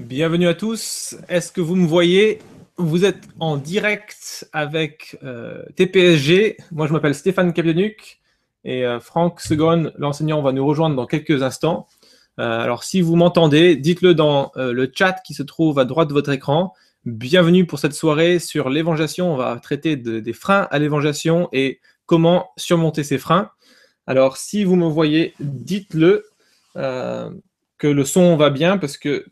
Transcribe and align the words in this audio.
Bienvenue 0.00 0.48
à 0.48 0.54
tous. 0.54 1.14
Est-ce 1.28 1.52
que 1.52 1.60
vous 1.60 1.76
me 1.76 1.86
voyez? 1.86 2.38
Vous 2.78 3.04
êtes 3.04 3.28
en 3.38 3.58
direct 3.58 4.48
avec 4.54 5.18
euh, 5.22 5.62
TPSG. 5.76 6.56
Moi, 6.72 6.86
je 6.86 6.94
m'appelle 6.94 7.14
Stéphane 7.14 7.52
Kapianuc 7.52 8.18
et 8.64 8.86
euh, 8.86 8.98
Franck 8.98 9.42
Segon, 9.42 9.92
l'enseignant, 9.98 10.40
va 10.40 10.52
nous 10.52 10.66
rejoindre 10.66 10.96
dans 10.96 11.04
quelques 11.04 11.42
instants. 11.42 11.86
Euh, 12.38 12.60
alors, 12.60 12.82
si 12.82 13.02
vous 13.02 13.14
m'entendez, 13.14 13.76
dites-le 13.76 14.14
dans 14.14 14.52
le 14.56 14.90
chat 14.92 15.20
qui 15.22 15.34
se 15.34 15.42
trouve 15.42 15.78
à 15.78 15.84
droite 15.84 16.08
de 16.08 16.14
votre 16.14 16.30
écran. 16.30 16.72
Bienvenue 17.04 17.66
pour 17.66 17.78
cette 17.78 17.94
soirée 17.94 18.38
sur 18.38 18.70
l'évangélisation. 18.70 19.34
On 19.34 19.36
va 19.36 19.54
traiter 19.60 19.96
des 19.96 20.32
freins 20.32 20.66
à 20.70 20.78
l'évangélisation 20.78 21.50
et 21.52 21.78
comment 22.06 22.48
surmonter 22.56 23.04
ces 23.04 23.18
freins. 23.18 23.50
Alors, 24.06 24.38
si 24.38 24.64
vous 24.64 24.76
me 24.76 24.86
voyez, 24.86 25.34
dites-le 25.40 26.24
que 26.74 27.86
le 27.86 28.04
son 28.04 28.36
va 28.36 28.48
bien 28.48 28.78
parce 28.78 28.96
que 28.96 29.26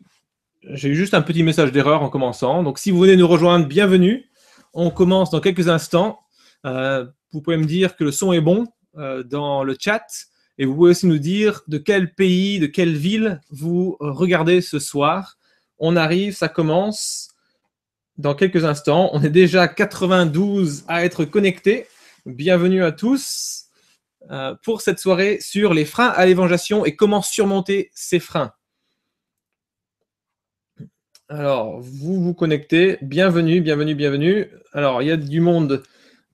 j'ai 0.62 0.88
eu 0.88 0.94
juste 0.94 1.14
un 1.14 1.22
petit 1.22 1.42
message 1.42 1.72
d'erreur 1.72 2.02
en 2.02 2.08
commençant. 2.08 2.62
Donc, 2.62 2.78
si 2.78 2.90
vous 2.90 2.98
venez 2.98 3.16
nous 3.16 3.28
rejoindre, 3.28 3.66
bienvenue. 3.66 4.28
On 4.74 4.90
commence 4.90 5.30
dans 5.30 5.40
quelques 5.40 5.68
instants. 5.68 6.20
Euh, 6.66 7.06
vous 7.32 7.40
pouvez 7.40 7.56
me 7.56 7.64
dire 7.64 7.96
que 7.96 8.04
le 8.04 8.10
son 8.10 8.32
est 8.32 8.40
bon 8.40 8.66
euh, 8.96 9.22
dans 9.22 9.62
le 9.62 9.76
chat. 9.78 10.04
Et 10.58 10.64
vous 10.64 10.74
pouvez 10.74 10.90
aussi 10.90 11.06
nous 11.06 11.18
dire 11.18 11.62
de 11.68 11.78
quel 11.78 12.14
pays, 12.14 12.58
de 12.58 12.66
quelle 12.66 12.96
ville 12.96 13.40
vous 13.50 13.96
regardez 14.00 14.60
ce 14.60 14.78
soir. 14.78 15.38
On 15.78 15.94
arrive, 15.94 16.34
ça 16.34 16.48
commence 16.48 17.28
dans 18.16 18.34
quelques 18.34 18.64
instants. 18.64 19.10
On 19.12 19.22
est 19.22 19.30
déjà 19.30 19.68
92 19.68 20.84
à 20.88 21.04
être 21.04 21.24
connectés. 21.24 21.86
Bienvenue 22.26 22.82
à 22.82 22.90
tous 22.90 23.66
euh, 24.32 24.56
pour 24.64 24.80
cette 24.80 24.98
soirée 24.98 25.38
sur 25.40 25.72
les 25.72 25.84
freins 25.84 26.08
à 26.08 26.26
l'évangélisation 26.26 26.84
et 26.84 26.96
comment 26.96 27.22
surmonter 27.22 27.90
ces 27.94 28.18
freins. 28.18 28.52
Alors, 31.30 31.78
vous 31.80 32.22
vous 32.22 32.32
connectez. 32.32 32.96
Bienvenue, 33.02 33.60
bienvenue, 33.60 33.94
bienvenue. 33.94 34.46
Alors, 34.72 35.02
il 35.02 35.08
y 35.08 35.10
a 35.10 35.18
du 35.18 35.42
monde 35.42 35.82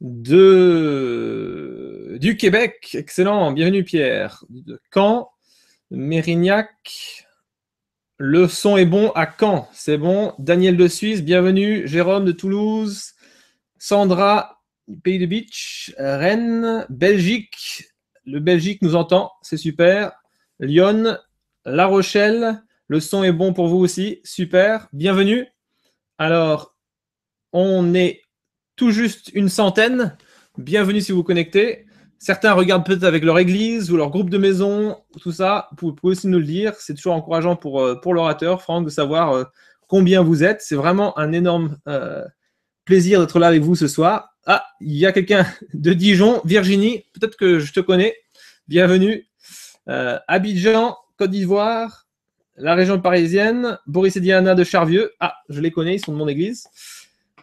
de... 0.00 2.17
du 2.20 2.37
Québec. 2.37 2.95
Excellent. 2.95 3.50
Bienvenue, 3.50 3.83
Pierre. 3.83 4.45
De 4.50 4.81
Caen, 4.95 5.33
Mérignac. 5.91 7.27
Le 8.19 8.47
son 8.47 8.77
est 8.77 8.87
bon 8.87 9.11
à 9.17 9.27
Caen. 9.27 9.69
C'est 9.72 9.98
bon. 9.98 10.33
Daniel 10.39 10.77
de 10.77 10.87
Suisse, 10.87 11.25
bienvenue. 11.25 11.89
Jérôme 11.89 12.25
de 12.25 12.31
Toulouse. 12.31 13.15
Sandra, 13.77 14.62
Pays 15.03 15.19
de 15.19 15.27
Beach. 15.27 15.92
Rennes, 15.98 16.87
Belgique. 16.89 17.89
Le 18.27 18.39
Belgique 18.39 18.81
nous 18.81 18.95
entend. 18.95 19.33
C'est 19.42 19.56
super. 19.56 20.12
Lyon, 20.61 21.19
La 21.65 21.87
Rochelle. 21.87 22.62
Le 22.89 23.01
son 23.01 23.25
est 23.25 23.33
bon 23.33 23.55
pour 23.55 23.69
vous 23.69 23.79
aussi. 23.79 24.21
Super. 24.25 24.89
Bienvenue. 24.93 25.47
Alors, 26.19 26.77
on 27.53 27.95
est 27.95 28.21
tout 28.77 28.91
juste 28.91 29.31
une 29.33 29.49
centaine. 29.49 30.19
Bienvenue 30.59 31.01
si 31.01 31.11
vous 31.11 31.23
connectez. 31.23 31.87
Certains 32.19 32.53
regardent 32.53 32.85
peut-être 32.85 33.05
avec 33.05 33.25
leur 33.25 33.39
église 33.39 33.91
ou 33.91 33.97
leur 33.97 34.11
groupe 34.11 34.29
de 34.29 34.37
maison, 34.37 34.99
tout 35.23 35.33
ça. 35.33 35.71
Vous 35.81 35.95
pouvez 35.95 36.12
aussi 36.12 36.29
nous 36.29 36.39
le 36.39 36.45
dire. 36.45 36.75
C'est 36.75 36.93
toujours 36.95 37.15
encourageant 37.15 37.57
pour, 37.57 37.81
euh, 37.81 37.99
l'orateur, 38.05 38.61
Franck, 38.61 38.85
de 38.85 38.91
savoir 38.91 39.33
euh, 39.33 39.45
combien 39.89 40.23
vous 40.23 40.45
êtes. 40.45 40.61
C'est 40.61 40.77
vraiment 40.77 41.19
un 41.19 41.33
énorme 41.33 41.79
euh, 41.89 42.23
plaisir 42.85 43.19
d'être 43.21 43.39
là 43.39 43.47
avec 43.47 43.62
vous 43.62 43.77
ce 43.77 43.89
soir. 43.89 44.37
Ah, 44.45 44.62
il 44.83 44.93
y 44.93 45.07
a 45.07 45.12
quelqu'un 45.12 45.47
de 45.73 45.95
Dijon, 45.95 46.43
Virginie. 46.45 47.05
Peut-être 47.15 47.39
que 47.39 47.61
je 47.61 47.73
te 47.73 47.81
connais. 47.81 48.15
Bienvenue. 48.69 49.27
Abidjan, 49.87 50.97
Côte 51.17 51.31
d'Ivoire 51.31 52.03
la 52.56 52.74
région 52.74 53.00
parisienne, 53.00 53.78
Boris 53.86 54.16
et 54.16 54.20
Diana 54.20 54.55
de 54.55 54.64
Charvieux. 54.64 55.12
Ah, 55.20 55.34
je 55.48 55.60
les 55.60 55.70
connais, 55.70 55.97
ils 55.97 56.05
sont 56.05 56.12
de 56.12 56.16
mon 56.16 56.28
église. 56.28 56.69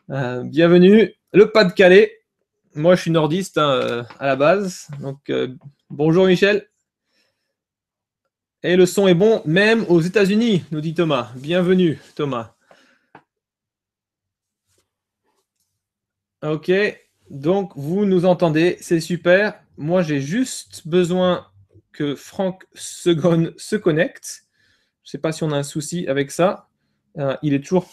Euh, 0.10 0.44
bienvenue. 0.44 1.14
Le 1.34 1.52
Pas-de-Calais. 1.52 2.18
Moi, 2.76 2.96
je 2.96 3.02
suis 3.02 3.12
nordiste 3.12 3.58
hein, 3.58 3.70
euh, 3.70 4.04
à 4.20 4.28
la 4.28 4.36
base. 4.36 4.88
Donc, 5.02 5.30
euh, 5.30 5.50
bonjour 5.90 6.26
Michel. 6.26 6.68
Et 8.64 8.76
le 8.76 8.86
son 8.86 9.08
est 9.08 9.16
bon, 9.16 9.42
même 9.46 9.86
aux 9.90 10.02
États-Unis, 10.02 10.64
nous 10.72 10.82
dit 10.82 10.94
Thomas. 10.94 11.32
Bienvenue, 11.36 12.00
Thomas. 12.16 12.54
Ok, 16.44 16.72
donc 17.30 17.72
vous 17.76 18.06
nous 18.06 18.26
entendez, 18.26 18.78
c'est 18.82 19.00
super. 19.00 19.60
Moi, 19.78 20.02
j'ai 20.04 20.22
juste 20.22 20.88
besoin 20.88 21.48
que 21.92 22.16
Franck 22.16 22.66
Segon 22.74 23.52
se 23.58 23.76
connecte. 23.76 24.46
Je 25.04 25.10
ne 25.10 25.12
sais 25.12 25.18
pas 25.18 25.32
si 25.32 25.44
on 25.44 25.52
a 25.52 25.58
un 25.58 25.64
souci 25.64 26.08
avec 26.08 26.32
ça. 26.32 26.68
Euh, 27.18 27.36
il 27.42 27.54
est 27.54 27.62
toujours 27.62 27.88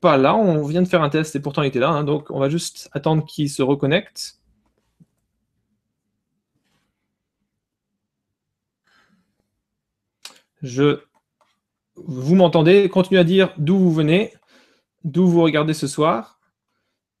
pas 0.00 0.16
là. 0.16 0.34
On 0.36 0.64
vient 0.66 0.82
de 0.82 0.88
faire 0.88 1.02
un 1.02 1.10
test 1.10 1.36
et 1.36 1.40
pourtant 1.40 1.62
il 1.62 1.68
était 1.68 1.78
là. 1.78 1.90
Hein. 1.90 2.04
donc 2.04 2.30
on 2.30 2.38
va 2.38 2.48
juste 2.48 2.88
attendre 2.92 3.24
qu'il 3.26 3.50
se 3.50 3.62
reconnecte. 3.62 4.40
Je... 10.62 11.00
Vous 11.96 12.34
m'entendez? 12.34 12.88
Continuez 12.88 13.20
à 13.20 13.24
dire 13.24 13.54
d'où 13.56 13.78
vous 13.78 13.92
venez, 13.92 14.34
d'où 15.04 15.26
vous 15.26 15.42
regardez 15.42 15.74
ce 15.74 15.86
soir. 15.86 16.40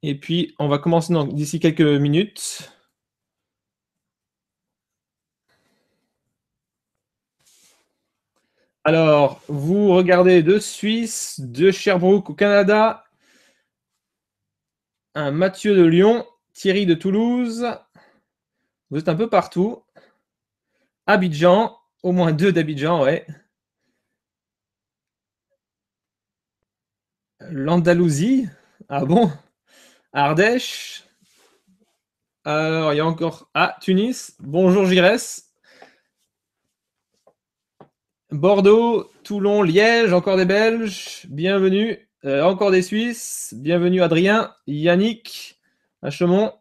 Et 0.02 0.14
puis, 0.14 0.54
on 0.58 0.68
va 0.68 0.78
commencer 0.78 1.14
d'ici 1.32 1.60
quelques 1.60 1.80
minutes. 1.80 2.75
Alors, 8.88 9.42
vous 9.48 9.88
regardez 9.88 10.44
de 10.44 10.60
Suisse, 10.60 11.40
de 11.40 11.72
Sherbrooke 11.72 12.30
au 12.30 12.34
Canada, 12.34 13.02
un 15.16 15.32
Mathieu 15.32 15.74
de 15.74 15.82
Lyon, 15.82 16.24
Thierry 16.52 16.86
de 16.86 16.94
Toulouse. 16.94 17.66
Vous 18.90 18.98
êtes 18.98 19.08
un 19.08 19.16
peu 19.16 19.28
partout. 19.28 19.82
Abidjan, 21.08 21.76
au 22.04 22.12
moins 22.12 22.30
deux 22.30 22.52
d'Abidjan, 22.52 23.02
ouais. 23.02 23.26
L'Andalousie, 27.40 28.48
ah 28.88 29.04
bon? 29.04 29.32
Ardèche. 30.12 31.02
Alors, 32.44 32.92
il 32.92 32.98
y 32.98 33.00
a 33.00 33.06
encore. 33.06 33.50
Ah, 33.52 33.76
Tunis. 33.80 34.36
Bonjour 34.38 34.86
Giresse. 34.86 35.45
Bordeaux, 38.36 39.10
Toulon, 39.24 39.62
Liège, 39.62 40.12
encore 40.12 40.36
des 40.36 40.44
Belges, 40.44 41.26
bienvenue. 41.30 42.06
Euh, 42.26 42.42
encore 42.42 42.70
des 42.70 42.82
Suisses, 42.82 43.54
bienvenue 43.56 44.02
Adrien, 44.02 44.52
Yannick, 44.66 45.58
Achemont. 46.02 46.52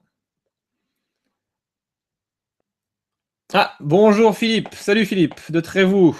Ah, 3.54 3.74
bonjour 3.82 4.38
Philippe, 4.38 4.74
salut 4.74 5.06
Philippe, 5.06 5.52
de 5.52 5.60
Trévoux. 5.60 6.18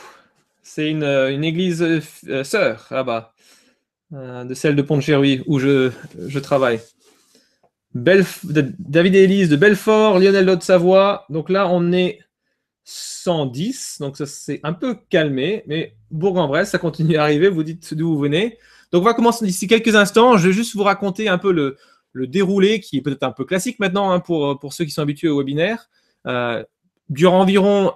C'est 0.62 0.90
une, 0.90 1.04
euh, 1.04 1.42
église 1.42 1.82
euh, 2.28 2.44
sœur 2.44 2.88
là-bas, 2.92 3.34
de 4.12 4.54
celle 4.54 4.76
de 4.76 4.82
pont 4.82 4.98
de 4.98 5.44
où 5.48 5.60
je, 5.60 6.40
travaille. 6.40 6.82
David 7.94 9.16
et 9.16 9.24
Élise 9.24 9.48
de 9.48 9.56
Belfort, 9.56 10.20
Lionel 10.20 10.46
de 10.46 10.62
Savoie. 10.62 11.26
Donc 11.30 11.50
là, 11.50 11.70
on 11.70 11.94
est 11.94 12.20
110. 12.86 13.98
Donc 14.00 14.16
ça 14.16 14.26
s'est 14.26 14.62
un 14.64 14.74
peu 14.74 14.96
calmé, 15.10 15.64
mais 15.68 15.96
Bourg-en-Bresse, 16.12 16.70
ça 16.70 16.78
continue 16.78 17.18
à 17.18 17.24
arriver. 17.24 17.50
Vous 17.50 17.64
dites 17.64 17.94
d'où 17.94 18.14
vous 18.14 18.20
venez. 18.20 18.58
Donc 18.92 19.02
on 19.02 19.06
va 19.06 19.14
commencer 19.14 19.46
d'ici 19.46 19.68
quelques 19.68 19.96
instants. 19.96 20.38
Je 20.38 20.48
vais 20.48 20.54
juste 20.54 20.76
vous 20.76 20.84
raconter 20.84 21.28
un 21.28 21.38
peu 21.38 21.52
le, 21.52 21.78
déroulé 22.28 22.80
qui 22.80 22.98
est 22.98 23.02
peut-être 23.02 23.24
un 23.24 23.32
peu 23.32 23.44
classique 23.44 23.78
maintenant 23.80 24.12
hein, 24.12 24.22
pour, 24.22 24.58
pour 24.60 24.72
ceux 24.72 24.86
qui 24.86 24.92
sont 24.92 25.02
habitués 25.02 25.28
au 25.28 25.40
webinaire. 25.40 25.90
Euh, 26.28 26.64
durant 27.10 27.42
environ 27.42 27.94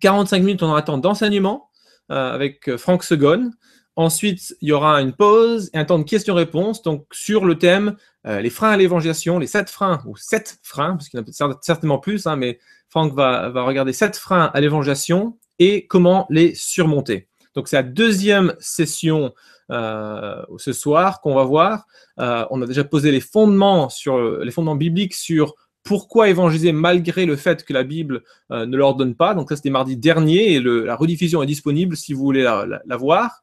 45 0.00 0.36
euh, 0.36 0.40
minutes, 0.40 0.62
on 0.62 0.68
aura 0.68 0.82
temps 0.82 0.98
d'enseignement 0.98 1.70
euh, 2.10 2.32
avec 2.32 2.76
Franck 2.76 3.04
Segon. 3.04 3.52
Ensuite, 3.96 4.56
il 4.60 4.68
y 4.68 4.72
aura 4.72 5.00
une 5.00 5.12
pause 5.12 5.70
et 5.72 5.78
un 5.78 5.84
temps 5.84 5.98
de 5.98 6.04
questions-réponses 6.04 6.82
donc 6.82 7.06
sur 7.12 7.44
le 7.44 7.58
thème 7.58 7.96
les 8.24 8.50
freins 8.50 8.70
à 8.70 8.76
l'évangélisation, 8.76 9.38
les 9.38 9.46
sept 9.46 9.68
freins, 9.68 10.00
ou 10.06 10.16
sept 10.16 10.58
freins, 10.62 10.92
parce 10.92 11.08
qu'il 11.08 11.18
y 11.20 11.42
en 11.42 11.50
a 11.50 11.58
certainement 11.60 11.98
plus, 11.98 12.26
hein, 12.26 12.36
mais 12.36 12.58
Franck 12.92 13.14
va, 13.14 13.48
regarder 13.64 13.94
sept 13.94 14.16
freins 14.16 14.50
à 14.52 14.60
l'évangélisation 14.60 15.38
et 15.58 15.86
comment 15.86 16.26
les 16.28 16.54
surmonter. 16.54 17.26
Donc 17.54 17.68
c'est 17.68 17.76
la 17.76 17.82
deuxième 17.82 18.54
session 18.60 19.32
euh, 19.70 20.42
ce 20.58 20.74
soir 20.74 21.22
qu'on 21.22 21.34
va 21.34 21.44
voir. 21.44 21.86
Euh, 22.20 22.44
on 22.50 22.60
a 22.60 22.66
déjà 22.66 22.84
posé 22.84 23.10
les 23.10 23.20
fondements 23.20 23.88
sur 23.88 24.20
les 24.20 24.50
fondements 24.50 24.76
bibliques 24.76 25.14
sur 25.14 25.54
pourquoi 25.84 26.28
évangéliser 26.28 26.72
malgré 26.72 27.24
le 27.24 27.36
fait 27.36 27.64
que 27.64 27.72
la 27.72 27.82
Bible 27.82 28.24
euh, 28.50 28.66
ne 28.66 28.76
l'ordonne 28.76 29.14
pas. 29.14 29.32
Donc 29.32 29.48
ça 29.48 29.56
c'était 29.56 29.70
mardi 29.70 29.96
dernier 29.96 30.52
et 30.52 30.60
la 30.60 30.94
rediffusion 30.94 31.42
est 31.42 31.46
disponible 31.46 31.96
si 31.96 32.12
vous 32.12 32.22
voulez 32.22 32.42
la, 32.42 32.96
voir. 32.98 33.42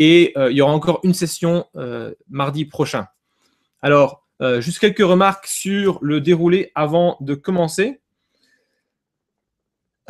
Et 0.00 0.34
il 0.36 0.56
y 0.56 0.62
aura 0.62 0.72
encore 0.72 0.98
une 1.04 1.14
session 1.14 1.66
mardi 2.28 2.64
prochain. 2.64 3.06
Alors 3.82 4.26
juste 4.60 4.78
quelques 4.78 4.98
remarques 4.98 5.46
sur 5.46 5.98
le 6.00 6.20
déroulé 6.20 6.72
avant 6.74 7.18
de 7.20 7.34
commencer. 7.34 8.00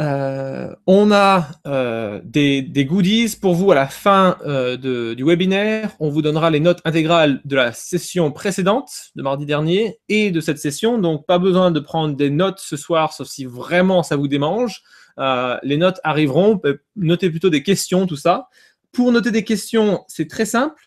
Euh, 0.00 0.75
on 0.87 1.12
a 1.12 1.46
euh, 1.67 2.20
des, 2.25 2.62
goodies 2.87 3.37
pour 3.38 3.55
vous 3.55 3.70
à 3.70 3.75
la 3.75 3.87
fin 3.87 4.38
euh, 4.46 5.14
du 5.14 5.25
webinaire. 5.25 5.93
On 6.00 6.08
vous 6.08 6.22
donnera 6.22 6.50
les 6.50 6.61
notes 6.61 6.81
intégrales 6.87 7.43
de 7.44 7.56
la 7.56 7.72
session 7.72 8.32
précédente 8.32 9.11
de 9.14 9.22
mardi 9.22 9.44
dernier 9.44 9.99
et 10.08 10.31
de 10.31 10.40
cette 10.40 10.58
session. 10.58 10.96
Donc, 10.96 11.26
pas 11.26 11.38
besoin 11.38 11.70
de 11.70 11.81
prendre 11.81 12.16
des 12.16 12.31
notes 12.31 12.61
ce 12.61 12.78
soir, 12.78 13.12
sauf 13.12 13.28
si 13.28 13.44
vraiment 13.44 14.02
ça 14.02 14.16
vous 14.16 14.28
démange. 14.28 14.82
les 15.62 15.76
notes 15.76 16.00
arriveront. 16.02 16.61
Notez 16.96 17.28
plutôt 17.28 17.50
des 17.50 17.62
questions, 17.62 18.06
tout 18.06 18.16
ça. 18.16 18.49
Pour 18.93 19.12
noter 19.12 19.31
des 19.31 19.44
questions, 19.44 20.05
c'est 20.08 20.28
très 20.28 20.46
simple. 20.46 20.82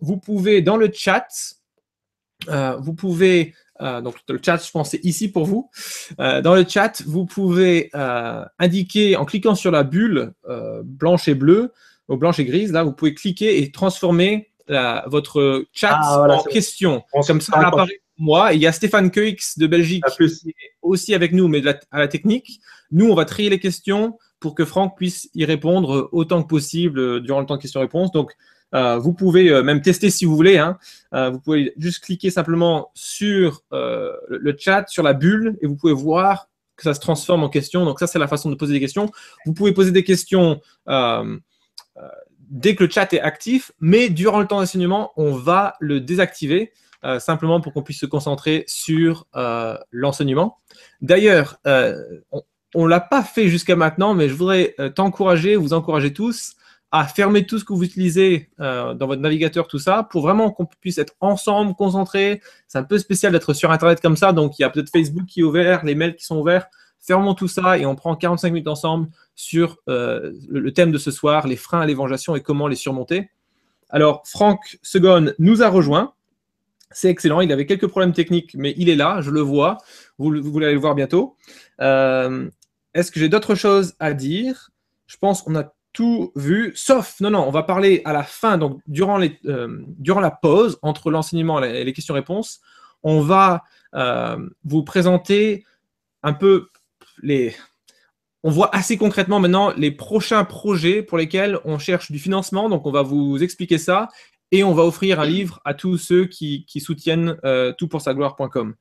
vous 0.00 0.16
pouvez, 0.18 0.62
dans 0.62 0.76
le 0.76 0.90
chat, 0.92 1.28
vous 2.78 2.94
pouvez 2.94 3.54
euh, 3.80 4.00
donc 4.00 4.16
le 4.28 4.40
chat, 4.42 4.64
je 4.64 4.70
pense, 4.70 4.90
c'est 4.90 5.04
ici 5.04 5.28
pour 5.28 5.44
vous. 5.44 5.70
Euh, 6.20 6.40
dans 6.40 6.54
le 6.54 6.64
chat, 6.66 7.02
vous 7.06 7.26
pouvez 7.26 7.90
euh, 7.94 8.44
indiquer 8.58 9.16
en 9.16 9.24
cliquant 9.24 9.54
sur 9.54 9.70
la 9.70 9.82
bulle 9.82 10.32
blanche 10.84 11.28
et 11.28 11.34
bleue, 11.34 11.72
ou 12.08 12.16
blanche 12.16 12.38
et 12.38 12.44
grise, 12.44 12.72
là, 12.72 12.84
vous 12.84 12.92
pouvez 12.92 13.14
cliquer 13.14 13.60
et 13.60 13.70
transformer 13.70 14.50
votre 15.06 15.66
chat 15.72 15.98
ah, 16.02 16.26
en 16.28 16.42
question. 16.44 17.02
Comme 17.12 17.40
ça, 17.40 17.52
ça 17.52 17.58
apparaît 17.58 18.00
pour 18.16 18.24
moi. 18.24 18.52
Et 18.52 18.56
il 18.56 18.62
y 18.62 18.66
a 18.66 18.72
Stéphane 18.72 19.10
Keux 19.10 19.34
de 19.56 19.66
Belgique 19.66 20.04
qui 20.16 20.24
est 20.24 20.54
aussi 20.82 21.14
avec 21.14 21.32
nous, 21.32 21.48
mais 21.48 21.62
à 21.66 21.98
la 21.98 22.08
technique. 22.08 22.60
Nous, 22.92 23.08
on 23.08 23.14
va 23.14 23.24
trier 23.24 23.50
les 23.50 23.58
questions 23.58 24.18
pour 24.38 24.54
que 24.54 24.64
Franck 24.64 24.96
puisse 24.96 25.28
y 25.34 25.44
répondre 25.44 26.08
autant 26.12 26.42
que 26.42 26.48
possible 26.48 27.20
durant 27.22 27.40
le 27.40 27.46
temps 27.46 27.56
de 27.56 27.62
questions-réponses. 27.62 28.12
Donc, 28.12 28.30
euh, 28.30 28.34
vous 28.98 29.12
pouvez 29.14 29.50
euh, 29.50 29.62
même 29.62 29.80
tester 29.80 30.10
si 30.10 30.24
vous 30.24 30.36
voulez. 30.36 30.58
Hein. 30.58 30.78
Euh, 31.14 31.30
vous 31.30 31.40
pouvez 31.40 31.72
juste 31.78 32.04
cliquer 32.04 32.30
simplement 32.30 32.90
sur 32.94 33.62
le 33.70 34.56
chat, 34.58 34.86
sur 34.88 35.02
la 35.02 35.12
bulle, 35.12 35.56
et 35.60 35.66
vous 35.66 35.76
pouvez 35.76 35.92
voir 35.92 36.48
que 36.76 36.82
ça 36.82 36.92
se 36.92 37.00
transforme 37.00 37.42
en 37.42 37.48
questions. 37.48 37.84
Donc 37.84 37.98
ça, 37.98 38.06
c'est 38.06 38.18
la 38.18 38.28
façon 38.28 38.50
de 38.50 38.54
poser 38.54 38.74
des 38.74 38.80
questions. 38.80 39.10
Vous 39.46 39.54
pouvez 39.54 39.72
poser 39.72 39.92
des 39.92 40.04
questions 40.04 40.60
dès 42.48 42.76
que 42.76 42.84
le 42.84 42.90
chat 42.90 43.12
est 43.12 43.20
actif, 43.20 43.72
mais 43.80 44.08
durant 44.10 44.40
le 44.40 44.46
temps 44.46 44.60
d'enseignement, 44.60 45.12
on 45.16 45.32
va 45.32 45.74
le 45.80 46.00
désactiver. 46.00 46.72
simplement 47.18 47.60
pour 47.60 47.72
qu'on 47.72 47.82
puisse 47.82 48.00
se 48.00 48.06
concentrer 48.06 48.64
sur 48.66 49.26
l'enseignement. 49.90 50.58
D'ailleurs, 51.00 51.60
on 52.74 52.84
ne 52.84 52.88
l'a 52.88 53.00
pas 53.00 53.22
fait 53.22 53.48
jusqu'à 53.48 53.74
maintenant, 53.74 54.12
mais 54.12 54.28
je 54.28 54.34
voudrais 54.34 54.74
t'encourager, 54.94 55.56
vous 55.56 55.72
encourager 55.72 56.12
tous 56.12 56.56
à 56.92 57.06
fermer 57.06 57.46
tout 57.46 57.58
ce 57.58 57.64
que 57.64 57.72
vous 57.72 57.82
utilisez 57.82 58.50
euh, 58.60 58.94
dans 58.94 59.06
votre 59.06 59.20
navigateur, 59.20 59.66
tout 59.66 59.78
ça, 59.78 60.04
pour 60.04 60.22
vraiment 60.22 60.50
qu'on 60.50 60.66
puisse 60.66 60.98
être 60.98 61.14
ensemble, 61.20 61.74
concentrés. 61.74 62.40
C'est 62.68 62.78
un 62.78 62.84
peu 62.84 62.98
spécial 62.98 63.32
d'être 63.32 63.54
sur 63.54 63.70
Internet 63.70 64.00
comme 64.00 64.16
ça, 64.16 64.32
donc 64.32 64.58
il 64.58 64.62
y 64.62 64.64
a 64.64 64.70
peut-être 64.70 64.90
Facebook 64.90 65.26
qui 65.26 65.40
est 65.40 65.42
ouvert, 65.42 65.84
les 65.84 65.94
mails 65.94 66.16
qui 66.16 66.24
sont 66.24 66.38
ouverts. 66.38 66.66
Fermons 67.00 67.34
tout 67.34 67.48
ça 67.48 67.78
et 67.78 67.86
on 67.86 67.94
prend 67.94 68.16
45 68.16 68.52
minutes 68.52 68.68
ensemble 68.68 69.08
sur 69.34 69.78
euh, 69.88 70.32
le, 70.48 70.72
thème 70.72 70.90
de 70.90 70.98
ce 70.98 71.10
soir, 71.10 71.46
les 71.46 71.56
freins 71.56 71.80
à 71.80 71.86
l'évangélisation 71.86 72.34
et 72.34 72.40
comment 72.40 72.66
les 72.66 72.76
surmonter. 72.76 73.30
Alors, 73.90 74.22
Franck 74.24 74.78
Segon 74.82 75.32
nous 75.38 75.62
a 75.62 75.68
rejoint. 75.68 76.14
C'est 76.90 77.08
excellent. 77.08 77.40
Il 77.40 77.52
avait 77.52 77.66
quelques 77.66 77.86
problèmes 77.86 78.12
techniques, 78.12 78.54
mais 78.54 78.74
il 78.76 78.88
est 78.88 78.96
là, 78.96 79.20
je 79.20 79.30
le 79.30 79.40
vois. 79.40 79.78
Vous, 80.18 80.34
vous 80.42 80.58
allez 80.58 80.72
le 80.72 80.80
voir 80.80 80.94
bientôt. 80.94 81.36
Euh, 81.80 82.48
est-ce 82.94 83.12
que 83.12 83.20
j'ai 83.20 83.28
d'autres 83.28 83.54
choses 83.54 83.94
à 84.00 84.14
dire? 84.14 84.70
Je 85.06 85.16
pense 85.16 85.42
qu'on 85.42 85.54
a 85.54 85.75
tout 85.96 86.30
vu, 86.36 86.72
sauf, 86.74 87.18
non, 87.20 87.30
non, 87.30 87.48
on 87.48 87.50
va 87.50 87.62
parler 87.62 88.02
à 88.04 88.12
la 88.12 88.22
fin, 88.22 88.58
donc 88.58 88.82
durant, 88.86 89.16
les, 89.16 89.38
euh, 89.46 89.82
durant 89.96 90.20
la 90.20 90.30
pause 90.30 90.78
entre 90.82 91.10
l'enseignement 91.10 91.62
et 91.62 91.84
les 91.84 91.92
questions-réponses, 91.94 92.60
on 93.02 93.22
va 93.22 93.64
euh, 93.94 94.36
vous 94.62 94.84
présenter 94.84 95.64
un 96.22 96.34
peu 96.34 96.68
les... 97.22 97.56
On 98.42 98.50
voit 98.50 98.76
assez 98.76 98.98
concrètement 98.98 99.40
maintenant 99.40 99.72
les 99.74 99.90
prochains 99.90 100.44
projets 100.44 101.02
pour 101.02 101.16
lesquels 101.16 101.58
on 101.64 101.78
cherche 101.78 102.12
du 102.12 102.18
financement, 102.18 102.68
donc 102.68 102.86
on 102.86 102.92
va 102.92 103.00
vous 103.00 103.42
expliquer 103.42 103.78
ça 103.78 104.08
et 104.52 104.62
on 104.64 104.74
va 104.74 104.82
offrir 104.82 105.18
un 105.18 105.24
livre 105.24 105.62
à 105.64 105.72
tous 105.72 105.96
ceux 105.96 106.26
qui, 106.26 106.66
soutiennent 106.78 107.38
euh, 107.46 107.72
toutpoursagloire.com. 107.72 108.74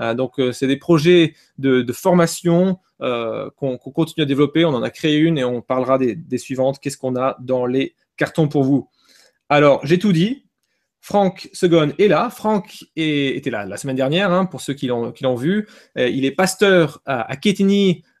Euh, 0.00 0.14
donc, 0.14 0.38
euh, 0.38 0.52
c'est 0.52 0.66
des 0.66 0.76
projets 0.76 1.34
de, 1.58 1.84
formation 1.92 2.78
euh, 3.00 3.50
qu'on 3.56 3.78
continue 3.78 4.24
à 4.24 4.26
développer. 4.26 4.64
On 4.64 4.74
en 4.74 4.82
a 4.82 4.90
créé 4.90 5.18
une 5.18 5.38
et 5.38 5.44
on 5.44 5.62
parlera 5.62 5.98
des, 5.98 6.38
suivantes. 6.38 6.78
Qu'est-ce 6.80 6.98
qu'on 6.98 7.16
a 7.16 7.36
dans 7.40 7.66
les 7.66 7.94
cartons 8.16 8.48
pour 8.48 8.64
vous? 8.64 8.88
Alors, 9.48 9.84
j'ai 9.84 9.98
tout 9.98 10.12
dit. 10.12 10.42
Franck 11.00 11.50
Segon 11.52 11.92
est 11.98 12.08
là. 12.08 12.30
Franck 12.30 12.86
était 12.96 13.50
là 13.50 13.66
la 13.66 13.76
semaine 13.76 13.96
dernière, 13.96 14.32
hein, 14.32 14.46
pour 14.46 14.62
ceux 14.62 14.72
qui 14.72 14.86
l'ont 14.86 15.34
vu. 15.34 15.68
il 15.96 16.24
est 16.24 16.30
pasteur 16.30 17.02
à, 17.04 17.30
à 17.30 17.36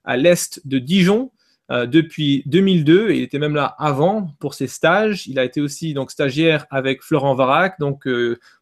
à 0.04 0.16
l'est 0.18 0.60
de 0.66 0.78
Dijon, 0.78 1.30
depuis 1.70 2.42
2002. 2.44 3.12
il 3.12 3.22
était 3.22 3.38
même 3.38 3.54
là 3.54 3.74
avant 3.78 4.28
pour 4.38 4.52
ses 4.52 4.66
stages. 4.66 5.26
Il 5.28 5.38
a 5.38 5.44
été 5.44 5.62
aussi 5.62 5.94
donc 5.94 6.10
stagiaire 6.10 6.66
avec 6.68 7.02
Florent 7.02 7.34
Varac. 7.34 7.80
Donc 7.80 8.06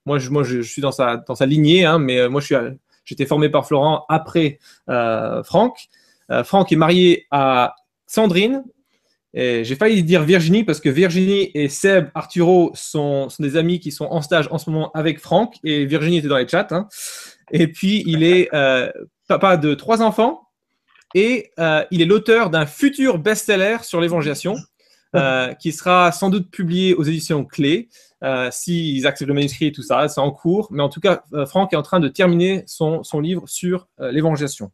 moi, 0.07 0.21
je, 0.21 0.63
suis 0.63 0.83
dans 0.83 0.93
sa, 0.93 1.17
dans 1.17 1.35
sa 1.35 1.47
lignée, 1.47 1.85
hein, 1.85 1.99
mais 1.99 2.29
moi, 2.29 2.41
je 2.41 2.47
suis 2.47 2.55
J'étais 3.05 3.27
formé 3.27 3.49
par 3.49 3.67
Florent 3.67 4.05
après 4.09 4.59
euh, 4.89 5.43
Franck. 5.43 5.89
Euh, 6.31 6.45
Franck 6.45 6.73
est 6.73 6.77
marié 6.77 7.27
à 7.31 7.75
Sandrine. 8.07 8.65
J'ai 9.35 9.77
failli 9.77 10.03
dire 10.03 10.25
Virginie 10.25 10.63
parce 10.63 10.79
que 10.79 10.91
Virginie 10.91 11.51
et 11.55 11.71
Seb 11.71 12.11
Arturo 12.15 12.71
sont, 12.75 13.29
des 13.39 13.57
amis 13.57 13.81
qui 13.81 13.91
sont 13.91 14.05
en 14.05 14.21
stage 14.21 14.47
en 14.51 14.59
ce 14.59 14.69
moment 14.69 14.91
avec 14.93 15.19
Franck 15.19 15.55
et 15.65 15.87
Virginie 15.87 16.19
était 16.19 16.29
dans 16.29 16.37
les 16.37 16.47
chats. 16.47 16.67
Hein. 16.71 16.87
Et 17.51 17.67
puis 17.69 18.03
il 18.07 18.25
est 18.25 18.55
euh, 18.55 18.93
papa 19.29 19.57
de 19.57 19.73
trois 19.73 20.03
enfants 20.03 20.49
et 21.15 21.51
il 21.91 22.03
est 22.03 22.05
l'auteur 22.05 22.51
d'un 22.51 22.67
futur 22.67 23.19
best-seller 23.19 23.79
sur 23.83 24.03
l'évangélisation 24.03 24.57
qui 25.59 25.73
sera 25.73 26.13
sans 26.13 26.31
doute 26.31 26.51
publié 26.51 26.95
aux 26.95 27.05
éditions 27.05 27.45
Clés. 27.45 27.89
Euh, 28.23 28.51
s'ils 28.53 29.07
acceptent 29.07 29.29
le 29.29 29.35
manuscrit 29.35 29.67
et 29.67 29.73
tout 29.73 29.83
ça, 29.83 30.07
c'est 30.09 30.21
en 30.21 30.31
cours. 30.31 30.69
Mais 30.71 30.83
en 30.83 30.89
tout 30.89 31.01
cas, 31.01 31.25
euh, 31.33 31.45
Franck 31.45 31.73
est 31.73 31.77
en 31.77 31.83
train 31.83 31.99
de 31.99 32.09
terminer 32.09 32.63
son, 32.67 33.03
livre 33.21 33.49
sur 33.49 33.89
euh, 34.01 34.13
l'évangélisation. 34.13 34.71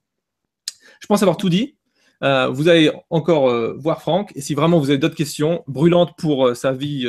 Je 1.01 1.07
pense 1.07 1.23
avoir 1.23 1.37
tout 1.37 1.49
dit. 1.49 1.77
vous 2.21 2.69
allez 2.69 2.91
encore 3.09 3.55
voir 3.79 4.03
Franck. 4.03 4.33
Et 4.35 4.41
si 4.41 4.55
vraiment 4.55 4.81
vous 4.81 4.91
avez 4.91 4.99
d'autres 4.99 5.15
questions 5.15 5.63
brûlantes 5.69 6.17
pour 6.19 6.57
sa 6.57 6.73
vie 6.73 7.07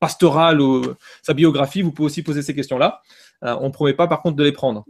pastorale 0.00 0.60
ou 0.60 0.84
sa 1.22 1.34
biographie, 1.34 1.82
vous 1.82 1.92
pouvez 1.92 2.06
aussi 2.06 2.24
poser 2.24 2.42
ces 2.42 2.52
questions-là. 2.56 3.00
on 3.42 3.66
ne 3.66 3.72
promet 3.72 3.94
pas 3.94 4.08
par 4.08 4.22
contre 4.22 4.34
de 4.34 4.42
les 4.42 4.50
prendre. 4.50 4.84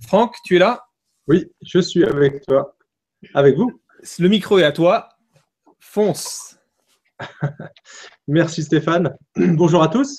Franck, 0.00 0.34
tu 0.44 0.56
es 0.56 0.58
là? 0.58 0.86
Oui, 1.28 1.46
je 1.62 1.78
suis 1.78 2.02
avec 2.02 2.44
toi. 2.44 2.76
Avec 3.32 3.56
vous? 3.56 3.80
Le 4.18 4.28
micro 4.28 4.58
est 4.58 4.64
à 4.64 4.72
toi. 4.72 5.09
Fonce. 5.80 6.56
Merci 8.28 8.62
Stéphane. 8.62 9.16
Bonjour 9.36 9.82
à 9.82 9.88
tous. 9.88 10.16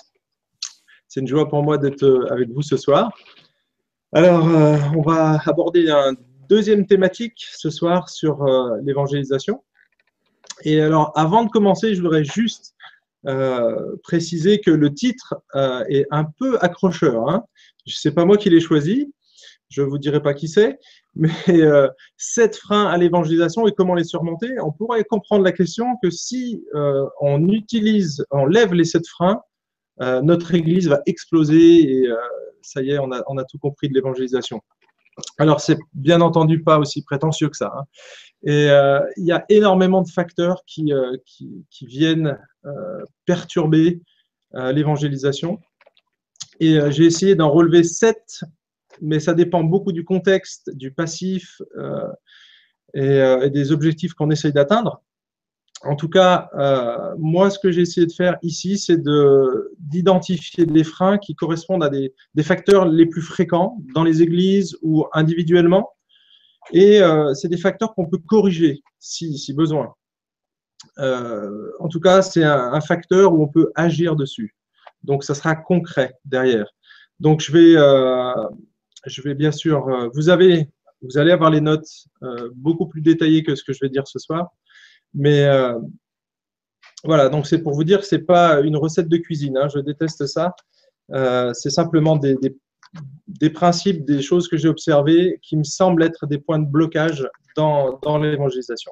C'est 1.08 1.20
une 1.20 1.28
joie 1.28 1.48
pour 1.48 1.64
moi 1.64 1.78
d'être 1.78 2.04
euh, 2.04 2.32
avec 2.32 2.50
vous 2.50 2.62
ce 2.62 2.78
soir. 2.78 3.12
Alors, 4.12 4.48
euh, 4.48 4.78
on 4.96 5.02
va 5.02 5.40
aborder 5.46 5.90
une 5.90 6.18
deuxième 6.50 6.86
thématique 6.86 7.36
ce 7.38 7.70
soir 7.70 8.10
sur 8.10 8.44
euh, 8.44 8.78
l'évangélisation. 8.84 9.64
Et 10.64 10.82
alors, 10.82 11.12
avant 11.16 11.46
de 11.46 11.50
commencer, 11.50 11.96
je 11.96 12.02
voudrais 12.02 12.24
juste 12.26 12.76
préciser 14.04 14.60
que 14.62 14.72
le 14.72 14.92
titre 14.92 15.36
est 15.90 16.08
un 16.10 16.26
peu 16.26 16.58
accrocheur. 16.60 17.30
Hein. 17.30 17.44
Ce 17.86 18.08
n'est 18.08 18.16
pas 18.16 18.26
moi 18.26 18.36
qui 18.36 18.50
l'ai 18.50 18.60
choisi, 18.60 19.14
je 19.70 19.84
ne 19.84 19.88
vous 19.88 20.00
dirai 20.00 20.24
pas 20.24 20.34
qui 20.34 20.48
c'est, 20.48 20.80
mais 21.16 21.32
euh, 21.50 21.90
sept 22.18 22.56
freins 22.56 22.86
à 22.86 22.98
l'évangélisation 22.98 23.68
et 23.68 23.74
comment 23.74 23.96
les 23.96 24.04
surmonter, 24.04 24.60
on 24.62 24.72
pourrait 24.72 25.04
comprendre 25.04 25.44
la 25.44 25.52
question 25.52 25.86
que 26.02 26.10
si 26.10 26.64
euh, 26.74 27.06
on 27.20 27.50
utilise, 27.50 28.26
on 28.32 28.46
lève 28.46 28.74
les 28.74 28.86
sept 28.86 29.08
freins, 29.08 29.42
euh, 30.02 30.22
notre 30.22 30.54
Église 30.56 30.88
va 30.88 31.02
exploser 31.06 31.82
et 31.82 32.08
ça 32.62 32.82
y 32.82 32.92
est, 32.92 33.00
on 33.00 33.12
a, 33.12 33.44
tout 33.46 33.58
compris 33.58 33.90
de 33.90 33.94
l'évangélisation. 33.94 34.62
Alors, 35.38 35.60
c'est 35.60 35.78
bien 35.94 36.22
entendu 36.22 36.64
pas 36.64 36.80
aussi 36.80 37.04
prétentieux 37.04 37.50
que 37.50 37.58
ça. 37.58 37.74
Hein. 37.76 37.84
Et 38.44 38.68
il 39.18 39.26
y 39.26 39.32
a 39.32 39.46
énormément 39.50 40.02
de 40.02 40.10
facteurs 40.10 40.64
qui 40.66 40.94
viennent 41.82 42.38
perturber 43.26 44.00
l'évangélisation. 44.54 45.60
Et 46.60 46.80
j'ai 46.92 47.06
essayé 47.06 47.36
d'en 47.36 47.50
relever 47.50 47.84
sept 47.84 48.44
mais 49.02 49.20
ça 49.20 49.34
dépend 49.34 49.64
beaucoup 49.64 49.92
du 49.92 50.06
contexte, 50.06 50.70
du 50.76 50.92
passif 50.92 51.62
euh, 51.78 52.08
euh, 52.96 53.42
et, 53.42 53.50
des 53.50 53.72
objectifs 53.72 54.14
qu'on 54.14 54.30
essaye 54.30 54.54
d'atteindre. 54.54 55.02
En 55.84 55.96
tout 55.96 56.10
cas, 56.10 56.50
euh, 56.54 57.16
moi, 57.18 57.50
ce 57.50 57.58
que 57.58 57.72
j'ai 57.72 57.82
essayé 57.82 58.06
de 58.06 58.12
faire 58.12 58.38
ici, 58.44 58.78
c'est 58.78 59.02
d'identifier 59.80 60.68
des 60.68 60.84
freins 60.84 61.18
qui 61.18 61.34
correspondent 61.34 61.84
à 61.84 61.90
des, 61.90 62.14
facteurs 62.44 62.86
les 62.86 63.08
plus 63.08 63.24
fréquents 63.24 63.80
dans 63.96 64.04
les 64.04 64.22
églises 64.22 64.78
ou 64.84 65.06
individuellement. 65.14 65.90
Et 66.72 67.02
c'est 67.34 67.48
des 67.48 67.58
facteurs 67.58 67.96
qu'on 67.96 68.06
peut 68.06 68.20
corriger 68.20 68.84
si, 69.00 69.36
si 69.40 69.54
besoin. 69.54 69.96
en 71.00 71.88
tout 71.90 72.00
cas, 72.00 72.22
c'est 72.22 72.44
un, 72.44 72.74
un, 72.74 72.82
facteur 72.82 73.34
où 73.34 73.42
on 73.42 73.48
peut 73.48 73.72
agir 73.74 74.16
dessus. 74.16 74.56
Donc, 75.04 75.24
ça 75.24 75.34
sera 75.34 75.56
concret 75.56 76.14
derrière. 76.26 76.68
Donc, 77.20 77.42
je 77.42 77.52
vais 77.52 77.76
je 79.06 79.22
vais 79.22 79.34
bien 79.34 79.52
sûr, 79.52 79.88
euh, 79.88 80.10
vous 80.14 80.30
avez 80.30 80.70
Vous 81.02 81.18
allez 81.18 81.32
avoir 81.32 81.50
les 81.50 81.62
notes 81.62 81.90
beaucoup 82.54 82.88
plus 82.88 83.02
détaillées 83.02 83.44
que 83.44 83.56
ce 83.56 83.64
que 83.64 83.74
je 83.74 83.80
vais 83.82 83.90
dire 83.90 84.08
ce 84.08 84.20
soir. 84.20 84.52
Mais 85.14 85.50
voilà, 87.04 87.30
donc 87.30 87.48
c'est 87.48 87.64
pour 87.64 87.74
vous 87.74 87.84
dire 87.84 88.02
que 88.02 88.06
ce 88.06 88.16
n'est 88.16 88.22
pas 88.22 88.62
une 88.62 88.78
recette 88.78 89.10
de 89.10 89.18
cuisine. 89.18 89.58
Hein, 89.58 89.68
je 89.74 89.80
déteste 89.80 90.28
ça. 90.28 90.54
c'est 91.54 91.72
simplement 91.72 92.18
des, 92.18 92.36
des, 93.28 93.50
principes, 93.50 94.06
des 94.06 94.22
choses 94.22 94.48
que 94.48 94.58
j'ai 94.58 94.70
observées 94.70 95.40
qui 95.42 95.58
me 95.58 95.64
semblent 95.64 96.04
être 96.04 96.28
des 96.28 96.38
points 96.38 96.60
de 96.60 96.70
blocage 96.70 97.28
dans, 97.56 98.00
dans 98.04 98.20
l'évangélisation. 98.20 98.92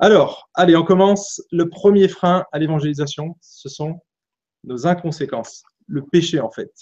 Alors, 0.00 0.48
allez, 0.54 0.76
on 0.76 0.84
commence. 0.84 1.42
Le 1.50 1.68
premier 1.68 2.08
frein 2.08 2.46
à 2.52 2.58
l'évangélisation, 2.58 3.36
ce 3.40 3.68
sont 3.68 4.00
nos 4.64 4.86
inconséquences, 4.86 5.64
le 5.86 6.02
péché 6.02 6.40
en 6.40 6.50
fait. 6.50 6.72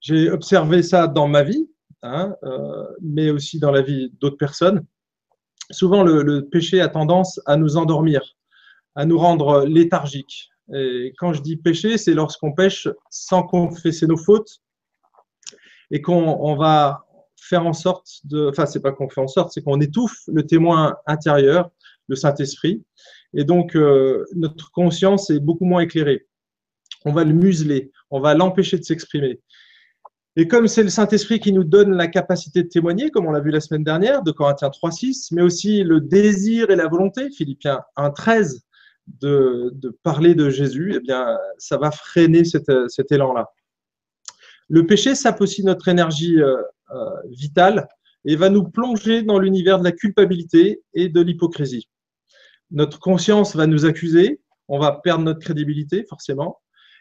J'ai 0.00 0.30
observé 0.30 0.82
ça 0.82 1.06
dans 1.06 1.28
ma 1.28 1.42
vie, 1.42 1.68
hein, 2.02 2.34
euh, 2.44 2.86
mais 3.02 3.30
aussi 3.30 3.58
dans 3.58 3.70
la 3.70 3.82
vie 3.82 4.12
d'autres 4.20 4.36
personnes. 4.36 4.84
Souvent, 5.70 6.02
le, 6.02 6.48
péché 6.48 6.80
a 6.80 6.88
tendance 6.88 7.40
à 7.46 7.56
nous 7.56 7.76
endormir, 7.76 8.22
à 8.94 9.04
nous 9.04 9.18
rendre 9.18 9.64
léthargiques. 9.64 10.50
Et 10.74 11.12
quand 11.18 11.32
je 11.32 11.42
dis 11.42 11.56
péché, 11.56 11.98
c'est 11.98 12.14
lorsqu'on 12.14 12.52
pêche 12.52 12.88
sans 13.10 13.42
confesser 13.42 14.06
nos 14.06 14.16
fautes 14.16 14.60
et 15.90 16.00
qu'on 16.00 16.56
va 16.56 17.04
faire 17.36 17.66
en 17.66 17.72
sorte 17.72 18.20
de. 18.24 18.48
Enfin, 18.48 18.66
c'est 18.66 18.80
pas 18.80 18.92
qu'on 18.92 19.08
fait 19.08 19.20
en 19.20 19.28
sorte, 19.28 19.52
c'est 19.52 19.62
qu'on 19.62 19.80
étouffe 19.80 20.22
le 20.28 20.46
témoin 20.46 20.96
intérieur 21.06 21.70
le 22.10 22.16
Saint-Esprit. 22.16 22.84
Et 23.32 23.44
donc, 23.44 23.74
euh, 23.76 24.26
notre 24.34 24.70
conscience 24.72 25.30
est 25.30 25.38
beaucoup 25.38 25.64
moins 25.64 25.80
éclairée. 25.80 26.26
On 27.06 27.12
va 27.12 27.24
le 27.24 27.32
museler, 27.32 27.92
on 28.10 28.20
va 28.20 28.34
l'empêcher 28.34 28.76
de 28.78 28.84
s'exprimer. 28.84 29.40
Et 30.40 30.48
comme 30.48 30.68
c'est 30.68 30.82
le 30.82 30.88
Saint-Esprit 30.88 31.38
qui 31.38 31.52
nous 31.52 31.64
donne 31.64 31.92
la 31.92 32.06
capacité 32.06 32.62
de 32.62 32.68
témoigner, 32.68 33.10
comme 33.10 33.26
on 33.26 33.30
l'a 33.30 33.40
vu 33.40 33.50
la 33.50 33.60
semaine 33.60 33.84
dernière, 33.84 34.22
de 34.22 34.32
Corinthiens 34.32 34.70
3.6, 34.70 35.34
mais 35.34 35.42
aussi 35.42 35.82
le 35.82 36.00
désir 36.00 36.70
et 36.70 36.76
la 36.76 36.88
volonté, 36.88 37.30
Philippiens 37.30 37.80
1.13, 37.98 38.60
de, 39.06 39.74
parler 40.02 40.34
de 40.34 40.48
Jésus, 40.48 40.94
eh 40.96 41.00
bien, 41.00 41.36
ça 41.58 41.76
va 41.76 41.90
freiner 41.90 42.44
cet, 42.44 42.70
cet 42.88 43.12
élan-là. 43.12 43.50
Le 44.68 44.86
péché 44.86 45.14
sape 45.14 45.42
aussi 45.42 45.62
notre 45.62 45.88
énergie 45.88 46.40
euh, 46.40 46.56
euh, 46.94 47.10
vitale 47.28 47.86
et 48.24 48.36
va 48.36 48.48
nous 48.48 48.64
plonger 48.64 49.22
dans 49.22 49.38
l'univers 49.38 49.78
de 49.78 49.84
la 49.84 49.92
culpabilité 49.92 50.80
et 50.94 51.08
de 51.08 51.20
l'hypocrisie 51.20 51.88
notre 52.70 53.00
conscience 53.00 53.56
va 53.56 53.66
nous 53.66 53.84
accuser, 53.84 54.40
on 54.68 54.78
va 54.78 54.92
perdre 54.92 55.24
notre 55.24 55.40
crédibilité 55.40 56.04
forcément. 56.08 56.60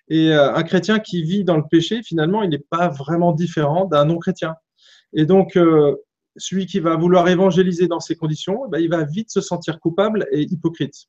Et 0.09 0.31
euh, 0.31 0.53
un 0.53 0.63
chrétien 0.63 0.99
qui 0.99 1.23
vit 1.23 1.43
dans 1.43 1.57
le 1.57 1.63
péché, 1.69 2.01
finalement, 2.03 2.43
il 2.43 2.49
n'est 2.49 2.57
pas 2.69 2.89
vraiment 2.89 3.31
différent 3.31 3.85
d'un 3.85 4.05
non-chrétien. 4.05 4.55
Et 5.13 5.25
donc, 5.25 5.55
euh, 5.55 5.95
celui 6.35 6.65
qui 6.65 6.79
va 6.79 6.95
vouloir 6.95 7.27
évangéliser 7.27 7.87
dans 7.87 7.99
ces 7.99 8.15
conditions, 8.15 8.65
eh 8.67 8.69
ben, 8.71 8.79
il 8.79 8.89
va 8.89 9.03
vite 9.03 9.31
se 9.31 9.41
sentir 9.41 9.79
coupable 9.79 10.27
et 10.31 10.41
hypocrite. 10.41 11.07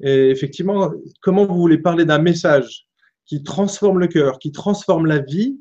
Et 0.00 0.30
effectivement, 0.30 0.92
comment 1.22 1.46
vous 1.46 1.56
voulez 1.56 1.78
parler 1.78 2.04
d'un 2.04 2.18
message 2.18 2.86
qui 3.24 3.42
transforme 3.42 3.98
le 3.98 4.08
cœur, 4.08 4.38
qui 4.38 4.52
transforme 4.52 5.06
la 5.06 5.18
vie, 5.18 5.58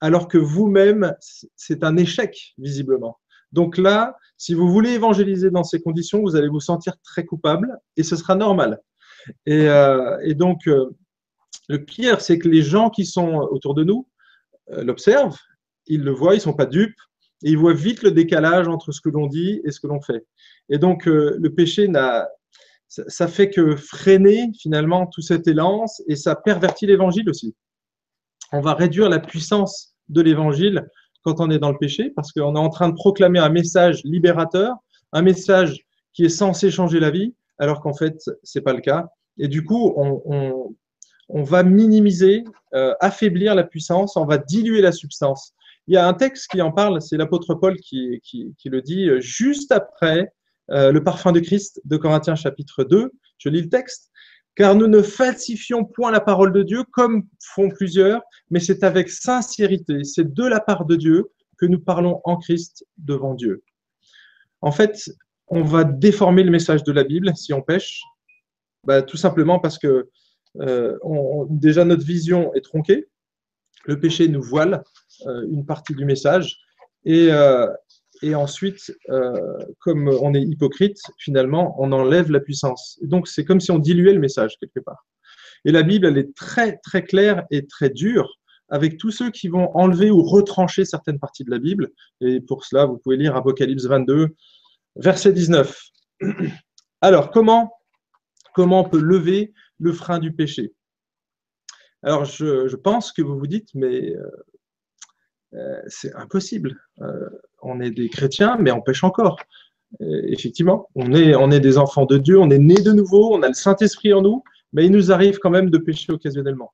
alors 0.00 0.28
que 0.28 0.38
vous-même, 0.38 1.14
c'est 1.56 1.82
un 1.84 1.96
échec, 1.96 2.54
visiblement? 2.58 3.18
Donc 3.50 3.76
là, 3.76 4.16
si 4.36 4.54
vous 4.54 4.68
voulez 4.68 4.90
évangéliser 4.90 5.50
dans 5.50 5.64
ces 5.64 5.80
conditions, 5.80 6.20
vous 6.22 6.36
allez 6.36 6.48
vous 6.48 6.60
sentir 6.60 6.94
très 7.04 7.24
coupable 7.24 7.78
et 7.96 8.02
ce 8.02 8.16
sera 8.16 8.34
normal. 8.34 8.80
Et, 9.46 9.68
euh, 9.68 10.34
donc, 10.34 10.68
le 11.72 11.84
pire, 11.84 12.20
c'est 12.20 12.38
que 12.38 12.48
les 12.48 12.62
gens 12.62 12.90
qui 12.90 13.04
sont 13.04 13.34
autour 13.50 13.74
de 13.74 13.84
nous 13.84 14.08
euh, 14.70 14.84
l'observent, 14.84 15.38
ils 15.86 16.02
le 16.02 16.12
voient, 16.12 16.34
ils 16.34 16.38
ne 16.38 16.42
sont 16.42 16.54
pas 16.54 16.66
dupes, 16.66 17.00
et 17.44 17.50
ils 17.50 17.58
voient 17.58 17.74
vite 17.74 18.02
le 18.02 18.12
décalage 18.12 18.68
entre 18.68 18.92
ce 18.92 19.00
que 19.00 19.08
l'on 19.08 19.26
dit 19.26 19.60
et 19.64 19.72
ce 19.72 19.80
que 19.80 19.88
l'on 19.88 20.00
fait. 20.00 20.24
Et 20.68 20.78
donc, 20.78 21.06
le 21.06 21.48
péché 21.48 21.88
n'a, 21.88 22.28
ça, 23.08 23.28
fait 23.28 23.50
que 23.50 23.76
freiner 23.76 24.50
finalement 24.60 25.06
tout 25.06 25.22
cet 25.22 25.46
élan 25.46 25.86
et 26.08 26.16
ça 26.16 26.36
pervertit 26.36 26.86
l'évangile 26.86 27.28
aussi. 27.30 27.54
On 28.52 28.60
va 28.60 28.74
réduire 28.74 29.08
la 29.08 29.18
puissance 29.18 29.94
de 30.08 30.20
l'évangile 30.20 30.86
quand 31.22 31.40
on 31.40 31.50
est 31.50 31.58
dans 31.58 31.70
le 31.70 31.78
péché, 31.78 32.10
parce 32.10 32.32
qu'on 32.32 32.54
est 32.54 32.58
en 32.58 32.68
train 32.68 32.88
de 32.88 32.94
proclamer 32.94 33.38
un 33.38 33.48
message 33.48 34.02
libérateur, 34.04 34.74
un 35.12 35.22
message 35.22 35.86
qui 36.12 36.24
est 36.24 36.28
censé 36.28 36.70
changer 36.70 37.00
la 37.00 37.10
vie, 37.10 37.34
alors 37.58 37.80
qu'en 37.80 37.94
fait, 37.94 38.18
ce 38.42 38.58
n'est 38.58 38.62
pas 38.62 38.72
le 38.72 38.80
cas. 38.80 39.08
Et 39.38 39.48
du 39.48 39.64
coup, 39.64 39.94
on, 39.96 40.74
va 41.40 41.62
minimiser, 41.62 42.44
euh, 42.74 42.94
affaiblir 43.00 43.54
la 43.54 43.64
puissance, 43.64 44.16
on 44.16 44.26
va 44.26 44.36
diluer 44.38 44.82
la 44.82 44.92
substance. 44.92 45.54
Il 45.86 45.94
y 45.94 45.96
a 45.96 46.06
un 46.06 46.14
texte 46.14 46.50
qui 46.50 46.60
en 46.60 46.70
parle, 46.70 47.00
c'est 47.00 47.16
l'apôtre 47.16 47.54
Paul 47.54 47.76
qui, 47.78 48.20
le 48.64 48.82
dit 48.82 49.08
euh, 49.08 49.20
juste 49.20 49.72
après 49.72 50.32
euh, 50.70 50.92
le 50.92 51.02
parfum 51.02 51.32
de 51.32 51.40
Christ 51.40 51.80
de 51.84 51.96
Corinthiens 51.96 52.36
chapitre 52.36 52.84
2. 52.84 53.10
Je 53.38 53.48
lis 53.48 53.62
le 53.62 53.68
texte 53.68 54.10
car 54.54 54.74
nous 54.74 54.86
ne 54.86 55.00
falsifions 55.00 55.84
point 55.84 56.10
la 56.10 56.20
parole 56.20 56.52
de 56.52 56.62
Dieu 56.62 56.84
comme 56.92 57.26
font 57.54 57.70
plusieurs, 57.70 58.20
mais 58.50 58.60
c'est 58.60 58.84
avec 58.84 59.08
sincérité, 59.08 60.04
c'est 60.04 60.34
de 60.34 60.44
la 60.44 60.60
part 60.60 60.84
de 60.84 60.96
Dieu 60.96 61.30
que 61.56 61.64
nous 61.64 61.80
parlons 61.80 62.20
en 62.24 62.36
Christ 62.36 62.84
devant 62.98 63.34
Dieu. 63.34 63.64
En 64.60 64.70
fait, 64.70 65.10
on 65.48 65.62
va 65.62 65.84
déformer 65.84 66.42
le 66.42 66.50
message 66.50 66.82
de 66.84 66.92
la 66.92 67.04
Bible 67.04 67.34
si 67.34 67.52
on 67.52 67.62
pêche, 67.62 68.02
bah, 68.84 69.02
tout 69.02 69.16
simplement 69.16 69.58
parce 69.58 69.78
que 69.78 70.10
euh, 70.60 70.96
déjà 71.48 71.84
notre 71.84 72.04
vision 72.04 72.52
est 72.54 72.60
tronquée, 72.60 73.08
le 73.84 73.98
péché 73.98 74.28
nous 74.28 74.42
voile 74.42 74.84
euh, 75.26 75.46
une 75.50 75.66
partie 75.66 75.94
du 75.94 76.04
message, 76.04 76.58
et, 77.04 77.28
euh, 77.32 77.68
ensuite, 78.34 78.96
comme 79.80 80.06
on 80.08 80.32
est 80.32 80.42
hypocrite, 80.42 81.00
finalement, 81.18 81.74
on 81.80 81.90
enlève 81.90 82.30
la 82.30 82.38
puissance. 82.38 83.00
donc, 83.02 83.26
c'est 83.26 83.44
comme 83.44 83.60
si 83.60 83.72
on 83.72 83.80
diluait 83.80 84.12
le 84.12 84.20
message 84.20 84.56
quelque 84.60 84.78
part. 84.78 85.04
Et 85.64 85.72
la 85.72 85.82
Bible, 85.82 86.06
elle 86.06 86.18
est 86.18 86.32
très, 86.36 86.76
très 86.84 87.02
claire 87.02 87.44
et 87.50 87.66
très 87.66 87.90
dure 87.90 88.38
avec 88.68 88.96
tous 88.96 89.10
ceux 89.10 89.30
qui 89.30 89.48
vont 89.48 89.70
enlever 89.76 90.10
ou 90.10 90.22
retrancher 90.22 90.84
certaines 90.84 91.18
parties 91.18 91.44
de 91.44 91.50
la 91.50 91.58
Bible. 91.58 91.90
Et 92.20 92.40
pour 92.40 92.64
cela, 92.64 92.86
vous 92.86 92.96
pouvez 92.96 93.16
lire 93.16 93.36
Apocalypse 93.36 93.84
22, 93.84 94.28
verset 94.96 95.32
19. 95.32 95.78
Alors, 97.02 97.30
comment, 97.30 97.72
comment 98.54 98.80
on 98.80 98.88
peut 98.88 99.00
lever 99.00 99.52
le 99.82 99.92
frein 99.92 100.18
du 100.18 100.32
péché 100.32 100.72
Alors, 102.02 102.24
je, 102.24 102.76
pense 102.76 103.12
que 103.12 103.22
vous 103.22 103.38
vous 103.38 103.46
dites, 103.46 103.74
mais 103.74 104.14
euh, 104.14 104.30
euh, 105.54 105.82
c'est 105.86 106.14
impossible 106.14 106.78
on 107.62 107.80
est 107.80 107.90
des 107.90 108.08
chrétiens, 108.08 108.56
mais 108.58 108.72
on 108.72 108.82
pêche 108.82 109.04
encore. 109.04 109.38
Euh, 110.00 110.22
effectivement, 110.26 110.88
on 110.94 111.12
est, 111.12 111.60
des 111.60 111.78
enfants 111.78 112.06
de 112.06 112.18
Dieu, 112.18 112.38
on 112.38 112.50
est 112.50 112.58
nés 112.58 112.82
de 112.82 112.92
nouveau, 112.92 113.34
on 113.34 113.42
a 113.42 113.48
le 113.48 113.54
Saint-Esprit 113.54 114.12
en 114.12 114.22
nous, 114.22 114.42
mais 114.72 114.84
il 114.86 114.90
nous 114.90 115.12
arrive 115.12 115.38
quand 115.38 115.50
même 115.50 115.70
de 115.70 115.78
pécher 115.78 116.12
occasionnellement. 116.12 116.72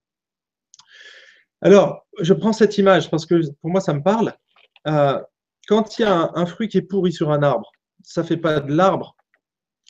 Alors, 1.60 2.06
je 2.20 2.32
prends 2.32 2.52
cette 2.52 2.78
image 2.78 3.10
parce 3.10 3.26
que 3.26 3.40
pour 3.60 3.70
moi, 3.70 3.80
ça 3.80 3.92
me 3.92 4.02
parle. 4.02 4.32
Euh, 4.86 5.20
quand 5.66 5.98
il 5.98 6.02
y 6.02 6.04
a 6.04 6.30
un, 6.34 6.46
fruit 6.46 6.68
qui 6.68 6.78
est 6.78 6.82
pourri 6.82 7.12
sur 7.12 7.30
un 7.30 7.42
arbre, 7.42 7.70
ça 8.02 8.22
ne 8.22 8.26
fait 8.26 8.36
pas 8.36 8.60
de 8.60 8.72
l'arbre 8.72 9.16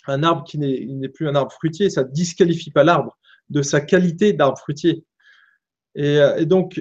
un 0.08 0.22
arbre 0.22 0.44
qui 0.44 0.58
n'est 0.58 1.08
plus 1.08 1.28
un 1.28 1.34
arbre 1.34 1.52
fruitier, 1.52 1.90
ça 1.90 2.04
ne 2.04 2.08
disqualifie 2.10 2.70
pas 2.70 2.84
l'arbre 2.84 3.18
de 3.50 3.62
sa 3.62 3.80
qualité 3.80 4.32
d'arbre 4.32 4.58
fruitier. 4.58 5.04
Et, 5.94 6.18
euh, 6.18 6.44
donc, 6.44 6.80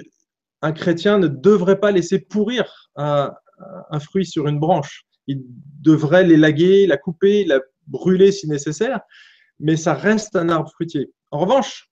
un 0.61 0.71
chrétien 0.71 1.19
ne 1.19 1.27
devrait 1.27 1.79
pas 1.79 1.91
laisser 1.91 2.19
pourrir 2.19 2.89
un, 2.95 3.33
fruit 3.99 4.25
sur 4.25 4.47
une 4.47 4.59
branche. 4.59 5.05
Il 5.27 5.43
devrait 5.81 6.23
l'élaguer, 6.23 6.87
la 6.87 6.97
couper, 6.97 7.45
la 7.45 7.59
brûler 7.87 8.31
si 8.31 8.47
nécessaire, 8.47 9.01
mais 9.59 9.75
ça 9.75 9.93
reste 9.93 10.35
un 10.35 10.49
arbre 10.49 10.69
fruitier. 10.71 11.11
En 11.31 11.39
revanche, 11.39 11.89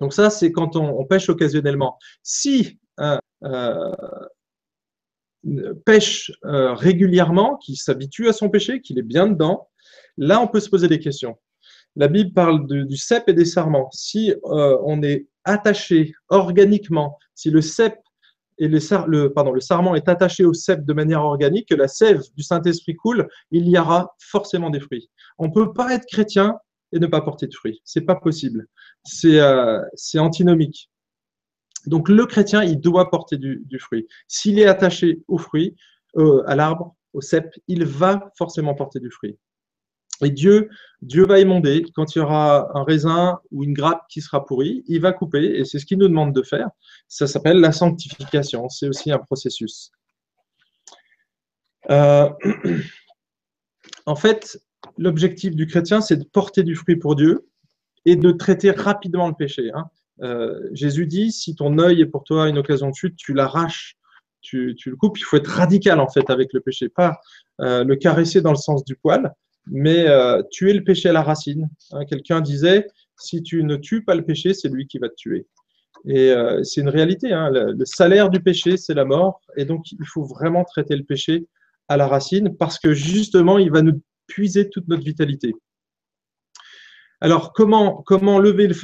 donc 0.00 0.12
ça 0.12 0.30
c'est 0.30 0.52
quand 0.52 0.76
on, 0.76 1.04
pêche 1.04 1.28
occasionnellement. 1.28 1.98
Si 2.22 2.78
un 2.98 3.20
euh, 3.44 3.92
pêche 5.84 6.32
euh, 6.44 6.74
régulièrement, 6.74 7.56
qui 7.56 7.76
s'habitue 7.76 8.28
à 8.28 8.32
son 8.32 8.48
péché, 8.48 8.80
qu'il 8.80 8.98
est 8.98 9.02
bien 9.02 9.26
dedans, 9.26 9.68
là 10.16 10.40
on 10.40 10.48
peut 10.48 10.60
se 10.60 10.70
poser 10.70 10.88
des 10.88 10.98
questions. 10.98 11.36
La 11.96 12.08
Bible 12.08 12.32
parle 12.32 12.66
du 12.66 12.96
cep 12.96 13.28
et 13.28 13.34
des 13.34 13.44
sarments. 13.44 13.90
Si 13.92 14.32
euh, 14.32 14.78
on 14.84 15.02
est 15.02 15.26
attaché 15.44 16.14
organiquement, 16.30 17.18
si 17.34 17.50
le 17.50 17.60
cep 17.60 17.96
et 18.58 18.68
le, 18.68 19.28
pardon, 19.28 19.52
le 19.52 19.60
sarment 19.60 19.94
est 19.94 20.08
attaché 20.08 20.44
au 20.44 20.54
cep 20.54 20.84
de 20.84 20.92
manière 20.92 21.24
organique, 21.24 21.68
que 21.68 21.74
la 21.74 21.88
sève 21.88 22.22
du 22.36 22.42
Saint-Esprit 22.42 22.94
coule, 22.94 23.28
il 23.50 23.68
y 23.68 23.78
aura 23.78 24.14
forcément 24.18 24.70
des 24.70 24.80
fruits. 24.80 25.10
On 25.38 25.48
ne 25.48 25.52
peut 25.52 25.72
pas 25.72 25.92
être 25.94 26.06
chrétien 26.06 26.58
et 26.92 26.98
ne 26.98 27.06
pas 27.06 27.22
porter 27.22 27.46
de 27.46 27.54
fruits. 27.54 27.80
C'est 27.84 28.02
pas 28.02 28.14
possible. 28.14 28.66
C'est 29.04 29.40
euh, 29.40 29.80
antinomique. 30.16 30.90
Donc 31.86 32.08
le 32.08 32.26
chrétien, 32.26 32.62
il 32.62 32.80
doit 32.80 33.10
porter 33.10 33.36
du, 33.38 33.78
fruit. 33.78 34.06
S'il 34.28 34.58
est 34.58 34.66
attaché 34.66 35.22
au 35.28 35.38
fruit, 35.38 35.76
euh, 36.16 36.42
à 36.46 36.54
l'arbre, 36.54 36.94
au 37.12 37.20
cep, 37.20 37.54
il 37.68 37.84
va 37.84 38.30
forcément 38.36 38.74
porter 38.74 39.00
du 39.00 39.10
fruit. 39.10 39.36
Et 40.22 40.30
Dieu, 40.30 40.70
Dieu 41.00 41.26
va 41.26 41.40
émonder 41.40 41.84
quand 41.94 42.14
il 42.14 42.18
y 42.18 42.22
aura 42.22 42.70
un 42.78 42.84
raisin 42.84 43.40
ou 43.50 43.64
une 43.64 43.72
grappe 43.72 44.06
qui 44.08 44.20
sera 44.20 44.44
pourrie, 44.44 44.84
il 44.86 45.00
va 45.00 45.12
couper, 45.12 45.58
et 45.58 45.64
c'est 45.64 45.78
ce 45.78 45.86
qu'il 45.86 45.98
nous 45.98 46.08
demande 46.08 46.32
de 46.32 46.42
faire. 46.42 46.68
Ça 47.08 47.26
s'appelle 47.26 47.58
la 47.58 47.72
sanctification, 47.72 48.68
c'est 48.68 48.88
aussi 48.88 49.10
un 49.10 49.18
processus. 49.18 49.90
Euh, 51.90 52.30
en 54.06 54.14
fait, 54.14 54.60
l'objectif 54.96 55.56
du 55.56 55.66
chrétien, 55.66 56.00
c'est 56.00 56.16
de 56.16 56.24
porter 56.24 56.62
du 56.62 56.76
fruit 56.76 56.96
pour 56.96 57.16
Dieu 57.16 57.48
et 58.04 58.16
de 58.16 58.30
traiter 58.30 58.70
rapidement 58.70 59.28
le 59.28 59.34
péché. 59.34 59.70
Hein. 59.74 59.90
Euh, 60.22 60.68
Jésus 60.72 61.06
dit, 61.06 61.32
si 61.32 61.54
ton 61.54 61.78
œil 61.78 62.00
est 62.00 62.06
pour 62.06 62.24
toi 62.24 62.48
une 62.48 62.58
occasion 62.58 62.90
de 62.90 62.94
chute, 62.94 63.16
tu 63.16 63.34
l'arraches, 63.34 63.96
tu, 64.40 64.74
le 64.86 64.96
coupes. 64.96 65.18
Il 65.18 65.24
faut 65.24 65.36
être 65.36 65.48
radical 65.48 66.00
en 66.00 66.08
fait 66.08 66.28
avec 66.30 66.52
le 66.52 66.60
péché, 66.60 66.88
pas 66.88 67.20
euh, 67.60 67.84
le 67.84 67.96
caresser 67.96 68.40
dans 68.40 68.50
le 68.50 68.56
sens 68.56 68.84
du 68.84 68.96
poil, 68.96 69.32
mais 69.66 70.06
tuer 70.50 70.72
le 70.72 70.82
péché 70.82 71.08
à 71.08 71.12
la 71.12 71.22
racine. 71.22 71.68
Hein. 71.92 72.04
Quelqu'un 72.04 72.40
disait, 72.40 72.86
si 73.16 73.42
tu 73.42 73.62
ne 73.62 73.76
tues 73.76 74.04
pas 74.04 74.14
le 74.14 74.24
péché, 74.24 74.54
c'est 74.54 74.68
lui 74.68 74.86
qui 74.86 74.98
va 74.98 75.08
te 75.08 75.14
tuer. 75.14 75.46
Et 76.06 76.30
euh, 76.30 76.62
c'est 76.64 76.80
une 76.80 76.88
réalité. 76.88 77.32
Hein. 77.32 77.50
Le, 77.50 77.84
salaire 77.84 78.30
du 78.30 78.40
péché, 78.40 78.76
c'est 78.76 78.94
la 78.94 79.04
mort. 79.04 79.40
Et 79.56 79.64
donc, 79.64 79.92
il 79.92 80.06
faut 80.06 80.24
vraiment 80.24 80.64
traiter 80.64 80.96
le 80.96 81.04
péché 81.04 81.46
à 81.88 81.96
la 81.96 82.06
racine 82.06 82.56
parce 82.56 82.78
que 82.78 82.92
justement, 82.92 83.58
il 83.58 83.70
va 83.70 83.82
nous 83.82 84.00
puiser 84.26 84.68
toute 84.68 84.88
notre 84.88 85.04
vitalité. 85.04 85.54
Alors, 87.22 87.52
comment, 87.52 88.02
lever 88.40 88.66
le, 88.66 88.74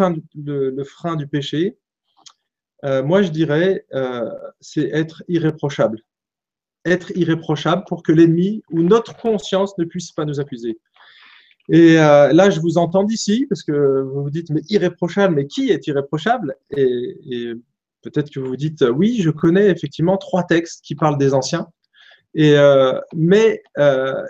frein 0.85 1.16
du 1.16 1.26
péché? 1.26 1.76
Euh, 2.85 3.02
Moi, 3.02 3.23
je 3.23 3.30
dirais, 3.30 3.85
euh, 3.95 4.30
c'est 4.61 4.88
être 4.90 5.25
irréprochable. 5.26 6.04
Être 6.85 7.11
irréprochable 7.16 7.83
pour 7.88 8.04
que 8.04 8.12
l'ennemi 8.12 8.62
ou 8.71 8.83
notre 8.83 9.16
conscience 9.16 9.76
ne 9.76 9.85
puisse 9.85 10.12
pas 10.12 10.25
nous 10.25 10.38
accuser. 10.38 10.78
Et 11.68 11.99
euh, 11.99 12.33
là, 12.33 12.49
je 12.49 12.61
vous 12.61 12.78
entends 12.78 13.02
d'ici, 13.02 13.45
parce 13.49 13.64
que 13.64 14.02
vous 14.02 14.23
vous 14.23 14.30
dites, 14.30 14.50
mais 14.50 14.62
irréprochable, 14.68 15.35
mais 15.35 15.49
qui 15.49 15.71
est 15.71 15.88
irréprochable? 15.88 16.54
Et, 16.76 17.54
peut-être 18.02 18.30
que 18.30 18.38
vous 18.38 18.47
vous 18.47 18.57
dites, 18.57 18.85
oui, 18.95 19.18
je 19.21 19.30
connais 19.30 19.66
effectivement 19.66 20.16
trois 20.16 20.45
textes 20.45 20.85
qui 20.85 20.95
parlent 20.95 21.18
des 21.18 21.35
anciens, 21.35 21.66
et, 22.35 22.54
mais, 23.16 23.64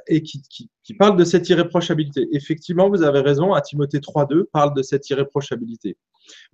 et 0.07 0.23
qui, 0.23 0.71
qui, 0.88 0.95
parlent 0.95 1.18
de 1.18 1.25
cette 1.25 1.47
irréprochabilité. 1.50 2.26
Effectivement, 2.33 2.88
vous 2.88 3.02
avez 3.02 3.21
raison, 3.21 3.52
à 3.52 3.61
Timothée 3.61 3.99
3.2 3.99 4.45
parle 4.50 4.75
de 4.75 4.83
cette 4.83 5.11
irréprochabilité. 5.11 5.99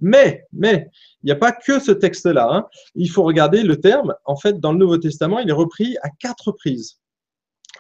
Mais, 0.00 0.44
mais, 0.52 0.90
il 1.22 1.26
n'y 1.26 1.32
a 1.32 1.36
pas 1.36 1.52
que 1.52 1.78
ce 1.78 1.92
texte-là. 1.92 2.48
Hein. 2.50 2.66
Il 2.96 3.08
faut 3.08 3.22
regarder 3.22 3.62
le 3.62 3.78
terme. 3.78 4.12
En 4.24 4.34
fait, 4.34 4.58
dans 4.58 4.72
le 4.72 4.78
Nouveau 4.78 4.98
Testament, 4.98 5.38
il 5.38 5.48
est 5.48 5.52
repris 5.52 5.96
à 6.02 6.10
quatre 6.10 6.48
reprises. 6.48 6.98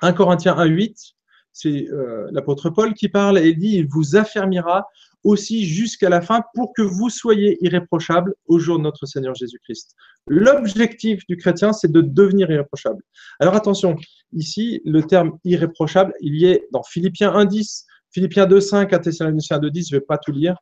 1 0.02 0.12
Corinthiens 0.12 0.54
1.8, 0.54 1.14
c'est 1.52 1.88
euh, 1.90 2.28
l'apôtre 2.30 2.70
Paul 2.70 2.94
qui 2.94 3.08
parle 3.08 3.38
et 3.38 3.54
dit, 3.54 3.76
il 3.76 3.88
vous 3.88 4.14
affermira 4.14 4.86
aussi 5.24 5.66
jusqu'à 5.66 6.08
la 6.08 6.20
fin 6.20 6.42
pour 6.54 6.72
que 6.74 6.82
vous 6.82 7.08
soyez 7.08 7.58
irréprochables 7.64 8.34
au 8.46 8.58
jour 8.58 8.78
de 8.78 8.84
notre 8.84 9.06
Seigneur 9.06 9.34
Jésus-Christ. 9.34 9.94
L'objectif 10.26 11.26
du 11.26 11.36
chrétien, 11.36 11.72
c'est 11.72 11.90
de 11.90 12.00
devenir 12.00 12.50
irréprochable. 12.50 13.02
Alors 13.40 13.54
attention, 13.54 13.96
ici, 14.32 14.80
le 14.84 15.02
terme 15.02 15.38
irréprochable, 15.44 16.12
il 16.20 16.36
y 16.36 16.46
est 16.46 16.68
dans 16.72 16.82
Philippiens 16.82 17.32
1.10, 17.32 17.84
Philippiens 18.10 18.46
2.5, 18.46 18.94
à 18.94 18.98
Thessaloniciens 18.98 19.58
2.10, 19.58 19.88
je 19.88 19.94
ne 19.94 20.00
vais 20.00 20.06
pas 20.06 20.18
tout 20.18 20.32
lire, 20.32 20.56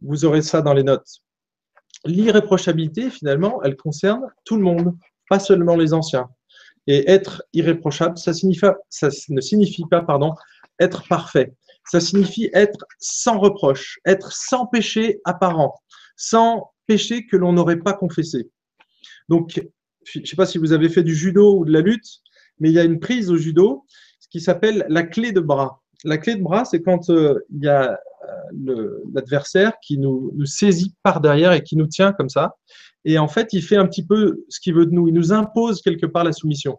vous 0.00 0.24
aurez 0.24 0.42
ça 0.42 0.62
dans 0.62 0.74
les 0.74 0.82
notes. 0.82 1.20
L'irréprochabilité, 2.04 3.10
finalement, 3.10 3.62
elle 3.62 3.76
concerne 3.76 4.22
tout 4.44 4.56
le 4.56 4.62
monde, 4.62 4.96
pas 5.28 5.38
seulement 5.38 5.76
les 5.76 5.92
anciens. 5.92 6.28
Et 6.86 7.10
être 7.10 7.42
irréprochable, 7.52 8.16
ça, 8.16 8.32
ça 8.32 9.08
ne 9.28 9.40
signifie 9.40 9.84
pas 9.90 10.00
pardon, 10.00 10.32
être 10.80 11.06
parfait. 11.06 11.52
Ça 11.90 12.00
signifie 12.00 12.50
être 12.52 12.84
sans 12.98 13.38
reproche, 13.38 13.98
être 14.04 14.32
sans 14.32 14.66
péché 14.66 15.20
apparent, 15.24 15.74
sans 16.16 16.70
péché 16.86 17.26
que 17.26 17.36
l'on 17.36 17.52
n'aurait 17.52 17.78
pas 17.78 17.94
confessé. 17.94 18.50
Donc, 19.28 19.62
je 20.04 20.20
ne 20.20 20.24
sais 20.24 20.36
pas 20.36 20.46
si 20.46 20.58
vous 20.58 20.72
avez 20.72 20.88
fait 20.88 21.02
du 21.02 21.14
judo 21.14 21.58
ou 21.58 21.64
de 21.64 21.72
la 21.72 21.80
lutte, 21.80 22.20
mais 22.60 22.70
il 22.70 22.74
y 22.74 22.78
a 22.78 22.84
une 22.84 23.00
prise 23.00 23.30
au 23.30 23.36
judo 23.36 23.84
qui 24.30 24.40
s'appelle 24.40 24.84
la 24.88 25.02
clé 25.02 25.32
de 25.32 25.40
bras. 25.40 25.82
La 26.04 26.18
clé 26.18 26.36
de 26.36 26.42
bras, 26.42 26.64
c'est 26.64 26.82
quand 26.82 27.10
euh, 27.10 27.40
il 27.50 27.64
y 27.64 27.68
a 27.68 27.98
euh, 28.68 29.02
l'adversaire 29.12 29.72
qui 29.82 29.98
nous, 29.98 30.32
nous, 30.34 30.46
saisit 30.46 30.94
par 31.02 31.20
derrière 31.20 31.52
et 31.52 31.62
qui 31.62 31.76
nous 31.76 31.86
tient 31.86 32.12
comme 32.12 32.28
ça. 32.28 32.56
Et 33.04 33.18
en 33.18 33.28
fait, 33.28 33.52
il 33.52 33.62
fait 33.62 33.76
un 33.76 33.86
petit 33.86 34.04
peu 34.04 34.44
ce 34.48 34.60
qu'il 34.60 34.74
veut 34.74 34.86
de 34.86 34.92
nous. 34.92 35.08
Il 35.08 35.14
nous 35.14 35.32
impose 35.32 35.80
quelque 35.82 36.06
part 36.06 36.24
la 36.24 36.32
soumission. 36.32 36.78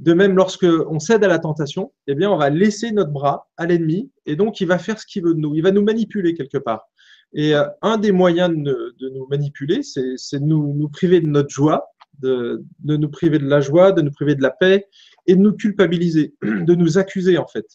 De 0.00 0.14
même, 0.14 0.34
lorsque 0.34 0.64
on 0.64 0.98
cède 0.98 1.22
à 1.24 1.28
la 1.28 1.38
tentation, 1.38 1.92
eh 2.06 2.14
bien, 2.14 2.30
on 2.30 2.38
va 2.38 2.48
laisser 2.48 2.90
notre 2.90 3.10
bras 3.10 3.50
à 3.58 3.66
l'ennemi 3.66 4.10
et 4.24 4.34
donc 4.34 4.58
il 4.62 4.66
va 4.66 4.78
faire 4.78 4.98
ce 4.98 5.04
qu'il 5.04 5.22
veut 5.22 5.34
de 5.34 5.38
nous. 5.38 5.54
Il 5.54 5.62
va 5.62 5.72
nous 5.72 5.82
manipuler 5.82 6.32
quelque 6.32 6.56
part. 6.56 6.88
Et 7.34 7.54
euh, 7.54 7.66
un 7.82 7.98
des 7.98 8.10
moyens 8.10 8.50
de, 8.50 8.94
nous 8.98 9.26
manipuler, 9.28 9.82
c'est 9.82 10.40
de 10.40 10.44
nous, 10.44 10.88
priver 10.88 11.20
de 11.20 11.26
notre 11.26 11.50
joie, 11.50 11.84
de, 12.18 12.64
nous 12.82 13.10
priver 13.10 13.38
de 13.38 13.46
la 13.46 13.60
joie, 13.60 13.92
de 13.92 14.00
nous 14.00 14.10
priver 14.10 14.34
de 14.34 14.40
la 14.40 14.50
paix 14.50 14.86
et 15.26 15.36
de 15.36 15.40
nous 15.40 15.52
culpabiliser, 15.52 16.34
de 16.42 16.74
nous 16.74 16.96
accuser 16.96 17.36
en 17.36 17.46
fait. 17.46 17.66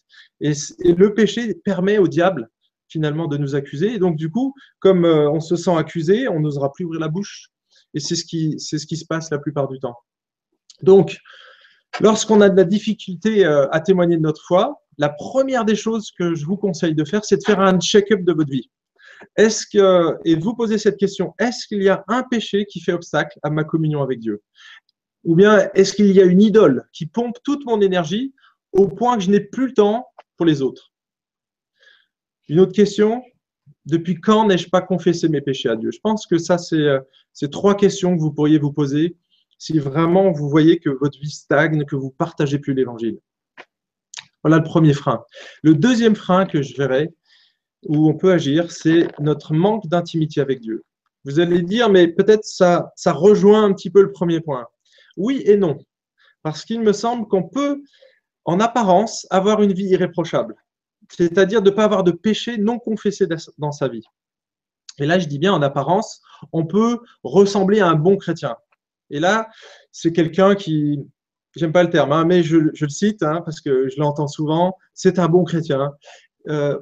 Et, 0.42 0.54
le 0.84 1.14
péché 1.14 1.54
permet 1.64 2.00
au 2.00 2.08
diable 2.08 2.50
finalement 2.88 3.28
de 3.28 3.38
nous 3.38 3.54
accuser. 3.54 3.94
Et 3.94 4.00
donc, 4.00 4.16
du 4.16 4.32
coup, 4.32 4.56
comme 4.80 5.06
euh, 5.06 5.30
on 5.30 5.42
se 5.42 5.56
sent 5.56 5.76
accusé, 5.78 6.28
on 6.28 6.40
n'osera 6.40 6.72
plus 6.72 6.86
ouvrir 6.86 7.02
la 7.02 7.08
bouche. 7.08 7.50
Et 7.94 8.00
c'est 8.00 8.16
ce, 8.16 8.26
qui, 8.26 8.56
ce 8.58 8.84
qui 8.84 8.98
se 8.98 9.06
passe 9.06 9.30
la 9.30 9.38
plupart 9.38 9.68
du 9.68 9.78
temps. 9.80 9.96
Donc, 10.82 11.20
lorsqu'on 12.00 12.42
a 12.42 12.50
de 12.50 12.58
la 12.58 12.64
difficulté 12.64 13.46
euh, 13.46 13.68
à 13.72 13.80
témoigner 13.80 14.18
de 14.18 14.22
notre 14.22 14.44
foi, 14.44 14.82
la 14.98 15.10
première 15.10 15.66
des 15.66 15.76
choses 15.76 16.12
que 16.18 16.36
je 16.36 16.46
vous 16.46 16.58
conseille 16.58 16.96
de 16.96 17.04
faire, 17.04 17.26
c'est 17.26 17.38
de 17.38 17.44
faire 17.44 17.60
un 17.60 17.80
check-up 17.80 18.22
de 18.24 18.34
votre 18.34 18.50
vie. 18.50 18.70
Est-ce 19.38 19.66
que, 19.66 20.18
et 20.26 20.36
vous 20.36 20.56
posez 20.56 20.78
cette 20.78 20.98
question, 20.98 21.34
est-ce 21.40 21.68
qu'il 21.68 21.84
y 21.84 21.90
a 21.90 22.04
un 22.08 22.24
péché 22.24 22.66
qui 22.66 22.82
fait 22.82 22.94
obstacle 22.94 23.40
à 23.44 23.50
ma 23.50 23.64
communion 23.64 24.02
avec 24.02 24.20
Dieu? 24.20 24.42
Ou 25.24 25.36
bien 25.36 25.70
est-ce 25.74 25.94
qu'il 25.94 26.12
y 26.12 26.22
a 26.22 26.26
une 26.26 26.42
idole 26.42 26.88
qui 26.94 27.08
pompe 27.08 27.38
toute 27.44 27.66
mon 27.66 27.82
énergie 27.82 28.34
au 28.72 28.88
point 28.88 29.18
que 29.18 29.24
je 29.24 29.32
n'ai 29.32 29.40
plus 29.40 29.68
le 29.68 29.74
temps 29.74 30.08
pour 30.38 30.46
les 30.46 30.62
autres? 30.62 30.92
Une 32.48 32.60
autre 32.60 32.74
question 32.74 33.24
Depuis 33.86 34.16
quand 34.16 34.48
n'ai-je 34.48 34.70
pas 34.70 34.82
confessé 34.82 35.30
mes 35.30 35.42
péchés 35.42 35.70
à 35.70 35.76
Dieu? 35.76 35.92
Je 35.92 36.00
pense 36.00 36.28
que 36.28 36.38
ça, 36.38 36.58
euh, 36.74 37.00
c'est 37.34 37.52
trois 37.52 37.76
questions 37.76 38.16
que 38.16 38.22
vous 38.22 38.32
pourriez 38.32 38.60
vous 38.60 38.72
poser 38.72 39.16
si 39.58 39.80
vraiment 39.80 40.32
vous 40.32 40.50
voyez 40.50 40.80
que 40.80 40.89
votre 40.89 41.20
vie 41.20 41.32
stagne, 41.32 41.86
que 41.86 41.96
vous 41.96 42.12
partagez 42.12 42.60
plus 42.60 42.74
l'évangile. 42.74 43.20
Voilà 44.44 44.58
le 44.58 44.63
premier 44.63 44.94
frein. 44.94 45.24
Le 45.63 45.74
deuxième 45.74 46.15
frein 46.15 46.46
que 46.46 46.62
je 46.62 46.76
verrai, 46.78 47.13
où 47.88 48.10
on 48.10 48.15
peut 48.15 48.32
agir, 48.32 48.72
c'est 48.72 49.08
notre 49.20 49.54
manque 49.54 49.88
d'intimité 49.88 50.41
avec 50.41 50.60
Dieu. 50.62 50.84
Vous 51.24 51.39
allez 51.39 51.62
dire, 51.62 51.89
mais 51.89 52.08
peut-être 52.08 52.44
ça, 52.44 52.91
ça 52.96 53.13
rejoint 53.13 53.63
un 53.63 53.74
petit 53.74 53.89
peu 53.89 54.02
le 54.02 54.12
premier 54.12 54.41
point. 54.41 54.68
Oui 55.18 55.41
et 55.46 55.58
non. 55.58 55.80
Parce 56.44 56.63
qu'il 56.63 56.82
me 56.82 56.94
semble 56.94 57.28
qu'on 57.28 57.44
peut, 57.44 57.82
en 58.44 58.60
apparence, 58.60 59.26
avoir 59.32 59.63
une 59.63 59.74
vie 59.74 59.86
irréprochable 59.86 60.56
c'est-à-dire 61.10 61.62
de 61.62 61.70
ne 61.70 61.76
pas 61.76 61.84
avoir 61.84 62.04
de 62.04 62.12
péché 62.12 62.58
non 62.58 62.80
confessé 62.80 63.28
dans 63.58 63.72
sa 63.72 63.88
vie. 63.88 64.04
Et 64.98 65.06
là, 65.06 65.20
je 65.20 65.28
dis 65.28 65.39
bien 65.39 65.54
en 65.54 65.62
apparence, 65.62 66.22
on 66.54 66.65
peut 66.65 67.00
ressembler 67.24 67.82
à 67.82 67.88
un 67.88 67.96
bon 67.96 68.18
chrétien. 68.18 68.56
Et 69.10 69.20
là, 69.20 69.48
c'est 69.91 70.12
quelqu'un 70.12 70.56
qui, 70.56 71.00
j'aime 71.56 71.72
pas 71.72 71.84
le 71.84 71.89
terme, 71.89 72.12
hein, 72.12 72.26
mais 72.26 72.44
je, 72.44 72.58
le 72.58 72.89
cite 72.89 73.24
hein, 73.24 73.41
parce 73.46 73.62
que 73.62 73.88
je 73.89 74.00
l'entends 74.00 74.28
souvent, 74.28 74.76
c'est 74.94 75.20
un 75.20 75.28
bon 75.28 75.44
chrétien. 75.44 75.91
Euh, 76.50 76.78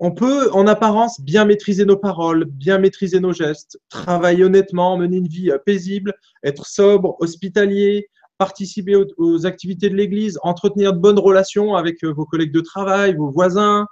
on 0.00 0.10
peut, 0.10 0.50
en 0.52 0.66
apparence, 0.66 1.20
bien 1.20 1.44
maîtriser 1.44 1.84
nos 1.84 1.96
paroles, 1.96 2.46
bien 2.46 2.78
maîtriser 2.78 3.20
nos 3.20 3.32
gestes, 3.32 3.78
travailler 3.88 4.44
honnêtement, 4.44 4.96
mener 4.96 5.18
une 5.18 5.28
vie 5.28 5.52
paisible, 5.64 6.14
être 6.42 6.66
sobre, 6.66 7.16
hospitalier, 7.20 8.08
participer 8.38 8.96
aux, 8.96 9.46
activités 9.46 9.88
de 9.88 9.94
l'Église, 9.94 10.38
entretenir 10.42 10.92
de 10.92 10.98
bonnes 10.98 11.18
relations 11.18 11.76
avec 11.76 12.02
euh, 12.04 12.12
vos 12.12 12.24
collègues 12.24 12.52
de 12.52 12.60
travail, 12.60 13.14
vos 13.14 13.30
voisins. 13.30 13.86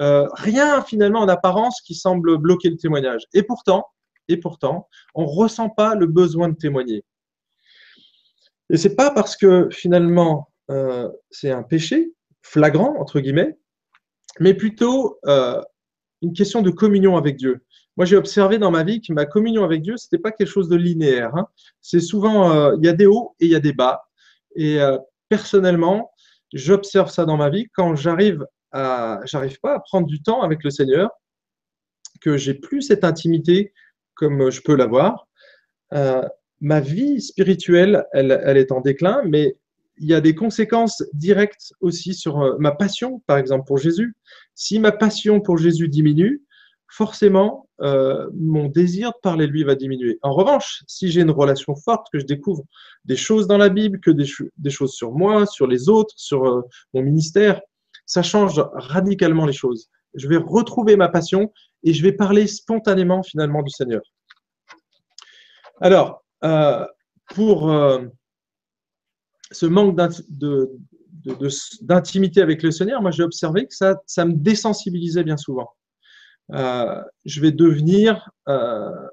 Euh, 0.00 0.26
rien 0.34 0.82
finalement 0.82 1.20
en 1.20 1.28
apparence 1.28 1.80
qui 1.82 1.94
semble 1.94 2.38
bloquer 2.38 2.70
le 2.70 2.76
témoignage. 2.76 3.22
Et 3.34 3.42
pourtant, 3.42 3.84
et 4.28 4.36
pourtant, 4.36 4.88
on 5.14 5.22
ne 5.22 5.28
ressent 5.28 5.68
pas 5.68 5.94
le 5.94 6.06
besoin 6.06 6.48
de 6.48 6.54
témoigner. 6.54 7.04
Et 8.70 8.76
c'est 8.76 8.96
pas 8.96 9.10
parce 9.10 9.36
que 9.36 9.68
finalement 9.70 10.50
euh, 10.70 11.08
c'est 11.30 11.50
un 11.50 11.62
péché 11.62 12.12
flagrant 12.42 12.96
entre 12.98 13.20
guillemets, 13.20 13.58
mais 14.40 14.54
plutôt 14.54 15.18
une 16.22 16.32
question 16.32 16.62
de 16.62 16.70
communion 16.70 17.16
avec 17.16 17.36
Dieu. 17.36 17.64
Moi, 17.96 18.06
j'ai 18.06 18.16
observé 18.16 18.58
dans 18.58 18.70
ma 18.70 18.84
vie 18.84 19.02
que 19.02 19.12
ma 19.12 19.26
communion 19.26 19.64
avec 19.64 19.82
Dieu, 19.82 19.96
ce 19.96 20.06
n'était 20.06 20.22
pas 20.22 20.32
quelque 20.32 20.48
chose 20.48 20.68
de 20.68 20.76
linéaire. 20.76 21.34
Hein. 21.36 21.46
C'est 21.80 22.00
souvent, 22.00 22.50
euh, 22.50 22.74
il 22.78 22.86
y 22.86 22.88
a 22.88 22.94
des 22.94 23.06
hauts 23.06 23.34
et 23.38 23.46
il 23.46 23.50
y 23.50 23.54
a 23.54 23.60
des 23.60 23.74
bas. 23.74 24.02
Et 24.56 24.80
euh, 24.80 24.96
personnellement, 25.28 26.10
j'observe 26.54 27.10
ça 27.10 27.26
dans 27.26 27.36
ma 27.36 27.50
vie. 27.50 27.66
Quand 27.74 27.94
j'arrive 27.94 28.46
à, 28.70 29.20
j'arrive 29.24 29.60
pas 29.60 29.74
à 29.74 29.80
prendre 29.80 30.06
du 30.06 30.22
temps 30.22 30.42
avec 30.42 30.64
le 30.64 30.70
Seigneur, 30.70 31.10
que 32.22 32.36
j'ai 32.38 32.54
plus 32.54 32.82
cette 32.82 33.04
intimité 33.04 33.74
comme 34.14 34.50
je 34.50 34.62
peux 34.62 34.76
l'avoir, 34.76 35.26
euh, 35.92 36.22
ma 36.62 36.80
vie 36.80 37.20
spirituelle, 37.20 38.06
elle, 38.12 38.30
est 38.56 38.72
en 38.72 38.80
déclin, 38.80 39.20
mais 39.26 39.56
il 39.98 40.08
y 40.08 40.14
a 40.14 40.20
des 40.20 40.34
conséquences 40.34 41.02
directes 41.12 41.74
aussi 41.80 42.14
sur 42.14 42.58
ma 42.60 42.70
passion, 42.70 43.20
par 43.26 43.36
exemple, 43.36 43.66
pour 43.66 43.78
Jésus. 43.78 44.14
Si 44.54 44.78
ma 44.78 44.92
passion 44.92 45.40
pour 45.40 45.58
Jésus 45.58 45.88
diminue, 45.88 46.40
forcément, 46.88 47.68
euh, 47.80 48.28
mon 48.34 48.68
désir 48.68 49.10
de 49.10 49.20
parler 49.22 49.46
de 49.48 49.52
lui 49.52 49.64
va 49.64 49.74
diminuer. 49.74 50.18
En 50.22 50.32
revanche, 50.32 50.84
si 50.86 51.10
j'ai 51.10 51.22
une 51.22 51.32
relation 51.32 51.74
forte, 51.74 52.06
que 52.12 52.20
je 52.20 52.26
découvre 52.26 52.62
des 53.04 53.16
choses 53.16 53.48
dans 53.48 53.58
la 53.58 53.68
Bible, 53.68 53.98
que 53.98 54.10
des, 54.10 54.70
choses 54.70 54.92
sur 54.92 55.10
moi, 55.10 55.46
sur 55.46 55.66
les 55.66 55.88
autres, 55.88 56.14
sur 56.16 56.44
euh, 56.44 56.62
mon 56.94 57.02
ministère, 57.02 57.60
ça 58.06 58.22
change 58.22 58.62
radicalement 58.74 59.46
les 59.46 59.52
choses. 59.52 59.88
Je 60.14 60.28
vais 60.28 60.36
retrouver 60.36 60.96
ma 60.96 61.08
passion 61.08 61.52
et 61.82 61.92
je 61.92 62.02
vais 62.02 62.12
parler 62.12 62.46
spontanément 62.46 63.22
finalement 63.24 63.62
du 63.62 63.70
Seigneur. 63.70 64.02
Alors, 65.80 66.21
euh, 66.44 66.86
pour 67.34 67.70
ce 69.52 69.66
manque 69.66 69.96
d'intimité 71.82 72.40
avec 72.40 72.62
le 72.62 72.70
Seigneur, 72.70 73.02
moi 73.02 73.10
j'ai 73.10 73.22
observé 73.22 73.66
que 73.66 73.74
ça, 73.74 74.24
me 74.24 74.32
désensibilisait 74.32 75.24
bien 75.24 75.36
souvent. 75.36 75.70
Euh, 76.52 77.02
je 77.24 77.40
vais 77.40 77.52
devenir, 77.52 78.30
euh, 78.48 79.08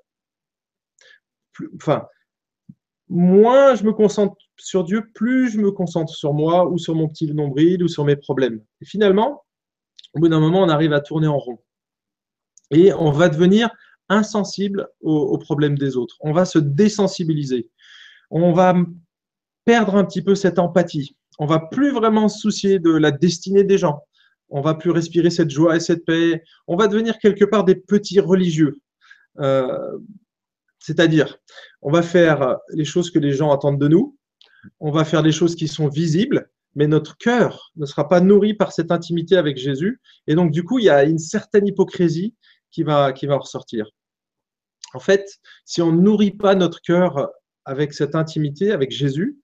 enfin, 1.75 2.07
moins 3.07 3.75
je 3.75 3.83
me 3.83 3.93
concentre 3.93 4.35
sur 4.57 4.83
Dieu, 4.83 5.09
plus 5.13 5.51
je 5.51 5.59
me 5.59 5.71
concentre 5.71 6.13
sur 6.13 6.33
moi 6.33 6.69
ou 6.69 6.77
sur 6.77 6.95
mon 6.95 7.07
petit 7.07 7.31
nombril 7.33 7.83
ou 7.83 7.87
sur 7.87 8.03
mes 8.05 8.15
problèmes. 8.15 8.61
Et 8.81 8.85
finalement, 8.85 9.45
au 10.13 10.19
bout 10.19 10.29
d'un 10.29 10.39
moment, 10.39 10.63
on 10.63 10.69
arrive 10.69 10.93
à 10.93 11.01
tourner 11.01 11.27
en 11.27 11.37
rond. 11.37 11.59
Et 12.71 12.93
on 12.93 13.11
va 13.11 13.29
devenir 13.29 13.69
insensible 14.09 14.87
aux, 15.01 15.37
problèmes 15.37 15.77
des 15.77 15.95
autres. 15.95 16.17
On 16.21 16.31
va 16.31 16.45
se 16.45 16.59
désensibiliser. 16.59 17.69
On 18.31 18.51
va 18.53 18.75
perdre 19.65 19.95
un 19.95 20.03
petit 20.03 20.21
peu 20.21 20.35
cette 20.35 20.59
empathie. 20.59 21.15
On 21.39 21.45
va 21.45 21.59
plus 21.59 21.91
vraiment 21.91 22.27
se 22.27 22.39
soucier 22.39 22.79
de 22.79 22.91
la 22.91 23.11
destinée 23.11 23.63
des 23.63 23.77
gens 23.77 24.03
on 24.49 24.61
va 24.61 24.73
plus 24.73 24.91
respirer 24.91 25.29
cette 25.29 25.49
joie 25.49 25.75
et 25.75 25.79
cette 25.79 26.05
paix. 26.05 26.43
On 26.67 26.75
va 26.75 26.87
devenir 26.87 27.17
quelque 27.19 27.45
part 27.45 27.63
des 27.63 27.75
petits 27.75 28.19
religieux. 28.19 28.79
Euh, 29.39 29.97
c'est-à-dire, 30.79 31.37
on 31.81 31.91
va 31.91 32.01
faire 32.01 32.57
les 32.69 32.85
choses 32.85 33.11
que 33.11 33.19
les 33.19 33.33
gens 33.33 33.51
attendent 33.51 33.79
de 33.79 33.87
nous, 33.87 34.17
on 34.79 34.91
va 34.91 35.05
faire 35.05 35.23
des 35.23 35.31
choses 35.31 35.55
qui 35.55 35.67
sont 35.67 35.87
visibles, 35.87 36.49
mais 36.75 36.87
notre 36.87 37.17
cœur 37.17 37.71
ne 37.75 37.85
sera 37.85 38.07
pas 38.07 38.21
nourri 38.21 38.53
par 38.53 38.71
cette 38.71 38.91
intimité 38.91 39.35
avec 39.37 39.57
Jésus. 39.57 40.01
Et 40.27 40.35
donc, 40.35 40.51
du 40.51 40.63
coup, 40.63 40.79
il 40.79 40.85
y 40.85 40.89
a 40.89 41.03
une 41.03 41.17
certaine 41.17 41.67
hypocrisie 41.67 42.35
qui 42.71 42.83
va, 42.83 43.13
qui 43.13 43.25
va 43.27 43.37
ressortir. 43.37 43.89
En 44.93 44.99
fait, 44.99 45.39
si 45.65 45.81
on 45.81 45.91
ne 45.91 46.01
nourrit 46.01 46.31
pas 46.31 46.55
notre 46.55 46.81
cœur 46.81 47.29
avec 47.65 47.93
cette 47.93 48.15
intimité, 48.15 48.71
avec 48.71 48.91
Jésus, 48.91 49.37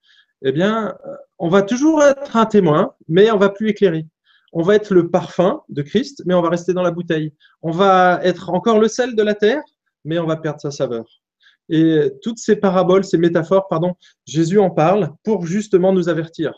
eh 0.44 0.52
bien, 0.52 0.96
on 1.38 1.50
va 1.50 1.62
toujours 1.62 2.04
être 2.04 2.36
un 2.36 2.46
témoin, 2.46 2.94
mais 3.08 3.32
on 3.32 3.38
va 3.38 3.50
plus 3.50 3.70
éclairer 3.70 4.08
on 4.56 4.62
va 4.62 4.76
être 4.76 4.94
le 4.94 5.12
parfum 5.12 5.62
de 5.68 5.82
Christ, 5.82 6.24
mais 6.26 6.34
on 6.34 6.42
va 6.42 6.50
rester 6.50 6.74
dans 6.74 6.82
la 6.82 6.92
bouteille. 6.92 7.34
On 7.62 7.72
va 7.72 8.22
être 8.24 8.50
encore 8.50 8.80
le 8.80 8.88
sel 8.88 9.14
de 9.14 9.22
la 9.22 9.36
terre, 9.36 9.62
mais 10.06 10.18
on 10.18 10.26
va 10.26 10.38
perdre 10.38 10.62
sa 10.62 10.72
saveur. 10.72 11.06
Et 11.68 12.10
toutes 12.22 12.38
ces 12.38 12.56
paraboles, 12.56 13.04
ces 13.04 13.18
métaphores, 13.18 13.68
pardon, 13.68 13.96
Jésus 14.26 14.58
en 14.58 14.70
parle 14.70 15.12
pour 15.26 15.46
justement 15.46 15.92
nous 15.92 16.08
avertir. 16.08 16.54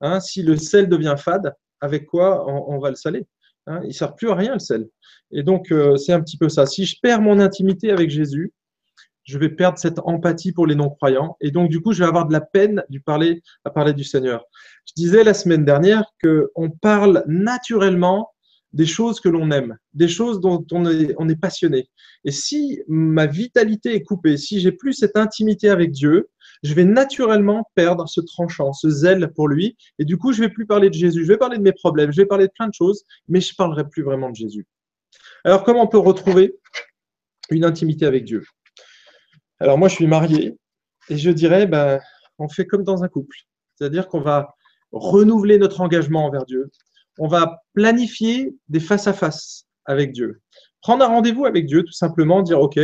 Hein, 0.00 0.18
si 0.20 0.42
le 0.42 0.56
sel 0.56 0.88
devient 0.88 1.14
fade, 1.18 1.52
avec 1.82 2.06
quoi 2.06 2.46
on, 2.48 2.78
va 2.78 2.88
le 2.88 2.96
saler? 2.96 3.26
Hein, 3.66 3.80
Il 3.84 3.88
ne 3.88 3.92
sert 3.92 4.14
plus 4.14 4.30
à 4.30 4.34
rien 4.34 4.54
le 4.54 4.58
sel. 4.58 4.88
Et 5.30 5.42
donc, 5.42 5.72
euh, 5.72 5.96
c'est 5.96 6.12
un 6.12 6.20
petit 6.20 6.36
peu 6.36 6.48
ça. 6.48 6.66
Si 6.66 6.84
je 6.84 6.96
perds 7.00 7.22
mon 7.22 7.38
intimité 7.38 7.90
avec 7.90 8.10
Jésus, 8.10 8.52
je 9.24 9.38
vais 9.38 9.48
perdre 9.48 9.78
cette 9.78 9.98
empathie 10.00 10.52
pour 10.52 10.66
les 10.66 10.74
non-croyants. 10.74 11.36
Et 11.40 11.50
donc, 11.50 11.70
du 11.70 11.80
coup, 11.80 11.92
je 11.92 12.00
vais 12.00 12.08
avoir 12.08 12.26
de 12.26 12.32
la 12.32 12.40
peine 12.40 12.82
du 12.88 13.00
parler, 13.00 13.42
à 13.64 13.70
parler 13.70 13.92
du 13.92 14.04
Seigneur. 14.04 14.44
Je 14.86 14.92
disais 14.96 15.24
la 15.24 15.34
semaine 15.34 15.64
dernière 15.64 16.04
qu'on 16.22 16.70
parle 16.70 17.24
naturellement 17.26 18.30
des 18.72 18.86
choses 18.86 19.20
que 19.20 19.28
l'on 19.28 19.50
aime, 19.50 19.76
des 19.92 20.08
choses 20.08 20.40
dont 20.40 20.64
on 20.72 20.86
est, 20.86 21.14
on 21.18 21.28
est 21.28 21.40
passionné. 21.40 21.88
Et 22.24 22.30
si 22.30 22.80
ma 22.88 23.26
vitalité 23.26 23.94
est 23.94 24.02
coupée, 24.02 24.36
si 24.36 24.60
j'ai 24.60 24.72
plus 24.72 24.94
cette 24.94 25.16
intimité 25.16 25.68
avec 25.68 25.92
Dieu, 25.92 26.30
je 26.62 26.74
vais 26.74 26.84
naturellement 26.84 27.68
perdre 27.74 28.08
ce 28.08 28.20
tranchant, 28.20 28.72
ce 28.72 28.88
zèle 28.88 29.32
pour 29.34 29.48
lui. 29.48 29.76
Et 29.98 30.04
du 30.04 30.16
coup, 30.16 30.32
je 30.32 30.40
vais 30.40 30.48
plus 30.48 30.66
parler 30.66 30.88
de 30.90 30.94
Jésus. 30.94 31.24
Je 31.24 31.28
vais 31.28 31.36
parler 31.36 31.58
de 31.58 31.62
mes 31.62 31.72
problèmes, 31.72 32.12
je 32.12 32.20
vais 32.20 32.26
parler 32.26 32.46
de 32.46 32.52
plein 32.52 32.68
de 32.68 32.74
choses, 32.74 33.04
mais 33.28 33.40
je 33.40 33.54
parlerai 33.54 33.88
plus 33.88 34.02
vraiment 34.02 34.30
de 34.30 34.36
Jésus. 34.36 34.66
Alors, 35.44 35.64
comment 35.64 35.82
on 35.82 35.88
peut 35.88 35.98
retrouver 35.98 36.54
une 37.50 37.64
intimité 37.64 38.06
avec 38.06 38.24
Dieu? 38.24 38.44
Alors 39.58 39.78
moi, 39.78 39.88
je 39.88 39.94
suis 39.96 40.06
marié 40.06 40.56
et 41.08 41.16
je 41.16 41.30
dirais, 41.30 41.66
ben, 41.66 42.00
on 42.38 42.48
fait 42.48 42.66
comme 42.66 42.84
dans 42.84 43.02
un 43.02 43.08
couple. 43.08 43.36
C'est-à-dire 43.74 44.08
qu'on 44.08 44.20
va 44.20 44.54
renouveler 44.92 45.58
notre 45.58 45.80
engagement 45.80 46.26
envers 46.26 46.44
Dieu. 46.44 46.70
On 47.18 47.26
va 47.26 47.62
planifier 47.74 48.54
des 48.68 48.80
face-à-face 48.80 49.66
avec 49.84 50.12
Dieu. 50.12 50.40
Prendre 50.80 51.04
un 51.04 51.08
rendez-vous 51.08 51.44
avec 51.44 51.66
Dieu, 51.66 51.82
tout 51.82 51.92
simplement, 51.92 52.42
dire, 52.42 52.60
OK, 52.60 52.78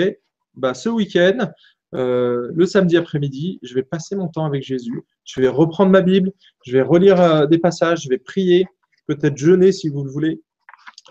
bah, 0.55 0.75
ce 0.75 0.89
week-end, 0.89 1.51
euh, 1.95 2.51
le 2.55 2.67
samedi 2.67 2.97
après-midi, 2.97 3.59
je 3.63 3.75
vais 3.75 3.83
passer 3.83 4.15
mon 4.15 4.29
temps 4.29 4.45
avec 4.45 4.63
Jésus. 4.63 5.03
Je 5.25 5.41
vais 5.41 5.49
reprendre 5.49 5.91
ma 5.91 6.03
Bible, 6.03 6.33
je 6.65 6.73
vais 6.73 6.83
relire 6.83 7.21
euh, 7.21 7.47
des 7.47 7.59
passages, 7.59 8.03
je 8.03 8.09
vais 8.09 8.19
prier, 8.19 8.67
peut-être 9.07 9.37
jeûner 9.37 9.73
si 9.73 9.89
vous 9.89 10.05
le 10.05 10.11
voulez. 10.11 10.43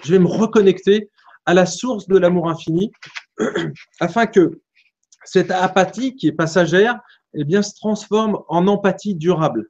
Je 0.04 0.12
vais 0.12 0.20
me 0.20 0.28
reconnecter 0.28 1.10
à 1.46 1.54
la 1.54 1.66
source 1.66 2.08
de 2.08 2.18
l'amour 2.18 2.50
infini 2.50 2.92
afin 4.00 4.28
que 4.28 4.62
cette 5.26 5.52
apathie 5.52 6.16
qui 6.16 6.28
est 6.28 6.34
passagère 6.34 7.00
eh 7.34 7.44
bien, 7.44 7.62
se 7.62 7.76
transforme 7.76 8.40
en 8.48 8.68
empathie 8.68 9.16
durable. 9.16 9.70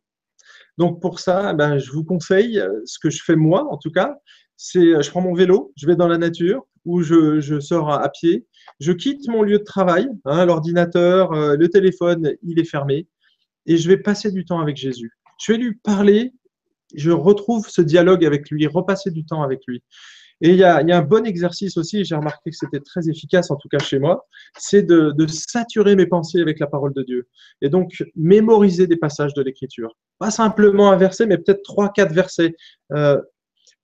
Donc 0.78 1.02
pour 1.02 1.20
ça, 1.20 1.54
ben, 1.54 1.80
je 1.80 1.92
vous 1.92 2.04
conseille, 2.04 2.60
euh, 2.60 2.82
ce 2.86 3.00
que 3.00 3.10
je 3.10 3.24
fais 3.24 3.36
moi 3.36 3.66
en 3.72 3.78
tout 3.78 3.92
cas, 3.92 4.16
c'est 4.58 5.02
je 5.02 5.10
prends 5.10 5.22
mon 5.22 5.34
vélo, 5.34 5.72
je 5.76 5.88
vais 5.88 5.96
dans 5.96 6.08
la 6.08 6.18
nature 6.18 6.66
ou 6.88 7.04
je, 7.04 7.60
sors 7.60 7.92
à, 7.92 8.10
pied, 8.10 8.48
je 8.80 8.94
quitte 8.94 9.28
mon 9.28 9.44
lieu 9.44 9.60
de 9.60 9.64
travail, 9.64 10.08
hein, 10.26 10.46
l'ordinateur, 10.46 11.34
euh, 11.34 11.56
le 11.56 11.68
téléphone, 11.68 12.34
il 12.44 12.60
est 12.60 12.64
fermé, 12.64 13.08
et 13.66 13.78
je 13.78 13.88
vais 13.90 13.98
passer 13.98 14.32
du 14.32 14.46
temps 14.46 14.62
avec 14.62 14.78
Jésus. 14.78 15.12
Je 15.40 15.52
vais 15.52 15.58
lui 15.58 15.76
parler, 15.76 16.34
je 16.96 17.12
retrouve 17.12 17.68
ce 17.70 17.82
dialogue 17.82 18.26
avec 18.26 18.50
lui, 18.50 18.66
repasser 18.68 19.12
du 19.12 19.26
temps 19.26 19.44
avec 19.44 19.60
lui. 19.68 19.84
Et 20.40 20.52
il 20.52 20.56
y, 20.56 20.64
a, 20.64 20.78
un 20.78 21.02
bon 21.02 21.26
exercice 21.26 21.78
aussi, 21.78 22.06
j'ai 22.06 22.16
remarqué 22.16 22.52
que 22.52 22.56
c'était 22.56 22.80
très 22.80 23.10
efficace, 23.10 23.50
en 23.50 23.56
tout 23.56 23.70
cas 23.70 23.80
chez 23.80 23.98
moi, 23.98 24.28
c'est 24.58 24.84
de, 24.84 25.14
saturer 25.28 25.96
mes 25.96 26.06
pensées 26.06 26.40
avec 26.40 26.60
la 26.60 26.68
parole 26.68 26.94
de 26.94 27.02
Dieu. 27.02 27.28
Et 27.62 27.70
donc, 27.70 28.04
mémoriser 28.16 28.86
des 28.86 28.98
passages 28.98 29.34
de 29.34 29.42
l'Écriture. 29.42 29.98
Pas 30.20 30.30
simplement 30.30 30.92
un 30.92 30.96
verset, 30.96 31.26
mais 31.26 31.38
peut-être 31.38 31.64
trois, 31.64 31.90
quatre 31.90 32.14
versets 32.14 32.56
euh, 32.94 33.20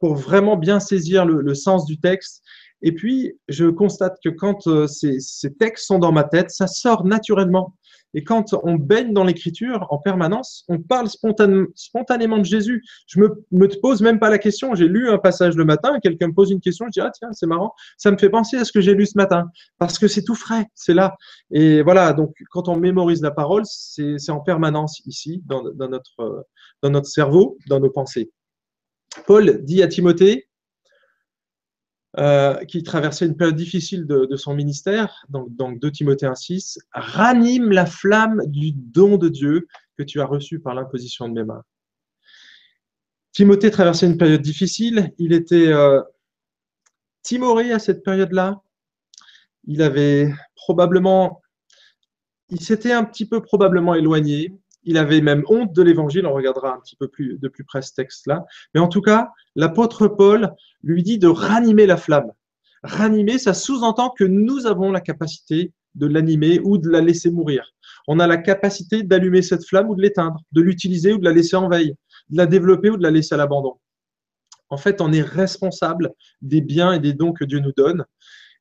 pour 0.04 0.16
vraiment 0.16 0.58
bien 0.58 0.80
saisir 0.80 1.26
le, 1.26 1.56
sens 1.56 1.86
du 1.86 1.98
texte. 2.00 2.44
Et 2.84 2.92
puis, 2.92 3.40
je 3.48 3.66
constate 3.66 4.18
que 4.24 4.30
quand 4.30 4.68
euh, 4.68 4.88
ces, 4.88 5.18
textes 5.58 5.88
sont 5.88 6.00
dans 6.00 6.12
ma 6.12 6.26
tête, 6.26 6.52
ça 6.52 6.68
sort 6.68 7.06
naturellement. 7.06 7.76
Et 8.14 8.24
quand 8.24 8.54
on 8.64 8.76
baigne 8.76 9.14
dans 9.14 9.24
l'écriture 9.24 9.88
en 9.90 9.98
permanence, 9.98 10.66
on 10.68 10.80
parle 10.80 11.08
spontanément 11.08 12.38
de 12.38 12.44
Jésus. 12.44 12.84
Je 13.08 13.20
me, 13.20 13.44
me 13.52 13.68
pose 13.82 14.02
même 14.02 14.20
pas 14.20 14.30
la 14.30 14.38
question. 14.38 14.76
J'ai 14.76 14.88
lu 14.88 15.10
un 15.10 15.18
passage 15.18 15.56
le 15.56 15.66
matin, 15.66 15.98
quelqu'un 16.00 16.28
me 16.28 16.34
pose 16.34 16.52
une 16.52 16.60
question, 16.60 16.86
je 16.88 16.92
dis 16.92 17.02
ah 17.02 17.10
tiens 17.12 17.30
c'est 17.32 17.48
marrant, 17.48 17.74
ça 17.98 18.12
me 18.12 18.18
fait 18.18 18.30
penser 18.30 18.58
à 18.58 18.66
ce 18.66 18.72
que 18.72 18.82
j'ai 18.82 18.94
lu 18.94 19.08
ce 19.08 19.18
matin 19.18 19.48
parce 19.80 19.98
que 19.98 20.08
c'est 20.08 20.22
tout 20.22 20.36
frais, 20.36 20.68
c'est 20.76 20.94
là. 20.94 21.16
Et 21.50 21.82
voilà 21.82 22.14
donc 22.14 22.36
quand 22.52 22.68
on 22.68 22.76
mémorise 22.76 23.24
la 23.24 23.32
parole, 23.32 23.64
c'est 23.66 24.30
en 24.30 24.42
permanence 24.42 25.02
ici 25.08 25.42
notre 25.50 26.06
dans 26.84 26.90
notre 26.92 27.08
cerveau, 27.08 27.58
dans 27.68 27.80
nos 27.80 27.90
pensées. 27.90 28.32
Paul 29.26 29.64
dit 29.64 29.82
à 29.82 29.88
Timothée, 29.88 30.48
euh, 32.20 32.64
qui 32.66 32.84
traversait 32.84 33.26
une 33.26 33.36
période 33.36 33.56
difficile 33.56 34.06
de, 34.06 34.36
son 34.36 34.54
ministère, 34.54 35.26
donc, 35.30 35.56
donc 35.56 35.80
2 35.80 35.92
Timothée 35.92 36.28
1,6, 36.28 36.78
ranime 36.94 37.72
la 37.72 37.88
flamme 37.88 38.44
du 38.46 38.72
don 38.72 39.18
de 39.18 39.30
Dieu 39.30 39.68
que 39.98 40.04
tu 40.04 40.22
as 40.22 40.26
reçu 40.26 40.60
par 40.60 40.76
l'imposition 40.76 41.28
de 41.28 41.34
mes 41.34 41.44
mains. 41.44 41.64
Timothée 43.32 43.72
traversait 43.72 44.06
une 44.06 44.18
période 44.18 44.44
difficile, 44.44 45.12
il 45.18 45.34
était 45.34 45.70
euh, 45.70 46.04
timoré 47.24 47.72
à 47.72 47.80
cette 47.80 48.04
période-là, 48.04 48.62
il 49.66 49.82
avait 49.82 50.32
probablement, 50.56 51.42
il 52.50 52.62
s'était 52.62 52.92
un 52.92 53.06
petit 53.06 53.26
peu 53.26 53.42
probablement 53.42 53.96
éloigné, 53.96 54.54
il 54.86 54.98
avait 54.98 55.22
même 55.22 55.44
honte 55.48 55.74
de 55.74 55.82
l'évangile, 55.82 56.26
on 56.26 56.34
regardera 56.34 56.76
un 56.76 56.80
petit 56.80 56.96
peu 56.96 57.08
plus 57.08 57.38
de 57.40 57.48
plus 57.48 57.64
près 57.64 57.82
ce 57.82 57.94
texte-là. 57.94 58.46
Mais 58.74 58.80
en 58.80 58.88
tout 58.88 59.02
cas, 59.02 59.30
l'apôtre 59.56 60.08
Paul 60.08 60.54
lui 60.84 61.04
dit 61.04 61.18
de 61.18 61.28
ranimer 61.28 61.86
la 61.86 61.98
flamme. 61.98 62.32
Ranimer, 62.84 63.38
ça 63.38 63.54
sous-entend 63.54 64.10
que 64.10 64.24
nous 64.24 64.66
avons 64.66 64.92
la 64.92 65.02
capacité 65.02 65.72
de 65.96 66.08
l'animer 66.08 66.60
ou 66.64 66.78
de 66.78 66.90
la 66.90 67.02
laisser 67.02 67.32
mourir. 67.32 67.74
On 68.08 68.20
a 68.20 68.28
la 68.28 68.38
capacité 68.38 69.04
d'allumer 69.04 69.42
cette 69.42 69.66
flamme 69.66 69.90
ou 69.90 69.96
de 69.96 70.02
l'éteindre, 70.02 70.42
de 70.52 70.62
l'utiliser 70.62 71.14
ou 71.14 71.18
de 71.18 71.24
la 71.24 71.32
laisser 71.32 71.56
en 71.56 71.70
veille, 71.70 71.96
de 72.30 72.38
la 72.38 72.46
développer 72.46 72.90
ou 72.90 72.98
de 72.98 73.04
la 73.04 73.12
laisser 73.12 73.36
à 73.36 73.38
l'abandon. 73.38 73.76
En 74.70 74.78
fait, 74.78 75.02
on 75.02 75.14
est 75.14 75.22
responsable 75.22 76.12
des 76.42 76.62
biens 76.62 76.94
et 76.94 77.00
des 77.00 77.14
dons 77.14 77.32
que 77.32 77.46
Dieu 77.46 77.60
nous 77.60 77.74
donne. 77.78 78.06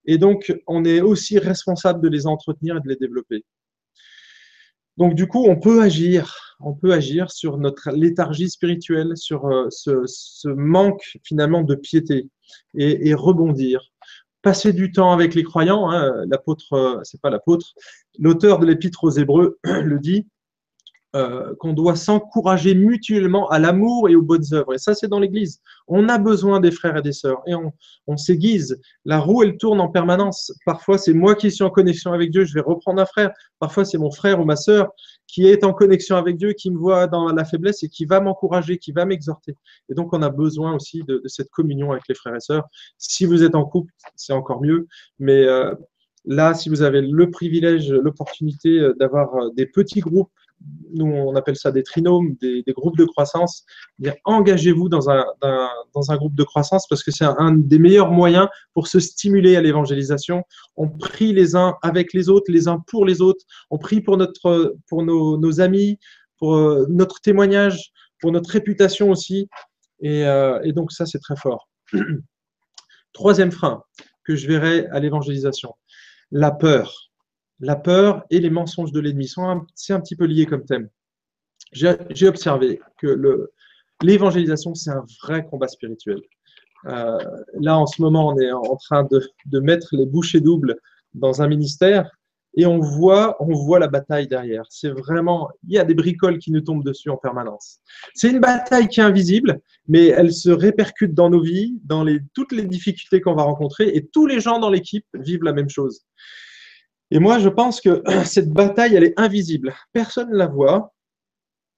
Et 0.05 0.19
donc, 0.19 0.55
on 0.67 0.85
est 0.85 1.01
aussi 1.01 1.39
responsable 1.39 2.03
de 2.03 2.09
les 2.09 2.27
entretenir 2.27 2.77
et 2.77 2.81
de 2.81 2.89
les 2.89 2.97
développer. 2.97 3.45
Donc 4.99 5.15
du 5.15 5.27
coup, 5.27 5.45
on 5.47 5.57
peut 5.59 5.83
agir, 5.83 6.57
on 6.61 6.75
peut 6.75 6.93
agir 6.93 7.31
sur 7.31 7.59
notre 7.59 7.91
léthargie 7.91 8.51
spirituelle, 8.51 9.17
sur 9.17 9.47
euh, 9.47 9.69
ce, 9.71 10.49
manque 10.49 11.19
finalement 11.25 11.63
de 11.63 11.75
piété 11.75 12.29
et, 12.75 13.15
rebondir. 13.15 13.91
passer 14.43 14.73
du 14.73 14.93
temps 14.93 15.13
avec 15.13 15.35
les 15.35 15.43
croyants. 15.43 15.91
Hein, 15.91 16.25
l'apôtre, 16.29 17.01
c'est 17.05 17.21
pas 17.21 17.31
l'apôtre, 17.31 17.75
l'auteur 18.19 18.59
de 18.59 18.67
l'épître 18.67 19.05
aux 19.05 19.11
Hébreux 19.11 19.59
le 19.65 19.99
dit. 19.99 20.27
Euh, 21.15 21.55
qu'on 21.57 21.75
doit 21.75 21.95
s'encourager 21.95 22.75
mutuellement 22.75 23.47
à 23.51 23.59
l'amour 23.59 24.09
et 24.09 24.17
aux 24.17 24.23
bonnes 24.23 24.55
œuvres. 24.55 24.73
Et 24.73 24.79
ça, 24.79 24.95
c'est 24.95 25.09
dans 25.09 25.21
l'Église. 25.21 25.61
On 25.87 26.09
a 26.09 26.17
besoin 26.17 26.59
des 26.59 26.71
frères 26.71 26.97
et 26.97 27.03
des 27.03 27.13
sœurs 27.13 27.43
et 27.47 27.55
on, 27.55 27.71
on 28.07 28.17
s'aiguise. 28.17 28.81
La 29.05 29.19
roue, 29.19 29.43
elle 29.43 29.59
tourne 29.59 29.79
en 29.81 29.89
permanence. 29.89 30.55
Parfois, 30.65 30.97
c'est 30.97 31.13
moi 31.13 31.35
qui 31.35 31.51
suis 31.51 31.65
en 31.65 31.69
connexion 31.69 32.15
avec 32.15 32.31
Dieu, 32.31 32.47
je 32.47 32.55
vais 32.55 32.63
reprendre 32.63 33.03
un 33.03 33.05
frère. 33.05 33.31
Parfois, 33.59 33.85
c'est 33.85 33.99
mon 33.99 34.11
frère 34.11 34.41
ou 34.41 34.47
ma 34.47 34.57
sœur 34.57 34.89
qui 35.27 35.47
est 35.47 35.65
en 35.65 35.75
connexion 35.75 36.17
avec 36.17 36.39
Dieu, 36.39 36.55
qui 36.55 36.71
me 36.71 36.79
voit 36.79 37.07
dans 37.09 37.31
la 37.31 37.45
faiblesse 37.45 37.83
et 37.83 37.91
qui 37.91 38.07
va 38.07 38.21
m'encourager, 38.21 38.79
qui 38.79 38.93
va 38.93 39.05
m'exhorter. 39.05 39.55
Et 39.91 39.95
donc, 39.95 40.15
on 40.15 40.23
a 40.23 40.31
besoin 40.31 40.75
aussi 40.75 41.03
de, 41.07 41.21
cette 41.27 41.51
communion 41.51 41.93
avec 41.93 42.05
les 42.09 42.15
frères 42.15 42.37
et 42.37 42.41
sœurs. 42.41 42.65
Si 42.97 43.27
vous 43.27 43.43
êtes 43.43 43.55
en 43.55 43.67
couple, 43.67 43.93
c'est 44.17 44.33
encore 44.33 44.63
mieux. 44.63 44.89
Mais 45.19 45.45
euh, 45.45 45.75
là, 46.25 46.55
si 46.55 46.71
vous 46.71 46.81
avez 46.81 47.03
le 47.03 47.31
privilège, 47.31 47.93
l'opportunité 47.93 48.79
euh, 48.79 48.95
d'avoir 48.99 49.51
des 49.53 49.67
petits 49.67 50.01
groupes 50.01 50.31
nous 50.95 51.07
on 51.07 51.35
appelle 51.37 51.57
ça 51.57 51.73
des 51.73 51.83
trinômes, 51.83 52.35
des, 52.41 52.65
groupes 52.69 52.97
de 52.97 53.05
croissance. 53.05 53.65
Engagez-vous 54.25 54.89
dans 54.89 55.09
un, 55.11 56.17
groupe 56.17 56.35
de 56.35 56.45
croissance 56.45 56.87
parce 56.89 57.03
que 57.03 57.11
c'est 57.11 57.25
un, 57.25 57.53
des 57.53 57.79
meilleurs 57.79 58.11
moyens 58.11 58.49
pour 58.75 58.87
se 58.87 59.01
stimuler 59.01 59.57
à 59.57 59.63
l'évangélisation. 59.63 60.45
On 60.77 60.89
prie 60.89 61.33
les 61.33 61.57
uns 61.57 61.77
avec 61.83 62.13
les 62.13 62.29
autres, 62.29 62.51
les 62.51 62.69
uns 62.69 62.83
pour 62.87 63.07
les 63.07 63.21
autres. 63.21 63.45
On 63.71 63.79
prie 63.79 64.01
pour 64.01 64.17
nos, 64.17 65.61
amis, 65.61 65.99
pour 66.39 66.57
euh, 66.57 66.87
notre 66.89 67.21
témoignage, 67.21 67.93
pour 68.21 68.33
notre 68.33 68.51
réputation 68.51 69.11
aussi. 69.11 69.49
Et, 70.01 70.27
euh, 70.27 70.61
et 70.63 70.73
donc 70.73 70.93
ça, 70.93 71.07
c'est 71.07 71.21
très 71.21 71.37
fort. 71.37 71.69
Troisième 73.13 73.53
frein 73.53 73.83
que 74.25 74.37
je 74.37 74.47
verrai 74.47 74.87
à 74.93 75.01
l'évangélisation, 75.01 75.75
la 76.31 76.51
peur 76.51 77.12
la 77.63 77.77
peur 77.77 78.25
et 78.29 78.41
les 78.41 78.51
mensonges 78.51 78.93
de 78.93 79.01
l'ennemi. 79.01 79.33
C'est 79.75 79.93
un 79.95 80.01
petit 80.01 80.17
peu 80.17 80.27
lié 80.27 80.45
comme 80.45 80.65
thème. 80.65 80.91
J'ai 81.73 82.29
observé 82.29 82.81
que 82.99 83.49
l'évangélisation, 84.03 84.75
c'est 84.75 84.91
un 84.91 85.07
vrai 85.23 85.47
combat 85.47 85.69
spirituel. 85.69 86.21
Euh, 86.87 87.17
là, 87.61 87.79
en 87.79 87.87
ce 87.87 88.03
moment, 88.03 88.29
on 88.29 88.39
est 88.39 88.51
en 88.51 88.77
train 88.77 89.05
de, 89.05 89.61
mettre 89.61 89.89
les 89.93 90.05
bouchées 90.05 90.41
doubles 90.41 90.77
dans 91.15 91.41
un 91.41 91.47
ministère 91.47 92.11
et 92.55 92.67
on 92.67 92.81
voit, 92.81 93.37
on 93.41 93.55
voit 93.55 93.79
la 93.79 93.87
bataille 93.87 94.27
derrière. 94.27 94.65
C'est 94.69 94.91
vraiment, 94.91 95.49
il 95.67 95.75
y 95.75 95.79
a 95.79 95.85
des 95.85 95.95
bricoles 95.95 96.39
qui 96.39 96.51
nous 96.51 96.61
tombent 96.61 96.85
dessus 96.85 97.09
en 97.09 97.17
permanence. 97.17 97.79
C'est 98.15 98.29
une 98.29 98.41
bataille 98.41 98.89
qui 98.89 99.01
est 99.01 99.05
invisible, 99.05 99.61
mais 99.87 100.09
elle 100.09 100.33
se 100.33 100.51
répercute 100.51 101.15
dans 101.15 101.31
nos 101.31 101.41
vies, 101.41 101.81
dans 101.85 102.05
toutes 102.35 102.53
les 102.53 102.65
difficultés 102.65 103.21
qu'on 103.21 103.35
va 103.35 103.45
rencontrer 103.45 103.89
et 103.95 104.05
tous 104.07 104.27
les 104.27 104.41
gens 104.41 104.59
dans 104.59 104.69
l'équipe 104.69 105.07
vivent 105.15 105.45
la 105.45 105.55
même 105.55 105.71
chose. 105.71 106.05
Et 107.13 107.19
moi, 107.19 107.39
je 107.39 107.51
pense 107.51 107.83
que 107.83 108.03
cette 108.25 108.51
bataille, 108.51 108.95
elle 108.95 109.05
est 109.05 109.21
invisible. 109.21 109.75
Personne 109.93 110.31
ne 110.31 110.37
la 110.37 110.47
voit. 110.47 110.95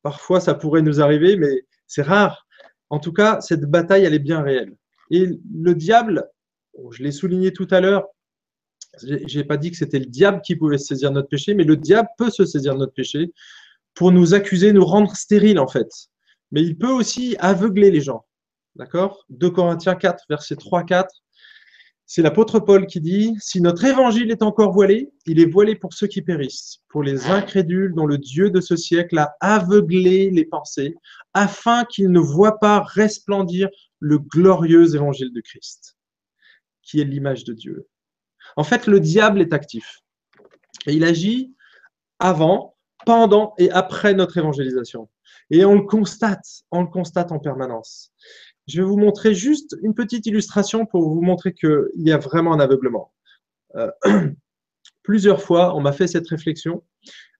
Parfois, 0.03 0.41
ça 0.41 0.55
pourrait 0.55 0.83
nous 0.83 1.01
arriver, 1.01 1.37
mais 1.37 1.65
c'est 1.89 2.03
rare. 2.03 2.47
En 2.89 3.01
tout 3.01 3.13
cas, 3.13 3.41
cette 3.41 3.65
bataille, 3.65 4.05
elle 4.05 4.15
est 4.15 4.21
bien 4.21 4.43
réelle. 4.43 4.77
Et 5.11 5.27
le 5.53 5.75
diable, 5.75 6.31
je 6.93 7.03
l'ai 7.03 7.11
souligné 7.11 7.53
tout 7.53 7.67
à 7.73 7.81
l'heure, 7.81 8.05
je 9.03 9.39
n'ai 9.39 9.45
pas 9.45 9.57
dit 9.57 9.73
que 9.73 9.77
c'était 9.77 9.99
le 9.99 10.07
diable 10.07 10.41
qui 10.41 10.55
pouvait 10.55 10.79
saisir 10.79 11.11
notre 11.11 11.29
péché, 11.29 11.55
mais 11.55 11.65
le 11.65 11.77
diable 11.77 12.09
peut 12.17 12.31
se 12.31 12.45
saisir 12.45 12.77
notre 12.77 12.93
péché 12.93 13.33
pour 13.95 14.13
nous 14.13 14.35
accuser, 14.35 14.73
nous 14.73 14.85
rendre 14.85 15.17
stériles 15.17 15.59
en 15.59 15.67
fait. 15.67 15.89
Mais 16.53 16.63
il 16.63 16.79
peut 16.79 16.93
aussi 16.93 17.35
aveugler 17.41 17.91
les 17.91 18.01
gens. 18.01 18.25
D'accord? 18.77 19.25
2 19.31 19.51
Corinthiens 19.51 19.97
4, 19.97 20.27
verset 20.29 20.55
3-4. 20.55 21.07
C'est 22.07 22.23
l'apôtre 22.23 22.61
Paul 22.61 22.87
qui 22.87 23.01
dit, 23.01 23.35
si 23.41 23.61
notre 23.63 23.85
évangile 23.85 24.31
est 24.31 24.43
encore 24.43 24.73
voilé, 24.73 25.11
il 25.27 25.41
est 25.41 25.51
voilé 25.51 25.75
pour 25.75 25.95
ceux 25.95 26.07
qui 26.07 26.21
périssent, 26.21 26.81
pour 26.89 27.03
les 27.03 27.27
incrédules 27.27 27.95
dont 27.95 28.07
le 28.07 28.19
Dieu 28.19 28.51
de 28.51 28.61
ce 28.61 28.77
siècle 28.77 29.17
a 29.19 29.35
aveuglé 29.41 30.31
les 30.31 30.45
pensées, 30.45 30.95
afin 31.33 31.85
qu'ils 31.85 32.11
ne 32.11 32.21
voient 32.21 32.59
pas 32.59 32.81
resplendir 32.81 33.69
le 34.01 34.19
glorieux 34.19 34.95
évangile 34.95 35.33
de 35.33 35.41
Christ, 35.41 35.97
qui 36.83 37.01
est 37.01 37.05
l'image 37.05 37.45
de 37.45 37.55
Dieu. 37.55 37.89
En 38.57 38.65
fait, 38.65 38.87
le 38.87 39.01
diable 39.01 39.41
est 39.41 39.55
actif. 39.55 40.01
Il 40.87 41.05
agit 41.05 41.55
avant, 42.19 42.77
pendant 43.07 43.55
et 43.59 43.71
après 43.71 44.15
notre 44.15 44.37
évangélisation. 44.37 45.09
Et 45.51 45.65
on 45.65 45.75
le 45.75 45.83
constate, 45.83 46.47
on 46.71 46.83
le 46.83 46.89
constate 46.89 47.33
en 47.33 47.39
permanence. 47.39 48.13
Je 48.67 48.81
vais 48.81 48.87
vous 48.87 48.97
montrer 48.97 49.35
juste 49.35 49.77
une 49.83 49.95
petite 49.95 50.27
illustration 50.27 50.87
pour 50.87 51.09
vous 51.09 51.23
montrer 51.23 51.53
qu'il 51.53 51.89
y 51.97 52.13
a 52.13 52.19
vraiment 52.19 52.53
un 52.55 52.61
aveuglement. 52.61 53.13
Euh, 53.77 53.91
plusieurs 55.03 55.43
fois, 55.43 55.77
on 55.77 55.81
m'a 55.81 55.93
fait 55.93 56.07
cette 56.07 56.29
réflexion 56.29 56.83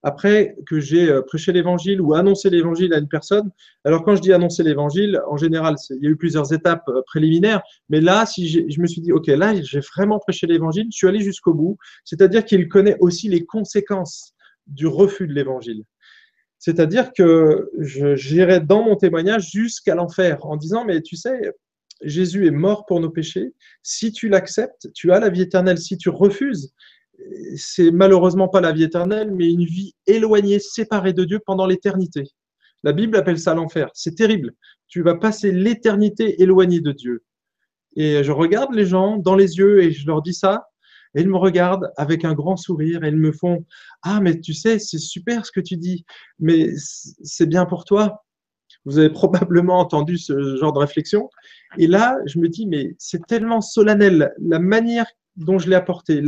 après 0.05 0.55
que 0.67 0.81
j'ai 0.81 1.11
euh, 1.11 1.23
prêché 1.23 1.51
l'évangile 1.51 2.01
ou 2.01 2.13
annoncé 2.13 2.51
l'évangile 2.51 2.93
à 2.93 2.99
une 2.99 3.09
personne. 3.09 3.51
Alors, 3.85 4.05
quand 4.05 4.15
je 4.15 4.21
dis 4.21 4.35
annoncer 4.35 4.63
l'évangile, 4.63 5.21
en 5.29 5.39
général, 5.39 5.77
il 5.91 6.05
y 6.05 6.07
a 6.07 6.11
eu 6.11 6.17
plusieurs 6.17 6.53
étapes 6.53 6.87
euh, 6.89 7.01
préliminaires, 7.07 7.63
mais 7.89 8.03
là, 8.03 8.27
si 8.27 8.71
je 8.71 8.81
me 8.81 8.87
suis 8.87 9.01
dit, 9.01 9.13
OK, 9.13 9.27
là, 9.29 9.55
j'ai 9.61 9.81
vraiment 9.81 10.19
prêché 10.19 10.47
l'évangile, 10.47 10.87
je 10.93 10.97
suis 10.97 11.09
allé 11.09 11.21
jusqu'au 11.21 11.55
bout, 11.55 11.79
c'est-à-dire 12.05 12.45
qu'il 12.45 12.69
connaît 12.69 12.99
aussi 13.01 13.29
les 13.29 13.47
conséquences 13.47 14.35
du 14.67 14.87
refus 14.87 15.27
de 15.27 15.33
l'évangile. 15.33 15.85
C'est-à-dire 16.65 17.13
que 17.13 17.71
j'irai 18.15 18.59
dans 18.59 18.83
mon 18.83 18.97
témoignage 18.97 19.51
jusqu'à 19.51 19.95
l'enfer 19.95 20.39
en 20.47 20.57
disant, 20.57 20.87
mais 20.87 21.03
tu 21.03 21.15
sais, 21.15 21.53
Jésus 22.01 22.47
est 22.47 22.51
mort 22.51 22.87
pour 22.87 23.01
nos 23.01 23.11
péchés. 23.11 23.53
Si 23.83 24.13
tu 24.13 24.31
l'acceptes, 24.31 24.91
tu 24.95 25.13
as 25.13 25.21
la 25.21 25.29
vie 25.29 25.43
éternelle. 25.43 25.77
Si 25.77 25.99
tu 25.99 26.09
refuses, 26.09 26.73
c'est 27.59 27.91
malheureusement 27.91 28.49
pas 28.49 28.63
la 28.63 28.73
vie 28.73 28.85
éternelle, 28.85 29.31
mais 29.31 29.53
une 29.53 29.67
vie 29.67 29.93
éloignée, 30.07 30.59
séparée 30.59 31.13
de 31.13 31.25
Dieu 31.25 31.39
pendant 31.45 31.67
l'éternité. 31.67 32.31
La 32.83 32.95
Bible 32.95 33.19
appelle 33.19 33.39
ça 33.39 33.53
l'enfer. 33.53 33.91
C'est 33.93 34.15
terrible. 34.15 34.55
Tu 34.89 35.03
vas 35.03 35.17
passer 35.17 35.53
l'éternité 35.53 36.41
éloigné 36.41 36.81
de 36.81 36.93
Dieu. 36.93 37.25
Et 37.95 38.25
je 38.25 38.33
regarde 38.33 38.75
les 38.75 38.87
gens 38.87 39.19
dans 39.19 39.35
les 39.35 39.59
yeux 39.59 39.83
et 39.83 39.93
je 39.93 40.07
leur 40.07 40.23
dis 40.23 40.33
ça. 40.33 40.71
Et 41.15 41.21
ils 41.21 41.29
me 41.29 41.37
regardent 41.37 41.93
avec 41.97 42.25
un 42.25 42.35
grand 42.35 42.57
sourire 42.57 43.05
et 43.05 43.09
ils 43.09 43.17
me 43.17 43.33
font 43.33 43.65
Ah, 44.03 44.21
mais 44.21 44.41
tu 44.41 44.55
sais, 44.55 44.79
c'est 44.79 44.99
super 44.99 45.47
ce 45.47 45.53
que 45.53 45.61
tu 45.61 45.77
dis, 45.77 46.05
mais 46.39 46.71
c'est 46.77 47.47
bien 47.47 47.67
pour 47.67 47.85
toi. 47.85 48.25
Vous 48.85 48.99
avez 48.99 49.11
probablement 49.11 49.79
entendu 49.79 50.19
ce 50.19 50.57
genre 50.57 50.73
de 50.73 50.79
réflexion. 50.79 51.31
Et 51.79 51.87
là, 51.87 52.19
je 52.27 52.39
me 52.39 52.49
dis, 52.49 52.67
mais 52.67 52.95
c'est 52.99 53.27
tellement 53.27 53.61
solennel, 53.61 54.33
la 54.41 54.59
manière 54.59 55.07
dont 55.37 55.59
je 55.59 55.69
l'ai 55.69 55.77
apporté, 55.77 56.23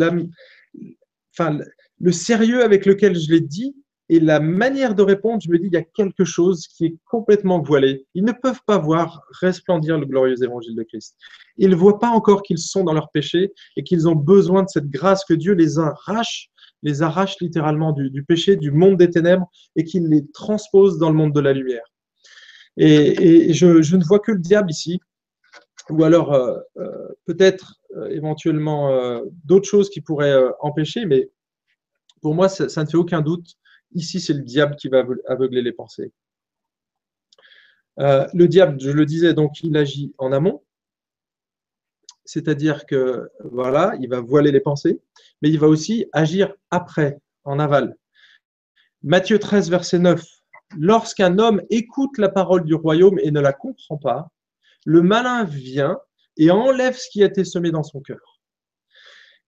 enfin, 1.32 1.58
le 2.00 2.12
sérieux 2.12 2.64
avec 2.64 2.86
lequel 2.86 3.16
je 3.16 3.30
l'ai 3.30 3.40
dit, 3.40 3.76
et 4.08 4.20
la 4.20 4.38
manière 4.38 4.94
de 4.94 5.02
répondre, 5.02 5.42
je 5.42 5.50
me 5.50 5.58
dis, 5.58 5.66
il 5.66 5.72
y 5.72 5.76
a 5.76 5.82
quelque 5.82 6.24
chose 6.24 6.68
qui 6.68 6.86
est 6.86 6.96
complètement 7.06 7.60
voilé. 7.60 8.06
Ils 8.14 8.24
ne 8.24 8.32
peuvent 8.32 8.60
pas 8.64 8.78
voir 8.78 9.24
resplendir 9.40 9.98
le 9.98 10.06
glorieux 10.06 10.42
évangile 10.44 10.76
de 10.76 10.84
Christ. 10.84 11.16
Ils 11.56 11.70
ne 11.70 11.74
voient 11.74 11.98
pas 11.98 12.10
encore 12.10 12.42
qu'ils 12.42 12.58
sont 12.58 12.84
dans 12.84 12.92
leur 12.92 13.10
péché 13.10 13.52
et 13.76 13.82
qu'ils 13.82 14.08
ont 14.08 14.14
besoin 14.14 14.62
de 14.62 14.68
cette 14.68 14.88
grâce 14.88 15.24
que 15.24 15.34
Dieu 15.34 15.54
les 15.54 15.80
arrache, 15.80 16.50
les 16.84 17.02
arrache 17.02 17.36
littéralement 17.40 17.92
du, 17.92 18.22
péché, 18.22 18.54
du 18.54 18.70
monde 18.70 18.96
des 18.96 19.10
ténèbres 19.10 19.50
et 19.74 19.82
qu'il 19.82 20.08
les 20.08 20.24
transpose 20.30 20.98
dans 20.98 21.10
le 21.10 21.16
monde 21.16 21.32
de 21.32 21.40
la 21.40 21.52
lumière. 21.52 21.84
Et, 22.76 23.52
je, 23.54 23.96
ne 23.96 24.04
vois 24.04 24.20
que 24.20 24.30
le 24.30 24.38
diable 24.38 24.70
ici, 24.70 25.00
ou 25.90 26.04
alors 26.04 26.32
euh, 26.32 26.58
euh, 26.76 27.08
peut-être 27.24 27.80
euh, 27.96 28.08
éventuellement 28.10 29.20
d'autres 29.44 29.68
choses 29.68 29.90
qui 29.90 30.00
pourraient 30.00 30.36
empêcher, 30.60 31.06
mais 31.06 31.28
pour 32.22 32.36
moi, 32.36 32.48
ça 32.48 32.84
ne 32.84 32.88
fait 32.88 32.96
aucun 32.96 33.20
doute 33.20 33.56
Ici, 33.92 34.20
c'est 34.20 34.34
le 34.34 34.42
diable 34.42 34.76
qui 34.76 34.88
va 34.88 35.04
aveugler 35.28 35.62
les 35.62 35.72
pensées. 35.72 36.12
Euh, 37.98 38.26
le 38.34 38.46
diable, 38.48 38.78
je 38.80 38.90
le 38.90 39.06
disais, 39.06 39.32
donc 39.32 39.62
il 39.62 39.76
agit 39.76 40.14
en 40.18 40.32
amont, 40.32 40.62
c'est-à-dire 42.26 42.84
que 42.86 43.30
voilà, 43.44 43.94
il 44.00 44.08
va 44.08 44.20
voiler 44.20 44.52
les 44.52 44.60
pensées, 44.60 45.00
mais 45.40 45.48
il 45.48 45.58
va 45.58 45.68
aussi 45.68 46.06
agir 46.12 46.52
après, 46.70 47.18
en 47.44 47.58
aval. 47.58 47.96
Matthieu 49.02 49.38
13, 49.38 49.70
verset 49.70 49.98
9. 50.00 50.22
Lorsqu'un 50.76 51.38
homme 51.38 51.62
écoute 51.70 52.18
la 52.18 52.28
parole 52.28 52.64
du 52.64 52.74
royaume 52.74 53.18
et 53.20 53.30
ne 53.30 53.40
la 53.40 53.52
comprend 53.52 53.96
pas, 53.96 54.28
le 54.84 55.00
malin 55.02 55.44
vient 55.44 55.98
et 56.36 56.50
enlève 56.50 56.96
ce 56.96 57.08
qui 57.10 57.22
a 57.22 57.26
été 57.26 57.44
semé 57.44 57.70
dans 57.70 57.84
son 57.84 58.00
cœur. 58.00 58.35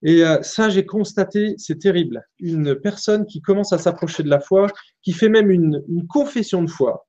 Et 0.02 0.24
euh, 0.24 0.42
ça, 0.42 0.68
j'ai 0.68 0.86
constaté, 0.86 1.54
c'est 1.58 1.78
terrible. 1.78 2.24
Une 2.38 2.76
personne 2.76 3.26
qui 3.26 3.40
commence 3.40 3.72
à 3.72 3.78
s'approcher 3.78 4.22
de 4.22 4.28
la 4.28 4.40
foi, 4.40 4.68
qui 5.02 5.12
fait 5.12 5.28
même 5.28 5.50
une, 5.50 5.82
confession 6.08 6.62
de 6.62 6.70
foi. 6.70 7.06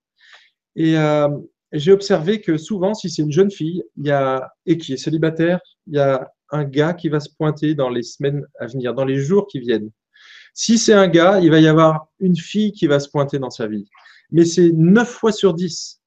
Et 0.76 0.98
euh, 0.98 1.28
j'ai 1.72 1.92
observé 1.92 2.42
que 2.42 2.58
souvent, 2.58 2.94
si 2.94 3.10
c'est 3.10 3.22
une 3.22 3.32
jeune 3.32 3.52
fille 3.52 3.84
il 3.98 4.08
y 4.08 4.12
a, 4.12 4.52
et 4.66 4.78
qui 4.78 4.94
est 4.94 4.98
célibataire, 4.98 5.60
il 5.88 5.96
y 5.96 6.00
a 6.00 6.32
un 6.52 6.64
gars 6.64 6.94
qui 6.94 7.10
va 7.10 7.20
se 7.20 7.30
pointer 7.30 7.76
dans 7.76 7.90
les 7.90 8.02
semaines 8.02 8.46
à 8.60 8.66
venir, 8.66 8.96
dans 8.96 9.06
les 9.06 9.20
jours 9.20 9.46
qui 9.48 9.60
viennent. 9.60 9.92
Si 10.56 10.80
c'est 10.80 10.94
un 10.94 11.08
gars, 11.08 11.40
il 11.40 11.52
va 11.52 11.60
y 11.60 11.68
avoir 11.68 12.08
une 12.20 12.36
fille 12.36 12.72
qui 12.72 12.88
va 12.88 13.00
se 13.00 13.10
pointer 13.10 13.38
dans 13.38 13.52
sa 13.52 13.68
vie. 13.68 13.88
Mais 14.32 14.46
c'est 14.46 14.72
neuf 14.74 15.10
fois 15.10 15.32
sur 15.32 15.54
dix. 15.54 16.02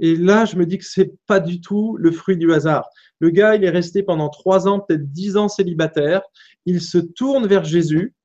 Et 0.00 0.16
là, 0.16 0.46
je 0.46 0.56
me 0.56 0.66
dis 0.66 0.78
que 0.78 0.84
c'est 0.84 1.12
pas 1.26 1.40
du 1.40 1.60
tout 1.60 1.96
le 1.98 2.10
fruit 2.10 2.36
du 2.36 2.52
hasard. 2.52 2.88
Le 3.22 3.30
gars, 3.30 3.54
il 3.54 3.62
est 3.62 3.70
resté 3.70 4.02
pendant 4.02 4.30
trois 4.30 4.66
ans, 4.66 4.80
peut-être 4.80 5.12
dix 5.12 5.36
ans 5.36 5.46
célibataire. 5.46 6.22
Il 6.66 6.80
se 6.80 6.98
tourne 6.98 7.46
vers 7.46 7.62
Jésus. 7.62 8.16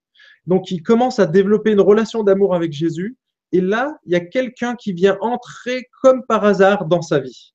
Donc, 0.48 0.72
il 0.72 0.82
commence 0.82 1.20
à 1.20 1.28
développer 1.28 1.72
une 1.72 1.82
relation 1.82 2.24
d'amour 2.24 2.56
avec 2.56 2.74
Jésus. 2.74 3.16
Et 3.52 3.62
là, 3.62 4.00
il 4.08 4.14
y 4.14 4.16
a 4.16 4.20
quelqu'un 4.22 4.76
qui 4.76 4.94
vient 4.94 5.16
entrer 5.22 5.88
comme 6.02 6.26
par 6.26 6.44
hasard 6.44 6.88
dans 6.88 7.04
sa 7.04 7.20
vie. 7.20 7.54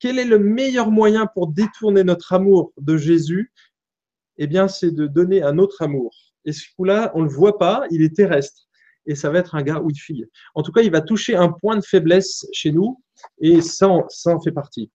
Quel 0.00 0.18
est 0.18 0.24
le 0.24 0.40
meilleur 0.40 0.90
moyen 0.90 1.26
pour 1.26 1.46
détourner 1.46 2.02
notre 2.02 2.32
amour 2.32 2.72
de 2.76 2.96
Jésus? 2.96 3.52
Eh 4.36 4.48
bien, 4.48 4.66
c'est 4.66 4.90
de 4.90 5.06
donner 5.06 5.44
un 5.44 5.58
autre 5.58 5.80
amour. 5.80 6.12
Et 6.44 6.50
ce 6.50 6.64
coup-là, 6.74 7.12
on 7.14 7.20
ne 7.20 7.28
le 7.28 7.32
voit 7.32 7.56
pas, 7.58 7.84
il 7.92 8.02
est 8.02 8.16
terrestre. 8.16 8.66
Et 9.06 9.14
ça 9.14 9.30
va 9.30 9.38
être 9.38 9.54
un 9.54 9.62
gars 9.62 9.78
ou 9.78 9.90
une 9.90 9.96
fille. 9.96 10.26
En 10.56 10.64
tout 10.64 10.72
cas, 10.72 10.82
il 10.82 10.90
va 10.90 11.02
toucher 11.02 11.36
un 11.36 11.52
point 11.52 11.76
de 11.76 11.84
faiblesse 11.84 12.48
chez 12.52 12.72
nous. 12.72 13.00
Et 13.40 13.60
ça, 13.60 13.88
ça 14.08 14.34
en 14.34 14.40
fait 14.40 14.50
partie. 14.50 14.90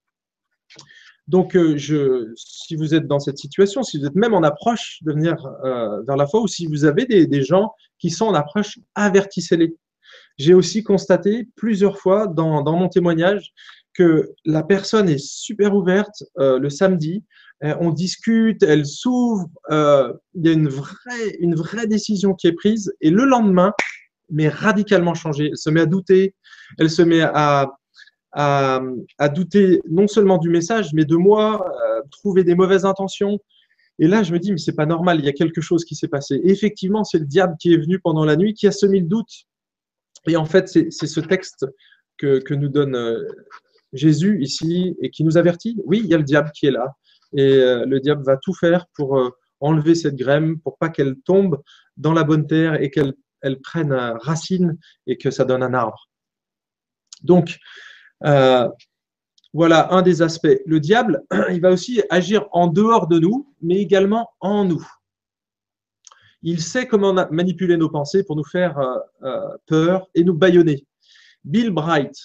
Donc, 1.27 1.55
euh, 1.55 1.77
je, 1.77 2.31
si 2.35 2.75
vous 2.75 2.93
êtes 2.93 3.07
dans 3.07 3.19
cette 3.19 3.37
situation, 3.37 3.83
si 3.83 3.97
vous 3.97 4.05
êtes 4.05 4.15
même 4.15 4.33
en 4.33 4.43
approche 4.43 4.99
de 5.03 5.13
venir 5.13 5.35
euh, 5.63 6.01
vers 6.03 6.17
la 6.17 6.27
foi, 6.27 6.41
ou 6.41 6.47
si 6.47 6.67
vous 6.67 6.85
avez 6.85 7.05
des, 7.05 7.43
gens 7.43 7.73
qui 7.97 8.09
sont 8.09 8.25
en 8.25 8.33
approche, 8.33 8.79
avertissez-les. 8.95 9.75
J'ai 10.37 10.53
aussi 10.53 10.83
constaté 10.83 11.47
plusieurs 11.55 11.97
fois 11.97 12.27
dans, 12.27 12.63
mon 12.63 12.89
témoignage 12.89 13.53
que 13.93 14.31
la 14.43 14.63
personne 14.63 15.07
est 15.07 15.23
super 15.23 15.75
ouverte 15.75 16.23
euh, 16.39 16.59
le 16.59 16.69
samedi, 16.69 17.23
on 17.79 17.91
discute, 17.91 18.61
elle 18.61 18.85
s'ouvre, 18.85 19.47
il 19.69 20.45
y 20.45 20.49
a 20.49 20.51
une 20.51 20.67
vraie, 20.67 21.37
une 21.39 21.55
vraie 21.55 21.87
décision 21.87 22.33
qui 22.33 22.47
est 22.47 22.51
prise, 22.51 22.93
et 22.99 23.09
le 23.09 23.23
lendemain, 23.23 23.71
mais 24.29 24.49
radicalement 24.49 25.13
changé, 25.13 25.47
elle 25.47 25.57
se 25.57 25.69
met 25.69 25.79
à 25.79 25.85
douter, 25.85 26.35
elle 26.77 26.89
se 26.89 27.01
met 27.01 27.21
à, 27.21 27.71
à, 28.33 28.81
douter 29.33 29.81
non 29.89 30.07
seulement 30.07 30.37
du 30.37 30.49
message, 30.49 30.93
mais 30.93 31.05
de 31.05 31.15
moi, 31.15 31.65
euh, 31.67 32.01
trouver 32.11 32.43
des 32.43 32.55
mauvaises 32.55 32.85
intentions. 32.85 33.39
Et 33.99 34.07
là, 34.07 34.23
je 34.23 34.33
me 34.33 34.39
dis, 34.39 34.51
mais 34.51 34.57
c'est 34.57 34.75
pas 34.75 34.87
normal, 34.87 35.19
il 35.19 35.25
y 35.25 35.29
a 35.29 35.33
quelque 35.33 35.61
chose 35.61 35.85
qui 35.85 35.95
s'est 35.95 36.07
passé. 36.07 36.35
Et 36.43 36.51
effectivement, 36.51 37.03
c'est 37.03 37.19
le 37.19 37.25
diable 37.25 37.55
qui 37.59 37.73
est 37.73 37.77
venu 37.77 37.99
pendant 37.99 38.25
la 38.25 38.35
nuit, 38.35 38.53
qui 38.53 38.65
a 38.65 38.71
semé 38.71 38.99
le 38.99 39.05
doute. 39.05 39.45
Et 40.27 40.35
en 40.35 40.45
fait, 40.45 40.67
c'est 40.67 40.89
ce 40.89 41.19
texte 41.19 41.65
que, 42.17 42.53
nous 42.53 42.69
donne 42.69 42.95
euh, 42.95 43.27
Jésus 43.91 44.41
ici 44.41 44.95
et 45.01 45.09
qui 45.09 45.23
nous 45.23 45.37
avertit. 45.37 45.77
Oui, 45.85 46.01
il 46.03 46.09
y 46.09 46.13
a 46.13 46.17
le 46.17 46.23
diable 46.23 46.51
qui 46.55 46.65
est 46.65 46.71
là. 46.71 46.95
Et 47.35 47.57
euh, 47.57 47.85
le 47.85 47.99
diable 47.99 48.23
va 48.23 48.37
tout 48.37 48.53
faire 48.53 48.87
pour 48.95 49.19
enlever 49.59 49.95
cette 49.95 50.15
graine, 50.15 50.59
pour 50.59 50.77
pas 50.77 50.89
qu'elle 50.89 51.15
tombe 51.25 51.61
dans 51.97 52.13
la 52.13 52.23
bonne 52.23 52.47
terre 52.47 52.81
et 52.81 52.89
qu'elle 52.89 53.13
elle 53.43 53.59
prenne 53.59 53.93
racine 53.93 54.77
et 55.05 55.17
que 55.17 55.29
ça 55.29 55.45
donne 55.45 55.61
un 55.61 55.73
arbre. 55.73 56.09
Donc, 57.21 57.59
euh, 58.25 58.69
voilà 59.53 59.93
un 59.93 60.01
des 60.01 60.21
aspects. 60.21 60.59
Le 60.65 60.79
diable, 60.79 61.23
il 61.51 61.61
va 61.61 61.71
aussi 61.71 62.01
agir 62.09 62.47
en 62.51 62.67
dehors 62.67 63.07
de 63.07 63.19
nous, 63.19 63.53
mais 63.61 63.77
également 63.77 64.29
en 64.39 64.65
nous. 64.65 64.85
Il 66.41 66.61
sait 66.61 66.87
comment 66.87 67.13
manipuler 67.31 67.77
nos 67.77 67.89
pensées 67.89 68.23
pour 68.23 68.35
nous 68.35 68.43
faire 68.43 68.77
euh, 68.77 68.97
euh, 69.23 69.57
peur 69.67 70.07
et 70.13 70.23
nous 70.23 70.33
bâillonner. 70.33 70.85
Bill 71.43 71.71
Bright, 71.71 72.15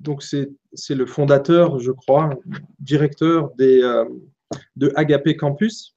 donc 0.00 0.22
c'est 0.22 0.48
le 0.90 1.06
fondateur, 1.06 1.78
je 1.78 1.92
crois, 1.92 2.30
directeur 2.80 3.52
des, 3.54 3.80
de 4.74 4.92
Agapé 4.96 5.36
Campus, 5.36 5.96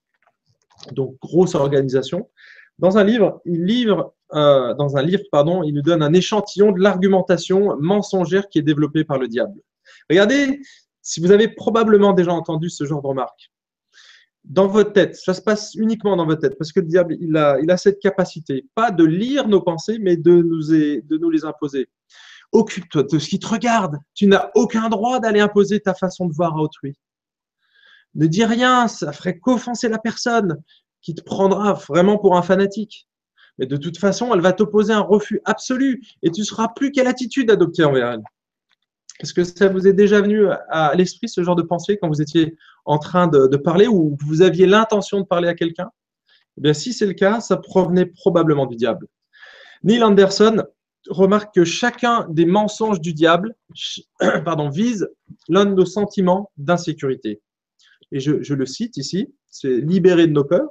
donc 0.92 1.18
grosse 1.20 1.56
organisation. 1.56 2.30
Dans 2.78 3.00
un 3.00 3.04
livre, 3.04 3.42
il 3.46 3.66
livre 3.66 4.14
euh, 4.34 4.74
dans 4.74 4.98
un 4.98 5.02
livre, 5.02 5.24
pardon, 5.32 5.64
il 5.64 5.74
nous 5.74 5.82
donne 5.82 6.04
un 6.04 6.14
échantillon 6.14 6.72
de 6.72 6.82
l'argumentation 6.82 7.78
mensongère 7.80 8.50
qui 8.50 8.60
est 8.60 8.64
développée 8.64 9.04
par 9.04 9.18
le 9.18 9.28
diable. 9.28 9.62
Regardez, 10.10 10.62
si 11.02 11.20
vous 11.22 11.32
avez 11.32 11.48
probablement 11.48 12.14
déjà 12.14 12.34
entendu 12.34 12.70
ce 12.70 12.84
genre 12.86 13.02
de 13.02 13.08
remarque, 13.08 13.52
dans 14.44 14.68
votre 14.68 14.94
tête, 14.94 15.16
ça 15.16 15.34
se 15.34 15.42
passe 15.42 15.76
uniquement 15.76 16.16
dans 16.16 16.26
votre 16.26 16.42
tête, 16.42 16.58
parce 16.58 16.72
que 16.72 16.80
le 16.80 16.86
diable, 16.86 17.18
il 17.20 17.36
a, 17.36 17.60
il 17.62 17.70
a 17.70 17.78
cette 17.78 18.00
capacité, 18.00 18.66
pas 18.76 18.92
de 18.92 19.04
lire 19.04 19.48
nos 19.48 19.62
pensées, 19.62 19.98
mais 20.00 20.16
de 20.16 20.42
nous, 20.42 20.70
de 20.70 21.18
nous 21.18 21.30
les 21.30 21.44
imposer. 21.44 21.90
Occupe-toi 22.54 23.04
de 23.04 23.20
ce 23.20 23.28
qui 23.28 23.40
te 23.40 23.48
regarde. 23.48 23.98
Tu 24.14 24.26
n'as 24.26 24.50
aucun 24.56 24.88
droit 24.88 25.20
d'aller 25.20 25.42
imposer 25.42 25.82
ta 25.82 25.94
façon 25.94 26.28
de 26.28 26.34
voir 26.34 26.56
à 26.56 26.62
autrui. 26.62 26.96
Ne 28.16 28.26
dis 28.28 28.46
rien, 28.46 28.88
ça 28.88 29.12
ferait 29.12 29.38
qu'offenser 29.38 29.90
la 29.90 30.00
personne 30.00 30.58
qui 31.02 31.14
te 31.14 31.22
prendra 31.22 31.74
vraiment 31.74 32.18
pour 32.18 32.38
un 32.38 32.42
fanatique. 32.42 33.07
Mais 33.58 33.66
de 33.66 33.78
toute 33.78 33.98
façon, 33.98 34.34
elle 34.34 34.42
va 34.42 34.54
t'opposer 34.54 34.94
un 34.94 35.02
refus 35.02 35.42
absolu 35.46 36.04
et 36.22 36.32
tu 36.32 36.44
seras 36.44 36.68
plus 36.70 36.92
quelle 36.92 37.08
attitude 37.08 37.50
adopter 37.50 37.84
envers 37.84 38.12
elle. 38.12 38.24
Est-ce 39.20 39.34
que 39.34 39.44
ça 39.44 39.68
vous 39.68 39.88
est 39.88 39.94
déjà 39.94 40.22
venu 40.22 40.46
à 40.70 40.94
l'esprit 40.96 41.28
ce 41.28 41.44
genre 41.44 41.56
de 41.56 41.64
pensée 41.64 41.98
quand 41.98 42.08
vous 42.08 42.22
étiez 42.22 42.56
en 42.86 43.00
train 43.00 43.28
de, 43.28 43.58
parler 43.58 43.88
ou 43.88 44.16
vous 44.22 44.42
aviez 44.44 44.68
l'intention 44.68 45.20
de 45.20 45.26
parler 45.26 45.48
à 45.48 45.56
quelqu'un? 45.56 45.90
Eh 46.58 46.62
bien, 46.62 46.74
si 46.74 46.94
c'est 46.94 47.08
le 47.08 47.14
cas, 47.14 47.40
ça 47.40 47.58
provenait 47.58 48.06
probablement 48.06 48.68
du 48.68 48.76
diable. 48.76 49.08
Neil 49.84 50.04
Anderson 50.04 50.64
remarque 51.10 51.56
que 51.56 51.64
chacun 51.64 52.28
des 52.30 52.46
mensonges 52.46 53.02
du 53.02 53.14
diable 53.14 53.56
pardon, 54.46 54.70
vise 54.70 55.08
l'un 55.50 55.66
de 55.66 55.74
nos 55.74 55.86
sentiments 55.86 56.52
d'insécurité. 56.58 57.42
Et 58.12 58.20
je, 58.20 58.54
le 58.54 58.66
cite 58.66 58.98
ici, 58.98 59.34
c'est 59.50 59.78
libérer 59.78 60.28
de 60.28 60.32
nos 60.32 60.46
peurs. 60.46 60.70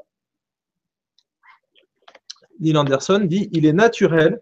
Neil 2.61 2.77
Anderson 2.77 3.21
dit 3.25 3.49
Il 3.53 3.66
est 3.66 3.73
naturel 3.73 4.40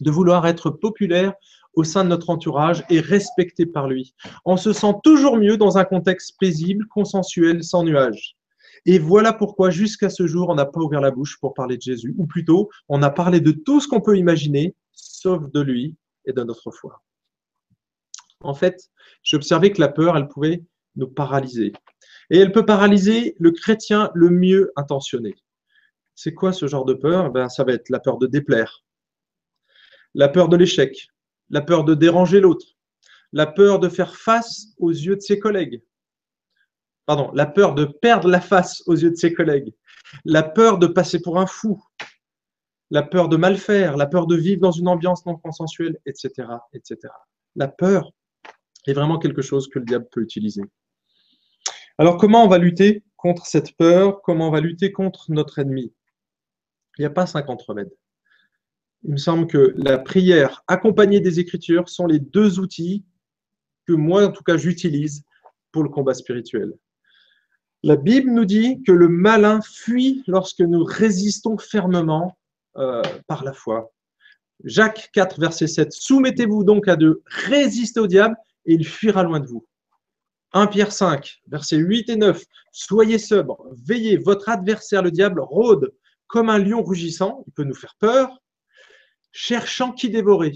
de 0.00 0.10
vouloir 0.10 0.46
être 0.46 0.70
populaire 0.70 1.34
au 1.74 1.84
sein 1.84 2.04
de 2.04 2.10
notre 2.10 2.30
entourage 2.30 2.84
et 2.90 3.00
respecté 3.00 3.66
par 3.66 3.88
lui. 3.88 4.14
On 4.44 4.56
se 4.56 4.72
sent 4.72 4.94
toujours 5.02 5.36
mieux 5.36 5.56
dans 5.56 5.78
un 5.78 5.84
contexte 5.84 6.36
paisible, 6.38 6.86
consensuel, 6.88 7.64
sans 7.64 7.82
nuages. 7.82 8.36
Et 8.84 8.98
voilà 8.98 9.32
pourquoi 9.32 9.70
jusqu'à 9.70 10.10
ce 10.10 10.26
jour, 10.26 10.48
on 10.48 10.54
n'a 10.54 10.66
pas 10.66 10.80
ouvert 10.80 11.00
la 11.00 11.10
bouche 11.10 11.38
pour 11.40 11.54
parler 11.54 11.76
de 11.76 11.82
Jésus, 11.82 12.14
ou 12.18 12.26
plutôt, 12.26 12.68
on 12.88 13.02
a 13.02 13.10
parlé 13.10 13.40
de 13.40 13.52
tout 13.52 13.80
ce 13.80 13.88
qu'on 13.88 14.00
peut 14.00 14.18
imaginer, 14.18 14.74
sauf 14.92 15.50
de 15.52 15.60
lui 15.60 15.96
et 16.26 16.32
de 16.32 16.42
notre 16.42 16.70
foi. 16.70 17.02
En 18.40 18.54
fait, 18.54 18.90
j'ai 19.22 19.36
observé 19.36 19.70
que 19.70 19.80
la 19.80 19.88
peur, 19.88 20.16
elle 20.16 20.28
pouvait 20.28 20.64
nous 20.96 21.06
paralyser. 21.06 21.72
Et 22.30 22.38
elle 22.38 22.52
peut 22.52 22.66
paralyser 22.66 23.36
le 23.38 23.52
chrétien 23.52 24.10
le 24.14 24.30
mieux 24.30 24.72
intentionné. 24.76 25.34
C'est 26.14 26.34
quoi 26.34 26.52
ce 26.52 26.66
genre 26.66 26.84
de 26.84 26.94
peur? 26.94 27.30
Ben, 27.30 27.48
Ça 27.48 27.64
va 27.64 27.72
être 27.72 27.88
la 27.88 28.00
peur 28.00 28.18
de 28.18 28.26
déplaire, 28.26 28.84
la 30.14 30.28
peur 30.28 30.48
de 30.48 30.56
l'échec, 30.56 31.08
la 31.50 31.60
peur 31.60 31.84
de 31.84 31.94
déranger 31.94 32.40
l'autre, 32.40 32.66
la 33.32 33.46
peur 33.46 33.78
de 33.78 33.88
faire 33.88 34.16
face 34.16 34.68
aux 34.78 34.90
yeux 34.90 35.16
de 35.16 35.20
ses 35.20 35.38
collègues, 35.38 35.82
pardon, 37.06 37.30
la 37.34 37.46
peur 37.46 37.74
de 37.74 37.84
perdre 37.84 38.28
la 38.28 38.40
face 38.40 38.82
aux 38.86 38.94
yeux 38.94 39.10
de 39.10 39.16
ses 39.16 39.32
collègues, 39.32 39.74
la 40.24 40.42
peur 40.42 40.78
de 40.78 40.86
passer 40.86 41.20
pour 41.20 41.38
un 41.38 41.46
fou, 41.46 41.82
la 42.90 43.02
peur 43.02 43.28
de 43.28 43.36
mal 43.36 43.56
faire, 43.56 43.96
la 43.96 44.06
peur 44.06 44.26
de 44.26 44.36
vivre 44.36 44.60
dans 44.60 44.70
une 44.70 44.88
ambiance 44.88 45.24
non 45.24 45.36
consensuelle, 45.36 45.98
etc., 46.04 46.46
etc. 46.74 46.98
La 47.56 47.68
peur 47.68 48.12
est 48.86 48.92
vraiment 48.92 49.18
quelque 49.18 49.42
chose 49.42 49.68
que 49.68 49.78
le 49.78 49.84
diable 49.84 50.08
peut 50.10 50.20
utiliser. 50.20 50.62
Alors, 51.98 52.16
comment 52.16 52.44
on 52.44 52.48
va 52.48 52.58
lutter 52.58 53.02
contre 53.16 53.46
cette 53.46 53.76
peur? 53.76 54.22
Comment 54.22 54.48
on 54.48 54.50
va 54.50 54.60
lutter 54.60 54.92
contre 54.92 55.30
notre 55.30 55.58
ennemi? 55.58 55.92
Il 56.98 57.02
n'y 57.02 57.06
a 57.06 57.10
pas 57.10 57.26
50 57.26 57.62
remèdes. 57.62 57.92
Il 59.04 59.12
me 59.12 59.16
semble 59.16 59.46
que 59.46 59.74
la 59.76 59.98
prière 59.98 60.62
accompagnée 60.68 61.20
des 61.20 61.40
Écritures 61.40 61.88
sont 61.88 62.06
les 62.06 62.20
deux 62.20 62.60
outils 62.60 63.04
que 63.86 63.92
moi, 63.92 64.26
en 64.26 64.32
tout 64.32 64.44
cas, 64.44 64.56
j'utilise 64.56 65.24
pour 65.72 65.82
le 65.82 65.88
combat 65.88 66.14
spirituel. 66.14 66.72
La 67.82 67.96
Bible 67.96 68.30
nous 68.30 68.44
dit 68.44 68.82
que 68.84 68.92
le 68.92 69.08
malin 69.08 69.60
fuit 69.60 70.22
lorsque 70.28 70.60
nous 70.60 70.84
résistons 70.84 71.58
fermement 71.58 72.38
euh, 72.76 73.02
par 73.26 73.42
la 73.42 73.52
foi. 73.52 73.92
Jacques 74.62 75.10
4, 75.12 75.40
verset 75.40 75.66
7. 75.66 75.92
Soumettez-vous 75.92 76.62
donc 76.62 76.86
à 76.86 76.94
Dieu, 76.94 77.22
résistez 77.26 77.98
au 77.98 78.06
diable 78.06 78.36
et 78.66 78.74
il 78.74 78.86
fuira 78.86 79.24
loin 79.24 79.40
de 79.40 79.46
vous. 79.46 79.66
1 80.52 80.68
Pierre 80.68 80.92
5, 80.92 81.40
versets 81.48 81.78
8 81.78 82.10
et 82.10 82.16
9. 82.16 82.44
Soyez 82.70 83.18
sobre, 83.18 83.66
veillez, 83.84 84.16
votre 84.16 84.48
adversaire, 84.48 85.02
le 85.02 85.10
diable, 85.10 85.40
rôde 85.40 85.92
comme 86.32 86.48
un 86.48 86.58
lion 86.58 86.82
rugissant, 86.82 87.44
il 87.46 87.52
peut 87.52 87.62
nous 87.62 87.74
faire 87.74 87.94
peur, 87.98 88.42
cherchant 89.32 89.92
qui 89.92 90.08
dévorer. 90.08 90.54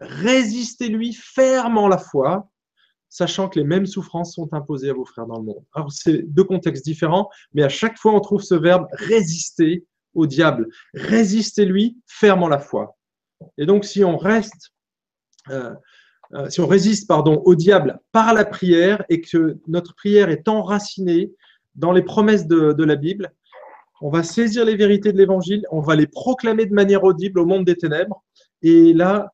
Résistez-lui 0.00 1.12
fermement 1.12 1.88
la 1.88 1.98
foi, 1.98 2.48
sachant 3.10 3.50
que 3.50 3.58
les 3.58 3.66
mêmes 3.66 3.84
souffrances 3.84 4.34
sont 4.34 4.48
imposées 4.54 4.88
à 4.88 4.94
vos 4.94 5.04
frères 5.04 5.26
dans 5.26 5.36
le 5.36 5.44
monde. 5.44 5.62
Alors, 5.74 5.92
c'est 5.92 6.22
deux 6.22 6.44
contextes 6.44 6.86
différents, 6.86 7.28
mais 7.52 7.62
à 7.62 7.68
chaque 7.68 7.98
fois, 7.98 8.14
on 8.14 8.20
trouve 8.20 8.42
ce 8.42 8.54
verbe 8.54 8.86
résister 8.92 9.84
au 10.14 10.26
diable. 10.26 10.68
Résistez-lui 10.94 11.98
fermement 12.06 12.48
la 12.48 12.58
foi. 12.58 12.96
Et 13.58 13.66
donc, 13.66 13.84
si 13.84 14.04
on 14.04 14.16
reste, 14.16 14.70
euh, 15.50 15.74
euh, 16.32 16.48
si 16.48 16.62
on 16.62 16.66
résiste 16.66 17.10
au 17.10 17.54
diable 17.54 18.00
par 18.10 18.32
la 18.32 18.46
prière 18.46 19.04
et 19.10 19.20
que 19.20 19.58
notre 19.68 19.94
prière 19.94 20.30
est 20.30 20.48
enracinée 20.48 21.30
dans 21.74 21.92
les 21.92 22.02
promesses 22.02 22.46
de 22.46 22.84
la 22.84 22.96
Bible, 22.96 23.34
on 24.04 24.10
va 24.10 24.22
saisir 24.22 24.66
les 24.66 24.76
vérités 24.76 25.14
de 25.14 25.16
l'Évangile, 25.16 25.64
on 25.70 25.80
va 25.80 25.96
les 25.96 26.06
proclamer 26.06 26.66
de 26.66 26.74
manière 26.74 27.04
audible 27.04 27.40
au 27.40 27.46
monde 27.46 27.64
des 27.64 27.74
ténèbres. 27.74 28.22
Et 28.60 28.92
là, 28.92 29.32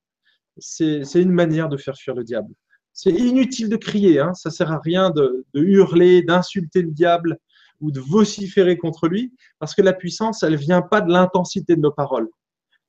c'est 0.59 1.03
une 1.17 1.33
manière 1.33 1.69
de 1.69 1.77
faire 1.77 1.97
fuir 1.97 2.15
le 2.15 2.23
diable. 2.23 2.55
C'est 2.93 3.11
inutile 3.11 3.69
de 3.69 3.75
crier, 3.75 4.21
hein, 4.21 4.33
ça 4.33 4.49
sert 4.51 4.71
à 4.71 4.79
rien 4.79 5.11
de, 5.11 5.45
hurler, 5.55 6.23
d'insulter 6.23 6.83
le 6.83 6.93
diable 6.93 7.37
ou 7.81 7.91
de 7.91 7.99
vociférer 7.99 8.79
contre 8.79 9.09
lui, 9.09 9.35
parce 9.59 9.75
que 9.75 9.83
la 9.83 9.93
puissance, 9.93 10.45
elle 10.45 10.55
vient 10.55 10.83
pas 10.83 11.01
de 11.01 11.11
l'intensité 11.11 11.75
de 11.75 11.81
nos 11.81 11.91
paroles. 11.91 12.29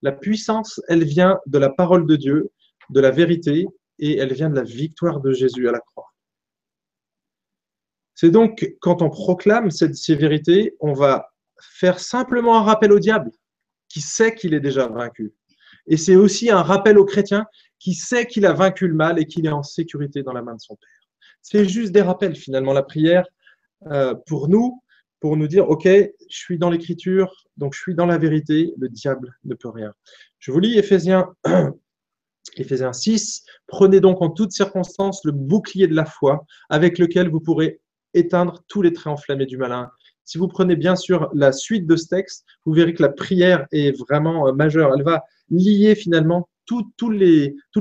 La 0.04 0.12
puissance, 0.12 0.80
elle 0.88 1.04
vient 1.04 1.40
de 1.48 1.58
la 1.58 1.72
parole 1.72 2.06
de 2.06 2.16
Dieu, 2.16 2.52
de 2.92 3.00
la 3.00 3.10
vérité, 3.10 3.66
et 3.98 4.20
elle 4.20 4.34
vient 4.34 4.52
de 4.52 4.56
la 4.56 4.64
victoire 4.64 5.20
de 5.20 5.32
Jésus 5.34 5.68
à 5.68 5.72
la 5.72 5.80
croix. 5.80 6.14
C'est 8.14 8.30
donc 8.30 8.72
quand 8.82 9.02
on 9.02 9.10
proclame 9.10 9.72
ces 9.72 10.16
vérités, 10.16 10.76
on 10.80 10.94
va 10.94 11.32
faire 11.62 12.00
simplement 12.00 12.58
un 12.58 12.64
rappel 12.64 12.92
au 12.92 13.00
diable 13.00 13.32
qui 13.90 14.02
sait 14.02 14.36
qu'il 14.36 14.54
est 14.54 14.60
déjà 14.60 14.88
vaincu. 14.88 15.34
Et 15.88 15.98
c'est 15.98 16.16
aussi 16.16 16.50
un 16.50 16.62
rappel 16.62 16.98
au 16.98 17.06
chrétien 17.06 17.46
qui 17.80 17.94
sait 17.94 18.28
qu'il 18.28 18.46
a 18.46 18.54
vaincu 18.54 18.88
le 18.88 18.94
mal 18.94 19.20
et 19.20 19.26
qu'il 19.26 19.46
est 19.46 19.52
en 19.52 19.64
sécurité 19.64 20.24
dans 20.24 20.34
la 20.34 20.42
main 20.42 20.56
de 20.56 20.62
son 20.62 20.76
Père. 20.76 20.90
C'est 21.42 21.68
juste 21.68 21.92
des 21.92 22.02
rappels 22.02 22.36
finalement, 22.36 22.74
la 22.74 22.84
prière 22.84 23.26
euh, 23.88 24.14
pour 24.28 24.48
nous, 24.48 24.82
pour 25.20 25.38
nous 25.38 25.48
dire, 25.48 25.70
OK, 25.70 25.86
je 25.86 26.10
suis 26.30 26.58
dans 26.58 26.70
l'écriture, 26.70 27.46
donc 27.58 27.74
je 27.74 27.80
suis 27.80 27.96
dans 27.96 28.06
la 28.06 28.18
vérité, 28.18 28.74
le 28.78 28.90
diable 28.90 29.36
ne 29.44 29.56
peut 29.56 29.70
rien. 29.70 29.94
Je 30.40 30.52
vous 30.52 30.60
lis 30.60 30.78
Éphésiens, 30.78 31.34
Éphésiens 32.58 32.94
6, 32.94 33.44
prenez 33.68 34.00
donc 34.00 34.22
en 34.22 34.30
toutes 34.30 34.52
circonstances 34.52 35.22
le 35.24 35.32
bouclier 35.32 35.88
de 35.88 35.96
la 35.96 36.06
foi 36.06 36.46
avec 36.70 36.98
lequel 36.98 37.30
vous 37.30 37.40
pourrez 37.40 37.82
éteindre 38.14 38.64
tous 38.68 38.82
les 38.82 38.94
traits 38.94 39.14
enflammés 39.14 39.46
du 39.46 39.58
malin. 39.58 39.90
Si 40.32 40.38
vous 40.38 40.48
prenez 40.48 40.78
bien 40.78 40.96
sûr 40.96 41.30
la 41.34 41.52
suite 41.52 41.86
de 41.86 41.98
ce 41.98 42.08
texte, 42.08 42.46
vous 42.66 42.72
verrez 42.72 42.94
que 42.94 43.02
la 43.02 43.10
prière 43.10 43.68
est 43.74 43.92
vraiment 44.00 44.48
euh, 44.48 44.54
majeure. 44.54 44.94
Elle 44.96 45.04
va 45.04 45.26
lier 45.50 45.94
finalement 45.94 46.48
toutes 46.66 47.10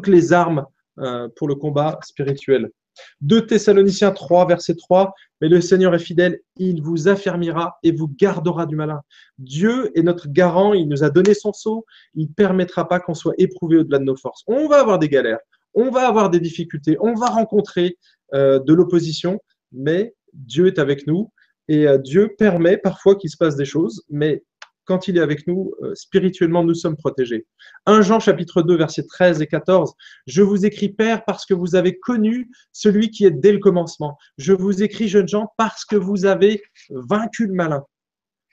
les 0.08 0.32
armes 0.32 0.66
euh, 0.98 1.28
pour 1.36 1.46
le 1.46 1.54
combat 1.54 2.00
spirituel. 2.02 2.72
2 3.20 3.46
Thessaloniciens 3.46 4.10
3, 4.10 4.48
verset 4.48 4.74
3, 4.74 5.14
mais 5.40 5.48
le 5.48 5.60
Seigneur 5.60 5.94
est 5.94 6.00
fidèle, 6.00 6.40
il 6.56 6.82
vous 6.82 7.06
affermira 7.06 7.78
et 7.84 7.92
vous 7.92 8.08
gardera 8.08 8.66
du 8.66 8.74
malin. 8.74 9.00
Dieu 9.38 9.96
est 9.96 10.02
notre 10.02 10.26
garant, 10.28 10.72
il 10.72 10.88
nous 10.88 11.04
a 11.04 11.10
donné 11.10 11.34
son 11.34 11.52
sceau, 11.52 11.86
il 12.16 12.30
ne 12.30 12.34
permettra 12.34 12.88
pas 12.88 12.98
qu'on 12.98 13.14
soit 13.14 13.34
éprouvé 13.38 13.76
au-delà 13.76 14.00
de 14.00 14.04
nos 14.04 14.16
forces. 14.16 14.42
On 14.48 14.66
va 14.66 14.80
avoir 14.80 14.98
des 14.98 15.08
galères, 15.08 15.38
on 15.72 15.92
va 15.92 16.08
avoir 16.08 16.30
des 16.30 16.40
difficultés, 16.40 16.96
on 16.98 17.14
va 17.14 17.26
rencontrer 17.26 17.96
euh, 18.34 18.58
de 18.58 18.74
l'opposition, 18.74 19.38
mais 19.70 20.14
Dieu 20.32 20.66
est 20.66 20.80
avec 20.80 21.06
nous 21.06 21.30
et 21.70 21.86
euh, 21.86 21.98
Dieu 21.98 22.34
permet 22.36 22.76
parfois 22.76 23.14
qu'il 23.14 23.30
se 23.30 23.36
passe 23.36 23.54
des 23.54 23.64
choses, 23.64 24.02
mais 24.10 24.42
quand 24.86 25.06
il 25.06 25.16
est 25.16 25.20
avec 25.20 25.46
nous, 25.46 25.72
euh, 25.82 25.94
spirituellement, 25.94 26.64
nous 26.64 26.74
sommes 26.74 26.96
protégés. 26.96 27.46
1 27.86 28.02
Jean 28.02 28.18
chapitre 28.18 28.62
2, 28.62 28.76
versets 28.76 29.06
13 29.06 29.40
et 29.40 29.46
14. 29.46 29.94
Je 30.26 30.42
vous 30.42 30.66
écris, 30.66 30.88
Père, 30.88 31.24
parce 31.24 31.46
que 31.46 31.54
vous 31.54 31.76
avez 31.76 31.96
connu 31.96 32.50
celui 32.72 33.10
qui 33.10 33.24
est 33.24 33.30
dès 33.30 33.52
le 33.52 33.60
commencement. 33.60 34.18
Je 34.36 34.52
vous 34.52 34.82
écris, 34.82 35.06
jeunes 35.06 35.28
gens, 35.28 35.52
parce 35.56 35.84
que 35.84 35.94
vous 35.94 36.26
avez 36.26 36.60
vaincu 36.90 37.46
le 37.46 37.52
malin. 37.52 37.84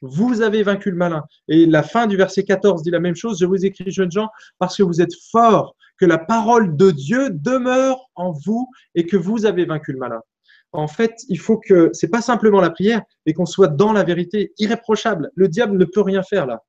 Vous 0.03 0.43
avez 0.43 0.61
vaincu 0.61 0.91
le 0.91 0.97
malin. 0.97 1.23
Et 1.47 1.65
la 1.65 1.81
fin 1.81 2.05
du 2.05 2.17
verset 2.17 2.43
14 2.43 2.83
dit 2.83 2.91
la 2.91 2.99
même 2.99 3.15
chose. 3.15 3.39
Je 3.39 3.47
vous 3.47 3.65
écris, 3.65 3.89
jeunes 3.89 4.11
gens, 4.11 4.29
parce 4.59 4.77
que 4.77 4.83
vous 4.83 5.01
êtes 5.01 5.15
forts, 5.31 5.75
que 5.99 6.05
la 6.05 6.19
parole 6.19 6.77
de 6.77 6.91
Dieu 6.91 7.31
demeure 7.31 7.99
en 8.13 8.31
vous 8.31 8.69
et 8.93 9.07
que 9.07 9.17
vous 9.17 9.47
avez 9.47 9.65
vaincu 9.65 9.91
le 9.91 9.97
malin 9.97 10.21
en 10.73 10.87
fait, 10.87 11.23
il 11.29 11.39
faut 11.39 11.57
que 11.57 11.89
c'est 11.93 12.09
pas 12.09 12.21
simplement 12.21 12.61
la 12.61 12.69
prière, 12.69 13.01
mais 13.25 13.33
qu'on 13.33 13.45
soit 13.45 13.67
dans 13.67 13.93
la 13.93 14.03
vérité, 14.03 14.53
irréprochable. 14.57 15.31
Le 15.35 15.47
diable 15.47 15.77
ne 15.77 15.85
peut 15.85 16.01
rien 16.01 16.23
faire 16.23 16.45
là. 16.45 16.63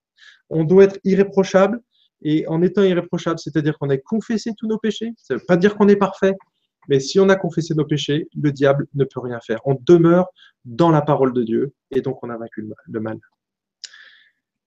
On 0.50 0.64
doit 0.64 0.84
être 0.84 0.98
irréprochable 1.04 1.80
et 2.22 2.46
en 2.48 2.62
étant 2.62 2.82
irréprochable, 2.82 3.38
c'est-à-dire 3.38 3.78
qu'on 3.78 3.90
a 3.90 3.96
confessé 3.96 4.52
tous 4.56 4.66
nos 4.66 4.78
péchés. 4.78 5.12
Ça 5.16 5.34
ne 5.34 5.38
veut 5.38 5.44
pas 5.46 5.56
dire 5.56 5.76
qu'on 5.76 5.88
est 5.88 5.96
parfait, 5.96 6.34
mais 6.88 7.00
si 7.00 7.20
on 7.20 7.28
a 7.28 7.36
confessé 7.36 7.74
nos 7.74 7.84
péchés, 7.84 8.28
le 8.40 8.50
diable 8.50 8.86
ne 8.94 9.04
peut 9.04 9.20
rien 9.20 9.40
faire. 9.40 9.60
On 9.64 9.76
demeure 9.84 10.26
dans 10.64 10.90
la 10.90 11.02
parole 11.02 11.32
de 11.32 11.42
Dieu 11.42 11.74
et 11.90 12.00
donc 12.00 12.22
on 12.22 12.30
a 12.30 12.36
vaincu 12.36 12.66
le 12.86 13.00
mal. 13.00 13.18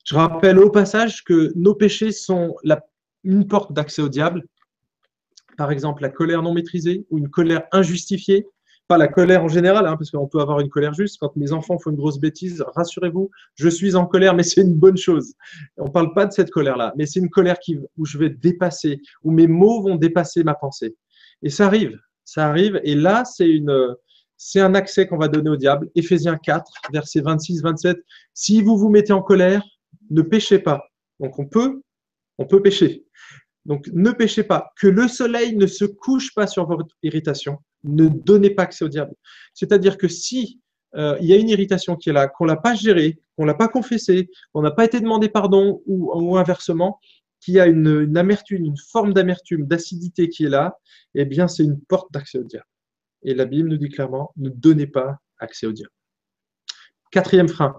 Je 0.06 0.16
rappelle 0.16 0.60
au 0.60 0.70
passage 0.70 1.24
que 1.24 1.52
nos 1.56 1.76
péchés 1.76 2.12
sont 2.12 2.56
une 3.24 3.48
porte 3.48 3.74
d'accès 3.74 4.02
au 4.02 4.10
diable. 4.10 4.44
Par 5.58 5.72
exemple, 5.72 6.02
la 6.02 6.10
colère 6.10 6.42
non 6.42 6.54
maîtrisée 6.54 7.06
ou 7.10 7.18
une 7.18 7.30
colère 7.30 7.64
injustifiée 7.72 8.48
pas 8.92 8.98
la 8.98 9.08
colère 9.08 9.42
en 9.42 9.48
général, 9.48 9.88
hein, 9.88 9.96
parce 9.96 10.12
qu'on 10.12 10.28
peut 10.28 10.42
avoir 10.42 10.60
une 10.60 10.68
colère 10.68 10.94
juste. 10.94 11.18
Quand 11.18 11.34
mes 11.38 11.54
enfants 11.54 11.80
font 11.80 11.92
une 11.92 11.96
grosse 11.96 12.20
bêtise, 12.20 12.62
rassurez-vous, 12.76 13.32
je 13.56 13.70
suis 13.70 13.96
en 13.96 14.06
colère, 14.06 14.36
mais 14.36 14.44
c'est 14.44 14.60
une 14.60 14.74
bonne 14.74 14.98
chose. 14.98 15.34
On 15.78 15.86
ne 15.86 15.92
parle 15.92 16.14
pas 16.14 16.26
de 16.26 16.34
cette 16.34 16.52
colère-là, 16.52 16.92
mais 16.98 17.06
c'est 17.06 17.22
une 17.22 17.30
colère 17.30 17.58
qui, 17.60 17.80
où 17.98 18.06
je 18.06 18.18
vais 18.18 18.30
dépasser, 18.30 19.00
où 19.24 19.32
mes 19.32 19.48
mots 19.48 19.82
vont 19.82 19.96
dépasser 19.96 20.44
ma 20.44 20.56
pensée. 20.56 20.98
Et 21.42 21.50
ça 21.50 21.68
arrive, 21.68 21.98
ça 22.26 22.50
arrive. 22.50 22.82
Et 22.84 22.96
là, 22.96 23.24
c'est 23.24 23.50
une, 23.50 23.96
c'est 24.36 24.60
un 24.60 24.76
accès 24.76 25.08
qu'on 25.08 25.18
va 25.18 25.30
donner 25.30 25.52
au 25.52 25.56
diable. 25.56 25.90
Éphésiens 25.96 26.36
4, 26.36 26.70
versets 26.92 27.22
26-27. 27.22 27.96
Si 28.34 28.62
vous 28.62 28.78
vous 28.78 28.90
mettez 28.90 29.14
en 29.14 29.22
colère, 29.22 29.64
ne 30.10 30.22
péchez 30.22 30.60
pas. 30.60 30.84
Donc 31.22 31.40
on 31.40 31.46
peut, 31.46 31.82
on 32.38 32.46
peut 32.46 32.62
pécher. 32.62 33.06
Donc 33.64 33.88
ne 33.94 34.12
péchez 34.12 34.44
pas. 34.44 34.74
Que 34.78 34.88
le 34.88 35.08
soleil 35.08 35.56
ne 35.56 35.66
se 35.66 35.86
couche 35.86 36.34
pas 36.34 36.46
sur 36.46 36.68
votre 36.68 36.94
irritation 37.04 37.58
ne 37.84 38.08
donnez 38.08 38.50
pas 38.52 38.64
accès 38.64 38.86
au 38.86 38.90
diable. 38.90 39.16
C'est-à-dire 39.54 39.98
que 39.98 40.08
si 40.08 40.62
euh, 40.96 41.18
il 41.22 41.28
y 41.28 41.34
a 41.34 41.38
une 41.38 41.50
irritation 41.50 41.96
qui 41.96 42.10
est 42.10 42.14
là, 42.14 42.28
qu'on 42.28 42.46
l'a 42.46 42.58
pas 42.58 42.76
gérée, 42.76 43.20
qu'on 43.38 43.46
l'a 43.46 43.54
pas 43.54 43.68
confessée, 43.68 44.30
qu'on 44.54 44.62
n'a 44.62 44.72
pas 44.72 44.86
été 44.86 45.00
demandé 45.00 45.30
pardon 45.30 45.82
ou, 45.86 46.38
inversement, 46.38 47.00
qu'il 47.40 47.56
y 47.56 47.60
a 47.60 47.66
une, 47.66 48.18
amertume, 48.18 48.66
une 48.66 48.78
forme 48.78 49.14
d'amertume, 49.14 49.66
d'acidité 49.66 50.30
qui 50.30 50.46
est 50.46 50.50
là, 50.50 50.78
eh 51.16 51.26
bien 51.26 51.48
c'est 51.48 51.64
une 51.64 51.80
porte 51.80 52.12
d'accès 52.12 52.40
au 52.40 52.44
diable. 52.44 52.68
Et 53.24 53.34
la 53.34 53.46
Bible 53.46 53.70
nous 53.70 53.78
dit 53.78 53.90
clairement, 53.90 54.32
ne 54.38 54.50
donnez 54.50 54.88
pas 54.88 55.18
accès 55.40 55.66
au 55.66 55.72
diable. 55.72 55.94
Quatrième 57.12 57.50
frein, 57.50 57.78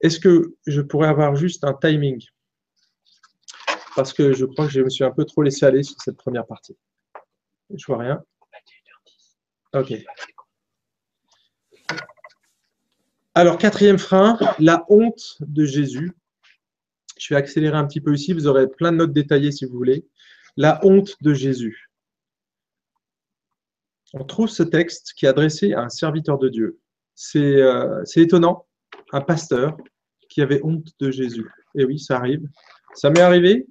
est-ce 0.00 0.18
que 0.18 0.54
je 0.66 0.80
pourrais 0.80 1.08
avoir 1.08 1.36
juste 1.36 1.64
un 1.64 1.74
timing? 1.74 2.24
Parce 3.94 4.12
que 4.12 4.32
je 4.32 4.46
crois 4.46 4.66
que 4.66 4.72
je 4.72 4.80
me 4.80 4.88
suis 4.88 5.04
un 5.04 5.10
peu 5.10 5.24
trop 5.24 5.42
laissé 5.42 5.66
aller 5.66 5.82
sur 5.82 6.00
cette 6.00 6.16
première 6.16 6.46
partie. 6.46 6.76
Je 7.74 7.84
vois 7.86 7.98
rien. 7.98 8.24
Ok. 9.74 9.94
Alors, 13.34 13.56
quatrième 13.56 13.98
frein, 13.98 14.38
la 14.58 14.84
honte 14.88 15.38
de 15.40 15.64
Jésus. 15.64 16.12
Je 17.18 17.32
vais 17.32 17.38
accélérer 17.38 17.76
un 17.76 17.86
petit 17.86 18.00
peu 18.00 18.14
ici, 18.14 18.34
vous 18.34 18.46
aurez 18.46 18.68
plein 18.68 18.92
de 18.92 18.98
notes 18.98 19.12
détaillées 19.12 19.52
si 19.52 19.64
vous 19.64 19.74
voulez. 19.74 20.04
La 20.56 20.84
honte 20.84 21.16
de 21.22 21.32
Jésus. 21.32 21.90
On 24.12 24.24
trouve 24.24 24.48
ce 24.48 24.62
texte 24.62 25.14
qui 25.16 25.24
est 25.24 25.28
adressé 25.30 25.72
à 25.72 25.80
un 25.80 25.88
serviteur 25.88 26.38
de 26.38 26.50
Dieu. 26.50 26.78
C'est 27.14 27.62
euh, 27.62 28.04
étonnant, 28.16 28.66
un 29.12 29.22
pasteur 29.22 29.78
qui 30.28 30.42
avait 30.42 30.60
honte 30.62 30.88
de 31.00 31.10
Jésus. 31.10 31.50
Et 31.74 31.86
oui, 31.86 31.98
ça 31.98 32.16
arrive. 32.16 32.46
Ça 32.94 33.08
m'est 33.08 33.20
arrivé 33.20 33.66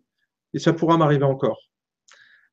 et 0.54 0.60
ça 0.60 0.74
pourra 0.74 0.97
m'arriver 0.97 1.26
encore. 1.26 1.70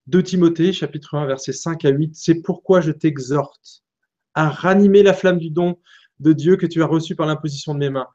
2 0.09 0.23
Timothée, 0.23 0.73
chapitre 0.73 1.17
1, 1.17 1.27
versets 1.27 1.53
5 1.53 1.85
à 1.85 1.91
8. 1.91 2.15
C'est 2.15 2.41
pourquoi 2.41 2.81
je 2.81 2.93
t'exhorte 2.93 3.85
à 4.33 4.49
ranimer 4.49 5.03
la 5.03 5.13
flamme 5.13 5.39
du 5.39 5.51
don 5.51 5.79
de 6.19 6.33
Dieu 6.33 6.57
que 6.57 6.65
tu 6.65 6.83
as 6.83 6.87
reçu 6.87 7.15
par 7.15 7.27
l'imposition 7.27 7.75
de 7.75 7.81
mes 7.81 7.91
mains. 7.91 8.09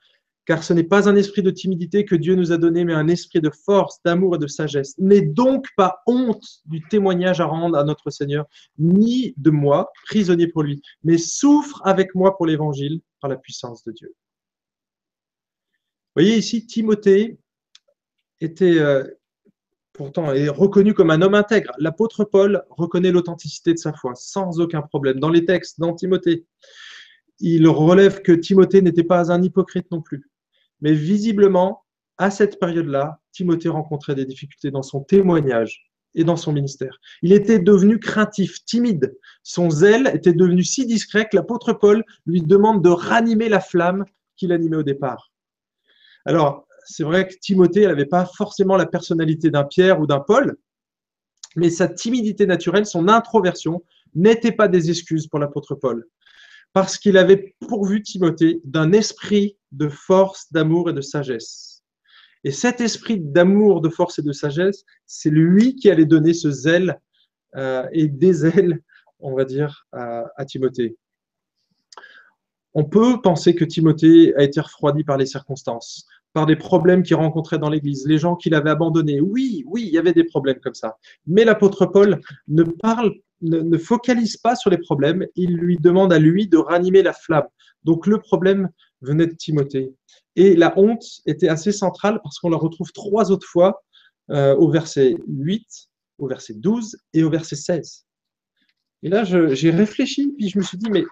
Car 0.45 0.63
ce 0.63 0.73
n'est 0.73 0.83
pas 0.83 1.07
un 1.07 1.15
esprit 1.15 1.43
de 1.43 1.51
timidité 1.51 2.03
que 2.03 2.15
Dieu 2.15 2.33
nous 2.33 2.51
a 2.51 2.57
donné, 2.57 2.83
mais 2.83 2.95
un 2.95 3.07
esprit 3.07 3.41
de 3.41 3.51
force, 3.51 4.01
d'amour 4.03 4.35
et 4.35 4.39
de 4.39 4.47
sagesse. 4.47 4.97
N'aie 4.97 5.21
donc 5.21 5.67
pas 5.77 6.01
honte 6.07 6.61
du 6.65 6.81
témoignage 6.89 7.39
à 7.39 7.45
rendre 7.45 7.77
à 7.77 7.83
notre 7.83 8.09
Seigneur, 8.09 8.47
ni 8.79 9.35
de 9.37 9.51
moi, 9.51 9.91
prisonnier 10.05 10.47
pour 10.47 10.63
lui, 10.63 10.81
mais 11.03 11.19
souffre 11.19 11.79
avec 11.85 12.15
moi 12.15 12.35
pour 12.35 12.47
l'évangile 12.47 13.01
par 13.21 13.29
la 13.29 13.37
puissance 13.37 13.83
de 13.83 13.91
Dieu. 13.91 14.15
Vous 16.15 16.23
voyez 16.23 16.37
ici, 16.37 16.65
Timothée 16.65 17.37
était, 18.41 18.79
euh, 18.79 19.03
pourtant 19.93 20.33
est 20.33 20.49
reconnu 20.49 20.93
comme 20.93 21.11
un 21.11 21.21
homme 21.21 21.35
intègre. 21.35 21.71
L'apôtre 21.77 22.23
Paul 22.23 22.63
reconnaît 22.69 23.11
l'authenticité 23.11 23.73
de 23.73 23.77
sa 23.79 23.93
foi 23.93 24.13
sans 24.15 24.59
aucun 24.59 24.81
problème. 24.81 25.19
Dans 25.19 25.29
les 25.29 25.45
textes, 25.45 25.79
dans 25.79 25.93
Timothée, 25.93 26.45
il 27.39 27.67
relève 27.67 28.21
que 28.21 28.31
Timothée 28.31 28.81
n'était 28.81 29.03
pas 29.03 29.31
un 29.31 29.41
hypocrite 29.41 29.89
non 29.91 30.01
plus. 30.01 30.29
Mais 30.81 30.93
visiblement, 30.93 31.83
à 32.17 32.31
cette 32.31 32.59
période-là, 32.59 33.19
Timothée 33.31 33.69
rencontrait 33.69 34.15
des 34.15 34.25
difficultés 34.25 34.71
dans 34.71 34.83
son 34.83 35.01
témoignage 35.01 35.91
et 36.15 36.23
dans 36.23 36.35
son 36.35 36.53
ministère. 36.53 36.99
Il 37.21 37.31
était 37.31 37.59
devenu 37.59 37.99
craintif, 37.99 38.63
timide. 38.65 39.17
Son 39.43 39.69
zèle 39.69 40.11
était 40.13 40.33
devenu 40.33 40.63
si 40.63 40.85
discret 40.85 41.27
que 41.29 41.35
l'apôtre 41.35 41.73
Paul 41.73 42.03
lui 42.25 42.41
demande 42.41 42.83
de 42.83 42.89
ranimer 42.89 43.49
la 43.49 43.59
flamme 43.59 44.05
qu'il 44.35 44.51
animait 44.51 44.77
au 44.77 44.83
départ. 44.83 45.31
Alors, 46.25 46.67
c'est 46.85 47.03
vrai 47.03 47.27
que 47.27 47.35
Timothée 47.39 47.85
n'avait 47.87 48.05
pas 48.05 48.25
forcément 48.25 48.75
la 48.75 48.85
personnalité 48.85 49.49
d'un 49.49 49.63
Pierre 49.63 49.99
ou 49.99 50.07
d'un 50.07 50.19
Paul, 50.19 50.57
mais 51.55 51.69
sa 51.69 51.87
timidité 51.87 52.45
naturelle, 52.45 52.85
son 52.85 53.07
introversion, 53.07 53.83
n'était 54.15 54.51
pas 54.51 54.67
des 54.67 54.89
excuses 54.89 55.27
pour 55.27 55.39
l'apôtre 55.39 55.75
Paul, 55.75 56.07
parce 56.73 56.97
qu'il 56.97 57.17
avait 57.17 57.55
pourvu 57.59 58.01
Timothée 58.01 58.61
d'un 58.63 58.91
esprit 58.91 59.57
de 59.71 59.87
force, 59.89 60.51
d'amour 60.51 60.89
et 60.89 60.93
de 60.93 61.01
sagesse. 61.01 61.83
Et 62.43 62.51
cet 62.51 62.81
esprit 62.81 63.19
d'amour, 63.19 63.81
de 63.81 63.89
force 63.89 64.19
et 64.19 64.21
de 64.21 64.33
sagesse, 64.33 64.83
c'est 65.05 65.29
lui 65.29 65.75
qui 65.75 65.89
allait 65.89 66.05
donner 66.05 66.33
ce 66.33 66.51
zèle 66.51 66.99
et 67.91 68.07
des 68.07 68.45
ailes, 68.45 68.81
on 69.19 69.33
va 69.35 69.45
dire, 69.45 69.87
à 69.91 70.45
Timothée. 70.45 70.97
On 72.73 72.83
peut 72.83 73.21
penser 73.21 73.53
que 73.53 73.63
Timothée 73.63 74.35
a 74.35 74.43
été 74.43 74.59
refroidi 74.59 75.03
par 75.03 75.17
les 75.17 75.27
circonstances, 75.27 76.07
par 76.33 76.47
des 76.47 76.55
problèmes 76.55 77.03
qu'il 77.03 77.15
rencontrait 77.15 77.59
dans 77.59 77.69
l'Église, 77.69 78.05
les 78.07 78.17
gens 78.17 78.35
qu'il 78.35 78.55
avait 78.55 78.71
abandonnés. 78.71 79.21
Oui, 79.21 79.63
oui, 79.67 79.83
il 79.85 79.93
y 79.93 79.97
avait 79.97 80.13
des 80.13 80.23
problèmes 80.23 80.59
comme 80.59 80.73
ça. 80.73 80.97
Mais 81.27 81.45
l'apôtre 81.45 81.85
Paul 81.85 82.19
ne 82.47 82.63
parle, 82.63 83.13
ne, 83.41 83.77
focalise 83.77 84.37
pas 84.37 84.55
sur 84.55 84.71
les 84.71 84.79
problèmes. 84.79 85.25
Il 85.35 85.55
lui 85.55 85.77
demande 85.77 86.11
à 86.11 86.19
lui 86.19 86.47
de 86.47 86.57
ranimer 86.57 87.03
la 87.03 87.13
flamme. 87.13 87.47
Donc 87.83 88.07
le 88.07 88.17
problème 88.17 88.69
venait 89.01 89.27
de 89.27 89.33
Timothée. 89.33 89.93
Et 90.35 90.55
la 90.55 90.77
honte 90.77 91.05
était 91.27 91.49
assez 91.49 91.71
centrale 91.71 92.19
parce 92.23 92.39
qu'on 92.39 92.49
la 92.49 92.57
retrouve 92.57 92.91
trois 92.91 93.31
autres 93.31 93.47
fois 93.47 93.83
euh, 94.31 94.55
au 94.55 94.69
verset 94.71 95.15
8, 95.27 95.63
au 96.17 96.27
verset 96.27 96.55
12 96.55 96.97
et 97.13 97.23
au 97.23 97.29
verset 97.29 97.55
16. 97.55 98.05
Et 99.03 99.09
là, 99.09 99.23
j'ai 99.25 99.69
réfléchi, 99.69 100.33
puis 100.37 100.49
je 100.49 100.57
me 100.57 100.63
suis 100.63 100.77
dit, 100.77 100.89
mais 100.89 101.03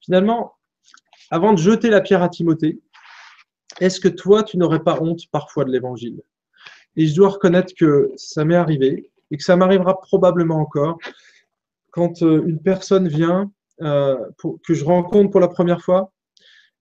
finalement, 0.00 0.52
avant 1.30 1.54
de 1.54 1.58
jeter 1.58 1.88
la 1.88 2.02
pierre 2.02 2.22
à 2.22 2.28
Timothée, 2.28 2.80
est-ce 3.80 4.00
que 4.00 4.08
toi, 4.08 4.42
tu 4.42 4.56
n'aurais 4.56 4.82
pas 4.82 5.00
honte 5.00 5.20
parfois 5.30 5.64
de 5.64 5.70
l'évangile? 5.70 6.22
Et 6.96 7.06
je 7.06 7.14
dois 7.14 7.30
reconnaître 7.30 7.74
que 7.76 8.12
ça 8.16 8.44
m'est 8.44 8.54
arrivé 8.54 9.10
et 9.30 9.36
que 9.36 9.42
ça 9.42 9.56
m'arrivera 9.56 10.00
probablement 10.00 10.60
encore 10.60 10.98
quand 11.90 12.22
euh, 12.22 12.44
une 12.46 12.60
personne 12.60 13.08
vient, 13.08 13.50
euh, 13.82 14.16
que 14.64 14.74
je 14.74 14.84
rencontre 14.84 15.30
pour 15.30 15.40
la 15.40 15.48
première 15.48 15.80
fois 15.80 16.12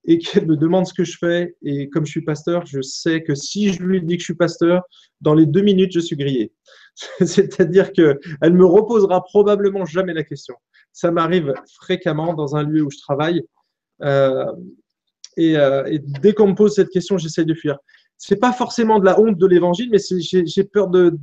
et 0.06 0.18
qu'elle 0.18 0.46
me 0.48 0.58
demande 0.58 0.86
ce 0.86 0.94
que 0.94 1.04
je 1.04 1.18
fais. 1.18 1.56
Et 1.64 1.90
comme 1.90 2.06
je 2.06 2.12
suis 2.12 2.24
pasteur, 2.24 2.66
je 2.66 2.82
sais 2.82 3.24
que 3.24 3.36
si 3.36 3.72
je 3.72 3.82
lui 3.82 4.02
dis 4.02 4.18
que 4.18 4.22
je 4.22 4.26
suis 4.26 4.36
pasteur, 4.36 4.84
dans 5.22 5.34
les 5.34 5.46
deux 5.46 5.62
minutes, 5.62 5.94
je 5.94 6.00
suis 6.00 6.16
grillé. 6.16 6.52
C'est-à-dire 7.20 7.92
qu'elle 7.94 8.54
me 8.54 8.66
reposera 8.66 9.24
probablement 9.24 9.86
jamais 9.86 10.14
la 10.14 10.24
question. 10.24 10.56
Ça 10.92 11.12
m'arrive 11.12 11.54
fréquemment 11.80 12.34
dans 12.34 12.56
un 12.56 12.64
lieu 12.64 12.84
où 12.84 12.92
je 12.92 13.00
travaille 13.00 13.44
euh, 14.02 14.52
euh, 15.40 15.86
et, 15.86 16.00
dès 16.00 16.34
qu'on 16.34 16.48
me 16.48 16.56
pose 16.56 16.76
cette 16.76 16.90
question, 16.90 17.18
j'essaie 17.18 17.46
de 17.46 17.54
fuir. 17.54 17.78
C'est 18.18 18.38
pas 18.38 18.54
forcément 18.54 19.00
de 19.00 19.06
la 19.06 19.20
honte 19.20 19.38
de 19.38 19.48
l'évangile, 19.48 19.90
mais 19.92 20.00
j'ai 20.22 20.64
peur 20.64 20.88
de, 20.88 21.18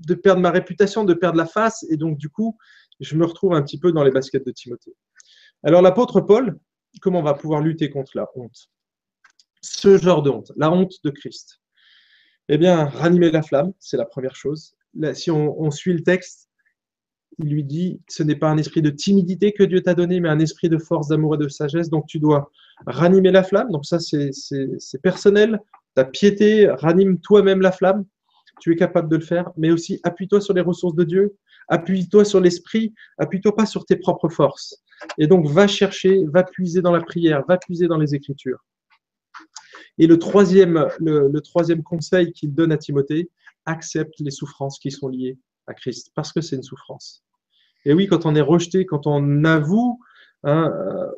de, 0.00 0.14
perdre 0.14 0.40
ma 0.40 0.50
réputation, 0.50 1.04
de 1.04 1.14
perdre 1.14 1.38
la 1.38 1.46
face, 1.46 1.84
et 1.88 1.96
donc 1.96 2.18
du 2.18 2.28
coup, 2.28 2.56
je 3.00 3.16
me 3.16 3.24
retrouve 3.24 3.54
un 3.54 3.62
petit 3.62 3.78
peu 3.78 3.92
dans 3.92 4.04
les 4.04 4.10
baskets 4.10 4.44
de 4.44 4.52
Timothée. 4.52 4.94
Alors 5.62 5.82
l'apôtre 5.82 6.20
Paul, 6.20 6.58
comment 7.00 7.20
on 7.20 7.24
va 7.24 7.34
pouvoir 7.34 7.60
lutter 7.60 7.90
contre 7.90 8.12
la 8.14 8.26
honte? 8.34 8.68
Ce 9.62 9.96
genre 9.96 10.22
de 10.22 10.30
honte, 10.30 10.52
la 10.56 10.70
honte 10.70 10.94
de 11.04 11.10
Christ. 11.10 11.60
Eh 12.48 12.58
bien, 12.58 12.86
ranimer 12.86 13.30
la 13.30 13.42
flamme, 13.42 13.72
c'est 13.78 13.96
la 13.96 14.04
première 14.04 14.34
chose. 14.34 14.74
Si 15.14 15.30
on 15.30 15.70
suit 15.70 15.94
le 15.94 16.02
texte, 16.02 16.50
il 17.38 17.48
lui 17.48 17.64
dit, 17.64 18.00
ce 18.08 18.22
n'est 18.22 18.36
pas 18.36 18.50
un 18.50 18.58
esprit 18.58 18.82
de 18.82 18.90
timidité 18.90 19.52
que 19.52 19.62
Dieu 19.62 19.82
t'a 19.82 19.94
donné, 19.94 20.20
mais 20.20 20.28
un 20.28 20.38
esprit 20.38 20.68
de 20.68 20.78
force, 20.78 21.08
d'amour 21.08 21.34
et 21.34 21.38
de 21.38 21.48
sagesse. 21.48 21.88
Donc 21.88 22.06
tu 22.06 22.18
dois 22.18 22.50
ranimer 22.86 23.30
la 23.30 23.42
flamme. 23.42 23.70
Donc 23.70 23.86
ça, 23.86 23.98
c'est 23.98 25.02
personnel. 25.02 25.60
Ta 25.94 26.04
piété, 26.04 26.68
ranime 26.68 27.18
toi-même 27.20 27.60
la 27.60 27.72
flamme. 27.72 28.04
Tu 28.60 28.72
es 28.72 28.76
capable 28.76 29.08
de 29.08 29.16
le 29.16 29.22
faire, 29.22 29.50
mais 29.56 29.70
aussi 29.70 30.00
appuie-toi 30.04 30.40
sur 30.40 30.54
les 30.54 30.60
ressources 30.60 30.94
de 30.94 31.04
Dieu. 31.04 31.36
Appuie-toi 31.68 32.24
sur 32.24 32.40
l'esprit. 32.40 32.94
Appuie-toi 33.18 33.56
pas 33.56 33.66
sur 33.66 33.84
tes 33.84 33.96
propres 33.96 34.28
forces. 34.28 34.82
Et 35.18 35.26
donc 35.26 35.46
va 35.46 35.66
chercher, 35.66 36.24
va 36.26 36.44
puiser 36.44 36.80
dans 36.80 36.92
la 36.92 37.00
prière, 37.00 37.44
va 37.48 37.56
puiser 37.56 37.88
dans 37.88 37.98
les 37.98 38.14
Écritures. 38.14 38.64
Et 39.98 40.06
le 40.06 40.18
troisième, 40.18 40.88
le 41.00 41.38
troisième 41.40 41.82
conseil 41.82 42.32
qu'il 42.32 42.54
donne 42.54 42.72
à 42.72 42.78
Timothée, 42.78 43.30
accepte 43.64 44.14
les 44.20 44.30
souffrances 44.30 44.78
qui 44.78 44.90
sont 44.90 45.08
liées 45.08 45.38
à 45.66 45.74
Christ, 45.74 46.12
parce 46.14 46.32
que 46.32 46.40
c'est 46.40 46.56
une 46.56 46.62
souffrance. 46.62 47.24
Et 47.84 47.94
oui, 47.94 48.06
quand 48.06 48.26
on 48.26 48.34
est 48.34 48.40
rejeté, 48.40 48.86
quand 48.86 49.06
on 49.06 49.44
avoue, 49.44 49.98
hein, 50.44 50.72
euh, 50.72 51.10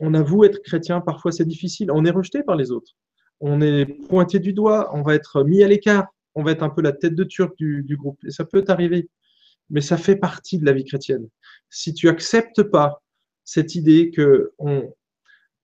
on 0.00 0.14
avoue 0.14 0.44
être 0.44 0.62
chrétien, 0.62 1.00
parfois 1.00 1.32
c'est 1.32 1.44
difficile. 1.44 1.90
On 1.90 2.04
est 2.04 2.10
rejeté 2.10 2.42
par 2.42 2.56
les 2.56 2.70
autres. 2.70 2.92
On 3.40 3.60
est 3.60 3.86
pointé 4.08 4.38
du 4.38 4.52
doigt, 4.52 4.90
on 4.94 5.02
va 5.02 5.14
être 5.14 5.44
mis 5.44 5.62
à 5.62 5.68
l'écart, 5.68 6.06
on 6.34 6.42
va 6.42 6.52
être 6.52 6.62
un 6.62 6.70
peu 6.70 6.82
la 6.82 6.92
tête 6.92 7.14
de 7.14 7.24
turc 7.24 7.56
du, 7.56 7.96
groupe. 7.96 8.18
Et 8.24 8.30
ça 8.30 8.44
peut 8.44 8.64
arriver, 8.68 9.08
mais 9.70 9.80
ça 9.80 9.96
fait 9.96 10.16
partie 10.16 10.58
de 10.58 10.64
la 10.64 10.72
vie 10.72 10.84
chrétienne. 10.84 11.28
Si 11.70 11.94
tu 11.94 12.08
acceptes 12.08 12.62
pas 12.62 13.02
cette 13.44 13.74
idée 13.74 14.10
que 14.10 14.52
on, 14.58 14.92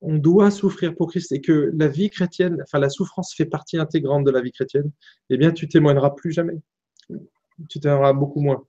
doit 0.03 0.51
souffrir 0.51 0.95
pour 0.95 1.11
Christ 1.11 1.31
et 1.33 1.41
que 1.41 1.71
la 1.75 1.87
vie 1.87 2.09
chrétienne, 2.09 2.59
enfin 2.63 2.79
la 2.79 2.89
souffrance 2.89 3.35
fait 3.35 3.45
partie 3.45 3.77
intégrante 3.77 4.25
de 4.25 4.31
la 4.31 4.41
vie 4.41 4.53
chrétienne, 4.53 4.91
eh 5.29 5.37
bien 5.37 5.53
tu 5.53 5.69
témoigneras 5.69 6.11
plus 6.11 6.33
jamais 6.33 6.59
tu 7.69 7.81
t'aimeras 7.81 8.13
beaucoup 8.13 8.41
moins. 8.41 8.65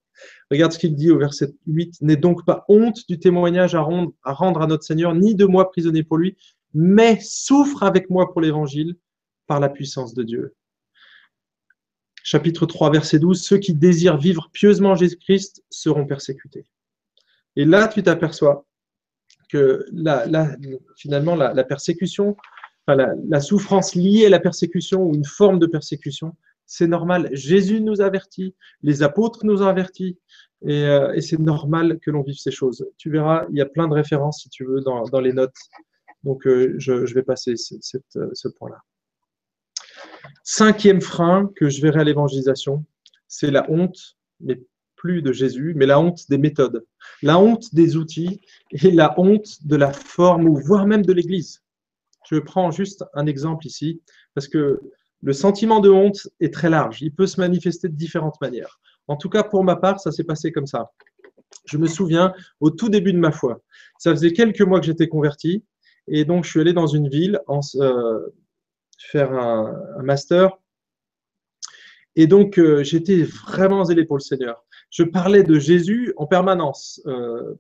Regarde 0.50 0.72
ce 0.72 0.80
qu'il 0.80 0.96
dit 0.96 1.12
au 1.12 1.18
verset 1.18 1.54
8. 1.68 2.02
N'aie 2.02 2.16
donc 2.16 2.46
pas 2.46 2.66
honte 2.68 3.08
du 3.08 3.20
témoignage 3.20 3.76
à 3.76 3.82
rendre, 3.82 4.14
à 4.24 4.68
notre 4.68 4.84
Seigneur, 4.84 5.16
ni 5.16 5.36
de 5.36 5.46
moi 5.46 5.70
prisonnier 5.70 6.04
pour 6.04 6.18
lui, 6.18 6.38
mais 6.74 7.20
souffre 7.22 7.84
avec 7.84 8.10
moi 8.10 8.32
pour 8.32 8.42
l'évangile 8.42 8.98
par 9.48 9.60
la 9.60 9.70
puissance 9.70 10.14
de 10.14 10.24
Dieu. 10.24 10.56
Chapitre 12.24 12.66
3, 12.66 12.92
verset 12.92 13.20
12. 13.20 13.42
Ceux 13.42 13.58
qui 13.58 13.74
désirent 13.74 14.18
vivre 14.18 14.50
pieusement 14.54 14.96
Jésus-Christ 14.96 15.64
seront 15.70 16.06
persécutés. 16.06 16.66
Et 17.56 17.66
là, 17.66 17.88
tu 17.88 18.04
t'aperçois 18.04 18.66
que 19.50 19.86
finalement, 20.96 21.36
la, 21.36 21.64
persécution, 21.64 22.38
la 22.88 23.42
souffrance 23.42 23.96
liée 23.96 24.28
à 24.28 24.30
la 24.30 24.40
persécution 24.40 25.04
ou 25.04 25.16
une 25.16 25.26
forme 25.26 25.60
de 25.60 25.66
persécution, 25.66 26.36
c'est 26.66 26.88
normal. 26.88 27.30
Jésus 27.34 27.82
nous 27.82 28.02
avertit, 28.02 28.56
les 28.82 29.04
apôtres 29.04 29.46
nous 29.46 29.62
ont 29.62 29.68
avertis, 29.68 30.18
et, 30.64 30.84
euh, 30.86 31.20
c'est 31.22 31.40
normal 31.40 32.00
que 32.00 32.12
l'on 32.12 32.22
vive 32.22 32.38
ces 32.38 32.52
choses. 32.52 32.86
Tu 32.98 33.10
verras, 33.10 33.46
il 33.50 33.58
y 33.58 33.62
a 33.62 33.66
plein 33.66 33.88
de 33.88 33.94
références, 33.94 34.42
si 34.44 34.50
tu 34.50 34.66
veux, 34.66 34.82
dans, 34.82 35.20
les 35.20 35.34
notes. 35.34 35.56
Donc, 36.24 36.46
euh, 36.46 36.76
je, 36.78 37.14
vais 37.14 37.24
passer 37.24 37.54
euh, 37.54 38.30
ce 38.34 38.48
point-là. 38.48 38.78
Cinquième 40.44 41.02
frein 41.02 41.50
que 41.56 41.70
je 41.70 41.82
verrai 41.82 42.02
à 42.02 42.04
l'évangélisation, 42.04 42.86
c'est 43.28 43.52
la 43.52 43.70
honte, 43.72 44.18
mais 44.40 44.62
plus 44.96 45.24
de 45.24 45.34
Jésus, 45.34 45.74
mais 45.76 45.88
la 45.88 46.00
honte 46.00 46.30
des 46.30 46.38
méthodes, 46.38 46.86
la 47.24 47.40
honte 47.40 47.74
des 47.74 47.96
outils 47.96 48.40
et 48.72 48.92
la 48.92 49.20
honte 49.20 49.66
de 49.66 49.76
la 49.76 49.92
forme, 49.92 50.48
ou 50.48 50.56
voire 50.58 50.86
même 50.86 51.04
de 51.04 51.12
l'Église. 51.12 51.64
Je 52.30 52.38
prends 52.38 52.70
juste 52.70 53.04
un 53.16 53.26
exemple 53.26 53.66
ici, 53.66 54.02
parce 54.36 54.48
que 54.48 54.80
le 55.22 55.34
sentiment 55.34 55.80
de 55.80 55.90
honte 55.90 56.28
est 56.40 56.54
très 56.54 56.70
large. 56.70 57.02
Il 57.02 57.14
peut 57.14 57.28
se 57.28 57.40
manifester 57.40 57.88
de 57.90 57.96
différentes 57.96 58.40
manières. 58.42 58.80
En 59.08 59.18
tout 59.18 59.30
cas, 59.30 59.44
pour 59.44 59.64
ma 59.64 59.76
part, 59.76 60.00
ça 60.00 60.12
s'est 60.12 60.24
passé 60.24 60.52
comme 60.52 60.68
ça. 60.68 60.92
Je 61.66 61.78
me 61.78 61.88
souviens 61.88 62.34
au 62.60 62.72
tout 62.72 62.90
début 62.90 63.14
de 63.14 63.20
ma 63.20 63.32
foi. 63.32 63.62
Ça 64.00 64.12
faisait 64.12 64.34
quelques 64.34 64.62
mois 64.62 64.80
que 64.80 64.86
j'étais 64.86 65.08
converti. 65.08 65.64
Et 66.08 66.26
donc, 66.26 66.46
je 66.46 66.50
suis 66.50 66.60
allé 66.60 66.74
dans 66.74 66.88
une 66.88 67.08
ville 67.08 67.40
euh, 67.76 68.30
faire 68.98 69.34
un, 69.34 70.02
master. 70.02 70.58
Et 72.16 72.28
donc, 72.28 72.58
euh, 72.58 72.84
j'étais 72.84 73.24
vraiment 73.24 73.86
zélé 73.86 74.06
pour 74.06 74.18
le 74.18 74.22
Seigneur. 74.22 74.66
Je 74.90 75.04
parlais 75.04 75.44
de 75.44 75.60
Jésus 75.60 76.14
en 76.18 76.26
permanence. 76.26 77.02
Euh, 77.06 77.56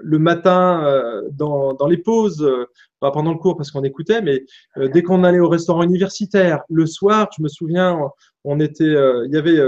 le 0.00 0.18
matin, 0.18 0.84
euh, 0.84 1.28
dans, 1.30 1.86
les 1.88 1.98
pauses, 1.98 2.42
euh, 2.42 2.66
pas 3.00 3.10
pendant 3.10 3.32
le 3.32 3.38
cours 3.38 3.56
parce 3.56 3.70
qu'on 3.70 3.84
écoutait, 3.84 4.22
mais 4.22 4.44
euh, 4.76 4.88
dès 4.88 5.02
qu'on 5.02 5.24
allait 5.24 5.40
au 5.40 5.48
restaurant 5.48 5.82
universitaire, 5.82 6.62
le 6.68 6.86
soir, 6.86 7.28
je 7.36 7.42
me 7.42 7.48
souviens, 7.48 7.98
on 8.44 8.60
était, 8.60 8.84
il 8.84 9.30
y 9.32 9.36
avait 9.36 9.60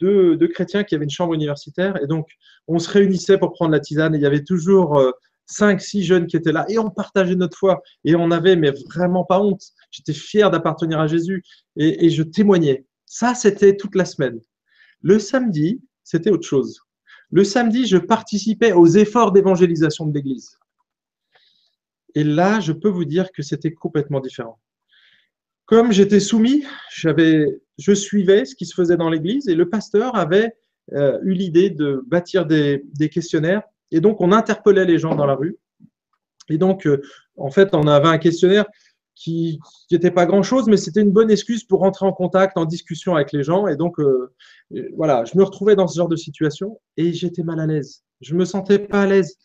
deux, 0.00 0.36
chrétiens 0.48 0.84
qui 0.84 0.94
avaient 0.94 1.04
une 1.04 1.10
chambre 1.10 1.34
universitaire, 1.34 2.00
et 2.02 2.06
donc 2.06 2.28
on 2.66 2.78
se 2.78 2.90
réunissait 2.90 3.38
pour 3.38 3.52
prendre 3.52 3.72
la 3.72 3.80
tisane, 3.80 4.14
et 4.14 4.18
il 4.18 4.22
y 4.22 4.26
avait 4.26 4.44
toujours 4.44 5.00
cinq, 5.46 5.80
six 5.80 6.04
jeunes 6.04 6.26
qui 6.26 6.36
étaient 6.36 6.52
là, 6.52 6.66
et 6.68 6.78
on 6.78 6.90
partageait 6.90 7.36
notre 7.36 7.56
foi, 7.56 7.82
et 8.04 8.14
on 8.14 8.30
avait, 8.30 8.56
mais 8.56 8.72
vraiment 8.92 9.24
pas 9.24 9.40
honte. 9.40 9.62
J'étais 9.90 10.12
fier 10.12 10.50
d'appartenir 10.50 11.00
à 11.00 11.06
Jésus, 11.06 11.42
et, 11.76 12.06
et 12.06 12.10
je 12.10 12.22
témoignais. 12.22 12.84
Ça, 13.06 13.34
c'était 13.34 13.76
toute 13.76 13.94
la 13.94 14.04
semaine. 14.04 14.38
Le 15.00 15.18
samedi, 15.18 15.80
c'était 16.04 16.30
autre 16.30 16.46
chose. 16.46 16.80
Le 17.30 17.44
samedi, 17.44 17.86
je 17.86 17.98
participais 17.98 18.72
aux 18.72 18.86
efforts 18.86 19.32
d'évangélisation 19.32 20.06
de 20.06 20.14
l'Église. 20.14 20.58
Et 22.14 22.24
là, 22.24 22.60
je 22.60 22.72
peux 22.72 22.88
vous 22.88 23.04
dire 23.04 23.30
que 23.32 23.42
c'était 23.42 23.72
complètement 23.72 24.20
différent. 24.20 24.58
Comme 25.66 25.92
j'étais 25.92 26.20
soumis, 26.20 26.64
je 26.90 27.92
suivais 27.92 28.46
ce 28.46 28.54
qui 28.54 28.64
se 28.64 28.74
faisait 28.74 28.96
dans 28.96 29.10
l'Église 29.10 29.48
et 29.48 29.54
le 29.54 29.68
pasteur 29.68 30.16
avait 30.16 30.54
euh, 30.94 31.18
eu 31.22 31.32
l'idée 31.32 31.68
de 31.68 32.02
bâtir 32.06 32.46
des, 32.46 32.82
questionnaires. 33.12 33.62
Et 33.90 34.00
donc, 34.00 34.20
on 34.22 34.32
interpellait 34.32 34.86
les 34.86 34.98
gens 34.98 35.14
dans 35.14 35.26
la 35.26 35.34
rue. 35.34 35.58
Et 36.48 36.56
donc, 36.56 36.86
euh, 36.86 37.02
en 37.36 37.50
fait, 37.50 37.74
on 37.74 37.86
avait 37.86 38.08
un 38.08 38.16
questionnaire 38.16 38.64
qui 39.18 39.58
n'était 39.90 40.12
pas 40.12 40.26
grand-chose, 40.26 40.68
mais 40.68 40.76
c'était 40.76 41.00
une 41.00 41.10
bonne 41.10 41.30
excuse 41.30 41.64
pour 41.64 41.80
rentrer 41.80 42.06
en 42.06 42.12
contact, 42.12 42.56
en 42.56 42.64
discussion 42.64 43.16
avec 43.16 43.32
les 43.32 43.42
gens. 43.42 43.66
Et 43.66 43.76
donc, 43.76 43.98
euh, 43.98 44.32
voilà, 44.96 45.24
je 45.24 45.36
me 45.36 45.42
retrouvais 45.42 45.74
dans 45.74 45.88
ce 45.88 45.96
genre 45.96 46.08
de 46.08 46.16
situation 46.16 46.80
et 46.96 47.12
j'étais 47.12 47.42
mal 47.42 47.58
à 47.58 47.66
l'aise. 47.66 48.04
Je 48.20 48.34
me 48.34 48.44
sentais 48.44 48.78
pas 48.78 49.02
à 49.02 49.06
l'aise. 49.06 49.36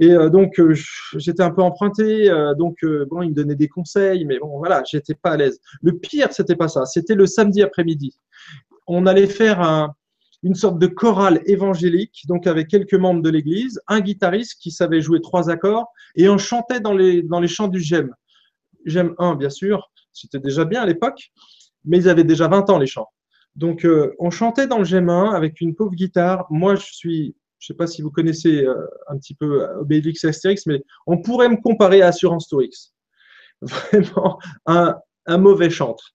Et 0.00 0.12
euh, 0.12 0.30
donc, 0.30 0.58
euh, 0.58 0.74
j'étais 1.16 1.42
un 1.42 1.50
peu 1.50 1.62
emprunté. 1.62 2.30
donc, 2.56 2.78
bon, 3.10 3.22
il 3.22 3.30
me 3.30 3.34
donnait 3.34 3.54
des 3.54 3.68
conseils, 3.68 4.24
mais 4.24 4.38
bon, 4.38 4.56
voilà, 4.58 4.82
j'étais 4.90 5.14
pas 5.14 5.32
à 5.32 5.36
l'aise. 5.36 5.60
Le 5.82 5.98
pire, 5.98 6.32
c'était 6.32 6.56
pas 6.56 6.68
ça. 6.68 6.86
C'était 6.86 7.14
le 7.14 7.26
samedi 7.26 7.62
après-midi. 7.62 8.18
On 8.86 9.04
allait 9.04 9.26
faire 9.26 9.60
un, 9.60 9.94
une 10.42 10.54
sorte 10.54 10.78
de 10.78 10.86
chorale 10.86 11.42
évangélique, 11.44 12.24
donc 12.28 12.46
avec 12.46 12.68
quelques 12.68 12.94
membres 12.94 13.22
de 13.22 13.28
l'église, 13.28 13.80
un 13.88 14.00
guitariste 14.00 14.56
qui 14.60 14.70
savait 14.70 15.02
jouer 15.02 15.20
trois 15.20 15.50
accords, 15.50 15.88
et 16.14 16.30
on 16.30 16.38
chantait 16.38 16.80
dans 16.80 16.94
les, 16.94 17.22
dans 17.22 17.40
les 17.40 17.48
chants 17.48 17.68
du 17.68 17.80
GEM. 17.80 18.14
GEM 18.84 19.14
1, 19.18 19.34
bien 19.36 19.50
sûr, 19.50 19.90
c'était 20.12 20.40
déjà 20.40 20.64
bien 20.64 20.82
à 20.82 20.86
l'époque, 20.86 21.30
mais 21.84 21.98
ils 21.98 22.08
avaient 22.08 22.24
déjà 22.24 22.48
20 22.48 22.70
ans 22.70 22.78
les 22.78 22.86
chants. 22.86 23.08
Donc, 23.56 23.84
euh, 23.84 24.14
on 24.18 24.30
chantait 24.30 24.66
dans 24.66 24.78
le 24.78 24.84
GEM 24.84 25.08
1 25.08 25.32
avec 25.32 25.60
une 25.60 25.74
pauvre 25.74 25.94
guitare. 25.94 26.46
Moi, 26.50 26.76
je 26.76 26.86
suis, 26.92 27.36
je 27.58 27.64
ne 27.64 27.74
sais 27.74 27.76
pas 27.76 27.86
si 27.86 28.02
vous 28.02 28.10
connaissez 28.10 28.64
euh, 28.64 28.86
un 29.08 29.18
petit 29.18 29.34
peu 29.34 29.66
Obélix 29.80 30.24
Astérix, 30.24 30.66
mais 30.66 30.82
on 31.06 31.20
pourrait 31.20 31.48
me 31.48 31.60
comparer 31.60 32.02
à 32.02 32.08
Assurance 32.08 32.48
Tourix. 32.48 32.94
Vraiment 33.62 34.38
un, 34.66 34.96
un 35.26 35.38
mauvais 35.38 35.70
chantre. 35.70 36.14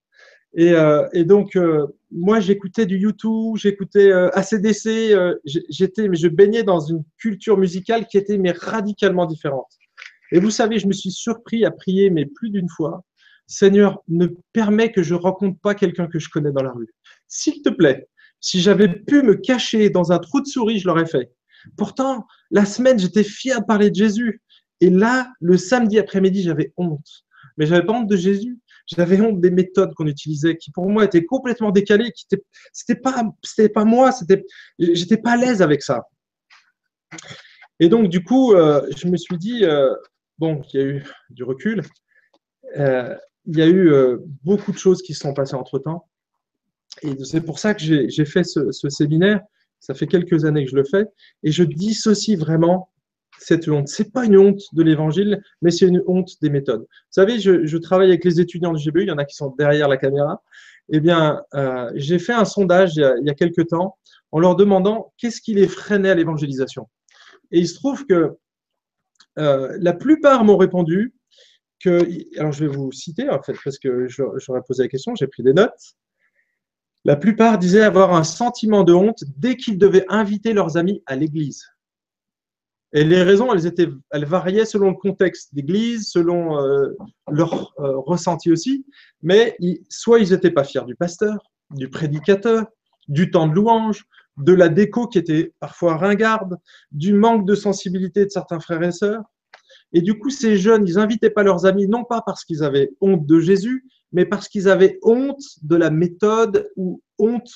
Et, 0.56 0.72
euh, 0.72 1.06
donc, 1.26 1.58
moi, 2.12 2.40
j'écoutais 2.40 2.86
du 2.86 2.98
YouTube, 2.98 3.56
j'écoutais 3.56 4.12
ACDC, 4.12 5.42
j'étais, 5.44 6.08
mais 6.08 6.16
je 6.16 6.28
baignais 6.28 6.64
dans 6.64 6.80
une 6.80 7.04
culture 7.18 7.58
musicale 7.58 8.06
qui 8.08 8.18
était 8.18 8.38
mais 8.38 8.52
radicalement 8.52 9.26
différente. 9.26 9.72
Et 10.34 10.40
vous 10.40 10.50
savez, 10.50 10.80
je 10.80 10.88
me 10.88 10.94
suis 10.94 11.12
surpris 11.12 11.64
à 11.64 11.70
prier, 11.70 12.10
mais 12.10 12.26
plus 12.26 12.50
d'une 12.50 12.68
fois, 12.68 13.06
Seigneur, 13.46 14.02
ne 14.08 14.28
permets 14.52 14.92
que 14.92 15.04
je 15.04 15.14
rencontre 15.14 15.60
pas 15.60 15.76
quelqu'un 15.76 16.08
que 16.08 16.18
je 16.18 16.28
connais 16.28 16.52
dans 16.52 16.64
la 16.64 16.72
rue. 16.72 16.90
S'il 17.28 17.62
te 17.62 17.70
plaît, 17.70 18.10
si 18.42 18.60
j'avais 18.60 18.90
pu 18.90 19.22
me 19.22 19.36
cacher 19.36 19.92
dans 19.92 20.12
un 20.12 20.18
trou 20.18 20.42
de 20.42 20.48
souris, 20.48 20.80
je 20.80 20.88
l'aurais 20.88 21.06
fait. 21.06 21.32
Pourtant, 21.78 22.26
la 22.50 22.66
semaine, 22.66 22.98
j'étais 22.98 23.24
fier 23.24 23.62
de 23.62 23.66
parler 23.66 23.92
de 23.92 23.96
Jésus. 23.96 24.42
Et 24.82 24.90
là, 24.90 25.32
le 25.40 25.56
samedi 25.56 26.00
après-midi, 26.00 26.42
j'avais 26.42 26.74
honte. 26.78 27.26
Mais 27.58 27.68
j'avais 27.68 27.86
pas 27.86 27.94
honte 27.94 28.10
de 28.10 28.18
Jésus. 28.18 28.58
J'avais 28.88 29.22
honte 29.22 29.40
des 29.40 29.52
méthodes 29.52 29.94
qu'on 29.94 30.08
utilisait, 30.08 30.58
qui 30.58 30.72
pour 30.72 30.90
moi 30.90 31.06
étaient 31.06 31.26
complètement 31.26 31.72
décalées, 31.72 32.12
qui 32.12 32.26
c'était 32.74 33.00
pas, 33.00 33.24
c'était 33.44 33.70
pas 33.70 33.86
moi, 33.86 34.12
c'était, 34.12 34.44
j'étais 34.80 35.18
pas 35.18 35.34
à 35.34 35.38
l'aise 35.38 35.62
avec 35.62 35.84
ça. 35.84 36.08
Et 37.80 37.88
donc 37.88 38.10
du 38.10 38.24
coup, 38.24 38.54
euh, 38.54 38.86
je 38.98 39.08
me 39.08 39.16
suis 39.16 39.38
dit, 39.38 39.64
euh, 39.64 39.94
bon, 40.38 40.62
il 40.74 40.80
y 40.80 40.84
a 40.84 40.86
eu 40.86 41.04
du 41.30 41.44
recul, 41.44 41.82
euh, 42.78 43.16
il 43.46 43.58
y 43.58 43.62
a 43.62 43.68
eu 43.68 43.92
euh, 43.92 44.18
beaucoup 44.44 44.72
de 44.72 44.78
choses 44.78 45.02
qui 45.02 45.14
se 45.14 45.22
sont 45.22 45.34
passées 45.34 45.56
entre 45.56 45.80
temps, 45.80 46.08
et 47.02 47.16
c'est 47.24 47.42
pour 47.42 47.60
ça 47.60 47.74
que 47.74 47.82
j'ai 47.82 48.26
fait 48.26 48.44
ce, 48.44 48.72
ce 48.72 48.90
séminaire. 48.90 49.42
Ça 49.80 49.94
fait 49.94 50.08
quelques 50.08 50.46
années 50.46 50.64
que 50.64 50.72
je 50.72 50.76
le 50.78 50.86
fais, 50.86 51.06
et 51.44 51.52
je 51.52 51.64
dissocie 51.64 52.38
vraiment 52.38 52.90
cette 53.40 53.68
honte. 53.68 53.88
C'est 53.88 54.12
pas 54.12 54.26
une 54.26 54.38
honte 54.38 54.62
de 54.74 54.84
l'évangile, 54.84 55.42
mais 55.62 55.72
c'est 55.72 55.88
une 55.88 56.02
honte 56.08 56.32
des 56.42 56.50
méthodes. 56.50 56.82
Vous 56.82 56.88
savez, 57.10 57.40
je, 57.40 57.78
travaille 57.78 58.10
avec 58.10 58.24
les 58.24 58.40
étudiants 58.40 58.74
du 58.74 58.84
GBU, 58.84 59.04
il 59.04 59.08
y 59.08 59.12
en 59.12 59.18
a 59.18 59.26
qui 59.26 59.36
sont 59.36 59.54
derrière 59.58 59.88
la 59.88 59.98
caméra. 59.98 60.42
Eh 60.90 61.00
bien, 61.00 61.42
euh, 61.54 61.92
j'ai 61.96 62.20
fait 62.20 62.34
un 62.34 62.46
sondage 62.46 62.96
il 62.96 63.02
y, 63.02 63.04
a, 63.04 63.16
il 63.18 63.28
y, 63.28 63.30
a, 63.30 63.34
quelques 63.34 63.68
temps 63.68 63.98
en 64.32 64.40
leur 64.40 64.56
demandant 64.56 65.14
qu'est-ce 65.18 65.42
qui 65.42 65.54
les 65.54 65.68
freinait 65.68 66.10
à 66.10 66.16
l'évangélisation. 66.16 66.90
Et 67.52 67.60
il 67.60 67.68
se 67.68 67.76
trouve 67.76 68.06
que 68.06 68.38
euh, 69.40 69.76
la 69.80 69.94
plupart 69.94 70.44
m'ont 70.44 70.58
répondu 70.58 71.14
que, 71.80 72.08
alors 72.40 72.52
je 72.52 72.66
vais 72.66 72.74
vous 72.74 72.92
citer 72.92 73.30
en 73.30 73.42
fait, 73.42 73.56
parce 73.64 73.80
que 73.80 74.08
j'aurais 74.08 74.62
posé 74.68 74.84
la 74.84 74.90
question, 74.90 75.16
j'ai 75.16 75.28
pris 75.28 75.44
des 75.44 75.54
notes. 75.54 75.96
La 77.06 77.18
plupart 77.18 77.58
disaient 77.58 77.84
avoir 77.84 78.14
un 78.14 78.24
sentiment 78.24 78.84
de 78.84 78.94
honte 78.94 79.24
dès 79.38 79.58
qu'ils 79.58 79.78
devaient 79.78 80.06
inviter 80.08 80.54
leurs 80.54 80.78
amis 80.78 81.04
à 81.06 81.16
l'église. 81.16 81.66
Et 82.94 83.04
les 83.04 83.24
raisons, 83.24 83.52
elles, 83.52 83.66
étaient, 83.66 83.90
elles 84.12 84.26
variaient 84.26 84.66
selon 84.66 84.92
le 84.92 84.96
contexte 84.96 85.54
d'église, 85.54 86.10
selon 86.10 86.60
euh, 86.60 86.96
leur 87.30 87.74
euh, 87.80 87.98
ressenti 87.98 88.52
aussi. 88.52 88.86
Mais 89.24 89.58
soit 89.90 90.20
ils 90.20 90.30
n'étaient 90.30 90.52
pas 90.52 90.64
fiers 90.64 90.86
du 90.86 90.96
pasteur, 90.96 91.44
du 91.72 91.90
prédicateur, 91.90 92.68
du 93.08 93.32
temps 93.32 93.48
de 93.48 93.54
louange, 93.54 94.06
de 94.38 94.54
la 94.54 94.70
déco 94.70 95.08
qui 95.08 95.18
était 95.20 95.54
parfois 95.60 95.98
ringarde, 95.98 96.58
du 96.92 97.14
manque 97.14 97.46
de 97.46 97.56
sensibilité 97.56 98.26
de 98.26 98.30
certains 98.30 98.60
frères 98.60 98.84
et 98.84 98.92
sœurs. 98.92 99.24
Et 99.92 100.02
du 100.02 100.18
coup, 100.18 100.30
ces 100.30 100.58
jeunes, 100.58 100.88
ils 100.88 100.96
n'invitaient 100.96 101.30
pas 101.30 101.44
leurs 101.44 101.66
amis, 101.66 101.88
non 101.88 102.04
pas 102.04 102.22
parce 102.26 102.44
qu'ils 102.46 102.64
avaient 102.64 102.92
honte 103.00 103.26
de 103.26 103.40
Jésus, 103.40 103.86
mais 104.12 104.26
parce 104.26 104.48
qu'ils 104.48 104.68
avaient 104.70 105.00
honte 105.04 105.44
de 105.62 105.76
la 105.76 105.92
méthode 105.92 106.70
ou 106.76 107.02
honte 107.20 107.52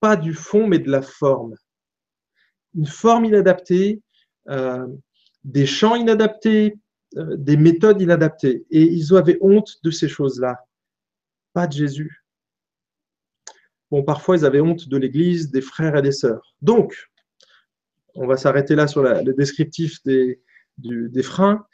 pas 0.00 0.16
du 0.16 0.34
fond, 0.34 0.66
mais 0.66 0.78
de 0.78 0.90
la 0.90 1.02
forme. 1.02 1.54
Une 2.74 2.86
forme 2.86 3.24
inadaptée, 3.24 4.02
euh, 4.48 4.86
des 5.44 5.66
chants 5.66 5.96
inadaptés, 5.96 6.78
euh, 7.16 7.36
des 7.36 7.56
méthodes 7.56 8.00
inadaptées. 8.00 8.66
Et 8.70 8.82
ils 8.82 9.14
avaient 9.14 9.38
honte 9.40 9.76
de 9.82 9.90
ces 9.90 10.08
choses-là, 10.08 10.64
pas 11.54 11.66
de 11.66 11.72
Jésus. 11.72 12.17
Bon, 13.90 14.02
parfois, 14.02 14.36
ils 14.36 14.44
avaient 14.44 14.60
honte 14.60 14.88
de 14.88 14.96
l'Église, 14.96 15.50
des 15.50 15.62
frères 15.62 15.96
et 15.96 16.02
des 16.02 16.12
sœurs. 16.12 16.54
Donc, 16.60 17.10
on 18.14 18.26
va 18.26 18.36
s'arrêter 18.36 18.74
là 18.74 18.86
sur 18.86 19.02
le 19.02 19.32
descriptif 19.32 20.02
des, 20.04 20.40
du, 20.76 21.08
des 21.08 21.22
freins. 21.22 21.66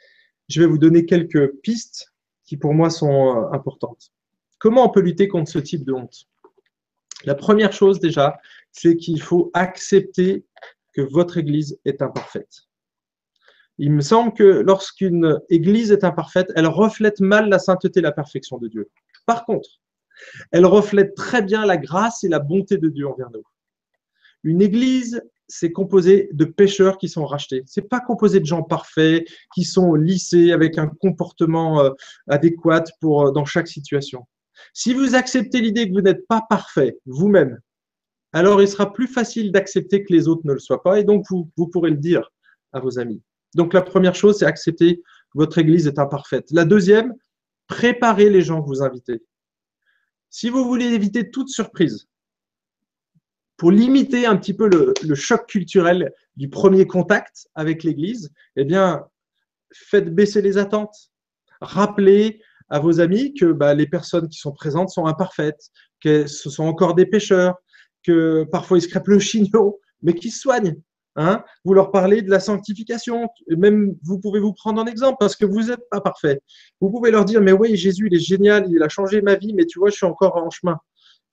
Je 0.47 0.61
vais 0.61 0.67
vous 0.67 0.77
donner 0.77 1.05
quelques 1.05 1.51
pistes 1.57 2.13
qui, 2.45 2.57
pour 2.57 2.73
moi, 2.73 2.89
sont 2.89 3.35
euh, 3.35 3.51
importantes. 3.51 4.11
Comment 4.59 4.85
on 4.85 4.89
peut 4.89 5.01
lutter 5.01 5.27
contre 5.27 5.49
ce 5.49 5.59
type 5.59 5.83
de 5.83 5.93
honte? 5.93 6.27
La 7.25 7.35
première 7.35 7.73
chose, 7.73 7.99
déjà, 7.99 8.37
c'est 8.71 8.95
qu'il 8.95 9.21
faut 9.21 9.49
accepter 9.53 10.45
que 10.93 11.01
votre 11.01 11.37
Église 11.37 11.79
est 11.83 12.01
imparfaite. 12.01 12.67
Il 13.77 13.91
me 13.91 14.01
semble 14.01 14.33
que 14.33 14.43
lorsqu'une 14.43 15.39
Église 15.49 15.91
est 15.91 16.03
imparfaite, 16.03 16.51
elle 16.55 16.67
reflète 16.67 17.19
mal 17.19 17.49
la 17.49 17.59
sainteté 17.59 17.99
et 17.99 18.03
la 18.03 18.13
perfection 18.13 18.57
de 18.57 18.67
Dieu. 18.69 18.89
Par 19.25 19.45
contre, 19.45 19.81
elle 20.51 20.65
reflète 20.65 21.15
très 21.15 21.41
bien 21.41 21.65
la 21.65 21.77
grâce 21.77 22.23
et 22.23 22.29
la 22.29 22.39
bonté 22.39 22.77
de 22.77 22.89
Dieu 22.89 23.07
envers 23.07 23.29
nous. 23.31 23.43
Une 24.43 24.61
Église, 24.61 25.21
c'est 25.47 25.71
composé 25.71 26.29
de 26.33 26.45
pécheurs 26.45 26.97
qui 26.97 27.09
sont 27.09 27.25
rachetés. 27.25 27.63
C'est 27.65 27.89
pas 27.89 27.99
composé 27.99 28.39
de 28.39 28.45
gens 28.45 28.63
parfaits 28.63 29.27
qui 29.53 29.63
sont 29.63 29.93
lissés 29.93 30.51
avec 30.51 30.77
un 30.77 30.87
comportement 30.87 31.81
euh, 31.81 31.91
adéquat 32.27 32.83
pour 33.01 33.27
euh, 33.27 33.31
dans 33.31 33.45
chaque 33.45 33.67
situation. 33.67 34.25
Si 34.73 34.93
vous 34.93 35.15
acceptez 35.15 35.61
l'idée 35.61 35.87
que 35.87 35.93
vous 35.93 36.01
n'êtes 36.01 36.27
pas 36.27 36.43
parfait 36.49 36.97
vous-même, 37.05 37.59
alors 38.33 38.61
il 38.61 38.67
sera 38.67 38.91
plus 38.91 39.07
facile 39.07 39.51
d'accepter 39.51 40.03
que 40.03 40.13
les 40.13 40.27
autres 40.27 40.41
ne 40.45 40.53
le 40.53 40.59
soient 40.59 40.83
pas, 40.83 40.99
et 40.99 41.03
donc 41.03 41.25
vous, 41.29 41.49
vous 41.57 41.67
pourrez 41.67 41.89
le 41.89 41.97
dire 41.97 42.29
à 42.73 42.79
vos 42.79 42.99
amis. 42.99 43.21
Donc 43.55 43.73
la 43.73 43.81
première 43.81 44.15
chose, 44.15 44.39
c'est 44.39 44.45
accepter 44.45 44.97
que 44.97 45.37
votre 45.37 45.57
Église 45.57 45.87
est 45.87 45.99
imparfaite. 45.99 46.45
La 46.51 46.65
deuxième, 46.65 47.13
préparez 47.67 48.29
les 48.29 48.41
gens 48.41 48.61
que 48.61 48.67
vous 48.67 48.83
invitez. 48.83 49.23
Si 50.37 50.49
vous 50.49 50.65
voulez 50.65 50.87
éviter 50.87 51.31
toute 51.31 51.47
surprise, 51.47 52.09
pour 53.55 53.71
limiter 53.71 54.25
un 54.25 54.35
petit 54.35 54.53
peu 54.53 54.67
le, 54.67 55.15
choc 55.15 55.47
culturel 55.47 56.11
du 56.35 56.49
premier 56.49 56.85
contact 56.85 57.47
avec 57.55 57.83
l'Église, 57.83 58.33
eh 58.57 58.65
bien, 58.65 59.07
faites 59.71 60.13
baisser 60.13 60.41
les 60.41 60.57
attentes. 60.57 61.13
Rappelez 61.61 62.41
à 62.67 62.81
vos 62.81 62.99
amis 62.99 63.33
que 63.33 63.53
bah, 63.53 63.73
les 63.73 63.87
personnes 63.87 64.27
qui 64.27 64.37
sont 64.37 64.51
présentes 64.51 64.89
sont 64.89 65.05
imparfaites, 65.05 65.69
que 66.01 66.27
ce 66.27 66.49
sont 66.49 66.65
encore 66.65 66.95
des 66.95 67.05
pécheurs, 67.05 67.55
que 68.03 68.43
parfois 68.51 68.77
ils 68.77 68.81
se 68.81 68.89
crêpent 68.89 69.07
le 69.07 69.19
chignon, 69.19 69.79
mais 70.01 70.15
qu'ils 70.15 70.33
soignent. 70.33 70.75
Hein 71.17 71.43
vous 71.63 71.73
leur 71.73 71.91
parlez 71.91 72.21
de 72.21 72.29
la 72.29 72.39
sanctification. 72.39 73.29
Même 73.47 73.95
vous 74.03 74.19
pouvez 74.19 74.39
vous 74.39 74.53
prendre 74.53 74.81
en 74.81 74.85
exemple 74.85 75.17
parce 75.19 75.35
que 75.35 75.45
vous 75.45 75.63
n'êtes 75.63 75.89
pas 75.89 76.01
parfait. 76.01 76.41
Vous 76.81 76.89
pouvez 76.89 77.11
leur 77.11 77.23
dire, 77.23 77.41
mais 77.41 77.53
oui, 77.53 77.75
Jésus, 77.77 78.07
il 78.11 78.15
est 78.15 78.19
génial, 78.19 78.65
il 78.69 78.83
a 78.83 78.89
changé 78.89 79.21
ma 79.21 79.35
vie, 79.35 79.53
mais 79.53 79.65
tu 79.65 79.79
vois, 79.79 79.89
je 79.89 79.95
suis 79.95 80.05
encore 80.05 80.35
en 80.35 80.49
chemin. 80.49 80.77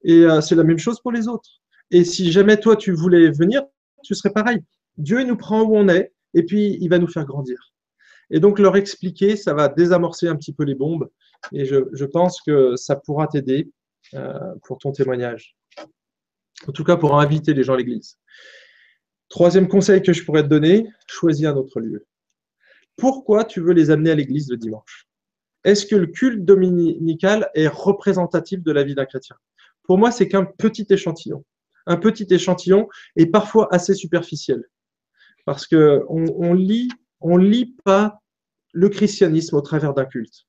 Et 0.05 0.25
euh, 0.25 0.41
c'est 0.41 0.55
la 0.55 0.65
même 0.65 0.79
chose 0.79 1.01
pour 1.01 1.13
les 1.13 1.29
autres. 1.29 1.49
Et 1.91 2.05
si 2.05 2.31
jamais 2.31 2.59
toi, 2.59 2.77
tu 2.77 2.93
voulais 2.93 3.31
venir, 3.31 3.63
tu 4.03 4.15
serais 4.15 4.33
pareil. 4.33 4.61
Dieu 4.99 5.21
il 5.21 5.27
nous 5.27 5.37
prend 5.37 5.63
où 5.63 5.77
on 5.77 5.89
est 5.89 6.13
et 6.35 6.45
puis 6.45 6.79
il 6.81 6.89
va 6.89 6.99
nous 6.99 7.09
faire 7.09 7.25
grandir. 7.25 7.73
Et 8.31 8.41
donc 8.41 8.59
leur 8.59 8.77
expliquer, 8.77 9.37
ça 9.37 9.53
va 9.53 9.69
désamorcer 9.69 10.29
un 10.29 10.37
petit 10.37 10.53
peu 10.53 10.65
les 10.65 10.75
bombes. 10.75 11.11
Et 11.53 11.65
je, 11.65 12.05
pense 12.05 12.41
que 12.41 12.77
ça 12.77 12.97
pourra 12.97 13.27
t'aider 13.27 13.71
euh, 14.15 14.55
pour 14.65 14.79
ton 14.79 14.93
témoignage. 14.93 15.57
En 16.69 16.73
tout 16.73 16.85
cas, 16.85 16.97
pour 16.97 17.19
inviter 17.19 17.53
les 17.53 17.65
gens 17.65 17.75
à 17.75 17.77
l'église. 17.77 18.17
Troisième 19.33 19.67
conseil 19.67 20.03
que 20.03 20.13
je 20.13 20.27
pourrais 20.27 20.43
te 20.43 20.49
donner, 20.49 20.87
choisis 21.07 21.47
un 21.47 21.57
autre 21.57 21.81
lieu. 21.81 22.05
Pourquoi 22.99 23.47
tu 23.47 23.63
veux 23.63 23.73
les 23.73 23.89
amener 23.89 24.11
à 24.11 24.15
l'église 24.15 24.51
le 24.51 24.59
dimanche? 24.59 25.07
Est-ce 25.65 25.87
que 25.87 25.97
le 25.97 26.09
culte 26.09 26.45
dominical 26.45 27.49
est 27.55 27.67
représentatif 27.67 28.63
de 28.63 28.71
la 28.73 28.85
vie 28.85 28.95
d'un 28.95 29.07
chrétien? 29.07 29.37
Pour 29.85 29.97
moi, 29.97 30.11
c'est 30.11 30.29
qu'un 30.29 30.45
petit 30.45 30.87
échantillon. 30.91 31.47
Un 31.87 31.97
petit 31.97 32.27
échantillon 32.29 32.89
et 33.17 33.25
parfois 33.25 33.73
assez 33.75 33.95
superficiel. 33.95 34.65
Parce 35.47 35.67
qu'on 35.67 36.05
on 36.09 36.53
lit, 36.53 36.91
on 37.23 37.39
lit 37.39 37.75
pas 37.87 38.21
le 38.75 38.91
christianisme 38.91 39.57
au 39.57 39.63
travers 39.63 39.95
d'un 39.95 40.05
culte. 40.05 40.45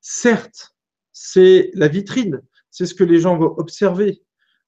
Certes, 0.00 0.74
c'est 1.12 1.70
la 1.74 1.86
vitrine, 1.86 2.42
c'est 2.72 2.86
ce 2.86 2.94
que 2.94 3.04
les 3.04 3.20
gens 3.20 3.36
vont 3.36 3.54
observer, 3.58 4.23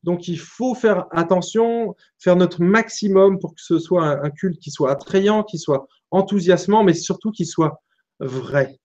donc, 0.06 0.28
il 0.28 0.38
faut 0.38 0.76
faire 0.76 1.06
attention, 1.10 1.96
faire 2.18 2.36
notre 2.36 2.62
maximum 2.62 3.40
pour 3.40 3.56
que 3.56 3.60
ce 3.60 3.80
soit 3.80 4.24
un, 4.24 4.30
culte 4.30 4.60
qui 4.60 4.70
soit 4.70 4.92
attrayant, 4.92 5.42
qui 5.42 5.58
soit 5.58 5.88
enthousiasmant, 6.12 6.84
mais 6.84 6.94
surtout 6.94 7.32
qui 7.32 7.44
soit 7.44 7.82
vrai, 8.20 8.78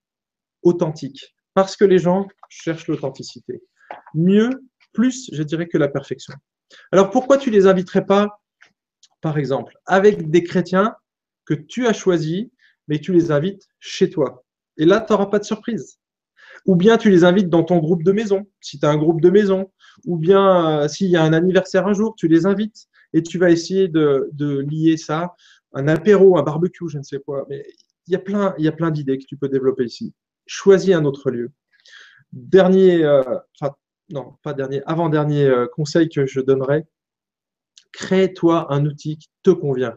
authentique. 0.63 1.35
Parce 1.53 1.75
que 1.75 1.85
les 1.85 1.99
gens 1.99 2.27
cherchent 2.49 2.87
l'authenticité. 2.87 3.61
Mieux, 4.15 4.49
plus, 4.93 5.29
je 5.31 5.43
dirais, 5.43 5.67
que 5.67 5.77
la 5.77 5.87
perfection. 5.87 6.33
Alors, 6.91 7.11
pourquoi 7.11 7.37
tu 7.37 7.51
les 7.51 7.67
inviterais 7.67 8.05
pas 8.05 8.41
par 9.21 9.37
exemple, 9.37 9.77
avec 9.85 10.31
des 10.31 10.43
chrétiens 10.43 10.95
que 11.45 11.53
tu 11.53 11.85
as 11.85 11.93
choisis, 11.93 12.47
mais 12.87 12.97
tu 12.97 13.13
les 13.13 13.31
invites 13.31 13.67
chez 13.79 14.09
toi? 14.09 14.43
Et 14.77 14.85
là, 14.85 14.99
tu 14.99 15.13
n'auras 15.13 15.27
pas 15.27 15.37
de 15.37 15.43
surprise. 15.43 15.99
Ou 16.65 16.75
bien 16.75 16.97
tu 16.97 17.11
les 17.11 17.23
invites 17.23 17.49
dans 17.49 17.63
ton 17.63 17.77
groupe 17.77 18.03
de 18.03 18.11
maison, 18.11 18.47
si 18.59 18.79
tu 18.79 18.85
as 18.87 18.89
un 18.89 18.97
groupe 18.97 19.21
de 19.21 19.29
maison. 19.29 19.71
Ou 20.05 20.17
bien 20.17 20.83
euh, 20.83 20.87
s'il 20.87 21.09
y 21.09 21.17
a 21.17 21.23
un 21.23 21.33
anniversaire 21.33 21.87
un 21.87 21.93
jour, 21.93 22.15
tu 22.15 22.27
les 22.27 22.45
invites 22.45 22.87
et 23.13 23.21
tu 23.21 23.37
vas 23.37 23.49
essayer 23.49 23.87
de, 23.87 24.29
lier 24.69 24.97
ça, 24.97 25.35
un 25.73 25.87
apéro, 25.87 26.37
un 26.37 26.43
barbecue, 26.43 26.89
je 26.89 26.97
ne 26.97 27.03
sais 27.03 27.19
quoi. 27.19 27.45
Mais 27.49 27.63
il 28.07 28.13
y 28.13 28.15
a 28.15 28.19
plein, 28.19 28.55
il 28.57 28.65
y 28.65 28.67
a 28.67 28.71
plein 28.71 28.91
d'idées 28.91 29.17
que 29.17 29.25
tu 29.25 29.37
peux 29.37 29.49
développer 29.49 29.85
ici. 29.85 30.13
Choisis 30.45 30.93
un 30.93 31.05
autre 31.05 31.29
lieu. 31.31 31.51
Dernier, 32.31 33.03
euh, 33.03 33.21
enfin, 33.59 33.75
non, 34.09 34.35
pas 34.43 34.53
dernier, 34.53 34.81
avant-dernier 34.85 35.45
euh, 35.45 35.67
conseil 35.67 36.09
que 36.09 36.25
je 36.25 36.39
donnerais, 36.39 36.87
crée-toi 37.91 38.73
un 38.73 38.85
outil 38.85 39.17
qui 39.17 39.29
te 39.43 39.51
convient. 39.51 39.95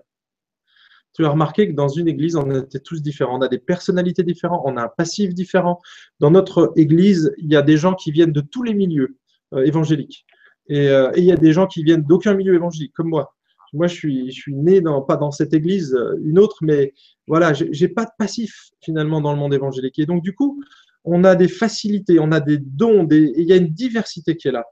Tu 1.15 1.25
as 1.25 1.29
remarqué 1.29 1.69
que 1.69 1.75
dans 1.75 1.87
une 1.87 2.09
église, 2.09 2.35
on 2.35 2.51
était 2.51 2.81
tous 2.81 3.01
différents. 3.01 3.39
On 3.39 3.43
a 3.43 3.47
des 3.47 3.61
personnalités 3.61 4.25
différentes, 4.25 4.63
on 4.65 4.77
a 4.77 4.83
un 4.83 4.89
passif 4.89 5.33
différent. 5.33 5.81
Dans 6.19 6.33
notre 6.33 6.73
église, 6.75 7.33
il 7.39 7.53
y 7.53 7.57
a 7.57 7.63
des 7.63 7.77
gens 7.77 7.95
qui 7.95 8.11
viennent 8.11 8.33
de 8.33 8.41
tous 8.41 8.65
les 8.65 8.75
milieux 8.75 9.17
euh, 9.55 9.65
évangéliques. 9.65 10.27
Euh, 10.71 11.11
et, 11.15 11.21
il 11.21 11.25
y 11.25 11.33
a 11.33 11.37
des 11.37 11.53
gens 11.53 11.67
qui 11.67 11.83
viennent 11.85 12.03
d'aucun 12.03 12.35
milieu 12.35 12.55
évangélique, 12.55 12.93
comme 12.95 13.09
moi. 13.09 13.35
Moi, 13.73 13.89
je 13.89 13.95
suis, 13.95 14.55
né 14.55 14.81
dans, 14.81 15.03
pas 15.03 15.17
dans 15.17 15.33
cette 15.33 15.53
église, 15.53 15.95
euh, 15.95 16.17
une 16.23 16.39
autre, 16.39 16.59
mais 16.63 16.95
voilà, 17.27 17.53
j'ai 17.53 17.89
pas 17.89 18.05
de 18.05 18.11
passif 18.19 18.71
finalement 18.81 19.21
dans 19.21 19.33
le 19.33 19.39
monde 19.39 19.53
évangélique. 19.53 19.99
Et 19.99 20.07
donc, 20.07 20.23
du 20.23 20.35
coup, 20.35 20.63
on 21.05 21.25
a 21.25 21.35
des 21.35 21.49
facilités, 21.49 22.19
on 22.21 22.31
a 22.33 22.41
des 22.41 22.59
dons, 22.59 23.05
des, 23.05 23.33
il 23.37 23.47
y 23.47 23.53
a 23.53 23.57
une 23.57 23.73
diversité 23.73 24.37
qui 24.37 24.49
est 24.49 24.53
là. 24.53 24.65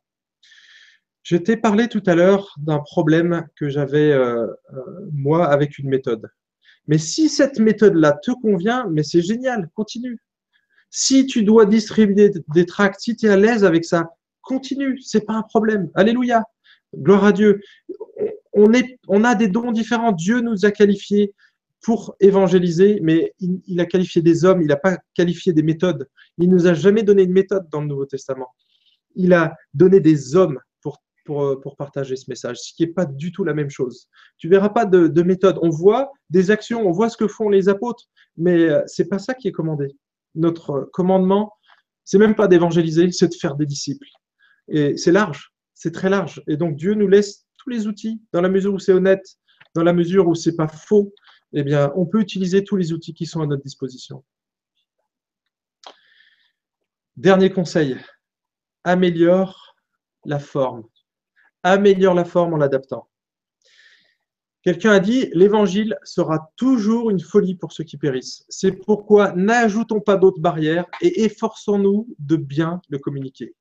Je 1.22 1.36
t'ai 1.36 1.56
parlé 1.56 1.88
tout 1.88 2.02
à 2.06 2.14
l'heure 2.14 2.54
d'un 2.58 2.78
problème 2.80 3.46
que 3.56 3.68
j'avais 3.68 4.16
moi 5.12 5.46
avec 5.46 5.78
une 5.78 5.88
méthode. 5.88 6.28
Mais 6.88 6.98
si 6.98 7.28
cette 7.28 7.58
méthode-là 7.58 8.18
te 8.22 8.32
convient, 8.32 8.88
mais 8.90 9.02
c'est 9.02 9.22
génial, 9.22 9.68
continue. 9.74 10.18
Si 10.90 11.26
tu 11.26 11.44
dois 11.44 11.64
distribuer 11.64 12.32
des 12.54 12.66
tracts, 12.66 13.00
si 13.00 13.16
tu 13.16 13.26
es 13.26 13.28
à 13.30 13.36
l'aise 13.36 13.64
avec 13.64 13.84
ça, 13.84 14.10
continue, 14.42 15.00
c'est 15.00 15.24
pas 15.24 15.34
un 15.34 15.42
problème. 15.42 15.90
Alléluia. 15.94 16.44
Gloire 16.94 17.24
à 17.24 17.32
Dieu. 17.32 17.60
On, 18.52 19.24
a 19.24 19.34
des 19.34 19.48
dons 19.48 19.72
différents. 19.72 20.12
Dieu 20.12 20.40
nous 20.40 20.66
a 20.66 20.70
qualifiés 20.70 21.32
pour 21.82 22.14
évangéliser, 22.20 23.00
mais 23.02 23.34
il, 23.40 23.80
a 23.80 23.86
qualifié 23.86 24.22
des 24.22 24.44
hommes, 24.44 24.62
il 24.62 24.68
n'a 24.68 24.76
pas 24.76 24.98
qualifié 25.14 25.52
des 25.52 25.62
méthodes. 25.62 26.08
Il 26.38 26.48
nous 26.48 26.66
a 26.66 26.74
jamais 26.74 27.02
donné 27.02 27.22
une 27.22 27.32
méthode 27.32 27.68
dans 27.70 27.80
le 27.80 27.86
Nouveau 27.86 28.06
Testament. 28.06 28.54
Il 29.16 29.32
a 29.32 29.54
donné 29.74 30.00
des 30.00 30.36
hommes 30.36 30.58
pour, 31.24 31.76
partager 31.76 32.16
ce 32.16 32.24
message, 32.28 32.58
ce 32.58 32.74
qui 32.74 32.84
n'est 32.84 32.92
pas 32.92 33.06
du 33.06 33.32
tout 33.32 33.44
la 33.44 33.54
même 33.54 33.70
chose. 33.70 34.08
Tu 34.38 34.48
verras 34.48 34.70
pas 34.70 34.84
de, 34.84 35.06
de 35.06 35.22
méthode. 35.22 35.58
On 35.62 35.70
voit 35.70 36.10
des 36.30 36.50
actions, 36.50 36.86
on 36.86 36.90
voit 36.90 37.08
ce 37.08 37.16
que 37.16 37.28
font 37.28 37.48
les 37.48 37.68
apôtres, 37.68 38.04
mais 38.36 38.68
euh, 38.68 38.82
c'est 38.86 39.08
pas 39.08 39.18
ça 39.18 39.34
qui 39.34 39.48
est 39.48 39.52
commandé. 39.52 39.88
Notre 40.34 40.88
commandement, 40.92 41.52
c'est 42.04 42.18
même 42.18 42.34
pas 42.34 42.48
d'évangéliser, 42.48 43.10
c'est 43.12 43.28
de 43.28 43.34
faire 43.34 43.54
des 43.54 43.66
disciples. 43.66 44.08
Et 44.68 44.96
c'est 44.96 45.12
large, 45.12 45.52
c'est 45.74 45.92
très 45.92 46.08
large. 46.08 46.42
Et 46.46 46.56
donc 46.56 46.76
Dieu 46.76 46.94
nous 46.94 47.08
laisse 47.08 47.46
tous 47.58 47.70
les 47.70 47.86
outils 47.86 48.20
dans 48.32 48.40
la 48.40 48.48
mesure 48.48 48.74
où 48.74 48.78
c'est 48.78 48.92
honnête, 48.92 49.38
dans 49.74 49.82
la 49.82 49.92
mesure 49.92 50.26
où 50.28 50.34
c'est 50.34 50.56
pas 50.56 50.68
faux. 50.68 51.12
Eh 51.52 51.62
bien, 51.62 51.92
on 51.96 52.06
peut 52.06 52.20
utiliser 52.20 52.64
tous 52.64 52.76
les 52.76 52.92
outils 52.92 53.14
qui 53.14 53.26
sont 53.26 53.42
à 53.42 53.46
notre 53.46 53.62
disposition. 53.62 54.24
Dernier 57.16 57.50
conseil, 57.50 57.98
améliore 58.84 59.76
la 60.24 60.38
forme. 60.38 60.84
Améliore 61.62 62.14
la 62.14 62.24
forme 62.24 62.54
en 62.54 62.56
l'adaptant. 62.56 63.08
Quelqu'un 64.62 64.92
a 64.92 65.00
dit, 65.00 65.28
l'évangile 65.32 65.98
sera 66.04 66.52
toujours 66.56 67.10
une 67.10 67.20
folie 67.20 67.56
pour 67.56 67.72
ceux 67.72 67.84
qui 67.84 67.96
périssent. 67.96 68.44
C'est 68.48 68.72
pourquoi 68.72 69.32
n'ajoutons 69.32 70.00
pas 70.00 70.16
d'autres 70.16 70.40
barrières 70.40 70.86
et 71.00 71.24
efforçons-nous 71.24 72.14
de 72.20 72.36
bien 72.36 72.80
le 72.88 72.98
communiquer. 72.98 73.54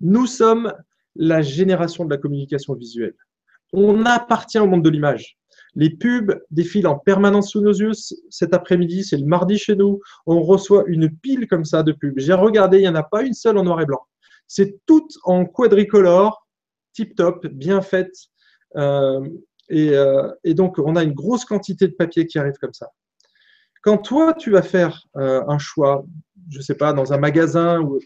Nous 0.00 0.26
sommes 0.26 0.72
la 1.16 1.42
génération 1.42 2.04
de 2.04 2.10
la 2.10 2.16
communication 2.16 2.74
visuelle. 2.74 3.14
On 3.72 4.04
appartient 4.04 4.58
au 4.58 4.66
monde 4.66 4.84
de 4.84 4.90
l'image. 4.90 5.38
Les 5.74 5.90
pubs 5.90 6.40
défilent 6.50 6.86
en 6.86 6.98
permanence 6.98 7.50
sous 7.50 7.60
nos 7.60 7.72
yeux. 7.72 7.92
Cet 8.30 8.54
après-midi, 8.54 9.04
c'est 9.04 9.16
le 9.16 9.26
mardi 9.26 9.58
chez 9.58 9.74
nous. 9.74 10.00
On 10.26 10.42
reçoit 10.42 10.84
une 10.86 11.10
pile 11.10 11.48
comme 11.48 11.64
ça 11.64 11.82
de 11.82 11.92
pubs. 11.92 12.18
J'ai 12.18 12.34
regardé, 12.34 12.78
il 12.78 12.82
n'y 12.82 12.88
en 12.88 12.94
a 12.94 13.02
pas 13.02 13.22
une 13.22 13.32
seule 13.32 13.58
en 13.58 13.64
noir 13.64 13.80
et 13.80 13.86
blanc. 13.86 14.00
C'est 14.46 14.78
tout 14.86 15.06
en 15.24 15.44
quadricolore, 15.44 16.46
tip-top, 16.92 17.46
bien 17.48 17.80
faite. 17.80 18.14
Euh, 18.76 19.26
euh, 19.72 20.32
et, 20.44 20.54
donc, 20.54 20.78
on 20.78 20.96
a 20.96 21.02
une 21.02 21.12
grosse 21.14 21.44
quantité 21.44 21.88
de 21.88 21.94
papier 21.94 22.26
qui 22.26 22.38
arrive 22.38 22.58
comme 22.60 22.74
ça. 22.74 22.90
Quand 23.82 23.98
toi, 23.98 24.34
tu 24.34 24.50
vas 24.50 24.62
faire 24.62 25.04
euh, 25.16 25.42
un 25.48 25.58
choix, 25.58 26.04
je 26.50 26.58
ne 26.58 26.62
sais 26.62 26.76
pas, 26.76 26.92
dans 26.92 27.12
un 27.12 27.18
magasin 27.18 27.80
ou 27.80 27.98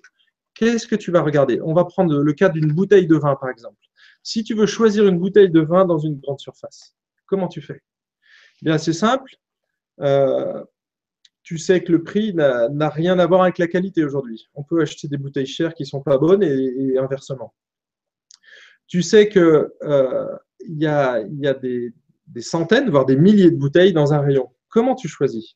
qu'est-ce 0.58 0.88
que 0.88 0.96
tu 0.96 1.12
vas 1.12 1.22
regarder? 1.22 1.60
On 1.62 1.72
va 1.72 1.84
prendre 1.84 2.18
le 2.18 2.32
cas 2.32 2.48
d'une 2.48 2.72
bouteille 2.72 3.06
de 3.06 3.14
vin, 3.16 3.36
par 3.36 3.48
exemple. 3.48 3.78
Si 4.24 4.42
tu 4.42 4.54
veux 4.54 4.66
choisir 4.66 5.06
une 5.06 5.18
bouteille 5.18 5.50
de 5.50 5.60
vin 5.60 5.84
dans 5.84 5.98
une 5.98 6.18
grande 6.18 6.40
surface, 6.40 6.96
comment 7.26 7.46
tu 7.46 7.62
fais? 7.62 7.80
Eh 8.60 8.64
Bien, 8.64 8.76
c'est 8.76 8.92
simple. 8.92 9.36
Euh, 10.00 10.64
tu 11.44 11.58
sais 11.58 11.82
que 11.84 11.92
le 11.92 12.02
prix 12.02 12.34
n'a 12.34 12.88
rien 12.88 13.20
à 13.20 13.26
voir 13.26 13.42
avec 13.42 13.58
la 13.58 13.68
qualité 13.68 14.04
aujourd'hui. 14.04 14.48
On 14.54 14.64
peut 14.64 14.80
acheter 14.80 15.06
des 15.06 15.16
bouteilles 15.16 15.46
chères 15.46 15.74
qui 15.74 15.84
ne 15.84 15.88
sont 15.88 16.02
pas 16.02 16.18
bonnes 16.18 16.42
et, 16.42 16.98
inversement. 16.98 17.54
Tu 18.88 19.02
sais 19.02 19.28
qu'il 19.28 19.42
euh, 19.42 20.36
y 20.60 20.86
a, 20.86 21.22
des, 21.54 21.92
centaines, 22.40 22.90
voire 22.90 23.06
des 23.06 23.16
milliers 23.16 23.52
de 23.52 23.56
bouteilles 23.56 23.92
dans 23.92 24.12
un 24.12 24.20
rayon. 24.20 24.50
Comment 24.68 24.96
tu 24.96 25.06
choisis? 25.06 25.54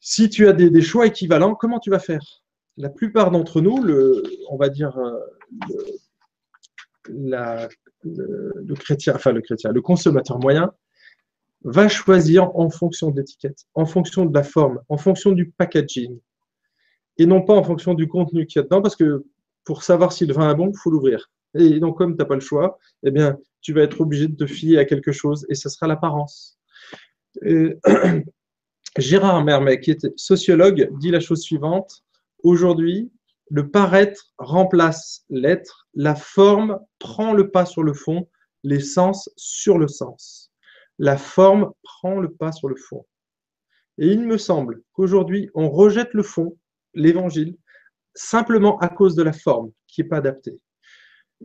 Si 0.00 0.28
tu 0.28 0.48
as 0.48 0.52
des 0.52 0.82
choix 0.82 1.06
équivalents, 1.06 1.54
comment 1.54 1.80
tu 1.80 1.88
vas 1.88 1.98
faire? 1.98 2.39
La 2.80 2.88
plupart 2.88 3.30
d'entre 3.30 3.60
nous, 3.60 3.78
on 4.48 4.56
va 4.56 4.70
dire 4.70 4.96
euh, 4.96 5.20
le, 7.08 7.68
consommateur 9.80 10.38
moyen, 10.38 10.72
va 11.62 11.88
choisir 11.88 12.56
en 12.56 12.70
fonction 12.70 13.10
de 13.10 13.20
l'étiquette, 13.20 13.66
en 13.74 13.84
fonction 13.84 14.24
de 14.24 14.34
la 14.34 14.42
forme, 14.42 14.80
en 14.88 14.96
fonction 14.96 15.32
du 15.32 15.50
packaging, 15.50 16.18
et 17.18 17.26
non 17.26 17.42
pas 17.42 17.54
en 17.54 17.62
fonction 17.62 17.92
du 17.92 18.08
contenu 18.08 18.46
qu'il 18.46 18.60
y 18.60 18.60
a 18.60 18.62
dedans, 18.62 18.80
parce 18.80 18.96
que 18.96 19.26
pour 19.64 19.82
savoir 19.82 20.12
si 20.12 20.24
le 20.24 20.32
vin 20.32 20.50
est 20.50 20.54
bon, 20.54 20.70
il 20.70 20.78
faut 20.78 20.90
l'ouvrir. 20.90 21.30
Et 21.54 21.80
donc, 21.80 21.98
comme 21.98 22.12
tu 22.12 22.18
n'as 22.18 22.24
pas 22.24 22.34
le 22.34 22.40
choix, 22.40 22.78
eh 23.02 23.10
bien, 23.10 23.36
tu 23.60 23.74
vas 23.74 23.82
être 23.82 24.00
obligé 24.00 24.26
de 24.28 24.36
te 24.36 24.46
fier 24.46 24.78
à 24.78 24.86
quelque 24.86 25.12
chose, 25.12 25.44
et 25.50 25.54
ce 25.54 25.68
sera 25.68 25.86
l'apparence. 25.86 26.58
Gérard 28.98 29.44
Mermet, 29.44 29.80
qui 29.80 29.90
est 29.90 30.08
sociologue, 30.16 30.90
dit 30.98 31.10
la 31.10 31.20
chose 31.20 31.42
suivante 31.42 32.02
Aujourd'hui, 32.42 33.12
le 33.50 33.70
paraître 33.70 34.32
remplace 34.38 35.24
l'être, 35.28 35.88
la 35.94 36.14
forme 36.14 36.78
prend 36.98 37.32
le 37.32 37.50
pas 37.50 37.66
sur 37.66 37.82
le 37.82 37.92
fond, 37.92 38.28
les 38.62 38.80
sens 38.80 39.28
sur 39.36 39.78
le 39.78 39.88
sens. 39.88 40.52
La 40.98 41.16
forme 41.16 41.72
prend 41.82 42.20
le 42.20 42.32
pas 42.32 42.52
sur 42.52 42.68
le 42.68 42.76
fond. 42.76 43.06
Et 43.98 44.06
il 44.08 44.26
me 44.26 44.38
semble 44.38 44.82
qu'aujourd'hui, 44.92 45.50
on 45.54 45.68
rejette 45.68 46.14
le 46.14 46.22
fond, 46.22 46.56
l'évangile, 46.94 47.56
simplement 48.14 48.78
à 48.78 48.88
cause 48.88 49.14
de 49.14 49.22
la 49.22 49.32
forme 49.32 49.72
qui 49.86 50.02
n'est 50.02 50.08
pas 50.08 50.18
adaptée. 50.18 50.58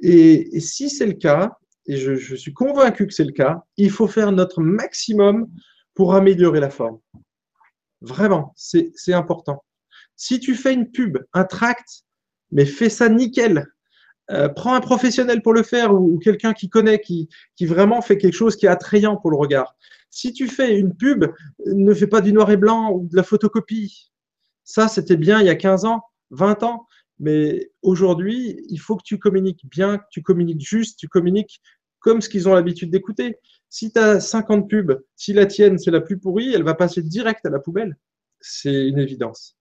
Et, 0.02 0.60
si 0.60 0.90
c'est 0.90 1.06
le 1.06 1.14
cas, 1.14 1.58
et 1.88 1.98
je 1.98 2.36
suis 2.36 2.54
convaincu 2.54 3.08
que 3.08 3.14
c'est 3.14 3.24
le 3.24 3.32
cas, 3.32 3.64
il 3.78 3.92
faut 3.92 4.08
faire 4.08 4.32
notre 4.32 4.62
maximum 4.62 5.48
pour 5.94 6.16
améliorer 6.16 6.60
la 6.60 6.70
forme. 6.70 7.00
Vraiment, 8.02 8.54
c'est 8.56 9.14
important. 9.14 9.64
Si 10.16 10.40
tu 10.40 10.56
fais 10.56 10.74
une 10.74 10.92
pub, 10.92 11.18
un 11.34 11.44
tract, 11.44 12.04
mais 12.52 12.66
fais 12.66 12.90
ça 12.90 13.10
nickel. 13.10 13.68
Euh, 14.32 14.50
prends 14.50 14.74
un 14.74 14.82
professionnel 14.82 15.42
pour 15.42 15.54
le 15.54 15.62
faire 15.62 15.94
ou, 15.94 16.18
quelqu'un 16.18 16.54
qui 16.54 16.70
connaît, 16.70 17.00
qui, 17.00 17.30
vraiment 17.62 18.02
fait 18.02 18.18
quelque 18.18 18.34
chose 18.34 18.56
qui 18.56 18.66
est 18.66 18.70
attrayant 18.70 19.18
pour 19.18 19.30
le 19.30 19.38
regard. 19.38 19.76
Si 20.10 20.34
tu 20.34 20.48
fais 20.48 20.78
une 20.78 20.96
pub, 20.96 21.26
ne 21.66 21.94
fais 21.94 22.08
pas 22.08 22.22
du 22.22 22.34
noir 22.34 22.50
et 22.50 22.58
blanc 22.58 22.92
ou 22.92 23.08
de 23.08 23.16
la 23.16 23.24
photocopie. 23.24 24.12
Ça, 24.64 24.88
c'était 24.88 25.18
bien 25.18 25.42
il 25.42 25.46
y 25.46 25.50
a 25.50 25.56
15 25.56 25.86
ans, 25.86 26.02
20 26.32 26.64
ans. 26.64 26.88
Mais 27.20 27.72
aujourd'hui, 27.82 28.66
il 28.70 28.78
faut 28.78 28.96
que 28.96 29.04
tu 29.04 29.20
communiques 29.20 29.66
bien, 29.70 30.00
que 30.00 30.06
tu 30.12 30.22
communiques 30.22 30.66
juste, 30.66 31.00
tu 31.00 31.08
communiques 31.08 31.62
comme 32.00 32.22
ce 32.22 32.30
qu'ils 32.30 32.50
ont 32.50 32.54
l'habitude 32.54 32.92
d'écouter. 32.92 33.38
Si 33.70 33.92
tu 33.92 34.00
as 34.00 34.20
50 34.20 34.70
pubs, 34.70 35.02
si 35.16 35.34
la 35.34 35.46
tienne, 35.46 35.78
c'est 35.78 35.92
la 35.92 36.02
plus 36.02 36.20
pourrie, 36.20 36.54
elle 36.54 36.64
va 36.64 36.74
passer 36.74 37.02
direct 37.02 37.46
à 37.46 37.50
la 37.50 37.60
poubelle. 37.60 37.98
C'est 38.40 38.88
une 38.88 39.00
évidence. 39.00 39.55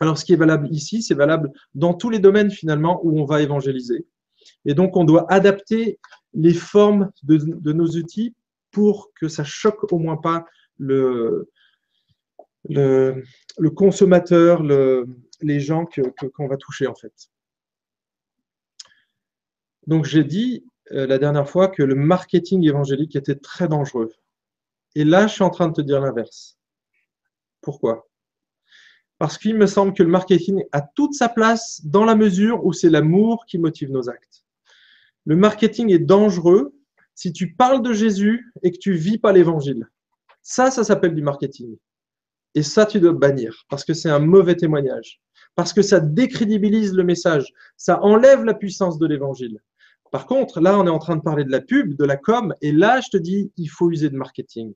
Alors, 0.00 0.18
ce 0.18 0.24
qui 0.24 0.32
est 0.32 0.36
valable 0.36 0.68
ici, 0.70 1.02
c'est 1.02 1.14
valable 1.14 1.50
dans 1.74 1.94
tous 1.94 2.10
les 2.10 2.18
domaines 2.18 2.50
finalement 2.50 3.00
où 3.04 3.20
on 3.20 3.24
va 3.24 3.42
évangéliser. 3.42 4.06
Et 4.64 4.74
donc, 4.74 4.96
on 4.96 5.04
doit 5.04 5.30
adapter 5.32 5.98
les 6.34 6.54
formes 6.54 7.10
de, 7.22 7.72
nos 7.72 7.88
outils 7.88 8.34
pour 8.70 9.12
que 9.14 9.28
ça 9.28 9.44
choque 9.44 9.92
au 9.92 9.98
moins 9.98 10.16
pas 10.16 10.44
le, 10.78 11.50
le, 12.68 13.22
consommateur, 13.74 14.62
les 14.62 15.60
gens 15.60 15.86
qu'on 16.36 16.48
va 16.48 16.56
toucher 16.56 16.86
en 16.86 16.94
fait. 16.94 17.12
Donc, 19.86 20.04
j'ai 20.04 20.24
dit, 20.24 20.64
euh, 20.92 21.06
la 21.06 21.18
dernière 21.18 21.48
fois 21.48 21.68
que 21.68 21.82
le 21.82 21.94
marketing 21.94 22.66
évangélique 22.66 23.16
était 23.16 23.36
très 23.36 23.68
dangereux. 23.68 24.12
Et 24.94 25.04
là, 25.04 25.26
je 25.26 25.34
suis 25.34 25.42
en 25.42 25.50
train 25.50 25.68
de 25.68 25.74
te 25.74 25.80
dire 25.80 26.00
l'inverse. 26.00 26.58
Pourquoi? 27.60 28.07
Parce 29.18 29.36
qu'il 29.36 29.56
me 29.56 29.66
semble 29.66 29.94
que 29.94 30.02
le 30.02 30.08
marketing 30.08 30.64
a 30.72 30.80
toute 30.80 31.14
sa 31.14 31.28
place 31.28 31.80
dans 31.84 32.04
la 32.04 32.14
mesure 32.14 32.64
où 32.64 32.72
c'est 32.72 32.90
l'amour 32.90 33.44
qui 33.46 33.58
motive 33.58 33.90
nos 33.90 34.08
actes. 34.08 34.44
Le 35.26 35.36
marketing 35.36 35.92
est 35.92 35.98
dangereux 35.98 36.74
si 37.14 37.32
tu 37.32 37.52
parles 37.54 37.82
de 37.82 37.92
Jésus 37.92 38.52
et 38.62 38.70
que 38.70 38.78
tu 38.78 38.92
vis 38.92 39.18
pas 39.18 39.32
l'évangile. 39.32 39.88
Ça, 40.42 40.70
ça 40.70 40.84
s'appelle 40.84 41.14
du 41.14 41.22
marketing. 41.22 41.76
Et 42.54 42.62
ça, 42.62 42.86
tu 42.86 43.00
dois 43.00 43.12
bannir 43.12 43.64
parce 43.68 43.84
que 43.84 43.92
c'est 43.92 44.08
un 44.08 44.20
mauvais 44.20 44.54
témoignage. 44.54 45.20
Parce 45.54 45.72
que 45.72 45.82
ça 45.82 46.00
décrédibilise 46.00 46.94
le 46.94 47.02
message. 47.02 47.52
Ça 47.76 48.02
enlève 48.02 48.44
la 48.44 48.54
puissance 48.54 48.98
de 48.98 49.06
l'évangile. 49.06 49.60
Par 50.10 50.26
contre, 50.26 50.60
là, 50.60 50.78
on 50.78 50.86
est 50.86 50.90
en 50.90 50.98
train 50.98 51.16
de 51.16 51.22
parler 51.22 51.44
de 51.44 51.50
la 51.50 51.60
pub, 51.60 51.94
de 51.94 52.04
la 52.04 52.16
com, 52.16 52.54
et 52.62 52.72
là, 52.72 53.00
je 53.00 53.10
te 53.10 53.16
dis, 53.16 53.52
il 53.56 53.68
faut 53.68 53.90
user 53.90 54.08
de 54.08 54.16
marketing. 54.16 54.72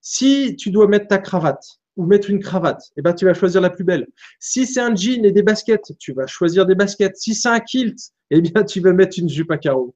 Si 0.00 0.56
tu 0.56 0.70
dois 0.70 0.88
mettre 0.88 1.08
ta 1.08 1.18
cravate 1.18 1.78
ou 1.96 2.06
mettre 2.06 2.30
une 2.30 2.40
cravate, 2.40 2.82
eh 2.96 3.02
ben, 3.02 3.14
tu 3.14 3.24
vas 3.24 3.34
choisir 3.34 3.60
la 3.60 3.70
plus 3.70 3.84
belle. 3.84 4.06
Si 4.38 4.66
c'est 4.66 4.80
un 4.80 4.94
jean 4.94 5.24
et 5.24 5.32
des 5.32 5.42
baskets, 5.42 5.92
tu 5.98 6.12
vas 6.12 6.26
choisir 6.26 6.66
des 6.66 6.74
baskets. 6.74 7.16
Si 7.16 7.34
c'est 7.34 7.48
un 7.48 7.60
kilt, 7.60 7.98
eh 8.30 8.40
bien, 8.40 8.64
tu 8.64 8.80
vas 8.80 8.92
mettre 8.92 9.18
une 9.18 9.28
jupe 9.28 9.50
à 9.50 9.58
carreaux. 9.58 9.94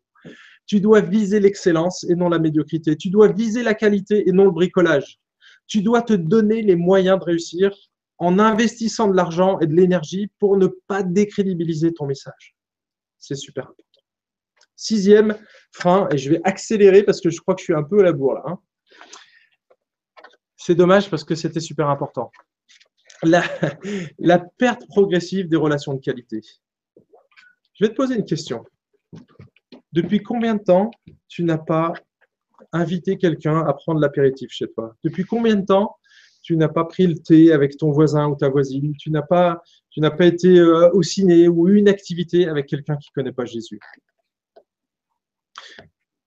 Tu 0.66 0.80
dois 0.80 1.00
viser 1.00 1.40
l'excellence 1.40 2.04
et 2.04 2.14
non 2.14 2.28
la 2.28 2.38
médiocrité. 2.38 2.96
Tu 2.96 3.10
dois 3.10 3.28
viser 3.28 3.62
la 3.62 3.74
qualité 3.74 4.28
et 4.28 4.32
non 4.32 4.44
le 4.44 4.50
bricolage. 4.52 5.18
Tu 5.66 5.82
dois 5.82 6.02
te 6.02 6.12
donner 6.12 6.62
les 6.62 6.76
moyens 6.76 7.18
de 7.18 7.24
réussir 7.24 7.70
en 8.18 8.38
investissant 8.38 9.08
de 9.08 9.16
l'argent 9.16 9.58
et 9.60 9.66
de 9.66 9.74
l'énergie 9.74 10.30
pour 10.38 10.56
ne 10.56 10.68
pas 10.86 11.02
décrédibiliser 11.02 11.92
ton 11.92 12.06
message. 12.06 12.54
C'est 13.18 13.34
super 13.34 13.64
important. 13.64 13.84
Sixième 14.76 15.36
frein, 15.72 16.08
et 16.10 16.18
je 16.18 16.30
vais 16.30 16.40
accélérer 16.44 17.02
parce 17.02 17.20
que 17.20 17.30
je 17.30 17.40
crois 17.40 17.54
que 17.54 17.60
je 17.60 17.64
suis 17.64 17.74
un 17.74 17.82
peu 17.82 18.00
à 18.00 18.02
la 18.02 18.12
bourre 18.12 18.34
là. 18.34 18.42
Hein. 18.46 18.58
C'est 20.62 20.74
dommage 20.74 21.08
parce 21.08 21.24
que 21.24 21.34
c'était 21.34 21.58
super 21.58 21.88
important. 21.88 22.30
La, 23.22 23.42
perte 24.58 24.86
progressive 24.88 25.48
des 25.48 25.56
relations 25.56 25.94
de 25.94 26.00
qualité. 26.00 26.42
Je 27.72 27.84
vais 27.84 27.88
te 27.88 27.94
poser 27.94 28.16
une 28.16 28.26
question. 28.26 28.66
Depuis 29.92 30.22
combien 30.22 30.56
de 30.56 30.62
temps 30.62 30.90
tu 31.28 31.44
n'as 31.44 31.56
pas 31.56 31.94
invité 32.72 33.16
quelqu'un 33.16 33.64
à 33.66 33.72
prendre 33.72 34.00
l'apéritif 34.00 34.50
chez 34.50 34.70
toi? 34.70 34.94
Depuis 35.02 35.24
combien 35.24 35.56
de 35.56 35.64
temps 35.64 35.96
tu 36.42 36.58
n'as 36.58 36.68
pas 36.68 36.84
pris 36.84 37.06
le 37.06 37.16
thé 37.16 37.52
avec 37.52 37.78
ton 37.78 37.90
voisin 37.90 38.28
ou 38.28 38.36
ta 38.36 38.50
voisine? 38.50 38.94
Tu 38.98 39.10
n'as 39.10 39.22
pas, 39.22 39.62
été 40.20 40.58
euh, 40.58 40.90
au 40.92 41.02
ciné 41.02 41.48
ou 41.48 41.68
une 41.68 41.88
activité 41.88 42.48
avec 42.48 42.66
quelqu'un 42.66 42.98
qui 42.98 43.08
ne 43.16 43.22
connaît 43.22 43.32
pas 43.32 43.46
Jésus? 43.46 43.80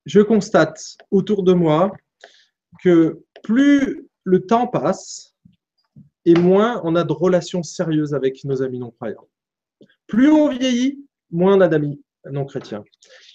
Je 0.07 0.21
constate 0.21 0.97
autour 1.11 1.43
de 1.43 1.53
moi 1.53 1.91
que 2.81 3.21
plus 3.43 4.09
le 4.23 4.45
temps 4.45 4.67
passe 4.67 5.35
et 6.25 6.35
moins 6.35 6.81
on 6.83 6.95
a 6.95 7.03
de 7.03 7.11
relations 7.11 7.63
sérieuses 7.63 8.13
avec 8.13 8.43
nos 8.45 8.61
amis 8.61 8.79
non-croyants. 8.79 9.27
Plus 10.07 10.29
on 10.29 10.49
vieillit, 10.49 11.05
moins 11.31 11.57
on 11.57 11.61
a 11.61 11.67
d'amis 11.67 12.01
non-chrétiens. 12.29 12.83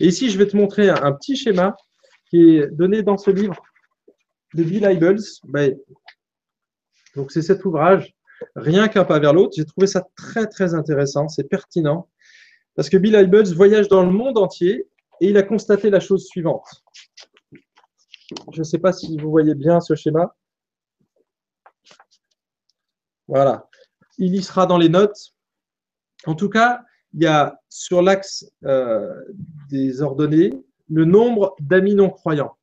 Et 0.01 0.07
ici, 0.07 0.30
je 0.30 0.39
vais 0.39 0.47
te 0.47 0.57
montrer 0.57 0.89
un, 0.89 1.12
petit 1.12 1.36
schéma 1.36 1.76
qui 2.30 2.57
est 2.57 2.68
donné 2.68 3.03
dans 3.03 3.18
ce 3.18 3.30
livre 3.30 3.57
de 4.55 4.62
Bill 4.62 4.84
Hybels. 4.84 5.22
Ben, 5.45 5.76
donc, 7.14 7.32
c'est 7.32 7.43
cet 7.43 7.64
ouvrage, 7.64 8.14
rien 8.55 8.89
qu'un 8.89 9.05
pas 9.05 9.18
vers 9.18 9.32
l'autre. 9.32 9.55
J'ai 9.57 9.64
trouvé 9.64 9.86
ça 9.86 10.07
très, 10.16 10.47
très 10.47 10.74
intéressant, 10.74 11.28
c'est 11.28 11.49
pertinent. 11.49 12.09
Parce 12.74 12.89
que 12.89 12.97
Bill 12.97 13.14
Hybels 13.14 13.55
voyage 13.55 13.89
dans 13.89 14.05
le 14.05 14.11
monde 14.11 14.39
entier 14.39 14.86
et 15.20 15.28
il 15.28 15.36
a 15.36 15.43
constaté 15.43 15.91
la 15.91 16.01
chose 16.01 16.26
suivante. 16.26 16.66
Je 18.53 18.61
ne 18.61 18.64
sais 18.64 18.78
pas 18.78 18.93
si 18.93 19.16
vous 19.18 19.30
voyez 19.30 19.55
bien 19.55 19.80
ce 19.80 19.95
schéma. 19.95 20.34
Voilà. 23.29 23.68
Il 24.18 24.35
y 24.35 24.43
sera 24.43 24.66
dans 24.66 24.79
les 24.79 24.89
notes. 24.89 25.35
En 26.26 26.35
tout 26.35 26.49
cas, 26.49 26.83
il 27.14 27.22
y 27.22 27.26
a 27.26 27.59
sur 27.68 28.03
l'axe 28.03 28.51
euh, 28.64 29.14
des 29.70 30.03
ordonnées 30.03 30.53
le 30.91 31.05
nombre 31.05 31.55
d'amis 31.61 31.95
non 31.95 32.11
croyants. 32.11 32.57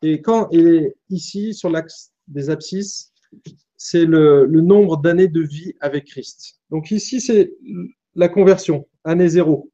Et 0.00 0.20
quand 0.20 0.48
est 0.52 0.96
ici, 1.10 1.54
sur 1.54 1.70
l'axe 1.70 2.12
des 2.26 2.50
abscisses, 2.50 3.12
c'est 3.76 4.04
le, 4.04 4.46
le, 4.46 4.60
nombre 4.60 4.96
d'années 4.96 5.28
de 5.28 5.40
vie 5.40 5.74
avec 5.80 6.06
Christ. 6.06 6.60
Donc 6.70 6.90
ici, 6.90 7.20
c'est 7.20 7.52
la 8.14 8.28
conversion, 8.28 8.88
année 9.04 9.28
zéro 9.28 9.72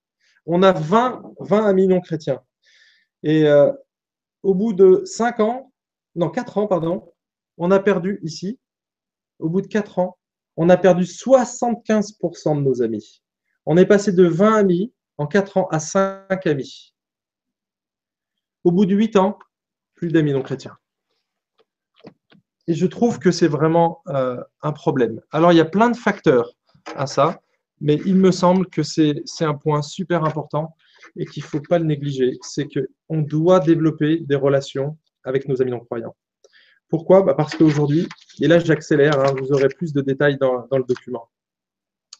on 0.49 0.63
a 0.63 0.73
20, 0.73 1.23
20 1.41 1.67
amis 1.67 1.87
non 1.87 2.01
chrétiens. 2.01 2.41
Et 3.23 3.47
euh, 3.47 3.71
au 4.43 4.55
bout 4.55 4.73
de 4.73 5.03
5 5.05 5.41
ans, 5.41 5.73
non, 6.17 6.31
4 6.31 6.59
ans, 6.59 6.67
pardon, 6.67 7.13
on 7.59 7.71
a 7.71 7.79
perdu 7.79 8.19
ici, 8.23 8.59
au 9.39 9.49
bout 9.49 9.61
de 9.61 9.67
4 9.67 9.99
ans, 9.99 10.19
on 10.57 10.69
a 10.69 10.77
perdu 10.77 11.05
75% 11.05 12.57
de 12.57 12.63
nos 12.63 12.83
amis. 12.83 13.23
On 13.67 13.77
est 13.77 13.87
passé 13.87 14.13
de 14.13 14.25
20 14.25 14.55
amis 14.55 14.93
en 15.17 15.27
4 15.27 15.57
ans 15.59 15.69
à 15.71 15.79
5 15.79 16.47
amis. 16.47 16.95
Au 18.65 18.73
bout 18.73 18.87
de 18.87 18.95
8 18.95 19.17
ans, 19.17 19.39
plus 19.95 20.11
d'amis 20.11 20.33
non 20.33 20.43
chrétiens. 20.43 20.77
Et 22.67 22.75
je 22.75 22.87
trouve 22.87 23.19
que 23.19 23.31
c'est 23.31 23.49
vraiment 23.49 24.03
euh, 24.09 24.43
un 24.63 24.73
problème. 24.73 25.21
Alors, 25.31 25.53
il 25.53 25.57
y 25.57 25.61
a 25.61 25.65
plein 25.65 25.91
de 25.91 25.97
facteurs 25.97 26.55
à 26.97 27.07
ça. 27.07 27.41
Mais 27.81 28.01
il 28.05 28.17
me 28.17 28.33
semble 28.33 28.67
que 28.67 28.83
c'est 28.83 29.23
un 29.41 29.55
point 29.55 29.83
super 29.83 30.25
important 30.25 30.75
et 31.17 31.27
qu'il 31.27 31.43
ne 31.43 31.49
faut 31.49 31.61
pas 31.61 31.79
le 31.79 31.85
négliger. 31.85 32.39
C'est 32.43 32.67
qu'on 32.67 33.21
doit 33.21 33.61
développer 33.61 34.19
des 34.19 34.35
relations 34.35 34.99
avec 35.25 35.49
nos 35.49 35.63
amis 35.63 35.71
non-croyants. 35.71 36.17
Pourquoi? 36.89 37.23
Bah 37.23 37.35
Parce 37.35 37.55
qu'aujourd'hui, 37.55 38.09
et 38.41 38.49
là 38.49 38.59
j'accélère, 38.59 39.19
hein, 39.21 39.35
vous 39.39 39.53
aurez 39.53 39.69
plus 39.69 39.93
de 39.93 40.01
détails 40.01 40.39
dans, 40.39 40.67
dans 40.71 40.79
le 40.79 40.85
document. 40.85 41.29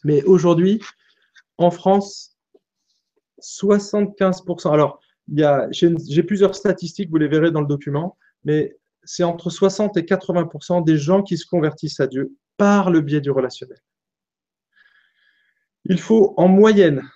Mais 0.03 0.23
aujourd'hui, 0.23 0.81
en 1.57 1.71
France, 1.71 2.37
75%. 3.41 4.71
Alors, 4.71 4.99
j'ai 5.71 6.23
plusieurs 6.23 6.55
statistiques, 6.55 7.09
vous 7.09 7.17
les 7.17 7.27
verrez 7.27 7.51
dans 7.51 7.61
le 7.61 7.67
document, 7.67 8.17
mais 8.43 8.77
c'est 9.03 9.23
entre 9.23 9.49
60 9.49 9.97
et 9.97 10.01
80% 10.01 10.83
des 10.83 10.97
gens 10.97 11.23
qui 11.23 11.37
se 11.37 11.45
convertissent 11.45 11.99
à 11.99 12.07
Dieu 12.07 12.35
par 12.57 12.89
le 12.89 13.01
biais 13.01 13.21
du 13.21 13.31
relationnel. 13.31 13.79
Il 15.85 15.99
faut 15.99 16.33
en 16.37 16.47
moyenne 16.47 17.09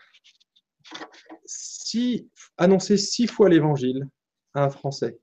annoncer 2.58 2.98
six 2.98 3.28
fois 3.28 3.50
l'évangile 3.50 4.08
à 4.56 4.64
un 4.64 4.70
Français. 4.70 5.20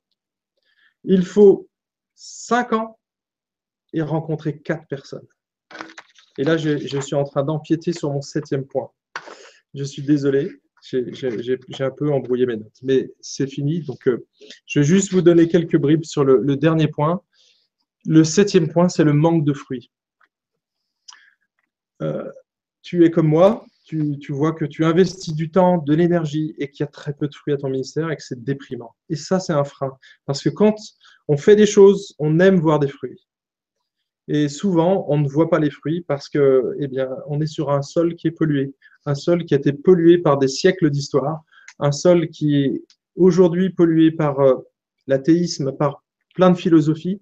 Il 1.03 1.24
faut 1.24 1.68
cinq 2.14 2.72
ans 2.72 2.99
et 3.93 4.03
rencontrer 4.03 4.59
quatre 4.59 4.86
personnes. 4.86 5.26
Et 6.38 6.45
là, 6.45 6.57
je, 6.57 7.01
suis 7.01 7.14
en 7.14 7.24
train 7.24 7.43
d'empiéter 7.43 7.93
sur 7.93 8.11
mon 8.12 8.22
septième 8.22 8.64
point. 8.64 8.91
Je 9.74 9.84
suis 9.84 10.03
désolé, 10.03 10.51
j'ai 10.82 11.84
un 11.84 11.91
peu 11.91 12.12
embrouillé 12.12 12.47
mes 12.47 12.57
notes, 12.57 12.78
mais 12.82 13.12
c'est 13.20 13.47
fini. 13.47 13.82
Donc, 13.82 14.09
euh, 14.09 14.26
je 14.66 14.80
vais 14.80 14.86
juste 14.86 15.12
vous 15.12 15.22
donner 15.22 15.49
quelques 15.49 15.76
bribes 15.76 16.05
sur 16.05 16.24
le 16.24 16.57
dernier 16.57 16.88
point. 16.88 17.22
Le 18.07 18.24
septième 18.24 18.68
point, 18.68 18.88
c'est 18.88 19.05
le 19.05 19.12
manque 19.12 19.45
de 19.45 19.53
fruits. 19.53 19.91
Euh, 22.03 22.30
tu 22.82 23.05
es 23.05 23.11
comme 23.11 23.28
moi, 23.28 23.64
tu, 23.84 24.16
vois 24.30 24.53
que 24.53 24.64
tu 24.64 24.84
investis 24.84 25.34
du 25.34 25.51
temps, 25.51 25.78
de 25.78 25.95
l'énergie 25.95 26.55
et 26.59 26.70
qu'il 26.70 26.84
y 26.84 26.86
a 26.86 26.91
très 26.91 27.12
peu 27.12 27.26
de 27.26 27.34
fruits 27.34 27.55
à 27.55 27.57
ton 27.57 27.68
ministère 27.68 28.11
et 28.11 28.16
que 28.16 28.22
c'est 28.22 28.43
déprimant. 28.43 28.95
Et 29.09 29.16
ça, 29.16 29.41
c'est 29.41 29.53
un 29.53 29.64
frein. 29.64 29.93
Parce 30.26 30.43
que 30.43 30.49
quand 30.49 30.76
on 31.26 31.36
fait 31.36 31.57
des 31.57 31.66
choses, 31.66 32.14
on 32.18 32.38
aime 32.38 32.61
voir 32.61 32.78
des 32.78 32.88
fruits. 32.88 33.26
Et 34.33 34.49
souvent, 34.49 35.07
on 35.09 35.18
ne 35.18 35.28
voit 35.28 35.51
pas 35.51 35.59
les 35.59 35.70
fruits 35.70 36.03
parce 36.03 36.28
que, 36.28 36.76
eh 36.78 36.87
bien, 36.87 37.09
on 37.26 37.41
est 37.41 37.49
sur 37.49 37.72
un 37.72 37.83
sol 37.83 38.14
qui 38.14 38.28
est 38.28 38.31
pollué, 38.31 38.72
un 39.05 39.16
sol 39.16 39.45
qui 39.45 39.55
a 39.55 39.57
été 39.57 39.72
pollué 39.72 40.18
par 40.18 40.39
des 40.39 40.47
siècles 40.47 40.89
d'histoire, 40.89 41.43
un 41.81 41.91
sol 41.91 42.28
qui 42.28 42.55
est 42.55 42.85
aujourd'hui 43.16 43.70
pollué 43.70 44.12
par 44.12 44.39
euh, 44.39 44.55
l'athéisme, 45.09 45.72
par 45.72 46.05
plein 46.37 46.53
de 46.53 46.57
philosophies, 46.57 47.20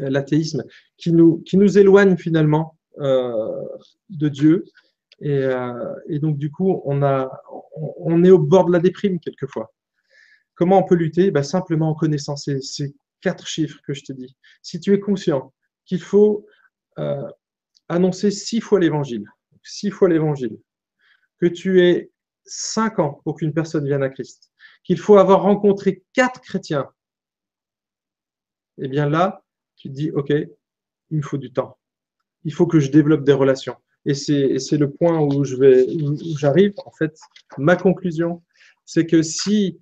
euh, 0.00 0.08
l'athéisme 0.08 0.62
qui 0.98 1.12
nous, 1.12 1.38
qui 1.38 1.56
nous 1.56 1.78
éloigne 1.78 2.16
finalement 2.16 2.78
euh, 3.00 3.64
de 4.08 4.28
Dieu. 4.28 4.66
Et, 5.20 6.20
donc, 6.20 6.38
du 6.38 6.52
coup, 6.52 6.80
on, 6.84 7.02
a, 7.02 7.28
on, 7.74 8.22
est 8.22 8.30
au 8.30 8.38
bord 8.38 8.66
de 8.66 8.72
la 8.72 8.78
déprime 8.78 9.18
quelquefois. 9.18 9.74
Comment 10.54 10.78
on 10.78 10.84
peut 10.84 10.94
lutter? 10.94 11.32
Ben, 11.32 11.42
Simplement 11.42 11.90
en 11.90 11.94
connaissant 11.94 12.36
ces, 12.36 12.60
quatre 13.20 13.48
chiffres 13.48 13.80
que 13.84 13.94
je 13.94 14.04
te 14.04 14.12
dis. 14.12 14.36
Si 14.62 14.78
tu 14.78 14.94
es 14.94 15.00
conscient 15.00 15.52
qu'il 15.88 16.00
faut 16.00 16.46
euh, 16.98 17.28
annoncer 17.88 18.30
six 18.30 18.60
fois 18.60 18.78
l'évangile, 18.78 19.24
six 19.64 19.90
fois 19.90 20.08
l'évangile, 20.08 20.58
que 21.40 21.46
tu 21.46 21.82
es 21.82 22.12
cinq 22.44 22.98
ans 22.98 23.20
pour 23.24 23.36
qu'une 23.36 23.54
personne 23.54 23.86
vienne 23.86 24.02
à 24.02 24.10
Christ, 24.10 24.52
qu'il 24.84 24.98
faut 24.98 25.16
avoir 25.16 25.42
rencontré 25.42 26.04
quatre 26.12 26.40
chrétiens, 26.40 26.88
eh 28.78 28.88
bien 28.88 29.08
là, 29.08 29.42
tu 29.76 29.88
te 29.88 29.94
dis, 29.94 30.10
OK, 30.10 30.30
il 30.30 31.16
me 31.16 31.22
faut 31.22 31.38
du 31.38 31.52
temps. 31.52 31.78
Il 32.44 32.52
faut 32.52 32.66
que 32.66 32.80
je 32.80 32.90
développe 32.90 33.24
des 33.24 33.32
relations. 33.32 33.76
Et 34.04 34.14
c'est 34.14 34.78
le 34.78 34.90
point 34.90 35.20
où 35.20 35.44
j'arrive. 35.44 36.72
En 36.84 36.92
fait, 36.92 37.18
ma 37.58 37.76
conclusion, 37.76 38.42
c'est 38.84 39.06
que 39.06 39.22
si 39.22 39.80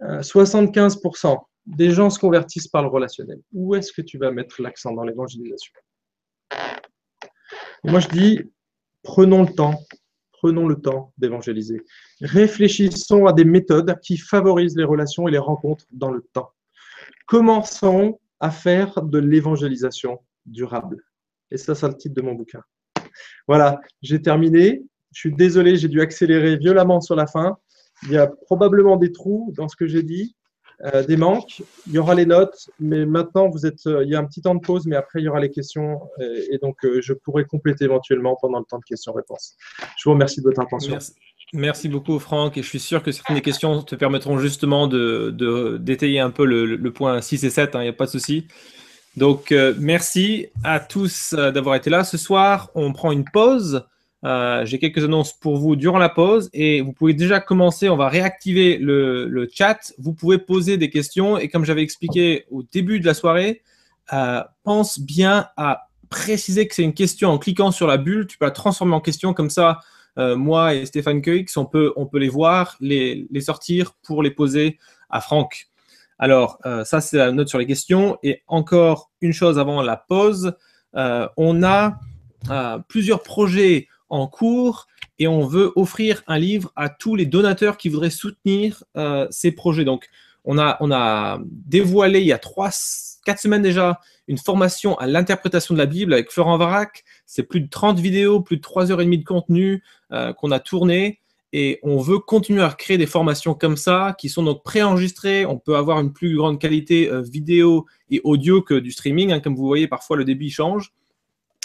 75% 0.00 1.38
des 1.66 1.90
gens 1.90 2.10
se 2.10 2.18
convertissent 2.18 2.68
par 2.68 2.82
le 2.82 2.88
relationnel, 2.88 3.40
où 3.52 3.74
est-ce 3.74 3.92
que 3.92 4.02
tu 4.02 4.18
vas 4.18 4.30
mettre 4.30 4.60
l'accent 4.62 4.92
dans 4.92 5.04
l'évangélisation? 5.04 5.72
Moi, 7.84 8.00
je 8.00 8.08
dis, 8.08 8.40
prenons 9.02 9.42
le 9.42 9.52
temps, 9.52 9.80
prenons 10.32 10.66
le 10.66 10.76
temps 10.76 11.12
d'évangéliser. 11.18 11.80
Réfléchissons 12.20 13.26
à 13.26 13.32
des 13.32 13.44
méthodes 13.44 13.98
qui 14.00 14.16
favorisent 14.16 14.76
les 14.76 14.84
relations 14.84 15.28
et 15.28 15.30
les 15.30 15.38
rencontres 15.38 15.86
dans 15.90 16.10
le 16.10 16.22
temps. 16.32 16.50
Commençons 17.26 18.18
à 18.40 18.50
faire 18.50 19.02
de 19.02 19.18
l'évangélisation 19.18 20.20
durable. 20.46 21.02
Et 21.50 21.56
ça, 21.56 21.74
c'est 21.74 21.88
le 21.88 21.96
titre 21.96 22.14
de 22.14 22.22
mon 22.22 22.34
bouquin. 22.34 22.62
Voilà, 23.46 23.80
j'ai 24.00 24.20
terminé. 24.20 24.82
Je 25.12 25.20
suis 25.20 25.34
désolé, 25.34 25.76
j'ai 25.76 25.88
dû 25.88 26.00
accélérer 26.00 26.56
violemment 26.56 27.00
sur 27.00 27.14
la 27.14 27.26
fin. 27.26 27.58
Il 28.04 28.12
y 28.12 28.16
a 28.16 28.26
probablement 28.26 28.96
des 28.96 29.12
trous 29.12 29.52
dans 29.56 29.68
ce 29.68 29.76
que 29.76 29.86
j'ai 29.86 30.02
dit, 30.02 30.34
euh, 30.84 31.04
des 31.04 31.16
manques. 31.16 31.62
Il 31.86 31.92
y 31.92 31.98
aura 31.98 32.16
les 32.16 32.26
notes, 32.26 32.68
mais 32.80 33.06
maintenant, 33.06 33.48
vous 33.48 33.66
êtes, 33.66 33.86
euh, 33.86 34.02
il 34.02 34.10
y 34.10 34.16
a 34.16 34.18
un 34.18 34.24
petit 34.24 34.42
temps 34.42 34.56
de 34.56 34.60
pause, 34.60 34.84
mais 34.86 34.96
après, 34.96 35.20
il 35.20 35.24
y 35.24 35.28
aura 35.28 35.38
les 35.38 35.50
questions. 35.50 36.00
Euh, 36.18 36.42
et, 36.50 36.58
donc, 36.58 36.76
je 36.82 37.12
pourrai 37.12 37.44
compléter 37.44 37.84
éventuellement 37.84 38.36
pendant 38.40 38.58
le 38.58 38.64
temps 38.64 38.78
de 38.78 38.84
questions-réponses. 38.84 39.54
Je 39.96 40.04
vous 40.04 40.10
remercie 40.10 40.40
de 40.40 40.46
votre 40.46 40.60
attention. 40.60 40.98
Merci. 41.52 41.88
beaucoup, 41.88 42.18
Franck. 42.18 42.58
Et 42.58 42.62
je 42.62 42.68
suis 42.68 42.80
sûr 42.80 43.02
que 43.02 43.12
certaines 43.12 43.36
des 43.36 43.42
questions 43.42 43.82
te 43.82 43.94
permettront 43.94 44.38
justement 44.38 44.88
de, 44.88 45.78
d'étayer 45.78 46.18
un 46.18 46.30
peu 46.30 46.44
le, 46.44 46.92
point 46.92 47.20
6 47.20 47.44
et 47.44 47.50
7. 47.50 47.76
Hein, 47.76 47.80
il 47.80 47.84
n'y 47.84 47.88
a 47.88 47.92
pas 47.92 48.06
de 48.06 48.10
souci. 48.10 48.48
Donc, 49.16 49.54
merci 49.78 50.48
à 50.64 50.80
tous 50.80 51.32
d'avoir 51.34 51.76
été 51.76 51.90
là. 51.90 52.02
Ce 52.02 52.18
soir, 52.18 52.70
on 52.74 52.92
prend 52.92 53.12
une 53.12 53.24
pause. 53.24 53.84
Euh, 54.24 54.64
j'ai 54.64 54.78
quelques 54.78 55.02
annonces 55.02 55.32
pour 55.32 55.56
vous 55.56 55.74
durant 55.74 55.98
la 55.98 56.08
pause 56.08 56.48
et 56.52 56.80
vous 56.80 56.92
pouvez 56.92 57.14
déjà 57.14 57.40
commencer. 57.40 57.88
On 57.88 57.96
va 57.96 58.08
réactiver 58.08 58.78
le, 58.78 59.48
chat. 59.52 59.92
Vous 59.98 60.14
pouvez 60.14 60.38
poser 60.38 60.76
des 60.76 60.90
questions 60.90 61.38
et 61.38 61.48
comme 61.48 61.64
j'avais 61.64 61.82
expliqué 61.82 62.44
au 62.50 62.62
début 62.62 63.00
de 63.00 63.06
la 63.06 63.14
soirée, 63.14 63.62
euh, 64.12 64.42
pense 64.62 65.00
bien 65.00 65.48
à 65.56 65.88
préciser 66.08 66.68
que 66.68 66.74
c'est 66.74 66.84
une 66.84 66.94
question 66.94 67.30
en 67.30 67.38
cliquant 67.38 67.70
sur 67.70 67.86
la 67.86 67.96
bulle. 67.96 68.26
Tu 68.26 68.38
peux 68.38 68.44
la 68.44 68.50
transformer 68.52 68.94
en 68.94 69.00
question 69.00 69.34
comme 69.34 69.50
ça. 69.50 69.80
Euh, 70.18 70.36
moi 70.36 70.74
et 70.74 70.86
Stéphane 70.86 71.22
Keuix, 71.22 71.46
on 71.56 71.64
peut, 71.64 71.92
on 71.96 72.06
peut 72.06 72.18
les 72.18 72.28
voir, 72.28 72.76
les, 72.80 73.26
les 73.30 73.40
sortir 73.40 73.94
pour 74.02 74.22
les 74.22 74.30
poser 74.30 74.78
à 75.10 75.20
Franck. 75.20 75.68
Alors, 76.18 76.60
ça, 76.84 77.00
c'est 77.00 77.16
la 77.16 77.32
note 77.32 77.48
sur 77.48 77.58
les 77.58 77.66
questions. 77.66 78.16
Et 78.22 78.42
encore 78.46 79.10
une 79.20 79.32
chose 79.32 79.58
avant 79.58 79.82
la 79.82 79.96
pause, 79.96 80.54
on 80.94 81.62
a 81.64 81.98
plusieurs 82.86 83.24
projets 83.24 83.88
en 84.12 84.26
cours 84.26 84.86
et 85.18 85.26
on 85.26 85.46
veut 85.46 85.72
offrir 85.74 86.22
un 86.26 86.38
livre 86.38 86.70
à 86.76 86.88
tous 86.88 87.16
les 87.16 87.26
donateurs 87.26 87.76
qui 87.76 87.88
voudraient 87.88 88.10
soutenir 88.10 88.84
euh, 88.96 89.26
ces 89.30 89.52
projets. 89.52 89.84
Donc, 89.84 90.08
on 90.44 90.58
a, 90.58 90.76
on 90.80 90.92
a 90.92 91.40
dévoilé 91.46 92.20
il 92.20 92.26
y 92.26 92.32
a 92.32 92.38
trois, 92.38 92.70
quatre 93.24 93.40
semaines 93.40 93.62
déjà 93.62 94.00
une 94.28 94.38
formation 94.38 94.96
à 94.98 95.06
l'interprétation 95.06 95.74
de 95.74 95.78
la 95.78 95.86
Bible 95.86 96.12
avec 96.12 96.30
Florent 96.30 96.58
Varac. 96.58 97.04
C'est 97.26 97.42
plus 97.42 97.60
de 97.60 97.68
30 97.68 97.98
vidéos, 97.98 98.40
plus 98.40 98.56
de 98.56 98.62
3 98.62 98.92
heures 98.92 99.00
et 99.00 99.04
demie 99.04 99.18
de 99.18 99.24
contenu 99.24 99.82
euh, 100.12 100.32
qu'on 100.32 100.50
a 100.50 100.60
tourné. 100.60 101.20
Et 101.54 101.78
on 101.82 101.98
veut 101.98 102.18
continuer 102.18 102.62
à 102.62 102.70
créer 102.70 102.98
des 102.98 103.06
formations 103.06 103.54
comme 103.54 103.76
ça, 103.76 104.14
qui 104.18 104.28
sont 104.28 104.42
donc 104.42 104.62
préenregistrées. 104.62 105.44
On 105.46 105.58
peut 105.58 105.76
avoir 105.76 106.00
une 106.00 106.12
plus 106.12 106.36
grande 106.36 106.58
qualité 106.58 107.10
euh, 107.10 107.20
vidéo 107.22 107.86
et 108.10 108.20
audio 108.24 108.62
que 108.62 108.74
du 108.74 108.90
streaming. 108.90 109.32
Hein. 109.32 109.40
Comme 109.40 109.54
vous 109.54 109.66
voyez, 109.66 109.88
parfois 109.88 110.16
le 110.16 110.24
débit 110.24 110.50
change. 110.50 110.92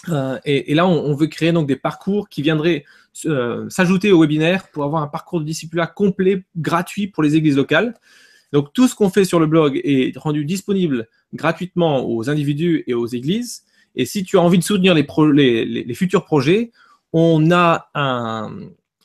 Euh, 0.10 0.40
et, 0.46 0.74
là, 0.74 0.88
on, 0.88 1.16
veut 1.16 1.28
créer 1.28 1.52
donc 1.52 1.68
des 1.68 1.76
parcours 1.76 2.30
qui 2.30 2.42
viendraient 2.42 2.86
euh, 3.26 3.70
s'ajouter 3.70 4.12
au 4.12 4.22
webinaire 4.22 4.70
pour 4.70 4.84
avoir 4.84 5.02
un 5.02 5.08
parcours 5.08 5.40
de 5.40 5.46
disciple 5.46 5.86
complet, 5.96 6.44
gratuit 6.56 7.08
pour 7.08 7.24
les 7.24 7.36
églises 7.36 7.58
locales. 7.58 7.96
Donc 8.54 8.72
tout 8.74 8.88
ce 8.88 8.96
qu'on 8.96 9.10
fait 9.10 9.26
sur 9.26 9.40
le 9.40 9.48
blog 9.48 9.82
est 9.84 10.18
rendu 10.18 10.46
disponible 10.46 11.08
gratuitement 11.34 12.08
aux 12.08 12.30
individus 12.30 12.84
et 12.88 12.94
aux 12.94 13.08
églises. 13.08 13.64
Et 13.96 14.06
si 14.06 14.24
tu 14.24 14.38
as 14.38 14.42
envie 14.42 14.60
de 14.60 14.64
soutenir 14.64 14.94
les, 14.94 15.94
futurs 15.94 16.24
projets, 16.24 16.72
on 17.12 17.52
a, 17.52 17.90
un, 17.96 18.56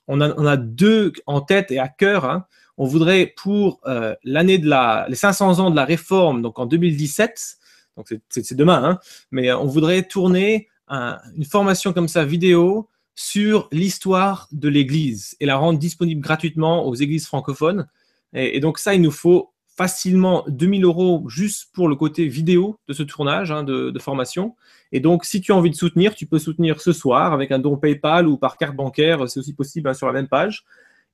on, 0.07 0.21
a, 0.21 0.57
deux 0.57 1.13
en 1.27 1.41
tête 1.41 1.71
et 1.71 1.79
à 1.79 1.89
cœur. 1.89 2.25
Hein. 2.27 2.45
On 2.77 2.87
voudrait 2.87 3.33
pour 3.37 3.81
euh, 3.87 4.15
l'année 4.23 4.59
de 4.59 4.69
la, 4.69 5.07
les 5.09 5.17
500 5.17 5.59
ans 5.59 5.71
de 5.71 5.77
la 5.77 5.85
réforme, 5.85 6.43
donc 6.43 6.59
en 6.59 6.67
2017, 6.67 7.57
donc 7.97 8.15
c'est 8.29 8.55
demain, 8.55 8.83
hein, 8.85 8.99
mais 9.31 9.53
on 9.53 9.67
voudrait 9.67 10.03
tourner 10.03 10.69
une 10.93 11.45
formation 11.45 11.93
comme 11.93 12.09
ça 12.09 12.25
vidéo 12.25 12.89
sur 13.15 13.69
l'histoire 13.73 14.49
de 14.53 14.69
l'Église 14.69 15.37
et 15.41 15.47
la 15.47 15.57
rendre 15.57 15.79
disponible 15.79 16.21
gratuitement 16.21 16.87
aux 16.87 16.95
églises 16.95 17.27
francophones. 17.27 17.89
Et, 18.35 18.61
donc 18.61 18.79
ça, 18.79 18.95
il 18.95 19.03
nous 19.03 19.11
faut 19.11 19.53
facilement 19.77 20.45
2000 20.49 20.85
euros 20.85 21.25
juste 21.29 21.71
pour 21.73 21.89
le 21.89 21.97
côté 21.97 22.27
vidéo 22.27 22.79
de 22.89 22.93
ce 22.93 23.03
tournage 23.03 23.51
hein, 23.51 23.63
de, 23.63 23.99
formation. 23.99 24.55
Et 24.93 25.01
donc, 25.01 25.25
si 25.25 25.41
tu 25.41 25.53
as 25.53 25.57
envie 25.57 25.71
de 25.71 25.77
soutenir, 25.77 26.15
tu 26.15 26.27
peux 26.27 26.39
soutenir 26.39 26.81
ce 26.81 26.93
soir 26.93 27.33
avec 27.33 27.53
un 27.53 27.59
don 27.59 27.77
PayPal 27.77 28.29
ou 28.29 28.37
par 28.37 28.57
carte 28.57 28.77
bancaire, 28.77 29.29
c'est 29.29 29.41
aussi 29.41 29.55
possible 29.55 29.89
hein, 29.89 29.95
sur 29.95 30.07
la 30.07 30.13
même 30.13 30.29
page. 30.29 30.65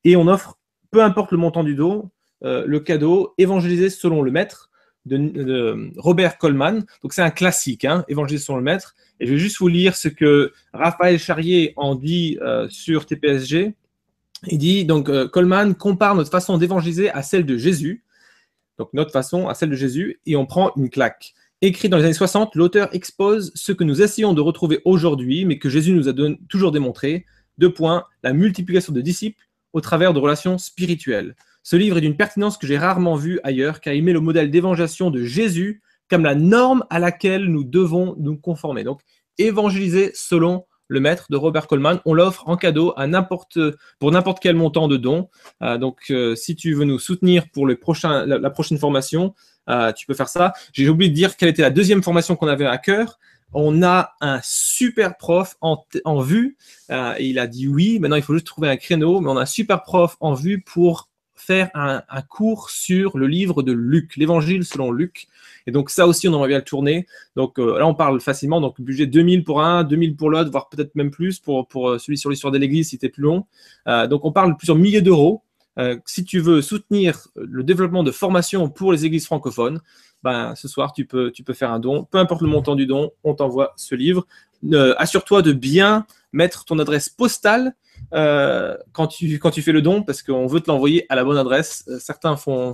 Et 0.05 0.17
on 0.17 0.27
offre, 0.27 0.59
peu 0.91 1.03
importe 1.03 1.33
le 1.33 1.39
montant 1.39 1.65
du 1.65 1.75
don, 1.75 2.11
euh, 2.45 2.65
le 2.67 2.81
cadeau 2.81 3.35
évangélisé 3.39 3.91
selon 3.91 4.23
le 4.23 4.31
maître 4.31 4.68
de, 5.09 5.91
Robert 5.97 6.39
Coleman. 6.39 6.85
Donc 7.03 7.13
c'est 7.13 7.23
un 7.23 7.31
classique, 7.31 7.85
hein, 7.85 8.05
selon 8.09 8.57
le 8.57 8.63
maître. 8.63 8.95
Et 9.21 9.27
je 9.27 9.33
vais 9.33 9.39
juste 9.39 9.59
vous 9.59 9.69
lire 9.69 9.97
ce 9.97 10.09
que 10.09 10.53
Raphaël 10.73 11.19
Charrier 11.19 11.73
en 11.77 11.95
dit 11.95 12.39
euh, 12.41 12.69
sur 12.69 13.07
TPSG. 13.07 13.75
Il 14.47 14.59
dit 14.59 14.85
donc 14.85 15.09
euh, 15.09 15.27
Coleman 15.27 15.75
compare 15.75 16.15
notre 16.15 16.31
façon 16.31 16.59
d'évangéliser 16.59 17.11
à 17.11 17.23
celle 17.23 17.45
de 17.45 17.57
Jésus, 17.57 18.05
donc 18.79 18.91
notre 18.93 19.11
façon 19.11 19.49
à 19.49 19.55
celle 19.55 19.71
de 19.71 19.75
Jésus, 19.75 20.21
et 20.27 20.37
on 20.37 20.47
prend 20.47 20.73
une 20.77 20.91
claque. 20.91 21.35
Écrit 21.61 21.89
dans 21.89 21.97
les 21.97 22.05
années 22.05 22.13
60, 22.13 22.55
l'auteur 22.55 22.89
expose 22.95 23.51
ce 23.57 23.73
que 23.73 23.83
nous 23.83 24.01
essayons 24.01 24.33
de 24.33 24.41
retrouver 24.41 24.81
aujourd'hui, 24.85 25.45
mais 25.45 25.59
que 25.59 25.69
Jésus 25.69 25.93
nous 25.93 26.09
a 26.09 26.13
toujours 26.49 26.71
démontré. 26.71 27.27
Deux 27.59 27.73
points, 27.73 28.05
la 28.23 28.33
multiplication 28.33 28.93
de 28.93 29.01
disciples 29.01 29.45
au 29.73 29.81
travers 29.81 30.15
de 30.15 30.21
relations 30.21 30.57
spirituelles. 30.57 31.35
Ce 31.71 31.77
livre 31.77 31.99
est 31.99 32.01
d'une 32.01 32.17
pertinence 32.17 32.57
que 32.57 32.67
j'ai 32.67 32.79
rarement 32.79 33.17
vue 33.17 33.41
ailleurs, 33.45 33.83
car 33.83 33.93
il 33.93 34.03
met 34.03 34.15
le 34.15 34.21
modèle 34.21 34.51
d'évangélisation 34.51 35.11
de 35.11 35.23
Jésus 35.23 35.83
comme 36.09 36.25
la 36.25 36.35
norme 36.35 36.83
à 36.89 36.99
laquelle 36.99 37.45
nous 37.45 37.63
devons 37.63 38.17
nous 38.19 38.39
conformer. 38.39 38.85
Donc, 38.85 39.03
évangéliser 39.37 40.11
selon 40.15 40.65
le 40.87 41.01
maître 41.01 41.27
de 41.29 41.37
Robert 41.37 41.67
Coleman. 41.67 42.01
On 42.07 42.15
l'offre 42.15 42.49
en 42.49 42.57
cadeau 42.57 42.95
pour 43.99 44.13
n'importe 44.13 44.41
quel 44.41 44.57
montant 44.57 44.89
de 44.89 44.97
don. 44.97 45.29
Euh, 45.63 45.77
donc, 45.77 46.05
euh, 46.09 46.35
si 46.35 46.57
tu 46.57 46.73
veux 46.73 46.87
nous 46.87 46.99
soutenir 46.99 47.51
pour 47.53 47.69
la, 47.69 47.77
prochaine 47.77 48.79
formation, 48.79 49.35
euh, 49.69 49.93
tu 49.93 50.07
peux 50.07 50.15
faire 50.15 50.31
ça. 50.31 50.55
J'ai 50.73 50.89
oublié 50.89 51.11
de 51.11 51.15
dire 51.15 51.37
quelle 51.37 51.51
était 51.51 51.61
la 51.61 51.69
deuxième 51.69 52.03
formation 52.03 52.35
qu'on 52.35 52.49
avait 52.49 52.65
à 52.65 52.79
cœur. 52.79 53.19
On 53.53 53.83
a 53.83 54.15
un 54.23 54.41
super 54.43 55.19
prof 55.19 55.57
en, 55.61 55.85
vue. 56.23 56.57
il 57.21 57.39
a 57.39 57.47
dit 57.47 57.69
oui. 57.69 57.99
Maintenant, 57.99 58.17
il 58.17 58.23
faut 58.23 58.33
juste 58.33 58.47
trouver 58.47 58.71
un 58.71 58.79
créneau. 58.79 59.21
Mais 59.21 59.29
on 59.29 59.37
a 59.37 59.43
un 59.43 59.47
super 59.47 59.83
prof 59.83 60.17
en 60.21 60.33
vue 60.33 60.63
pour 60.63 61.11
faire 61.39 61.71
un, 61.75 62.03
cours 62.29 62.71
sur 62.71 63.17
le 63.17 63.27
livre 63.27 63.63
de 63.63 63.73
Luc, 63.73 64.17
l'évangile 64.17 64.65
selon 64.65 64.91
Luc. 64.91 65.29
Et 65.67 65.71
donc 65.71 65.91
ça 65.91 66.07
aussi, 66.07 66.29
on 66.29 66.35
aimerait 66.35 66.49
bien 66.49 66.59
le 66.59 66.65
tourner. 66.65 67.07
Donc 67.37 67.59
euh, 67.59 67.79
là, 67.79 67.87
on 67.87 67.95
parle 67.95 68.21
facilement. 68.21 68.61
Donc 68.61 68.81
budget 68.81 69.07
2000 69.07 69.45
pour 69.45 69.63
un, 69.63 69.85
2000 69.85 70.17
pour 70.17 70.31
l'autre, 70.31 70.51
voire 70.51 70.69
peut-être 70.69 70.95
même 70.95 71.11
plus 71.11 71.39
pour, 71.39 71.69
pour 71.69 71.91
euh, 71.91 71.99
celui 71.99 72.19
sur 72.19 72.31
l'histoire 72.31 72.53
de 72.53 72.59
l'Église, 72.59 72.87
si 72.87 72.91
c'était 72.93 73.09
plus 73.09 73.23
long. 73.23 73.47
Euh, 73.87 74.07
donc 74.07 74.25
on 74.25 74.33
parle 74.33 74.53
de 74.53 74.57
plusieurs 74.57 74.77
milliers 74.77 75.03
d'euros. 75.03 75.43
si 76.07 76.25
tu 76.25 76.41
veux 76.41 76.61
soutenir 76.61 77.29
le 77.37 77.63
développement 77.63 78.03
de 78.03 78.11
formation 78.11 78.69
pour 78.69 78.93
les 78.93 79.05
églises 79.05 79.27
francophones, 79.27 79.81
ben, 80.25 80.57
ce 80.57 80.67
soir, 80.67 80.93
tu 80.93 81.05
peux, 81.05 81.31
tu 81.31 81.45
peux 81.45 81.55
faire 81.55 81.71
un 81.71 81.79
don. 81.79 82.05
Peu 82.05 82.19
importe 82.19 82.43
le 82.43 82.49
montant 82.49 82.75
du 82.75 82.85
don, 82.87 83.13
on 83.23 83.35
t'envoie 83.35 83.75
ce 83.77 83.95
livre. 83.95 84.27
Assure-toi 84.97 85.43
de 85.43 85.53
bien 85.53 86.05
mettre 86.33 86.65
ton 86.65 86.81
adresse 86.81 87.09
postale 87.09 87.75
euh, 88.15 88.77
quand, 88.93 89.07
tu, 89.07 89.39
quand 89.39 89.51
tu 89.51 89.63
fais 89.63 89.73
le 89.73 89.83
don, 89.83 90.03
parce 90.03 90.23
qu'on 90.23 90.47
veut 90.47 90.61
te 90.61 90.71
l'envoyer 90.71 91.05
à 91.09 91.15
la 91.15 91.25
bonne 91.25 91.37
adresse. 91.37 91.85
Euh, 91.89 91.99
certains 91.99 92.37
font 92.37 92.73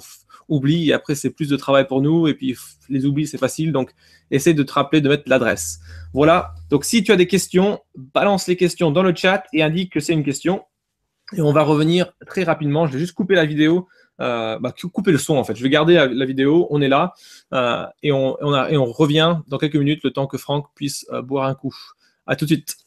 oubli 0.49 0.91
et 0.91 0.93
après 0.93 1.15
c'est 1.15 1.31
plus 1.31 1.49
de 1.49 1.57
travail 1.57 1.87
pour 1.87 2.03
nous 2.03 2.29
et 2.29 2.35
puis 2.35 2.55
les 2.91 3.07
oublis 3.07 3.27
c'est 3.27 3.39
facile 3.39 3.73
donc 3.73 3.93
essaie 4.31 4.53
de 4.53 4.63
te 4.63 4.73
rappeler 4.73 5.01
de 5.01 5.09
mettre 5.09 5.25
l'adresse. 5.27 5.81
Voilà, 6.13 6.53
donc 6.71 6.85
si 6.85 7.03
tu 7.03 7.13
as 7.13 7.17
des 7.17 7.27
questions, 7.27 7.81
balance 7.97 8.47
les 8.47 8.57
questions 8.57 8.91
dans 8.91 9.03
le 9.03 9.15
chat 9.15 9.45
et 9.53 9.63
indique 9.63 9.93
que 9.93 10.01
c'est 10.01 10.13
une 10.13 10.25
question 10.25 10.63
et 11.35 11.41
on 11.41 11.53
va 11.53 11.63
revenir 11.63 12.13
très 12.27 12.45
rapidement. 12.45 12.87
Je 12.87 12.93
vais 12.93 12.99
juste 12.99 13.15
couper 13.15 13.35
la 13.35 13.47
vidéo, 13.47 13.89
euh, 14.21 14.59
bah, 14.59 14.75
couper 14.93 15.13
le 15.13 15.19
son 15.19 15.37
en 15.37 15.45
fait. 15.45 15.57
Je 15.57 15.63
vais 15.63 15.71
garder 15.71 15.95
la, 15.95 16.27
vidéo, 16.27 16.67
on 16.71 16.83
est 16.83 16.89
là 16.89 17.15
et, 18.03 18.13
on, 18.13 18.37
revient 18.93 19.39
dans 19.49 19.57
quelques 19.57 19.77
minutes 19.77 20.05
le 20.05 20.11
temps 20.11 20.27
que 20.27 20.37
Franck 20.37 20.67
puisse 20.75 21.07
boire 21.23 21.47
un 21.47 21.55
coup. 21.55 21.75
À 22.27 22.37
tout 22.37 22.45
de 22.45 22.55
suite. 22.55 22.84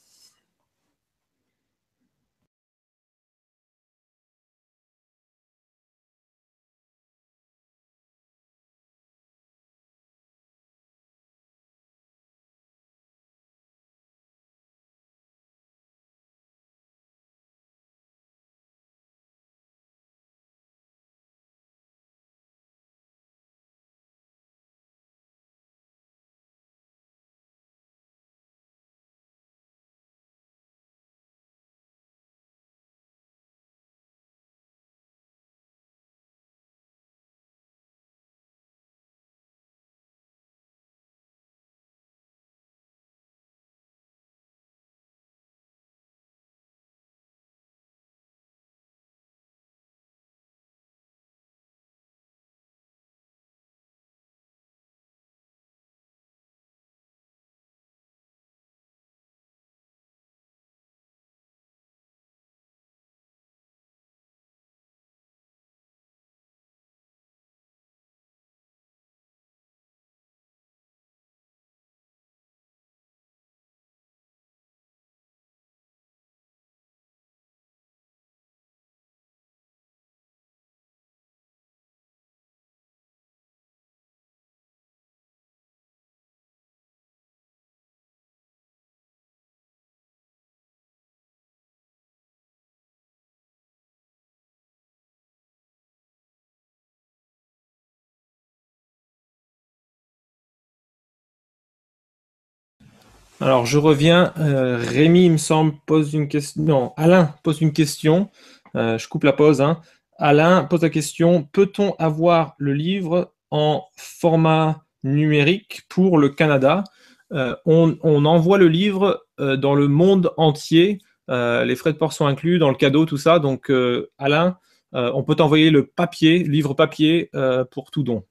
Alors, 103.39 103.65
je 103.67 103.77
reviens. 103.77 104.33
Euh, 104.39 104.77
Rémi, 104.77 105.25
il 105.25 105.33
me 105.33 105.37
semble, 105.37 105.73
pose 105.85 106.13
une 106.13 106.27
question. 106.27 106.63
Non, 106.63 106.93
Alain 106.97 107.35
pose 107.43 107.61
une 107.61 107.71
question. 107.71 108.29
Euh, 108.75 108.97
je 108.97 109.07
coupe 109.07 109.23
la 109.23 109.33
pause. 109.33 109.61
hein. 109.61 109.81
Alain 110.17 110.63
pose 110.63 110.81
la 110.81 110.89
question 110.89 111.43
Peut-on 111.43 111.93
avoir 111.99 112.55
le 112.57 112.73
livre 112.73 113.33
en 113.51 113.85
format 113.95 114.81
numérique 115.03 115.83
pour 115.89 116.17
le 116.17 116.29
Canada? 116.29 116.83
Euh, 117.31 117.55
on, 117.65 117.97
on 118.01 118.25
envoie 118.25 118.57
le 118.57 118.67
livre 118.67 119.23
dans 119.37 119.75
le 119.75 119.87
monde 119.87 120.31
entier. 120.37 120.99
Les 121.29 121.75
frais 121.75 121.93
de 121.93 121.97
port 121.97 122.13
sont 122.13 122.25
inclus 122.25 122.57
dans 122.57 122.69
le 122.69 122.75
cadeau, 122.75 123.05
tout 123.05 123.17
ça. 123.17 123.37
Donc, 123.37 123.71
Alain, 124.17 124.57
on 124.93 125.23
peut 125.23 125.35
t'envoyer 125.35 125.69
le 125.69 125.85
papier, 125.85 126.39
livre 126.39 126.73
papier, 126.73 127.29
pour 127.69 127.91
tout 127.91 128.01
don. 128.01 128.23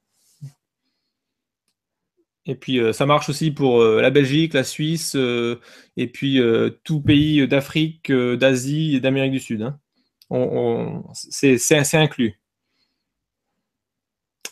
Et 2.47 2.55
puis, 2.55 2.79
euh, 2.79 2.93
ça 2.93 3.05
marche 3.05 3.27
aussi 3.29 3.51
pour 3.51 3.81
euh, 3.81 4.01
la 4.01 4.09
Belgique, 4.09 4.53
la 4.53 4.63
Suisse, 4.63 5.15
euh, 5.15 5.59
et 5.97 6.07
puis 6.07 6.39
tout 6.83 7.01
pays 7.01 7.47
d'Afrique, 7.47 8.11
d'Asie 8.11 8.95
et 8.95 8.99
d'Amérique 8.99 9.33
du 9.33 9.39
Sud. 9.39 9.61
hein. 9.61 11.03
C'est 11.13 11.97
inclus. 11.97 12.39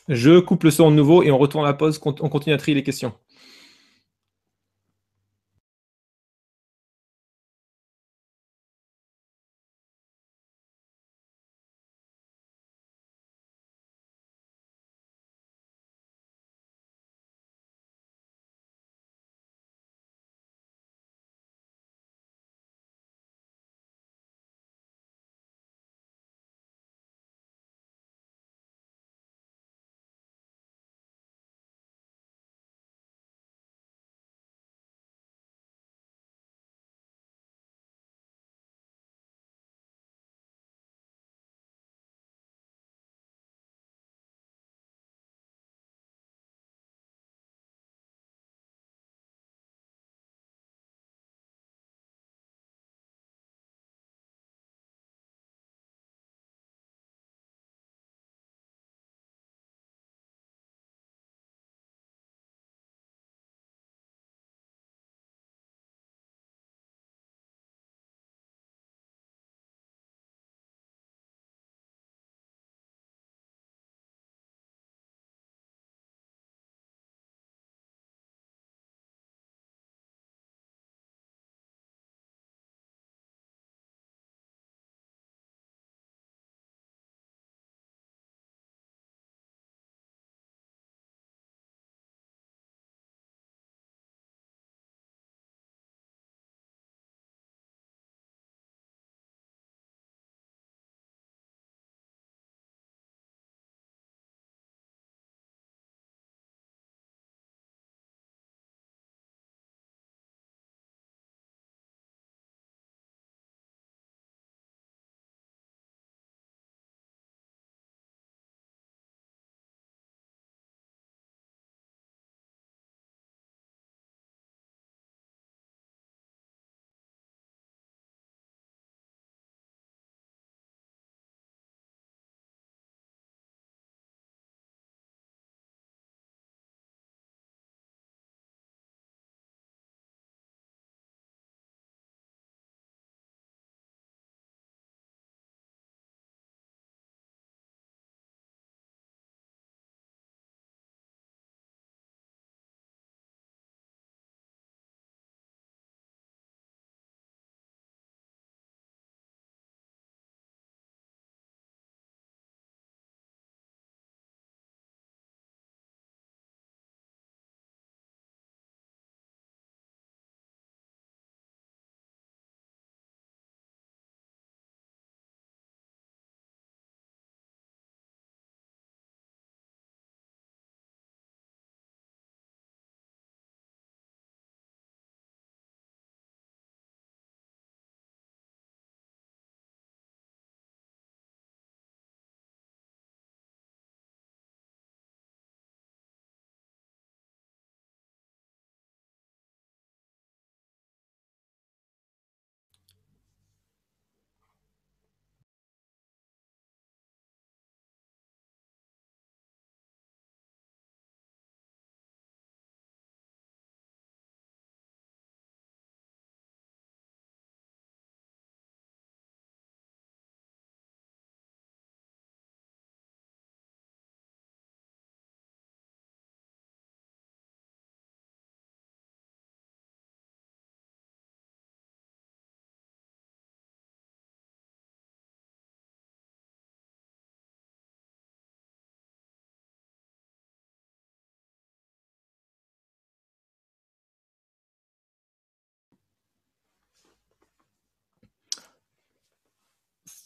Je 0.08 0.40
coupe 0.40 0.64
le 0.64 0.72
son 0.72 0.92
de 0.92 0.96
nouveau 0.96 1.24
et 1.24 1.32
on 1.32 1.38
retourne 1.38 1.66
à 1.66 1.70
la 1.70 1.74
pause. 1.74 2.00
On 2.04 2.30
continue 2.30 2.54
à 2.54 2.58
trier 2.58 2.76
les 2.76 2.84
questions. 2.84 3.14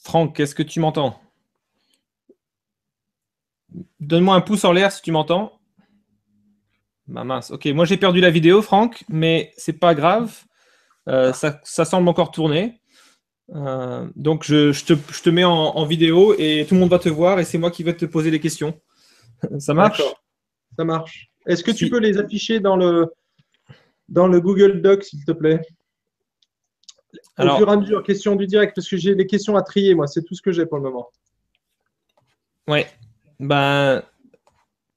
Franck, 0.01 0.39
est-ce 0.39 0.55
que 0.55 0.63
tu 0.63 0.80
m'entends? 0.80 1.19
Donne-moi 3.99 4.35
un 4.35 4.41
pouce 4.41 4.65
en 4.65 4.71
l'air 4.71 4.91
si 4.91 5.01
tu 5.01 5.11
m'entends. 5.11 5.59
Bah 7.07 7.23
mince. 7.23 7.51
Ok, 7.51 7.65
moi 7.67 7.85
j'ai 7.85 7.97
perdu 7.97 8.21
la 8.21 8.30
vidéo, 8.30 8.61
Franck, 8.61 9.03
mais 9.09 9.51
c'est 9.57 9.73
pas 9.73 9.95
grave. 9.95 10.43
Euh, 11.07 11.34
ça, 11.34 11.59
ça 11.63 11.85
semble 11.85 12.07
encore 12.07 12.31
tourner. 12.31 12.80
Euh, 13.55 14.07
donc 14.15 14.43
je, 14.43 14.71
je, 14.71 14.85
te, 14.85 14.93
je, 15.11 15.23
te, 15.23 15.30
mets 15.30 15.43
en, 15.43 15.51
en, 15.51 15.85
vidéo 15.85 16.35
et 16.38 16.67
tout 16.69 16.76
le 16.76 16.81
monde 16.81 16.91
va 16.91 16.99
te 16.99 17.09
voir 17.09 17.39
et 17.39 17.45
c'est 17.45 17.57
moi 17.57 17.71
qui 17.71 17.81
vais 17.81 17.95
te 17.95 18.05
poser 18.05 18.30
les 18.30 18.39
questions. 18.39 18.80
ça 19.59 19.73
marche? 19.73 20.03
Ça 20.77 20.84
marche. 20.84 21.31
Est-ce 21.47 21.63
que 21.63 21.71
si. 21.71 21.77
tu 21.77 21.89
peux 21.89 21.99
les 21.99 22.19
afficher 22.19 22.59
dans 22.59 22.76
le, 22.76 23.07
dans 24.07 24.27
le 24.27 24.39
Google 24.39 24.81
Doc, 24.81 25.03
s'il 25.03 25.26
te 25.26 25.31
plaît? 25.31 25.61
Alors, 27.38 27.56
Au 27.56 27.57
fur 27.60 27.69
et 27.69 27.72
à 27.72 27.77
mesure, 27.77 28.03
question 28.03 28.36
du 28.36 28.45
direct, 28.48 28.76
parce 28.76 28.88
que 28.88 28.98
j'ai 28.98 29.15
les 29.15 29.26
questions 29.26 29.56
à 29.56 29.61
trier, 29.61 29.95
moi, 29.95 30.07
c'est 30.07 30.23
tout 30.23 30.36
ce 30.36 30.41
que 30.41 30.52
j'ai 30.52 30.65
pour 30.65 30.77
le 30.77 30.84
moment. 30.84 31.10
Ouais. 32.68 32.88
Ben, 33.40 34.03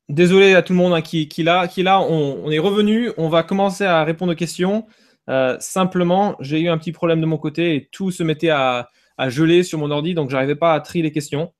désolé 0.08 0.54
à 0.54 0.62
tout 0.62 0.72
le 0.72 0.78
monde 0.78 0.92
hein, 0.92 1.00
qui, 1.00 1.28
qui, 1.28 1.42
là, 1.42 1.68
qui 1.68 1.82
là 1.82 2.00
on, 2.00 2.44
on, 2.44 2.50
est 2.50 2.58
revenu. 2.58 3.10
On 3.16 3.28
va 3.28 3.42
commencer 3.42 3.84
à 3.84 4.04
répondre 4.04 4.32
aux 4.32 4.36
questions. 4.36 4.86
Euh, 5.28 5.56
simplement, 5.60 6.36
j'ai 6.40 6.60
eu 6.60 6.68
un 6.68 6.78
petit 6.78 6.92
problème 6.92 7.20
de 7.20 7.26
mon 7.26 7.38
côté 7.38 7.76
et 7.76 7.88
tout 7.90 8.10
se 8.10 8.22
mettait 8.22 8.50
à, 8.50 8.90
à 9.16 9.28
geler 9.30 9.62
sur 9.62 9.78
mon 9.78 9.90
ordi, 9.90 10.14
donc 10.14 10.30
j'arrivais 10.30 10.56
pas 10.56 10.74
à 10.74 10.80
trier 10.80 11.02
les 11.02 11.12
questions. 11.12 11.52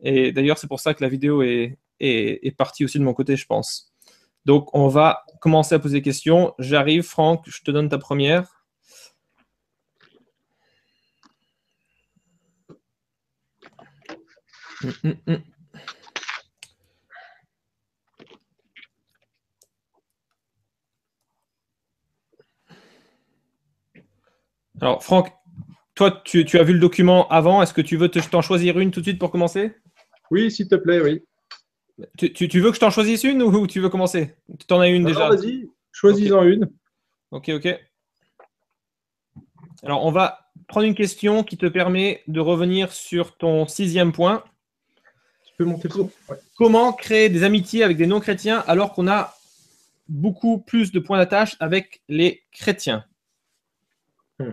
Et 0.00 0.32
d'ailleurs, 0.32 0.58
c'est 0.58 0.68
pour 0.68 0.80
ça 0.80 0.94
que 0.94 1.02
la 1.02 1.08
vidéo 1.08 1.42
est, 1.42 1.76
est, 2.00 2.46
est, 2.46 2.56
partie 2.56 2.84
aussi 2.84 2.98
de 2.98 3.04
mon 3.04 3.14
côté, 3.14 3.36
je 3.36 3.46
pense. 3.46 3.92
Donc, 4.44 4.72
on 4.72 4.88
va 4.88 5.24
commencer 5.40 5.74
à 5.74 5.78
poser 5.78 5.98
des 5.98 6.02
questions. 6.02 6.54
J'arrive, 6.58 7.02
Franck, 7.02 7.42
je 7.46 7.60
te 7.62 7.70
donne 7.70 7.88
ta 7.88 7.98
première. 7.98 8.57
Hum, 14.84 14.92
hum, 15.04 15.16
hum. 15.26 15.42
Alors, 24.80 25.02
Franck, 25.02 25.32
toi, 25.94 26.22
tu, 26.24 26.44
tu, 26.44 26.58
as 26.58 26.62
vu 26.62 26.72
le 26.72 26.78
document 26.78 27.28
avant. 27.28 27.60
Est-ce 27.60 27.74
que 27.74 27.80
tu 27.80 27.96
veux 27.96 28.08
t'en 28.08 28.42
choisir 28.42 28.78
une 28.78 28.90
tout 28.92 29.00
de 29.00 29.04
suite 29.06 29.18
pour 29.18 29.32
commencer? 29.32 29.74
Oui, 30.30 30.50
s'il 30.50 30.68
te 30.68 30.76
plaît, 30.76 31.00
oui. 31.00 31.24
Tu, 32.16 32.32
tu, 32.32 32.48
tu 32.48 32.60
veux 32.60 32.70
que 32.70 32.76
je 32.76 32.80
t'en 32.80 32.90
choisisse 32.90 33.24
une 33.24 33.42
ou 33.42 33.66
tu 33.66 33.80
veux 33.80 33.88
commencer? 33.88 34.36
Tu 34.68 34.72
en 34.72 34.78
as 34.78 34.88
une 34.88 35.02
non, 35.02 35.08
déjà 35.08 35.28
Vas-y, 35.28 35.68
choisis-en 35.90 36.42
okay. 36.42 36.50
une. 36.50 36.70
Ok, 37.32 37.48
ok. 37.48 37.80
Alors, 39.82 40.04
on 40.04 40.12
va 40.12 40.50
prendre 40.68 40.86
une 40.86 40.94
question 40.94 41.42
qui 41.42 41.56
te 41.56 41.66
permet 41.66 42.22
de 42.28 42.40
revenir 42.40 42.92
sur 42.92 43.36
ton 43.36 43.66
sixième 43.66 44.12
point. 44.12 44.44
Comment 46.56 46.92
créer 46.92 47.28
des 47.28 47.42
amitiés 47.42 47.82
avec 47.82 47.96
des 47.96 48.06
non-chrétiens 48.06 48.62
alors 48.66 48.92
qu'on 48.92 49.08
a 49.08 49.34
beaucoup 50.08 50.58
plus 50.58 50.92
de 50.92 51.00
points 51.00 51.18
d'attache 51.18 51.56
avec 51.60 52.02
les 52.08 52.42
chrétiens 52.52 53.04
hmm. 54.38 54.52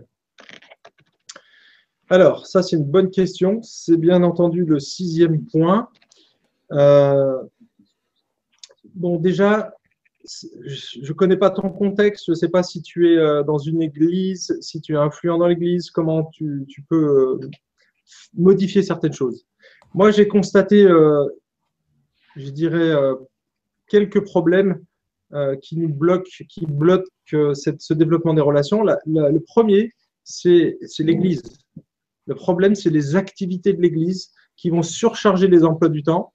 Alors, 2.09 2.45
ça, 2.45 2.61
c'est 2.61 2.75
une 2.75 2.85
bonne 2.85 3.09
question. 3.09 3.61
C'est 3.63 3.97
bien 3.97 4.21
entendu 4.23 4.63
le 4.63 4.79
sixième 4.79 5.45
point. 5.45 5.89
Euh, 6.71 7.41
bon, 8.93 9.17
déjà, 9.17 9.73
je 10.25 11.13
connais 11.13 11.37
pas 11.37 11.49
ton 11.49 11.69
contexte. 11.69 12.25
Je 12.27 12.31
ne 12.31 12.35
sais 12.35 12.49
pas 12.49 12.63
si 12.63 12.81
tu 12.81 13.11
es 13.11 13.17
euh, 13.17 13.43
dans 13.43 13.57
une 13.57 13.81
église, 13.81 14.57
si 14.61 14.81
tu 14.81 14.93
es 14.93 14.97
influent 14.97 15.37
dans 15.37 15.47
l'église, 15.47 15.89
comment 15.89 16.25
tu, 16.25 16.65
tu, 16.67 16.83
peux 16.83 17.39
euh, 17.41 17.49
modifier 18.35 18.83
certaines 18.83 19.13
choses. 19.13 19.45
Moi, 19.95 20.11
j'ai 20.11 20.27
constaté, 20.27 20.85
je 22.35 22.49
dirais, 22.49 22.93
quelques 23.87 24.25
problèmes 24.25 24.83
qui 25.61 25.77
nous 25.77 25.87
bloquent, 25.87 26.29
qui 26.49 26.65
bloquent 26.65 27.09
ce 27.23 27.93
développement 27.93 28.33
des 28.33 28.41
relations. 28.41 28.83
La, 28.83 28.99
la, 29.05 29.29
le 29.31 29.39
premier, 29.39 29.93
c'est 30.25 30.77
l'église. 30.99 31.41
Le 32.25 32.35
problème, 32.35 32.75
c'est 32.75 32.89
les 32.89 33.15
activités 33.15 33.71
de 33.71 33.81
l'Église 33.81 34.33
qui 34.57 34.69
vont 34.69 34.83
surcharger 34.83 35.47
les 35.47 35.63
emplois 35.63 35.87
du 35.87 36.03
temps. 36.03 36.33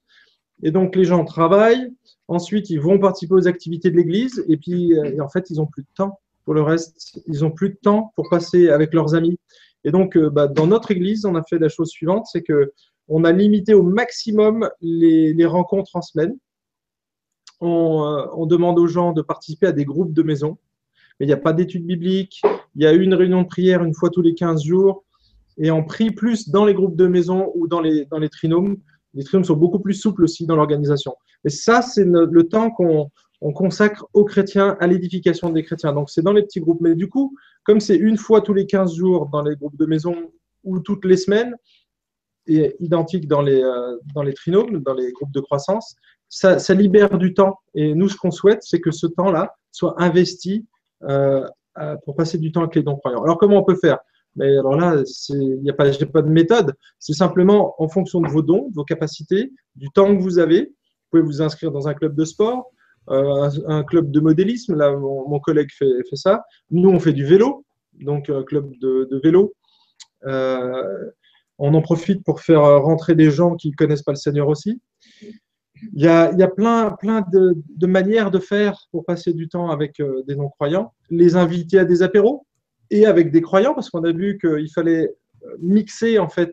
Et 0.63 0.71
donc, 0.71 0.95
les 0.95 1.05
gens 1.05 1.23
travaillent, 1.23 1.93
ensuite, 2.27 2.71
ils 2.71 2.81
vont 2.81 2.97
participer 2.97 3.35
aux 3.35 3.47
activités 3.47 3.91
de 3.91 3.97
l'Église, 3.97 4.43
et 4.49 4.57
puis, 4.57 4.95
en 5.19 5.29
fait, 5.29 5.51
ils 5.51 5.57
n'ont 5.57 5.67
plus 5.67 5.83
de 5.83 5.89
temps 5.93 6.19
pour 6.45 6.55
le 6.55 6.63
reste. 6.63 7.21
Ils 7.27 7.41
n'ont 7.41 7.51
plus 7.51 7.69
de 7.69 7.77
temps 7.79 8.11
pour 8.15 8.27
passer 8.27 8.69
avec 8.69 8.91
leurs 8.91 9.13
amis. 9.13 9.37
Et 9.83 9.91
donc, 9.91 10.17
bah, 10.17 10.47
dans 10.47 10.65
notre 10.65 10.89
Église, 10.89 11.25
on 11.25 11.35
a 11.35 11.43
fait 11.43 11.59
la 11.59 11.69
chose 11.69 11.89
suivante, 11.89 12.25
c'est 12.25 12.41
que 12.41 12.73
on 13.13 13.25
a 13.25 13.31
limité 13.33 13.73
au 13.73 13.83
maximum 13.83 14.69
les, 14.79 15.45
rencontres 15.45 15.95
en 15.95 16.01
semaine. 16.01 16.35
On, 17.59 18.03
euh, 18.05 18.25
on, 18.33 18.45
demande 18.45 18.79
aux 18.79 18.87
gens 18.87 19.11
de 19.11 19.21
participer 19.21 19.67
à 19.67 19.71
des 19.73 19.85
groupes 19.85 20.13
de 20.13 20.23
maison, 20.23 20.57
mais 21.19 21.25
il 21.25 21.27
n'y 21.27 21.33
a 21.33 21.37
pas 21.37 21.53
d'études 21.53 21.85
bibliques. 21.85 22.41
Il 22.75 22.81
y 22.81 22.87
a 22.87 22.93
une 22.93 23.13
réunion 23.13 23.41
de 23.41 23.47
prière 23.47 23.83
une 23.83 23.93
fois 23.93 24.09
tous 24.09 24.21
les 24.21 24.33
15 24.33 24.63
jours 24.63 25.03
et 25.57 25.71
on 25.71 25.83
prie 25.83 26.11
plus 26.11 26.49
dans 26.49 26.65
les 26.65 26.73
groupes 26.73 26.95
de 26.95 27.05
maison 27.05 27.51
ou 27.53 27.67
dans 27.67 27.81
les, 27.81 28.07
les 28.17 28.29
trinômes. 28.29 28.77
Les 29.13 29.25
trinômes 29.25 29.43
sont 29.43 29.57
beaucoup 29.57 29.79
plus 29.79 29.93
souples 29.93 30.23
aussi 30.23 30.45
dans 30.45 30.55
l'organisation. 30.55 31.13
Et 31.43 31.49
ça, 31.49 31.81
c'est 31.81 32.05
le 32.05 32.43
temps 32.43 32.71
qu'on 32.71 33.09
on 33.41 33.53
consacre 33.53 34.05
aux 34.13 34.23
chrétiens, 34.23 34.77
à 34.79 34.87
l'édification 34.87 35.49
des 35.49 35.63
chrétiens. 35.63 35.93
Donc, 35.93 36.09
c'est 36.09 36.21
dans 36.21 36.31
les 36.31 36.43
petits 36.43 36.61
groupes. 36.61 36.79
Mais 36.79 36.95
du 36.95 37.09
coup, 37.09 37.35
comme 37.63 37.79
c'est 37.79 37.97
une 37.97 38.17
fois 38.17 38.41
tous 38.41 38.53
les 38.53 38.67
15 38.67 38.95
jours 38.95 39.27
dans 39.27 39.41
les 39.41 39.55
groupes 39.55 39.77
de 39.77 39.85
maison 39.85 40.15
ou 40.63 40.79
toutes 40.79 41.05
les 41.05 41.17
semaines, 41.17 41.55
et 42.47 42.75
identique 42.79 43.27
dans 43.27 43.41
les, 43.41 43.61
euh, 43.61 43.97
dans 44.15 44.23
les 44.23 44.33
trinômes, 44.33 44.81
dans 44.81 44.93
les 44.93 45.11
groupes 45.11 45.31
de 45.31 45.39
croissance, 45.39 45.95
ça, 46.29 46.73
libère 46.73 47.17
du 47.17 47.33
temps. 47.33 47.59
Et 47.75 47.93
nous, 47.93 48.09
ce 48.09 48.17
qu'on 48.17 48.31
souhaite, 48.31 48.63
c'est 48.63 48.79
que 48.79 48.91
ce 48.91 49.07
temps-là 49.07 49.53
soit 49.71 50.01
investi 50.01 50.65
euh, 51.03 51.45
pour 52.05 52.15
passer 52.15 52.37
du 52.37 52.51
temps 52.51 52.61
avec 52.61 52.75
les 52.75 52.83
non-croyants. 52.83 53.23
Alors, 53.23 53.37
comment 53.37 53.57
on 53.57 53.63
peut 53.63 53.75
faire? 53.75 53.99
Mais 54.35 54.57
alors 54.57 54.77
là, 54.77 55.03
il 55.29 55.61
n'y 55.61 55.69
a 55.69 55.73
pas, 55.73 55.91
pas 55.91 56.21
de 56.21 56.29
méthode. 56.29 56.73
C'est 56.99 57.13
simplement 57.13 57.75
en 57.79 57.89
fonction 57.89 58.21
de 58.21 58.29
vos 58.29 58.41
dons, 58.41 58.69
vos 58.73 58.85
capacités, 58.85 59.51
du 59.75 59.89
temps 59.89 60.15
que 60.15 60.21
vous 60.21 60.39
avez. 60.39 60.61
Vous 60.61 61.19
pouvez 61.19 61.23
vous 61.23 61.41
inscrire 61.41 61.71
dans 61.71 61.89
un 61.89 61.93
club 61.93 62.15
de 62.15 62.23
sport, 62.23 62.71
euh, 63.09 63.49
un, 63.67 63.83
club 63.83 64.09
de 64.09 64.19
modélisme. 64.21 64.75
Là, 64.75 64.95
mon, 64.95 65.39
collègue 65.39 65.69
fait, 65.77 65.91
fait 66.09 66.15
ça. 66.15 66.43
Nous, 66.69 66.89
on 66.89 66.99
fait 66.99 67.13
du 67.13 67.25
vélo, 67.25 67.65
donc 67.99 68.29
un 68.29 68.43
club 68.43 68.71
de, 68.79 69.19
vélo. 69.21 69.53
On 71.61 71.73
en 71.73 71.81
profite 71.81 72.23
pour 72.23 72.41
faire 72.41 72.61
rentrer 72.81 73.15
des 73.15 73.31
gens 73.31 73.55
qui 73.55 73.69
ne 73.69 73.75
connaissent 73.75 74.03
pas 74.03 74.11
le 74.11 74.17
Seigneur 74.17 74.47
aussi. 74.47 74.81
Il 75.93 76.03
y 76.03 76.07
a, 76.07 76.31
il 76.31 76.37
y 76.39 76.43
a 76.43 76.47
plein, 76.47 76.91
plein 76.91 77.25
de, 77.33 77.55
de, 77.75 77.87
manières 77.87 78.29
de 78.29 78.39
faire 78.39 78.87
pour 78.91 79.03
passer 79.03 79.33
du 79.33 79.47
temps 79.47 79.69
avec 79.71 79.99
euh, 79.99 80.21
des 80.27 80.35
non-croyants. 80.35 80.93
Les 81.09 81.35
inviter 81.35 81.79
à 81.79 81.85
des 81.85 82.03
apéros, 82.03 82.45
et 82.91 83.05
avec 83.05 83.31
des 83.31 83.41
croyants, 83.41 83.73
parce 83.73 83.89
qu'on 83.89 84.03
a 84.03 84.11
vu 84.11 84.37
qu'il 84.37 84.69
fallait 84.71 85.09
mixer, 85.59 86.19
en 86.19 86.29
fait, 86.29 86.51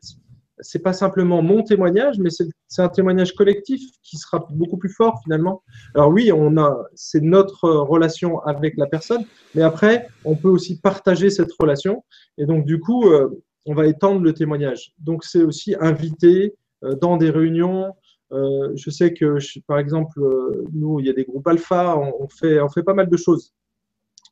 c'est 0.61 0.79
pas 0.79 0.93
simplement 0.93 1.43
mon 1.43 1.63
témoignage, 1.63 2.19
mais 2.19 2.31
c'est 2.31 2.83
un 2.83 2.89
témoignage 2.89 3.35
collectif 3.35 3.81
qui 4.03 4.17
sera 4.17 4.47
beaucoup 4.51 4.77
plus 4.77 4.89
fort 4.89 5.21
finalement. 5.23 5.63
Alors 5.95 6.11
oui, 6.11 6.33
on 6.33 6.57
a, 6.57 6.77
c'est 6.95 7.23
notre 7.23 7.69
relation 7.69 8.41
avec 8.41 8.77
la 8.77 8.87
personne, 8.87 9.25
mais 9.55 9.63
après, 9.63 10.09
on 10.25 10.37
peut 10.37 10.49
aussi 10.49 10.81
partager 10.81 11.31
cette 11.31 11.53
relation. 11.53 12.05
Et 12.39 12.47
donc 12.47 12.65
du 12.65 12.81
coup, 12.81 13.09
euh, 13.09 13.43
on 13.69 13.75
va 13.75 13.87
étendre 13.87 14.23
le 14.23 14.33
témoignage. 14.33 14.95
Donc 14.99 15.25
c'est 15.25 15.43
aussi 15.43 15.77
inviter 15.79 16.55
euh, 16.85 16.95
dans 16.95 17.19
des 17.19 17.31
réunions. 17.31 17.95
Euh, 18.33 18.73
je 18.75 18.91
sais 18.91 19.13
que, 19.13 19.37
par 19.67 19.79
exemple, 19.79 20.21
euh, 20.23 20.65
nous, 20.73 21.01
il 21.01 21.07
y 21.07 21.11
a 21.11 21.13
des 21.13 21.25
groupes 21.25 21.47
alpha, 21.47 21.99
on, 21.99 22.29
fait, 22.29 22.83
pas 22.83 22.95
mal 22.95 23.11
de 23.11 23.17
choses. 23.17 23.53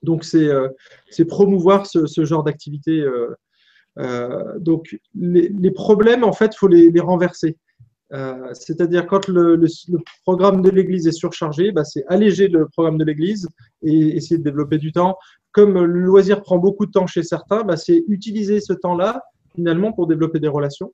Donc, 0.02 0.24
c'est 0.24 1.24
promouvoir 1.26 1.86
ce, 1.86 2.24
genre 2.24 2.44
d'activité. 2.44 3.04
Donc, 4.58 4.98
les, 5.14 5.70
problèmes, 5.70 6.24
en 6.24 6.32
fait, 6.32 6.54
il 6.54 6.58
faut 6.58 6.68
les, 6.68 7.00
renverser. 7.00 7.56
C'est-à-dire, 8.52 9.06
quand 9.06 9.28
le, 9.28 9.58
programme 10.24 10.60
de 10.60 10.70
l'Église 10.70 11.06
est 11.06 11.12
surchargé, 11.12 11.72
bah, 11.72 11.84
c'est 11.84 12.04
alléger 12.08 12.48
le 12.48 12.68
programme 12.68 12.98
de 12.98 13.04
l'Église 13.04 13.48
et 13.82 14.16
essayer 14.16 14.38
de 14.38 14.44
développer 14.44 14.76
du 14.76 14.92
temps. 14.92 15.16
Comme 15.56 15.82
le 15.82 16.02
loisir 16.02 16.42
prend 16.42 16.58
beaucoup 16.58 16.84
de 16.84 16.90
temps 16.90 17.06
chez 17.06 17.22
certains, 17.22 17.64
bah, 17.64 17.78
c'est 17.78 18.04
utiliser 18.08 18.60
ce 18.60 18.74
temps-là, 18.74 19.24
finalement, 19.54 19.90
pour 19.90 20.06
développer 20.06 20.38
des 20.38 20.48
relations. 20.48 20.92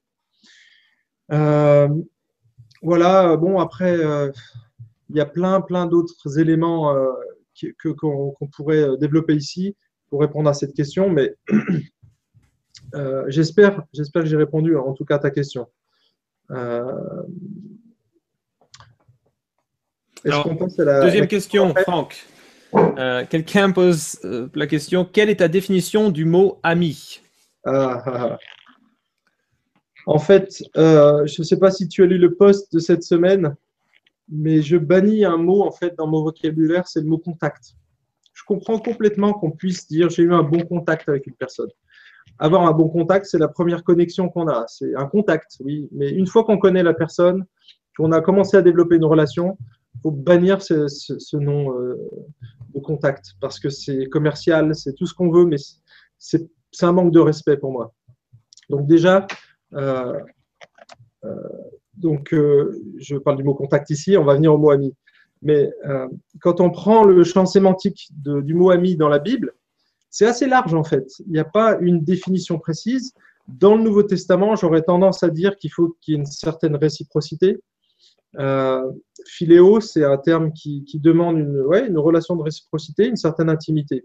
Euh, 1.32 1.89
voilà, 2.80 3.36
bon, 3.36 3.59
après, 3.59 3.98
euh, 3.98 4.30
il 5.10 5.16
y 5.16 5.20
a 5.20 5.26
plein, 5.26 5.60
plein 5.62 5.86
d'autres 5.86 6.39
éléments 6.39 6.94
euh, 6.94 7.10
qu'on 7.98 8.30
qu 8.30 8.47
pourrait 8.55 8.97
développer 8.98 9.34
ici 9.34 9.74
pour 10.09 10.20
répondre 10.20 10.48
à 10.48 10.55
cette 10.55 10.74
question, 10.74 11.10
mais 11.10 11.34
j'espère 13.26 13.82
que 13.93 14.26
j'ai 14.26 14.36
répondu 14.36 14.76
en 14.76 14.93
tout 14.93 15.05
cas 15.05 15.16
à 15.16 15.18
ta 15.18 15.32
question. 15.32 15.66
Passe 16.47 16.60
à 20.78 20.84
la, 20.84 21.02
deuxième 21.02 21.22
la 21.22 21.26
question, 21.26 21.74
Franck. 21.74 22.28
Euh, 22.74 23.24
Quelqu'un 23.28 23.70
pose 23.70 24.19
euh, 24.24 24.49
la 24.55 24.66
question 24.66 25.05
quelle 25.05 25.31
est 25.31 25.36
ta 25.36 25.49
définition 25.49 26.11
du 26.11 26.24
mot 26.24 26.59
ami? 26.62 27.20
Ah. 27.65 28.39
En 30.07 30.19
fait, 30.19 30.65
euh, 30.77 31.27
je 31.27 31.43
ne 31.43 31.44
sais 31.44 31.59
pas 31.59 31.70
si 31.70 31.89
tu 31.89 32.03
as 32.03 32.07
lu 32.07 32.19
le 32.19 32.35
post 32.35 32.73
de 32.73 32.78
cette 32.78 33.03
semaine 33.05 33.55
mais 34.32 34.62
je 34.62 34.77
bannis 34.77 35.24
un 35.24 35.36
mot 35.36 35.62
en 35.62 35.70
fait 35.70 35.94
dans 35.97 36.07
mon 36.07 36.23
vocabulaire, 36.23 36.89
c'est 36.89 37.01
le 37.01 37.07
mot 37.07 37.19
contact. 37.19 37.74
Je 38.32 38.43
comprends 38.47 38.78
complètement 38.78 39.35
qu'on 39.35 39.51
puisse 39.51 39.86
dire 39.86 40.09
j'ai 40.09 40.23
eu 40.23 40.32
un 40.32 40.43
bon 40.43 40.65
contact 40.65 41.09
avec 41.09 41.27
une 41.27 41.35
personne. 41.35 41.69
Avoir 42.39 42.66
un 42.66 42.73
bon 42.73 42.89
contact, 42.89 43.27
c'est 43.27 43.39
la 43.39 43.49
première 43.49 43.85
connexion 43.85 44.28
qu'on 44.28 44.49
a. 44.49 44.65
C'est 44.69 44.94
un 44.97 45.07
contact, 45.07 45.59
oui. 45.61 45.89
Mais 45.93 46.11
une 46.11 46.27
fois 46.27 46.44
qu'on 46.44 46.59
connaît 46.59 46.82
la 46.82 46.94
personne, 46.94 47.44
qu'on 47.97 48.11
a 48.12 48.20
commencé 48.20 48.57
à 48.57 48.62
développer 48.62 48.97
une 48.97 49.05
relation, 49.05 49.59
faut 50.02 50.10
bannir 50.10 50.62
ce, 50.62 51.36
nom 51.36 51.78
euh, 51.78 51.97
de 52.74 52.81
contact 52.81 53.35
parce 53.40 53.60
que 53.60 53.69
c'est 53.69 54.06
commercial, 54.06 54.74
c'est 54.74 54.94
tout 54.94 55.06
ce 55.06 55.14
qu'on 55.14 55.31
veut, 55.31 55.44
mais 55.44 55.56
c'est 56.19 56.48
un 56.82 56.93
manque 56.93 57.12
de 57.12 57.20
respect 57.20 57.56
pour 57.56 57.73
moi. 57.73 57.93
Donc 58.70 58.86
déjà, 58.86 59.27
euh, 59.74 60.19
euh, 61.24 61.35
donc 61.94 62.31
je 62.32 63.16
parle 63.19 63.36
du 63.36 63.44
mot 63.44 63.55
contact 63.55 63.90
ici, 63.90 64.16
on 64.16 64.24
va 64.24 64.35
venir 64.35 64.55
au 64.55 64.59
mot 64.59 64.70
ami. 64.70 64.94
Mais 65.43 65.73
quand 66.40 66.60
on 66.60 66.70
prend 66.70 67.02
le 67.02 67.24
champ 67.24 67.47
sémantique 67.47 68.10
du 68.12 68.55
mot 68.55 68.70
ami 68.70 68.97
dans 68.97 69.09
la 69.09 69.19
Bible, 69.19 69.52
c'est 70.09 70.27
assez 70.27 70.47
large 70.47 70.73
en 70.73 70.85
fait. 70.85 71.09
Il 71.27 71.32
n'y 71.32 71.40
a 71.40 71.44
pas 71.44 71.78
une 71.81 72.05
définition 72.05 72.59
précise. 72.59 73.12
Dans 73.48 73.74
le 73.74 73.82
Nouveau 73.82 74.05
Testament, 74.05 74.55
j'aurais 74.55 74.82
tendance 74.82 75.24
à 75.24 75.31
dire 75.31 75.56
qu'il 75.56 75.73
faut 75.73 75.97
qu'il 76.01 76.12
y 76.12 76.16
ait 76.16 76.20
une 76.20 76.27
certaine 76.27 76.77
réciprocité. 76.77 77.59
Euh, 78.38 78.92
c'est 79.80 80.04
un 80.04 80.18
terme 80.18 80.52
qui, 80.52 80.84
demande 80.94 81.38
une, 81.38 81.98
relation 81.98 82.36
de 82.36 82.42
réciprocité, 82.42 83.06
une 83.06 83.16
certaine 83.16 83.50
intimité. 83.50 84.04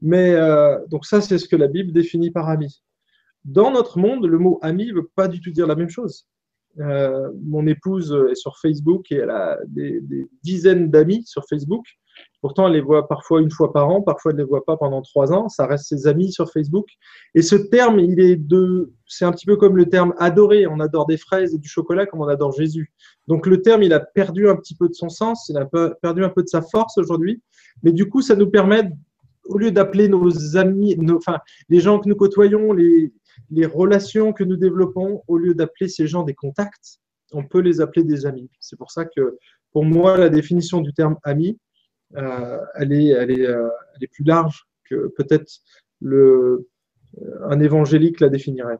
Mais 0.00 0.34
euh, 0.34 0.78
donc 0.88 1.06
ça, 1.06 1.20
c'est 1.20 1.38
ce 1.38 1.48
que 1.48 1.56
la 1.56 1.68
Bible 1.68 1.92
définit 1.92 2.30
par 2.30 2.48
ami. 2.48 2.82
Dans 3.44 3.70
notre 3.70 3.98
monde, 3.98 4.26
le 4.26 4.38
mot 4.38 4.58
ami 4.62 4.86
ne 4.86 4.94
veut 4.94 5.10
pas 5.14 5.28
du 5.28 5.40
tout 5.40 5.50
dire 5.50 5.66
la 5.66 5.74
même 5.74 5.88
chose. 5.88 6.26
Euh, 6.78 7.30
mon 7.42 7.66
épouse 7.66 8.16
est 8.30 8.34
sur 8.34 8.58
Facebook 8.58 9.10
et 9.10 9.16
elle 9.16 9.30
a 9.30 9.58
des 9.66 10.02
dizaines 10.42 10.90
d'amis 10.90 11.24
sur 11.26 11.44
Facebook. 11.48 11.84
Pourtant, 12.40 12.66
elle 12.66 12.72
les 12.72 12.80
voit 12.80 13.06
parfois 13.06 13.42
une 13.42 13.50
fois 13.50 13.72
par 13.72 13.88
an, 13.88 14.00
parfois 14.00 14.32
elle 14.32 14.38
ne 14.38 14.42
les 14.42 14.48
voit 14.48 14.64
pas 14.64 14.76
pendant 14.76 15.02
trois 15.02 15.32
ans. 15.32 15.48
Ça 15.48 15.66
reste 15.66 15.84
ses 15.84 16.06
amis 16.06 16.32
sur 16.32 16.50
Facebook. 16.50 16.86
Et 17.34 17.42
ce 17.42 17.54
terme, 17.54 18.00
il 18.00 18.18
est 18.18 18.36
de, 18.36 18.92
c'est 19.06 19.24
un 19.24 19.32
petit 19.32 19.46
peu 19.46 19.56
comme 19.56 19.76
le 19.76 19.86
terme 19.86 20.14
adorer. 20.18 20.66
On 20.66 20.80
adore 20.80 21.06
des 21.06 21.18
fraises 21.18 21.54
et 21.54 21.58
du 21.58 21.68
chocolat 21.68 22.06
comme 22.06 22.20
on 22.22 22.28
adore 22.28 22.52
Jésus. 22.52 22.92
Donc 23.28 23.46
le 23.46 23.60
terme, 23.60 23.82
il 23.82 23.92
a 23.92 24.00
perdu 24.00 24.48
un 24.48 24.56
petit 24.56 24.74
peu 24.74 24.88
de 24.88 24.94
son 24.94 25.10
sens, 25.10 25.48
il 25.50 25.58
a 25.58 25.66
perdu 26.00 26.24
un 26.24 26.30
peu 26.30 26.42
de 26.42 26.48
sa 26.48 26.62
force 26.62 26.96
aujourd'hui. 26.96 27.42
Mais 27.82 27.92
du 27.92 28.08
coup, 28.08 28.22
ça 28.22 28.36
nous 28.36 28.50
permet, 28.50 28.90
au 29.44 29.58
lieu 29.58 29.70
d'appeler 29.70 30.08
nos 30.08 30.56
amis, 30.56 30.96
enfin, 31.14 31.38
les 31.68 31.80
gens 31.80 31.98
que 31.98 32.08
nous 32.08 32.16
côtoyons, 32.16 32.72
les, 32.72 33.12
les 33.50 33.66
relations 33.66 34.32
que 34.32 34.44
nous 34.44 34.56
développons, 34.56 35.22
au 35.28 35.36
lieu 35.36 35.54
d'appeler 35.54 35.88
ces 35.88 36.06
gens 36.06 36.22
des 36.22 36.34
contacts, 36.34 37.00
on 37.32 37.44
peut 37.44 37.60
les 37.60 37.80
appeler 37.80 38.04
des 38.04 38.26
amis. 38.26 38.50
C'est 38.60 38.76
pour 38.76 38.90
ça 38.90 39.04
que, 39.04 39.36
pour 39.72 39.84
moi, 39.84 40.16
la 40.16 40.28
définition 40.28 40.80
du 40.80 40.92
terme 40.92 41.16
ami, 41.22 41.58
elle, 42.14 42.92
est, 42.92 43.08
elle, 43.08 43.30
est, 43.30 43.46
euh, 43.46 43.68
elle 43.94 44.04
est 44.04 44.08
plus 44.08 44.24
large 44.24 44.66
que 44.84 45.08
peut-être 45.16 45.60
le, 46.00 46.68
euh, 47.20 47.48
un 47.48 47.60
évangélique 47.60 48.20
la 48.20 48.28
définirait. 48.28 48.78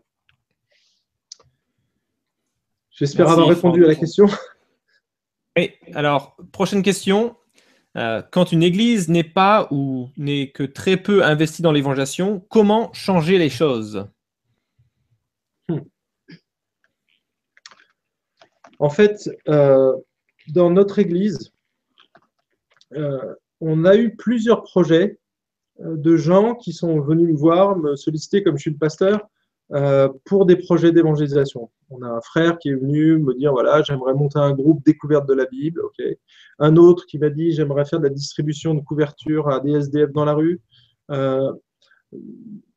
J'espère 2.90 3.28
avoir 3.28 3.48
répondu 3.48 3.85
à 3.85 3.89
la 3.89 3.94
question. 3.94 4.27
Oui, 5.59 5.73
alors, 5.94 6.36
prochaine 6.52 6.81
question. 6.81 7.36
quand 7.94 8.52
une 8.52 8.62
église 8.62 9.09
n'est 9.09 9.24
pas 9.24 9.66
ou 9.73 10.09
n'est 10.16 10.52
que 10.52 10.62
très 10.62 10.97
peu 10.97 11.24
investie 11.24 11.61
dans 11.61 11.73
l'évangélisation, 11.73 12.39
comment 12.48 12.93
changer 12.93 13.36
les 13.36 13.51
choses? 13.51 14.07
Hmm. 15.69 15.81
En 18.78 18.90
fait, 18.90 19.28
dans 19.44 20.70
notre 20.70 21.01
église, 21.01 21.52
euh, 21.52 21.60
on 23.61 23.85
a 23.85 23.97
eu 23.97 24.17
plusieurs 24.17 24.62
projets 24.62 25.19
euh, 25.83 25.97
de 25.97 26.17
gens 26.17 26.55
qui 26.55 26.73
sont 26.73 27.01
venus 27.01 27.29
me 27.29 27.37
voir, 27.37 27.77
me 27.79 27.97
solliciter 27.97 28.43
comme 28.43 28.57
je 28.57 28.62
suis 28.62 28.71
le 28.71 28.77
pasteur, 28.79 29.21
euh, 29.73 30.09
pour 30.25 30.47
des 30.47 30.57
projets 30.57 30.91
d'évangélisation. 30.91 31.71
On 31.91 32.03
a 32.03 32.09
un 32.09 32.21
frère 32.21 32.59
qui 32.59 32.71
est 32.71 32.75
venu 32.75 33.19
me 33.19 33.35
dire 33.35 33.53
voilà, 33.53 33.83
j'aimerais 33.83 34.15
monter 34.15 34.39
un 34.39 34.53
groupe 34.53 34.85
découverte 34.85 35.29
de 35.29 35.35
la 35.35 35.47
Bible. 35.47 35.81
Un 36.59 36.77
autre 36.77 37.07
qui 37.07 37.19
m'a 37.19 37.31
dit 37.31 37.53
j'aimerais 37.53 37.85
faire 37.85 38.01
de 38.01 38.05
la 38.05 38.11
distribution 38.11 38.75
de 38.75 38.81
couverture 38.81 39.49
à 39.49 39.61
des 39.61 39.73
SDF 39.73 40.11
dans 40.12 40.25
la 40.25 40.35
rue. 40.35 40.61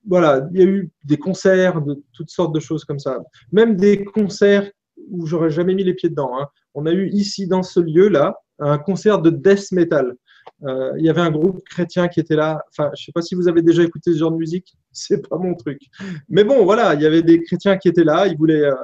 voilà, 0.06 0.48
il 0.54 0.60
y 0.60 0.64
a 0.64 0.68
eu 0.68 0.92
des 1.04 1.18
concerts, 1.18 1.82
de 1.82 2.04
toutes 2.14 2.30
sortes 2.30 2.54
de 2.54 2.60
choses 2.60 2.86
comme 2.86 3.00
ça. 3.00 3.20
Même 3.52 3.76
des 3.76 4.04
concerts 4.04 4.70
où 5.10 5.26
j'aurais 5.26 5.50
jamais 5.50 5.74
mis 5.74 5.84
les 5.84 5.96
pieds 5.96 6.10
dedans. 6.10 6.38
Hein. 6.40 6.48
On 6.76 6.86
a 6.86 6.92
eu 6.92 7.10
ici 7.10 7.48
dans 7.48 7.64
ce 7.64 7.80
lieu-là 7.80 8.43
un 8.60 8.78
concert 8.78 9.22
de 9.22 9.30
death 9.30 9.72
metal. 9.72 10.16
Euh, 10.64 10.94
il 10.98 11.06
y 11.06 11.10
avait 11.10 11.22
un 11.22 11.32
groupe 11.32 11.64
chrétien 11.66 12.08
qui 12.08 12.20
était 12.20 12.36
là. 12.36 12.64
Enfin, 12.70 12.92
je 12.96 13.02
ne 13.02 13.06
sais 13.06 13.12
pas 13.12 13.22
si 13.22 13.36
vous 13.36 13.48
avez 13.48 13.62
déjà 13.62 13.84
écouté 13.84 14.12
ce 14.14 14.18
genre 14.18 14.32
de 14.32 14.38
musique. 14.38 14.76
C'est 14.92 15.28
pas 15.28 15.38
mon 15.38 15.56
truc. 15.56 15.82
Mais 16.30 16.44
bon, 16.44 16.64
voilà, 16.64 16.94
il 16.94 17.02
y 17.02 17.06
avait 17.06 17.24
des 17.24 17.42
chrétiens 17.42 17.78
qui 17.78 17.88
étaient 17.88 18.04
là. 18.04 18.28
Ils 18.28 18.38
voulaient, 18.38 18.66
euh, 18.66 18.76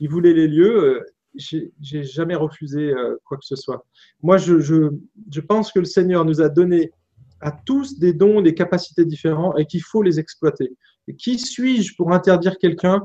ils 0.00 0.08
voulaient 0.08 0.34
les 0.34 0.48
lieux. 0.48 0.84
Euh, 0.84 1.00
j'ai 1.36 2.04
jamais 2.04 2.36
refusé 2.36 2.94
quoi 3.24 3.36
que 3.36 3.44
ce 3.44 3.56
soit. 3.56 3.84
Moi, 4.22 4.36
je, 4.36 4.60
je, 4.60 4.90
je, 5.32 5.40
pense 5.40 5.72
que 5.72 5.80
le 5.80 5.84
Seigneur 5.84 6.24
nous 6.24 6.40
a 6.40 6.48
donné 6.48 6.92
à 7.40 7.50
tous 7.50 7.98
des 7.98 8.12
dons, 8.12 8.40
des 8.40 8.54
capacités 8.54 9.04
différentes 9.04 9.58
et 9.58 9.66
qu'il 9.66 9.82
faut 9.82 10.04
les 10.04 10.20
exploiter. 10.20 10.76
Qui 11.18 11.40
suis-je 11.40 11.96
pour 11.96 12.12
interdire 12.12 12.56
quelqu'un 12.56 13.02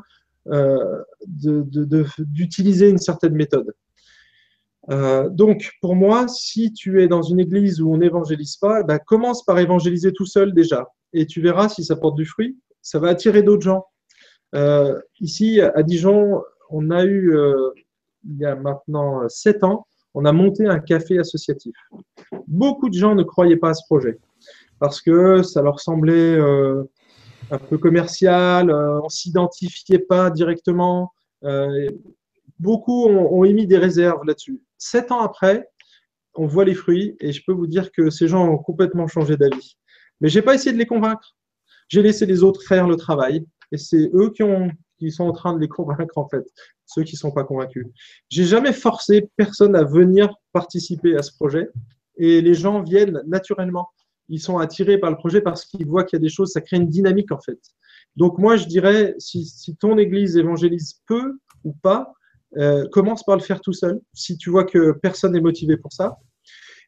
d'utiliser 1.26 2.88
une 2.88 3.00
certaine 3.00 3.34
méthode? 3.34 3.74
Euh, 4.90 5.30
donc, 5.30 5.72
pour 5.82 5.96
moi, 5.96 6.28
si 6.28 6.74
tu 6.74 7.02
es 7.02 7.08
dans 7.08 7.22
une 7.22 7.40
église 7.40 7.82
où 7.82 7.94
on 7.94 7.98
n'évangélise 7.98 8.58
pas, 8.58 8.84
bah, 8.84 9.00
commence 9.00 9.44
par 9.44 9.60
évangéliser 9.60 10.14
tout 10.14 10.26
seul 10.26 10.54
déjà. 10.54 10.88
Et 11.14 11.26
tu 11.26 11.42
verras 11.42 11.70
si 11.70 11.84
ça 11.84 11.96
porte 11.96 12.16
du 12.16 12.26
fruit, 12.26 12.58
ça 12.82 13.00
va 13.00 13.10
attirer 13.10 13.44
d'autres 13.44 13.64
gens. 13.64 13.86
Euh, 14.56 15.00
ici, 15.20 15.62
à 15.62 15.84
Dijon, 15.84 16.42
on 16.70 16.90
a 16.92 17.04
eu, 17.04 17.36
euh, 17.36 17.72
il 18.28 18.38
y 18.38 18.46
a 18.46 18.56
maintenant 18.56 19.28
sept 19.28 19.64
ans, 19.64 19.86
on 20.14 20.26
a 20.26 20.32
monté 20.32 20.66
un 20.66 20.80
café 20.80 21.20
associatif. 21.20 21.76
Beaucoup 22.48 22.90
de 22.90 22.96
gens 22.96 23.16
ne 23.16 23.24
croyaient 23.24 23.58
pas 23.58 23.70
à 23.70 23.74
ce 23.74 23.84
projet 23.86 24.18
parce 24.80 25.02
que 25.02 25.44
ça 25.44 25.62
leur 25.62 25.80
semblait 25.80 26.40
un 26.40 27.58
peu 27.58 27.78
commercial, 27.78 28.72
on 28.72 29.04
ne 29.04 29.10
s'identifiait 29.10 30.00
pas 30.00 30.30
directement. 30.30 31.12
beaucoup 32.60 33.08
ont 33.08 33.44
émis 33.44 33.68
des 33.68 33.78
réserves 33.78 34.26
là-dessus 34.26 34.62
sept 34.80 35.12
ans 35.12 35.22
après, 35.22 35.70
on 36.36 36.48
voit 36.48 36.66
les 36.66 36.74
fruits 36.74 37.16
et 37.20 37.32
je 37.32 37.44
peux 37.46 37.52
vous 37.52 37.68
dire 37.68 37.92
que 37.92 38.10
ces 38.10 38.28
gens 38.28 38.48
ont 38.48 38.58
complètement 38.58 39.08
changé 39.08 39.38
d'avis. 39.38 39.78
Mais 40.22 40.30
je 40.30 40.40
n'ai 40.40 40.46
pas 40.46 40.56
essayé 40.56 40.72
de 40.72 40.78
les 40.78 40.86
convaincre. 40.86 41.36
J'ai 41.90 42.02
laissé 42.02 42.26
les 42.26 42.44
autres 42.44 42.64
faire 42.64 42.88
le 42.88 42.96
travail 42.96 43.46
et 43.72 43.78
c'est 43.78 44.10
eux 44.14 44.32
qui, 44.32 44.44
ont, 44.44 44.72
qui 44.98 45.12
sont 45.12 45.26
en 45.26 45.32
train 45.32 45.54
de 45.54 45.60
les 45.60 45.68
convaincre 45.68 46.18
en 46.18 46.28
fait, 46.28 46.46
ceux 46.86 47.04
qui 47.04 47.16
ne 47.16 47.20
sont 47.20 47.32
pas 47.32 47.44
convaincus. 47.44 47.86
J'ai 48.30 48.46
jamais 48.46 48.74
forcé 48.74 49.30
personne 49.36 49.76
à 49.76 49.84
venir 49.84 50.34
participer 50.54 51.16
à 51.16 51.22
ce 51.24 51.34
projet 51.34 51.70
et 52.18 52.42
les 52.42 52.54
gens 52.54 52.82
viennent 52.82 53.22
naturellement. 53.28 53.90
Ils 54.30 54.42
sont 54.42 54.60
attirés 54.60 54.98
par 55.00 55.10
le 55.10 55.18
projet 55.18 55.42
parce 55.42 55.66
qu'ils 55.66 55.88
voient 55.88 56.04
qu'il 56.04 56.18
y 56.18 56.22
a 56.22 56.24
des 56.24 56.30
choses, 56.30 56.52
ça 56.52 56.62
crée 56.62 56.78
une 56.78 56.90
dynamique 56.90 57.32
en 57.32 57.40
fait. 57.40 57.60
Donc 58.16 58.38
moi 58.38 58.56
je 58.56 58.66
dirais, 58.66 59.16
si 59.18 59.76
ton 59.80 59.98
église 59.98 60.38
évangélise 60.38 61.02
peu 61.08 61.40
ou 61.64 61.74
pas, 61.74 62.14
euh, 62.58 62.88
commence 62.90 63.24
par 63.24 63.36
le 63.36 63.44
faire 63.44 63.62
tout 63.62 63.74
seul, 63.74 64.00
si 64.14 64.38
tu 64.38 64.50
vois 64.50 64.64
que 64.64 64.92
personne 64.92 65.34
n'est 65.34 65.42
motivé 65.42 65.78
pour 65.78 65.94
ça. 65.94 66.18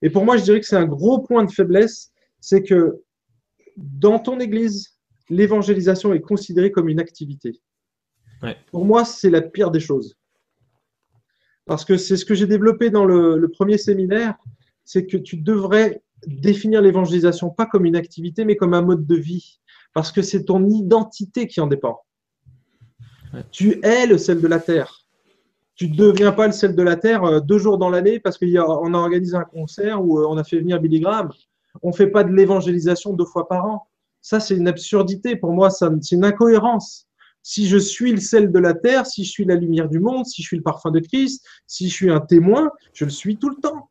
Et 0.01 0.09
pour 0.09 0.25
moi, 0.25 0.37
je 0.37 0.43
dirais 0.43 0.59
que 0.59 0.65
c'est 0.65 0.75
un 0.75 0.87
gros 0.87 1.19
point 1.19 1.45
de 1.45 1.51
faiblesse, 1.51 2.11
c'est 2.39 2.63
que 2.63 3.01
dans 3.77 4.17
ton 4.17 4.39
église, 4.39 4.97
l'évangélisation 5.29 6.13
est 6.13 6.21
considérée 6.21 6.71
comme 6.71 6.89
une 6.89 6.99
activité. 6.99 7.61
Pour 8.71 8.85
moi, 8.85 9.05
c'est 9.05 9.29
la 9.29 9.41
pire 9.41 9.69
des 9.69 9.79
choses. 9.79 10.15
Parce 11.65 11.85
que 11.85 11.95
c'est 11.95 12.17
ce 12.17 12.25
que 12.25 12.33
j'ai 12.33 12.47
développé 12.47 12.89
dans 12.89 13.05
le, 13.05 13.37
le 13.37 13.47
premier 13.49 13.77
séminaire, 13.77 14.35
c'est 14.83 15.05
que 15.05 15.17
tu 15.17 15.37
devrais 15.37 16.01
définir 16.25 16.81
l'évangélisation 16.81 17.51
pas 17.51 17.67
comme 17.67 17.85
une 17.85 17.95
activité, 17.95 18.45
mais 18.45 18.55
comme 18.55 18.73
un 18.73 18.81
mode 18.81 19.05
de 19.05 19.15
vie. 19.15 19.59
Parce 19.93 20.11
que 20.11 20.23
c'est 20.23 20.45
ton 20.45 20.67
identité 20.67 21.47
qui 21.47 21.61
en 21.61 21.67
dépend. 21.67 22.01
Tu 23.51 23.79
es 23.83 24.07
le 24.07 24.17
sel 24.17 24.41
de 24.41 24.47
la 24.47 24.59
terre 24.59 25.00
tu 25.81 25.89
ne 25.89 25.95
deviens 25.95 26.31
pas 26.31 26.45
le 26.45 26.53
sel 26.53 26.75
de 26.75 26.83
la 26.83 26.95
terre 26.95 27.23
euh, 27.23 27.39
deux 27.39 27.57
jours 27.57 27.79
dans 27.79 27.89
l'année 27.89 28.19
parce 28.19 28.37
qu'on 28.37 28.93
a, 28.93 28.97
organisé 28.97 29.35
un 29.35 29.45
concert 29.45 30.05
où 30.05 30.19
euh, 30.19 30.27
on 30.29 30.37
a 30.37 30.43
fait 30.43 30.59
venir 30.59 30.79
Billy 30.79 30.99
Graham. 30.99 31.31
On 31.81 31.89
ne 31.89 31.95
fait 31.95 32.11
pas 32.11 32.23
de 32.23 32.31
l'évangélisation 32.31 33.13
deux 33.13 33.25
fois 33.25 33.47
par 33.47 33.65
an. 33.65 33.87
Ça, 34.21 34.39
c'est 34.39 34.55
une 34.55 34.67
absurdité. 34.67 35.35
Pour 35.35 35.53
moi, 35.53 35.71
c'est 35.71 35.87
une 36.11 36.23
incohérence. 36.23 37.07
Si 37.41 37.67
je 37.67 37.77
suis 37.77 38.11
le 38.11 38.19
sel 38.19 38.51
de 38.51 38.59
la 38.59 38.75
terre, 38.75 39.07
si 39.07 39.23
je 39.23 39.31
suis 39.31 39.43
la 39.43 39.55
lumière 39.55 39.89
du 39.89 39.99
monde, 39.99 40.27
si 40.27 40.43
je 40.43 40.47
suis 40.49 40.57
le 40.57 40.61
parfum 40.61 40.91
de 40.91 40.99
Christ, 40.99 41.43
si 41.65 41.89
je 41.89 41.93
suis 41.95 42.11
un 42.11 42.19
témoin, 42.19 42.69
je 42.93 43.05
le 43.05 43.09
suis 43.09 43.37
tout 43.37 43.49
le 43.49 43.55
temps. 43.55 43.89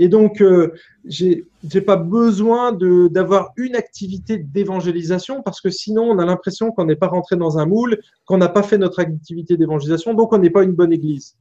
Et 0.00 0.08
donc, 0.08 0.40
euh, 0.40 0.72
je 1.04 1.42
n'ai 1.74 1.80
pas 1.80 1.96
besoin 1.96 2.72
d'avoir 2.72 3.50
une 3.56 3.74
activité 3.74 4.38
d'évangélisation 4.38 5.42
parce 5.42 5.60
que 5.60 5.70
sinon, 5.70 6.04
on 6.04 6.18
a 6.20 6.24
l'impression 6.24 6.70
qu'on 6.70 6.84
n'est 6.84 6.96
pas 6.96 7.08
rentré 7.08 7.36
dans 7.36 7.58
un 7.58 7.66
moule, 7.66 7.98
qu'on 8.24 8.38
n'a 8.38 8.48
pas 8.48 8.62
fait 8.62 8.78
notre 8.78 9.00
activité 9.00 9.56
d'évangélisation, 9.56 10.14
donc 10.14 10.32
on 10.32 10.38
n'est 10.38 10.50
pas 10.50 10.62
une 10.62 10.72
bonne 10.72 10.92
église. 10.92 11.36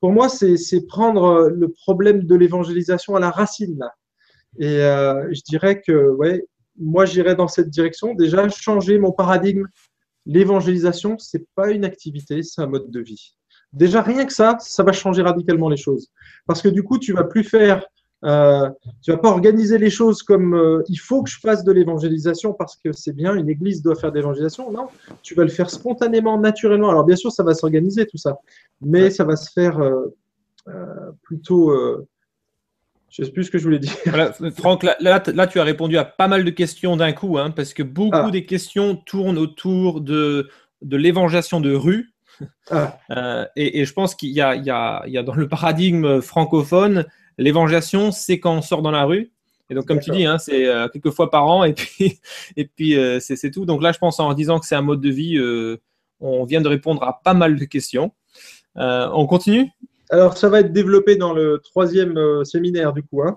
pour 0.00 0.12
moi, 0.12 0.28
c'est 0.28 0.86
prendre 0.86 1.48
le 1.48 1.68
problème 1.70 2.24
de 2.24 2.34
l'évangélisation 2.36 3.16
à 3.16 3.20
la 3.20 3.30
racine. 3.30 3.82
Et 4.58 4.82
euh, 4.82 5.32
je 5.32 5.40
dirais 5.40 5.80
que 5.80 6.10
ouais, 6.10 6.44
moi, 6.78 7.06
j'irais 7.06 7.34
dans 7.34 7.48
cette 7.48 7.70
direction. 7.70 8.14
Déjà, 8.14 8.46
changer 8.50 8.98
mon 8.98 9.12
paradigme. 9.12 9.66
L'évangélisation, 10.26 11.18
ce 11.18 11.38
n'est 11.38 11.44
pas 11.54 11.70
une 11.70 11.84
activité, 11.84 12.42
c'est 12.42 12.60
un 12.60 12.66
mode 12.66 12.90
de 12.90 13.00
vie. 13.00 13.36
Déjà, 13.76 14.02
rien 14.02 14.24
que 14.24 14.32
ça, 14.32 14.56
ça 14.58 14.82
va 14.82 14.92
changer 14.92 15.22
radicalement 15.22 15.68
les 15.68 15.76
choses. 15.76 16.10
Parce 16.46 16.62
que 16.62 16.68
du 16.68 16.82
coup, 16.82 16.98
tu 16.98 17.12
vas 17.12 17.24
plus 17.24 17.44
faire 17.44 17.82
euh, 18.24 18.70
tu 19.02 19.10
vas 19.10 19.18
pas 19.18 19.28
organiser 19.28 19.76
les 19.76 19.90
choses 19.90 20.22
comme 20.22 20.54
euh, 20.54 20.82
il 20.88 20.96
faut 20.96 21.22
que 21.22 21.28
je 21.28 21.38
fasse 21.38 21.64
de 21.64 21.70
l'évangélisation 21.70 22.54
parce 22.54 22.76
que 22.76 22.90
c'est 22.90 23.12
bien, 23.12 23.34
une 23.34 23.50
église 23.50 23.82
doit 23.82 23.94
faire 23.94 24.10
de 24.10 24.16
l'évangélisation. 24.16 24.72
Non, 24.72 24.88
tu 25.22 25.34
vas 25.34 25.44
le 25.44 25.50
faire 25.50 25.68
spontanément, 25.68 26.38
naturellement. 26.38 26.88
Alors 26.88 27.04
bien 27.04 27.16
sûr, 27.16 27.30
ça 27.30 27.42
va 27.42 27.54
s'organiser 27.54 28.06
tout 28.06 28.16
ça, 28.16 28.38
mais 28.80 29.10
ça 29.10 29.24
va 29.24 29.36
se 29.36 29.52
faire 29.52 29.78
euh, 29.78 31.12
plutôt. 31.22 31.72
je 33.10 33.22
ne 33.22 33.26
sais 33.26 33.32
plus 33.32 33.44
ce 33.44 33.50
que 33.50 33.58
je 33.58 33.64
voulais 33.64 33.78
dire. 33.78 33.92
Franck, 34.56 34.82
là, 34.82 34.96
là, 34.98 35.46
tu 35.46 35.60
as 35.60 35.64
répondu 35.64 35.98
à 35.98 36.04
pas 36.04 36.26
mal 36.26 36.42
de 36.42 36.50
questions 36.50 36.96
d'un 36.96 37.12
coup, 37.12 37.36
hein, 37.36 37.50
parce 37.50 37.74
que 37.74 37.82
beaucoup 37.82 38.16
ah. 38.16 38.30
des 38.30 38.46
questions 38.46 38.96
tournent 38.96 39.38
autour 39.38 40.00
de, 40.00 40.48
de 40.80 40.96
l'évangélisation 40.96 41.60
de 41.60 41.74
rue. 41.74 42.14
Ah. 42.70 42.98
Et, 43.56 43.84
je 43.84 43.92
pense 43.92 44.14
qu'il 44.14 44.30
y, 44.30 44.34
y, 44.34 44.38
y 44.38 44.70
a, 44.70 45.22
dans 45.24 45.34
le 45.34 45.48
paradigme 45.48 46.20
francophone 46.20 47.06
L'évangélisation, 47.38 48.12
c'est 48.12 48.40
quand 48.40 48.54
on 48.54 48.62
sort 48.62 48.82
dans 48.82 48.90
la 48.90 49.04
rue. 49.04 49.30
Et 49.68 49.74
donc, 49.74 49.86
comme 49.86 50.00
tu 50.00 50.10
dis, 50.10 50.24
hein, 50.24 50.38
c'est 50.38 50.66
euh, 50.66 50.88
quelques 50.88 51.10
fois 51.10 51.30
par 51.30 51.46
an 51.46 51.64
et 51.64 51.72
puis, 51.74 52.20
et 52.56 52.66
puis 52.66 52.96
euh, 52.96 53.18
c'est 53.20 53.50
tout. 53.50 53.66
Donc 53.66 53.82
là, 53.82 53.92
je 53.92 53.98
pense 53.98 54.20
en 54.20 54.32
disant 54.32 54.58
que 54.58 54.66
c'est 54.66 54.76
un 54.76 54.82
mode 54.82 55.00
de 55.00 55.10
vie, 55.10 55.36
euh, 55.36 55.76
on 56.20 56.44
vient 56.44 56.60
de 56.60 56.68
répondre 56.68 57.02
à 57.02 57.20
pas 57.22 57.34
mal 57.34 57.56
de 57.56 57.64
questions. 57.64 58.12
on 58.76 59.26
continue? 59.26 59.68
Alors, 60.08 60.38
ça 60.38 60.48
va 60.48 60.60
être 60.60 60.72
développé 60.72 61.16
dans 61.16 61.32
le 61.32 61.60
troisième 61.62 62.44
séminaire, 62.44 62.92
du 62.92 63.02
coup. 63.02 63.22
Hein. 63.22 63.36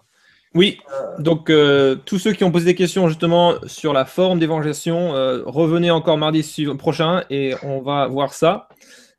Oui, 0.56 0.80
donc 1.20 1.52
tous 2.06 2.18
ceux 2.18 2.34
qui 2.34 2.44
ont 2.44 2.52
posé 2.52 2.66
des 2.66 2.76
questions 2.76 3.08
justement 3.08 3.56
sur 3.68 3.94
la 3.94 4.06
forme 4.06 4.40
d'évangélisation, 4.40 5.12
revenez 5.46 5.92
encore 5.92 6.18
mardi 6.18 6.66
prochain 6.78 7.24
et 7.30 7.54
on 7.62 7.82
va 7.82 8.08
voir 8.08 8.34
ça. 8.34 8.68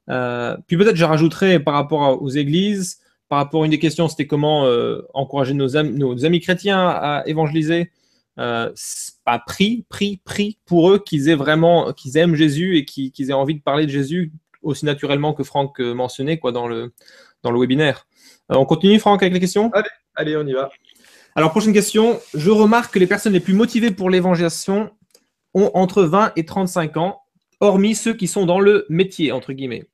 puis 0.07 0.77
peut-être 0.77 0.97
je 0.97 1.05
rajouterai 1.05 1.61
par 1.61 1.74
rapport 1.74 2.20
aux 2.20 2.31
églises, 2.31 3.01
par 3.31 3.39
rapport 3.39 3.62
à 3.62 3.65
une 3.65 3.70
des 3.70 3.78
questions, 3.78 4.09
c'était 4.09 4.27
comment 4.27 4.66
euh, 4.66 5.07
encourager 5.15 5.55
nos, 5.55 5.77
amis 5.77 6.40
chrétiens 6.40 6.89
à 6.89 7.23
évangéliser. 7.27 7.93
Euh, 8.39 8.73
pas 9.24 9.39
pris, 9.39 9.86
pris, 9.89 10.20
pris 10.24 10.59
pour 10.66 10.90
eux 10.90 10.98
qu'ils 10.98 11.28
aient 11.28 11.36
vraiment, 11.36 11.93
qu'ils 11.93 12.16
aiment 12.16 12.35
Jésus 12.35 12.77
et 12.77 12.85
qu'ils 12.85 13.31
aient 13.31 13.35
envie 13.35 13.55
de 13.55 13.62
parler 13.62 13.86
de 13.86 13.90
Jésus 13.90 14.32
aussi 14.62 14.85
naturellement 14.85 15.32
que 15.32 15.44
Franck 15.44 15.81
euh, 15.81 15.94
mentionnait 15.94 16.39
quoi, 16.39 16.51
dans, 16.51 16.66
le, 16.66 16.93
dans 17.44 17.52
le 17.52 17.61
webinaire. 17.61 18.09
Euh, 18.51 18.57
on 18.57 18.65
continue, 18.65 18.98
Franck, 18.98 19.23
avec 19.23 19.32
les 19.32 19.40
questions? 19.40 19.70
Allez, 19.73 19.89
allez, 20.16 20.36
on 20.36 20.47
y 20.47 20.52
va. 20.52 20.69
Alors, 21.36 21.51
prochaine 21.51 21.73
question. 21.73 22.20
Je 22.35 22.51
remarque 22.51 22.94
que 22.94 22.98
les 22.98 23.07
personnes 23.07 23.32
les 23.32 23.40
plus 23.40 23.55
motivées 23.55 23.93
pour 23.93 24.11
l'évangélisation 24.11 24.90
ont 25.55 25.70
entre 25.74 26.02
20 26.02 26.32
et 26.36 26.44
35 26.44 26.97
ans, 26.97 27.20
hormis 27.61 27.94
ceux 27.94 28.15
qui 28.15 28.27
sont 28.27 28.47
dans 28.47 28.61
le 28.61 28.86
métier, 28.89 29.32
entre 29.32 29.52
guillemets. 29.52 29.86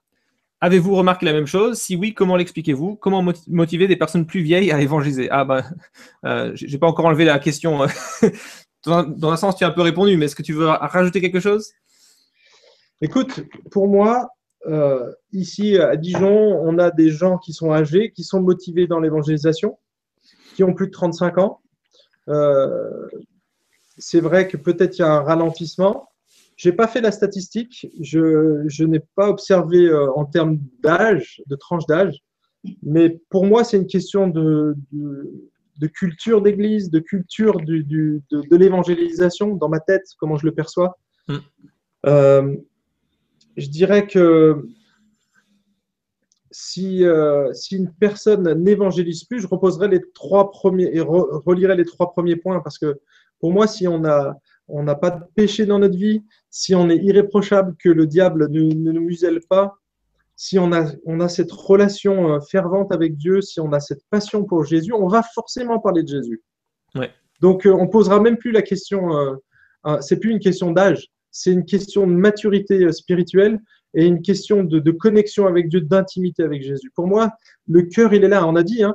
Avez-vous 0.60 0.94
remarqué 0.94 1.26
la 1.26 1.34
même 1.34 1.46
chose? 1.46 1.78
Si 1.78 1.96
oui, 1.96 2.14
comment 2.14 2.36
l'expliquez-vous? 2.36 2.96
Comment 2.96 3.22
motiver 3.48 3.86
des 3.86 3.96
personnes 3.96 4.26
plus 4.26 4.40
vieilles 4.40 4.72
à 4.72 4.80
évangéliser? 4.80 5.28
Ah 5.30 5.44
ben, 5.44 5.62
euh, 6.24 6.52
j'ai 6.54 6.78
pas 6.78 6.86
encore 6.86 7.04
enlevé 7.04 7.26
la 7.26 7.38
question. 7.38 7.86
dans, 8.86 9.30
un 9.30 9.36
sens, 9.36 9.56
tu 9.56 9.64
as 9.64 9.68
un 9.68 9.72
peu 9.72 9.82
répondu, 9.82 10.16
mais 10.16 10.24
est-ce 10.24 10.36
que 10.36 10.42
tu 10.42 10.54
veux 10.54 10.66
rajouter 10.66 11.20
quelque 11.20 11.40
chose? 11.40 11.72
Écoute, 13.02 13.44
pour 13.70 13.88
moi, 13.88 14.30
euh, 14.66 15.12
ici 15.32 15.76
à 15.76 15.96
Dijon, 15.96 16.58
on 16.62 16.78
a 16.78 16.90
des 16.90 17.10
gens 17.10 17.36
qui 17.36 17.52
sont 17.52 17.72
âgés, 17.72 18.12
qui 18.12 18.24
sont 18.24 18.40
motivés 18.40 18.86
dans 18.86 19.00
l'évangélisation, 19.00 19.78
qui 20.56 20.64
ont 20.64 20.72
plus 20.72 20.86
de 20.86 20.92
35 20.92 21.38
ans. 21.38 21.60
Euh, 22.28 23.06
c'est 23.98 24.20
vrai 24.20 24.48
que 24.48 24.56
peut-être 24.56 24.98
il 24.98 25.02
y 25.02 25.04
a 25.04 25.12
un 25.12 25.20
ralentissement, 25.20 26.08
je 26.56 26.68
n'ai 26.68 26.74
pas 26.74 26.88
fait 26.88 27.02
la 27.02 27.12
statistique, 27.12 27.86
je, 28.00 28.84
n'ai 28.84 29.00
pas 29.14 29.28
observé 29.28 29.86
euh, 29.86 30.10
en 30.14 30.24
termes 30.24 30.58
d'âge, 30.82 31.42
de 31.46 31.56
tranche 31.56 31.86
d'âge, 31.86 32.22
mais 32.82 33.20
pour 33.28 33.44
moi, 33.44 33.62
c'est 33.64 33.76
une 33.76 33.86
question 33.86 34.28
de, 34.28 34.74
de, 34.92 35.86
culture 35.86 36.40
d'église, 36.40 36.90
de 36.90 36.98
culture 36.98 37.58
du, 37.60 37.84
de, 37.84 38.22
de 38.30 38.56
l'évangélisation 38.56 39.54
dans 39.54 39.68
ma 39.68 39.80
tête, 39.80 40.04
comment 40.18 40.36
je 40.36 40.46
le 40.46 40.52
perçois. 40.52 40.98
Mm. 41.28 41.36
Euh, 42.06 42.56
je 43.56 43.68
dirais 43.68 44.06
que 44.06 44.66
si, 46.58 47.04
euh, 47.04 47.52
si 47.52 47.76
une 47.76 47.92
personne 47.92 48.50
n'évangélise 48.54 49.24
plus, 49.24 49.40
je 49.40 49.46
reposerai 49.46 49.88
les 49.88 50.00
trois 50.14 50.50
premiers 50.50 50.88
et 50.90 51.00
relirai 51.00 51.76
les 51.76 51.84
trois 51.84 52.12
premiers 52.12 52.36
points 52.36 52.60
parce 52.60 52.78
que 52.78 52.98
pour 53.40 53.52
moi, 53.52 53.66
si 53.66 53.86
on 53.86 54.06
a 54.06 54.34
on 54.68 54.82
n'a 54.82 54.94
pas 54.94 55.10
de 55.10 55.22
péché 55.34 55.66
dans 55.66 55.78
notre 55.78 55.98
vie, 55.98 56.24
si 56.48 56.74
on 56.74 56.88
est 56.88 56.96
irréprochable, 56.96 57.76
que 57.78 57.90
le 57.90 58.06
diable 58.06 58.48
ne, 58.50 58.62
nous 58.72 59.00
muselle 59.02 59.40
pas, 59.50 59.74
si 60.34 60.58
on 60.58 60.72
a, 60.72 60.86
on 61.04 61.20
a 61.20 61.28
cette 61.28 61.52
relation 61.52 62.32
euh, 62.32 62.40
fervente 62.40 62.90
avec 62.90 63.18
Dieu, 63.18 63.42
si 63.42 63.60
on 63.60 63.72
a 63.72 63.80
cette 63.80 64.02
passion 64.08 64.44
pour 64.44 64.64
Jésus, 64.64 64.94
on 64.94 65.08
va 65.08 65.22
forcément 65.34 65.78
parler 65.78 66.02
de 66.04 66.08
Jésus. 66.08 66.42
Donc, 67.42 67.66
euh, 67.66 67.70
on 67.70 67.86
posera 67.86 68.18
même 68.18 68.38
plus 68.38 68.50
la 68.50 68.62
question, 68.62 69.14
euh, 69.14 70.00
c'est 70.00 70.18
plus 70.18 70.30
une 70.30 70.40
question 70.40 70.72
d'âge, 70.72 71.06
c'est 71.30 71.52
une 71.52 71.66
question 71.66 72.06
de 72.06 72.12
maturité 72.12 72.90
spirituelle 72.92 73.60
et 73.96 74.04
une 74.04 74.20
question 74.20 74.62
de, 74.62 74.90
connexion 74.92 75.46
avec 75.46 75.68
Dieu, 75.68 75.80
d'intimité 75.80 76.42
avec 76.42 76.62
Jésus. 76.62 76.92
Pour 76.94 77.08
moi, 77.08 77.32
le 77.66 77.82
cœur, 77.82 78.12
il 78.12 78.22
est 78.24 78.28
là. 78.28 78.46
On 78.46 78.54
a 78.54 78.62
dit, 78.62 78.84
hein, 78.84 78.94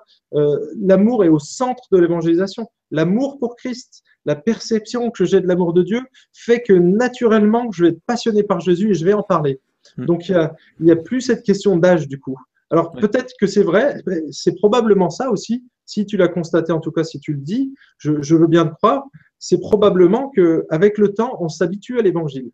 l'amour 0.79 1.25
est 1.25 1.29
au 1.29 1.39
centre 1.39 1.83
de 1.91 1.97
l'évangélisation. 1.97 2.67
L'amour 2.91 3.39
pour 3.39 3.55
Christ, 3.55 4.03
la 4.25 4.35
perception 4.35 5.09
que 5.09 5.25
j'ai 5.25 5.41
de 5.41 5.47
l'amour 5.47 5.73
de 5.73 5.81
Dieu 5.81 6.01
fait 6.33 6.61
que 6.61 6.73
naturellement, 6.73 7.71
je 7.71 7.85
vais 7.85 7.89
être 7.89 8.01
passionné 8.05 8.43
par 8.43 8.59
Jésus 8.59 8.91
et 8.91 8.93
je 8.93 9.03
vais 9.03 9.13
en 9.13 9.23
parler. 9.23 9.59
Hmm. 9.97 10.05
Donc, 10.05 10.29
il 10.29 10.49
n'y 10.79 10.91
a, 10.91 10.95
plus 10.95 11.21
cette 11.21 11.43
question 11.43 11.77
d'âge 11.77 12.07
du 12.07 12.19
coup. 12.19 12.37
Alors, 12.69 12.91
peut-être 12.91 13.33
que 13.39 13.47
c'est 13.47 13.63
vrai, 13.63 14.01
c'est 14.29 14.55
probablement 14.55 15.09
ça 15.09 15.31
aussi. 15.31 15.65
Si 15.85 16.05
tu 16.05 16.15
l'as 16.15 16.29
constaté, 16.29 16.71
en 16.71 16.79
tout 16.79 16.91
cas, 16.91 17.03
si 17.03 17.19
tu 17.19 17.33
le 17.33 17.39
dis, 17.39 17.73
je, 17.97 18.35
veux 18.35 18.47
bien 18.47 18.65
te 18.65 18.73
croire, 18.75 19.03
c'est 19.39 19.59
probablement 19.59 20.29
qu'avec 20.29 20.99
le 20.99 21.13
temps, 21.13 21.37
on 21.41 21.49
s'habitue 21.49 21.97
à 21.97 22.03
l'évangile. 22.03 22.51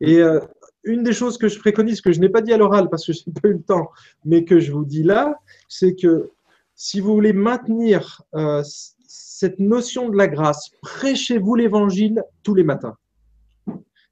Et 0.00 0.18
euh, 0.22 0.40
une 0.84 1.02
des 1.02 1.12
choses 1.12 1.38
que 1.38 1.48
je 1.48 1.58
préconise, 1.58 2.00
que 2.00 2.12
je 2.12 2.20
n'ai 2.20 2.28
pas 2.28 2.40
dit 2.40 2.52
à 2.52 2.56
l'oral 2.56 2.88
parce 2.90 3.06
que 3.06 3.12
je 3.12 3.20
n'ai 3.26 3.32
pas 3.32 3.48
eu 3.48 3.54
le 3.54 3.62
temps, 3.62 3.90
mais 4.24 4.44
que 4.44 4.60
je 4.60 4.72
vous 4.72 4.84
dis 4.84 5.02
là, 5.02 5.36
c'est 5.68 5.94
que 5.94 6.30
si 6.74 7.00
vous 7.00 7.12
voulez 7.12 7.32
maintenir 7.32 8.22
euh, 8.34 8.62
cette 9.40 9.58
notion 9.58 10.10
de 10.10 10.16
la 10.16 10.28
grâce. 10.28 10.70
Prêchez-vous 10.82 11.54
l'évangile 11.54 12.22
tous 12.42 12.54
les 12.54 12.62
matins. 12.62 12.96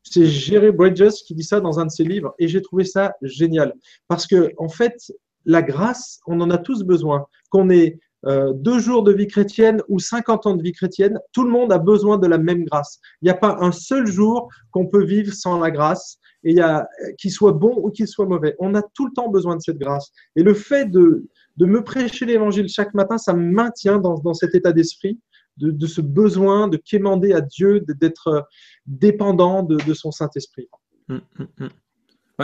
C'est 0.03 0.25
Jerry 0.25 0.73
Bridges 0.73 1.23
qui 1.27 1.35
dit 1.35 1.45
ça 1.45 1.61
dans 1.61 1.79
un 1.79 1.85
de 1.85 1.91
ses 1.91 2.03
livres 2.03 2.35
et 2.39 2.49
j'ai 2.49 2.63
trouvé 2.63 2.85
ça 2.85 3.15
génial. 3.21 3.75
Parce 4.09 4.27
que, 4.27 4.53
en 4.57 4.69
fait, 4.69 5.13
la 5.45 5.61
grâce, 5.61 6.21
on 6.27 6.41
en 6.41 6.51
a 6.51 6.57
tous 6.57 6.83
besoin. 6.83 7.27
Qu'on 7.51 7.69
ait 7.69 7.99
euh, 8.27 8.53
deux 8.53 8.81
jours 8.81 9.05
de 9.05 9.13
vie 9.13 9.29
chrétienne 9.29 9.81
ou 9.89 10.01
50 10.01 10.47
ans 10.47 10.57
de 10.57 10.63
vie 10.63 10.73
chrétienne, 10.73 11.19
tout 11.33 11.45
le 11.45 11.51
monde 11.51 11.73
a 11.73 11.79
besoin 11.79 12.19
de 12.19 12.27
la 12.27 12.39
même 12.39 12.65
grâce. 12.65 13.01
Il 13.23 13.27
n'y 13.27 13.31
a 13.31 13.35
pas 13.35 13.59
un 13.61 13.73
seul 13.73 14.07
jour 14.07 14.49
qu'on 14.71 14.87
peut 14.87 15.05
vivre 15.05 15.33
sans 15.33 15.61
la 15.61 15.71
grâce, 15.71 16.19
et 16.45 16.53
il 16.53 16.87
qu'il 17.19 17.31
soit 17.31 17.53
bon 17.53 17.75
ou 17.83 17.91
qu'il 17.91 18.09
soit 18.09 18.27
mauvais. 18.27 18.55
On 18.59 18.75
a 18.75 18.83
tout 18.95 19.07
le 19.07 19.13
temps 19.13 19.29
besoin 19.29 19.57
de 19.57 19.61
cette 19.61 19.79
grâce. 19.79 20.11
Et 20.37 20.43
le 20.43 20.55
fait 20.55 20.87
de, 20.91 21.29
me 21.59 21.83
prêcher 21.83 22.27
l'évangile 22.27 22.69
chaque 22.69 22.95
matin, 22.95 23.19
ça 23.19 23.35
me 23.35 23.53
maintient 23.53 23.99
dans, 23.99 24.35
cet 24.35 24.55
état 24.55 24.73
d'esprit, 24.73 25.21
de, 25.57 25.87
ce 25.87 26.01
besoin 26.01 26.69
de 26.69 26.77
quémander 26.77 27.33
à 27.33 27.41
Dieu, 27.41 27.81
d'être 27.81 28.47
dépendant 28.87 29.63
de, 29.63 29.95
son 29.95 30.11
Saint-Esprit. 30.11 30.69
Hum, 31.09 31.21
hum, 31.39 31.69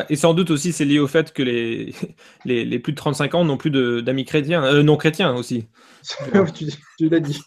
et 0.08 0.16
sans 0.16 0.34
doute 0.34 0.50
aussi, 0.50 0.72
c'est 0.72 0.84
lié 0.84 0.98
au 0.98 1.06
fait 1.06 1.32
que 1.32 1.42
les, 1.42 1.94
les, 2.44 2.78
plus 2.78 2.92
de 2.92 2.96
35 2.96 3.34
ans 3.34 3.44
n'ont 3.44 3.56
plus 3.56 3.70
d'amis 4.02 4.24
chrétiens, 4.24 4.64
euh, 4.64 4.82
non 4.82 4.96
chrétiens 4.96 5.34
aussi. 5.34 5.68
tu, 6.98 7.08
l'as 7.08 7.20
dit. 7.20 7.40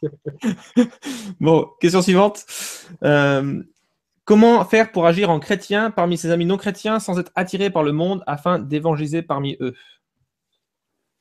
bon, 1.40 1.68
question 1.80 2.02
suivante. 2.02 2.46
Euh, 3.04 3.62
comment 4.24 4.64
faire 4.66 4.92
pour 4.92 5.06
agir 5.06 5.30
en 5.30 5.40
chrétien 5.40 5.92
parmi 5.92 6.18
ses 6.18 6.32
amis 6.32 6.46
non 6.46 6.58
chrétiens 6.58 7.00
sans 7.00 7.20
être 7.20 7.32
attiré 7.36 7.70
par 7.70 7.84
le 7.84 7.92
monde 7.92 8.24
afin 8.28 8.60
d'évangéliser 8.60 9.22
parmi 9.22 9.58
eux? 9.60 9.74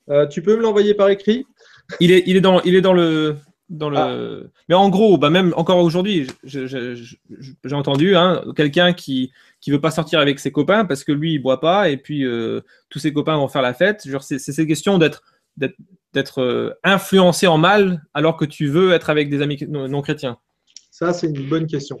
Euh, 0.09 0.25
tu 0.27 0.41
peux 0.41 0.55
me 0.55 0.61
l'envoyer 0.61 0.93
par 0.93 1.09
écrit? 1.09 1.45
Il 1.99 2.11
est, 2.11 2.23
il 2.25 2.37
est 2.37 2.41
dans, 2.41 2.61
il 2.61 2.75
est 2.75 2.81
dans 2.81 2.93
le, 2.93 3.37
dans 3.69 3.89
le. 3.89 3.97
Ah. 3.97 4.49
Mais 4.69 4.75
en 4.75 4.89
gros, 4.89 5.17
bah 5.17 5.29
même 5.29 5.53
encore 5.55 5.77
aujourd'hui, 5.79 6.27
j'ai 6.43 7.73
entendu 7.73 8.15
hein, 8.15 8.43
quelqu'un 8.55 8.93
qui 8.93 9.31
qui 9.59 9.71
veut 9.71 9.81
pas 9.81 9.91
sortir 9.91 10.19
avec 10.19 10.39
ses 10.39 10.51
copains 10.51 10.85
parce 10.85 11.03
que 11.03 11.11
lui 11.11 11.33
il 11.33 11.39
boit 11.39 11.59
pas 11.59 11.89
et 11.89 11.97
puis 11.97 12.25
euh, 12.25 12.61
tous 12.89 12.99
ses 12.99 13.13
copains 13.13 13.35
vont 13.37 13.47
faire 13.47 13.61
la 13.61 13.73
fête. 13.73 14.07
C'est 14.21 14.39
ces 14.39 14.67
questions 14.67 14.97
d'être 14.97 15.23
d'être 16.13 16.41
euh, 16.41 16.73
influencé 16.83 17.47
en 17.47 17.57
mal 17.57 18.03
alors 18.13 18.37
que 18.37 18.45
tu 18.45 18.67
veux 18.67 18.93
être 18.93 19.09
avec 19.09 19.29
des 19.29 19.41
amis 19.41 19.57
non, 19.67 20.01
chrétiens. 20.01 20.37
Ça 20.91 21.13
c'est 21.13 21.27
une 21.27 21.49
bonne 21.49 21.67
question. 21.67 21.97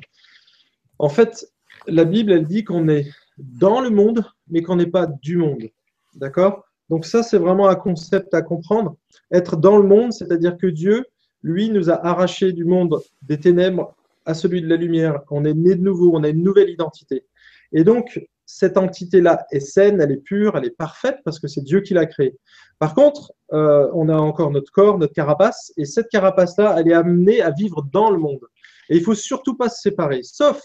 En 0.99 1.09
fait, 1.09 1.47
la 1.87 2.05
Bible 2.05 2.31
elle 2.31 2.47
dit 2.47 2.63
qu'on 2.63 2.87
est 2.87 3.07
dans 3.37 3.81
le 3.81 3.89
monde 3.89 4.25
mais 4.49 4.61
qu'on 4.61 4.75
n'est 4.75 4.87
pas 4.87 5.07
du 5.07 5.37
monde. 5.37 5.69
D'accord? 6.15 6.63
Donc 6.89 7.05
ça, 7.05 7.21
c'est 7.21 7.37
vraiment 7.37 7.67
un 7.67 7.75
concept 7.75 8.33
à 8.33 8.41
comprendre. 8.41 8.95
Être 9.31 9.57
dans 9.57 9.77
le 9.77 9.87
monde, 9.87 10.13
c'est-à-dire 10.13 10.57
que 10.57 10.67
Dieu, 10.67 11.05
lui, 11.47 11.69
nous 11.69 11.89
a 11.89 12.05
arraché 12.05 12.51
du 12.51 12.65
monde 12.65 12.99
des 13.21 13.39
ténèbres 13.39 13.95
à 14.25 14.33
celui 14.33 14.61
de 14.61 14.67
la 14.67 14.75
lumière. 14.75 15.21
On 15.31 15.45
est 15.45 15.53
né 15.53 15.75
de 15.75 15.81
nouveau, 15.81 16.11
on 16.13 16.23
a 16.23 16.29
une 16.29 16.43
nouvelle 16.43 16.69
identité. 16.69 17.25
Et 17.71 17.83
donc, 17.83 18.19
cette 18.45 18.77
entité-là 18.77 19.45
est 19.51 19.59
saine, 19.59 19.99
elle 19.99 20.11
est 20.11 20.23
pure, 20.23 20.57
elle 20.57 20.65
est 20.65 20.77
parfaite 20.77 21.19
parce 21.25 21.39
que 21.39 21.47
c'est 21.47 21.63
Dieu 21.63 21.81
qui 21.81 21.93
l'a 21.93 22.05
créée. 22.05 22.37
Par 22.79 22.93
contre, 22.93 23.33
euh, 23.53 23.89
on 23.93 24.09
a 24.09 24.15
encore 24.15 24.51
notre 24.51 24.71
corps, 24.71 24.97
notre 24.97 25.13
carapace, 25.13 25.73
et 25.77 25.85
cette 25.85 26.09
carapace-là, 26.09 26.75
elle 26.77 26.89
est 26.89 26.93
amenée 26.93 27.41
à 27.41 27.51
vivre 27.51 27.81
dans 27.81 28.09
le 28.09 28.19
monde. 28.19 28.45
Et 28.89 28.97
il 28.97 29.03
faut 29.03 29.15
surtout 29.15 29.55
pas 29.55 29.69
se 29.69 29.81
séparer, 29.81 30.21
sauf, 30.23 30.61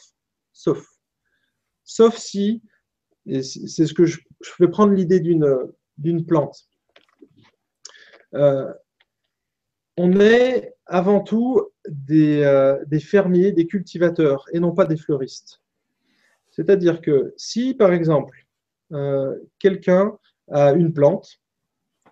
sauf, 0.53 0.85
sauf 1.85 2.17
si, 2.17 2.63
c'est 3.27 3.87
ce 3.87 3.95
que 3.95 4.05
je, 4.05 4.21
vais 4.61 4.69
prendre 4.69 4.93
l'idée 4.93 5.21
d'une 5.21 6.27
plante. 6.27 6.69
Euh, 8.35 8.73
on 9.97 10.21
est 10.21 10.75
avant 10.87 11.21
tout 11.21 11.63
des, 11.89 12.43
euh, 12.43 12.83
des, 12.87 13.01
fermiers, 13.01 13.53
des 13.53 13.67
cultivateurs, 13.67 14.47
et 14.53 14.61
non 14.61 14.73
pas 14.73 14.87
des 14.87 14.97
fleuristes. 14.97 15.61
C'est-à-dire 16.51 17.01
que 17.01 17.33
si, 17.37 17.75
par 17.75 17.93
exemple, 17.93 18.47
euh, 18.93 19.37
quelqu'un 19.59 20.19
a 20.51 20.73
une 20.73 20.93
plante 20.93 21.41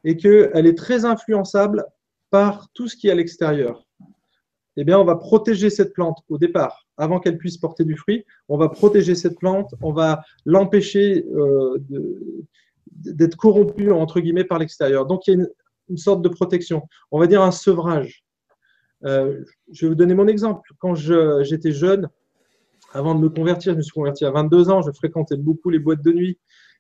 et 0.05 0.17
qu'elle 0.17 0.67
est 0.67 0.79
très 0.79 1.05
influençable 1.05 1.85
par 2.31 2.71
tout 2.73 2.89
ce 2.89 2.97
qui 2.97 3.09
est 3.09 3.11
à 3.11 3.15
l'extérieur, 3.15 3.87
eh 4.77 4.85
bien, 4.85 4.99
on 4.99 5.05
va 5.05 5.17
protéger 5.17 5.69
cette 5.69 5.93
plante 5.93 6.19
au 6.29 6.39
départ, 6.39 6.87
avant 6.97 7.21
qu'elle 7.21 7.37
puisse 7.37 7.59
porter 7.59 7.85
du 7.85 7.97
fruit. 7.97 8.25
On 8.49 8.57
va 8.57 8.69
protéger 8.69 9.15
cette 9.15 9.39
plante, 9.39 9.75
on 9.83 9.93
va 9.93 10.23
l'empêcher 10.47 11.27
euh, 11.35 11.77
d'être 12.87 13.37
corrompue, 13.37 13.91
entre 13.91 14.21
guillemets, 14.21 14.45
par 14.45 14.59
l'extérieur. 14.59 15.07
Donc, 15.07 15.27
il 15.27 15.39
y 15.39 15.43
a 15.43 15.47
sorte 15.97 16.23
de 16.23 16.29
protection. 16.29 16.83
On 17.11 17.19
va 17.19 17.27
dire 17.27 17.43
un 17.43 17.51
sevrage. 17.51 18.25
Euh, 19.05 19.43
je 19.73 19.87
vais 19.87 19.91
vous 19.91 19.95
donner 19.95 20.15
mon 20.15 20.29
exemple. 20.29 20.71
Quand 20.79 20.95
j'étais 20.95 21.73
jeune, 21.73 22.09
avant 22.93 23.15
de 23.15 23.21
me 23.21 23.29
convertir, 23.29 23.73
je 23.73 23.79
me 23.79 23.83
suis 23.83 23.93
converti 23.93 24.25
à 24.25 24.31
22 24.31 24.71
ans, 24.71 24.83
je 24.83 24.91
fréquentais 24.93 25.37
beaucoup 25.37 25.71
les 25.71 25.79
boîtes 25.79 26.03
de 26.03 26.13
nuit. 26.13 26.39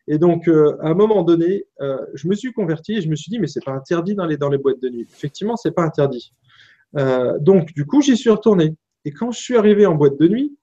Et 0.08 0.18
donc, 0.18 0.48
euh, 0.48 0.76
à 0.80 0.88
un 0.88 0.94
moment 0.94 1.22
donné, 1.22 1.66
je 2.14 2.26
me 2.26 2.34
suis 2.34 2.52
converti 2.52 2.94
et 2.94 3.00
je 3.00 3.08
me 3.08 3.14
suis 3.14 3.30
dit, 3.30 3.38
mais 3.38 3.46
c'est 3.46 3.64
pas 3.64 3.72
interdit 3.72 4.14
d'aller 4.14 4.36
dans 4.36 4.48
les 4.48 4.58
boîtes 4.58 4.80
de 4.80 4.88
nuit. 4.88 5.06
Effectivement, 5.10 5.56
c'est 5.56 5.72
pas 5.72 5.82
interdit. 5.82 6.32
Euh, 6.96 7.38
donc, 7.38 7.72
du 7.74 7.86
coup, 7.86 8.02
j'y 8.02 8.16
suis 8.16 8.30
retourné. 8.30 8.74
Et 9.04 9.12
quand 9.12 9.30
je 9.30 9.38
suis 9.38 9.56
arrivé 9.56 9.86
en 9.86 9.94
boîte 9.94 10.18
de 10.18 10.28
nuit, 10.28 10.56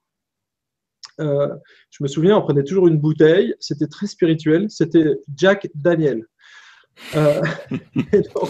euh, 1.19 1.55
je 1.89 2.03
me 2.03 2.07
souviens, 2.07 2.37
on 2.37 2.41
prenait 2.41 2.63
toujours 2.63 2.87
une 2.87 2.99
bouteille. 2.99 3.55
C'était 3.59 3.87
très 3.87 4.07
spirituel. 4.07 4.69
C'était 4.69 5.17
Jack 5.35 5.69
Daniel. 5.73 6.25
Euh, 7.15 7.41
et 8.13 8.21
donc, 8.21 8.49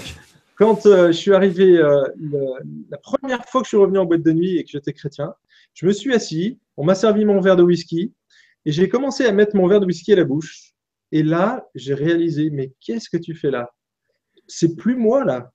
quand 0.56 0.82
je 0.84 1.12
suis 1.12 1.34
arrivé, 1.34 1.78
la 1.78 2.98
première 2.98 3.46
fois 3.46 3.62
que 3.62 3.66
je 3.66 3.70
suis 3.70 3.78
revenu 3.78 4.00
en 4.00 4.06
boîte 4.06 4.24
de 4.24 4.32
nuit 4.32 4.58
et 4.58 4.64
que 4.64 4.70
j'étais 4.72 4.94
chrétien, 4.94 5.34
je 5.74 5.86
me 5.86 5.92
suis 5.92 6.14
assis, 6.14 6.60
on 6.78 6.84
m'a 6.84 6.96
servi 6.96 7.26
mon 7.26 7.40
verre 7.40 7.56
de 7.56 7.64
whisky 7.64 8.14
et 8.66 8.72
j'ai 8.72 8.90
commencé 8.90 9.26
à 9.26 9.32
mettre 9.32 9.56
mon 9.56 9.68
verre 9.68 9.80
de 9.80 9.86
whisky 9.86 10.14
à 10.14 10.16
la 10.16 10.24
bouche. 10.24 10.74
Et 11.12 11.24
là, 11.24 11.68
j'ai 11.76 11.94
réalisé, 11.94 12.50
mais 12.50 12.74
qu'est-ce 12.82 13.10
que 13.10 13.18
tu 13.18 13.36
fais 13.36 13.52
là? 13.52 13.72
C'est 14.48 14.76
plus 14.76 14.96
moi 14.96 15.24
là 15.24 15.52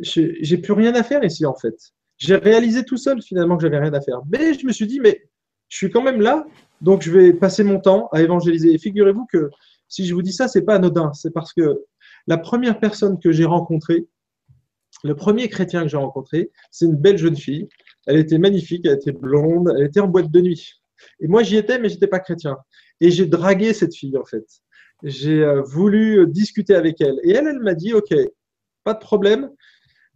j'ai 0.00 0.58
plus 0.58 0.72
rien 0.72 0.94
à 0.94 1.02
faire 1.02 1.22
ici 1.24 1.46
en 1.46 1.54
fait. 1.54 1.74
J'ai 2.16 2.36
réalisé 2.36 2.84
tout 2.84 2.96
seul 2.96 3.22
finalement 3.22 3.56
que 3.56 3.62
j'avais 3.62 3.78
rien 3.78 3.92
à 3.92 4.00
faire. 4.00 4.20
Mais 4.30 4.54
je 4.54 4.66
me 4.66 4.72
suis 4.72 4.86
dit, 4.86 5.00
mais 5.00 5.22
je 5.68 5.76
suis 5.76 5.90
quand 5.90 6.02
même 6.02 6.20
là, 6.20 6.46
donc 6.80 7.02
je 7.02 7.10
vais 7.10 7.32
passer 7.32 7.64
mon 7.64 7.80
temps 7.80 8.08
à 8.12 8.22
évangéliser. 8.22 8.72
Et 8.72 8.78
figurez-vous 8.78 9.26
que 9.26 9.50
si 9.88 10.06
je 10.06 10.14
vous 10.14 10.22
dis 10.22 10.32
ça, 10.32 10.48
c'est 10.48 10.62
pas 10.62 10.76
anodin. 10.76 11.12
C'est 11.12 11.32
parce 11.32 11.52
que 11.52 11.82
la 12.26 12.38
première 12.38 12.78
personne 12.78 13.18
que 13.18 13.32
j'ai 13.32 13.44
rencontrée, 13.44 14.06
le 15.02 15.14
premier 15.14 15.48
chrétien 15.48 15.82
que 15.82 15.88
j'ai 15.88 15.96
rencontré, 15.96 16.50
c'est 16.70 16.86
une 16.86 16.96
belle 16.96 17.18
jeune 17.18 17.36
fille. 17.36 17.68
Elle 18.06 18.16
était 18.16 18.38
magnifique, 18.38 18.86
elle 18.86 18.94
était 18.94 19.12
blonde, 19.12 19.72
elle 19.76 19.84
était 19.84 20.00
en 20.00 20.08
boîte 20.08 20.30
de 20.30 20.40
nuit. 20.40 20.80
Et 21.20 21.28
moi, 21.28 21.42
j'y 21.42 21.56
étais, 21.56 21.78
mais 21.78 21.88
j'étais 21.88 22.06
pas 22.06 22.20
chrétien. 22.20 22.56
Et 23.00 23.10
j'ai 23.10 23.26
dragué 23.26 23.74
cette 23.74 23.94
fille, 23.94 24.16
en 24.16 24.24
fait. 24.24 24.46
J'ai 25.02 25.42
euh, 25.42 25.60
voulu 25.62 26.26
discuter 26.28 26.74
avec 26.74 27.00
elle. 27.00 27.18
Et 27.24 27.32
elle, 27.32 27.46
elle 27.46 27.60
m'a 27.60 27.74
dit, 27.74 27.92
OK, 27.92 28.14
pas 28.84 28.94
de 28.94 29.00
problème, 29.00 29.50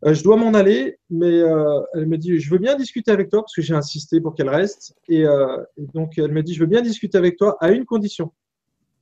euh, 0.04 0.14
je 0.14 0.22
dois 0.22 0.36
m'en 0.36 0.54
aller, 0.54 0.98
mais 1.10 1.40
euh, 1.40 1.80
elle 1.94 2.06
me 2.06 2.16
dit, 2.16 2.38
je 2.38 2.50
veux 2.50 2.58
bien 2.58 2.76
discuter 2.76 3.10
avec 3.10 3.30
toi, 3.30 3.42
parce 3.42 3.54
que 3.54 3.62
j'ai 3.62 3.74
insisté 3.74 4.20
pour 4.20 4.34
qu'elle 4.34 4.48
reste. 4.48 4.94
Euh, 5.10 5.64
et, 5.76 5.86
donc, 5.94 6.18
elle 6.18 6.32
me 6.32 6.42
dit, 6.42 6.54
je 6.54 6.60
veux 6.60 6.66
bien 6.66 6.82
discuter 6.82 7.18
avec 7.18 7.36
toi 7.36 7.56
à 7.60 7.70
une 7.70 7.84
condition. 7.84 8.32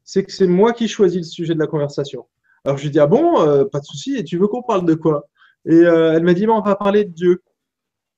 C'est 0.05 0.25
que 0.25 0.33
c'est 0.33 0.47
moi 0.47 0.73
qui 0.73 0.89
choisis 0.89 1.19
le 1.19 1.25
sujet 1.25 1.55
de 1.55 1.59
la 1.59 1.67
conversation. 1.67 2.27
Alors, 2.67 2.79
je 2.79 2.83
lui 2.83 2.91
dis, 2.91 2.99
ah 2.99 3.07
bon, 3.07 3.69
pas 3.71 3.79
de 3.79 3.85
souci, 3.85 4.17
et 4.17 4.25
tu 4.25 4.39
veux 4.39 4.49
qu'on 4.49 4.63
parle 4.63 4.85
de 4.85 4.95
quoi? 4.95 5.29
Et 5.67 5.79
elle 5.79 6.25
m'a 6.25 6.35
dit, 6.35 6.49
on 6.49 6.61
va 6.61 6.75
parler 6.75 7.05
de 7.05 7.13
Dieu. 7.13 7.43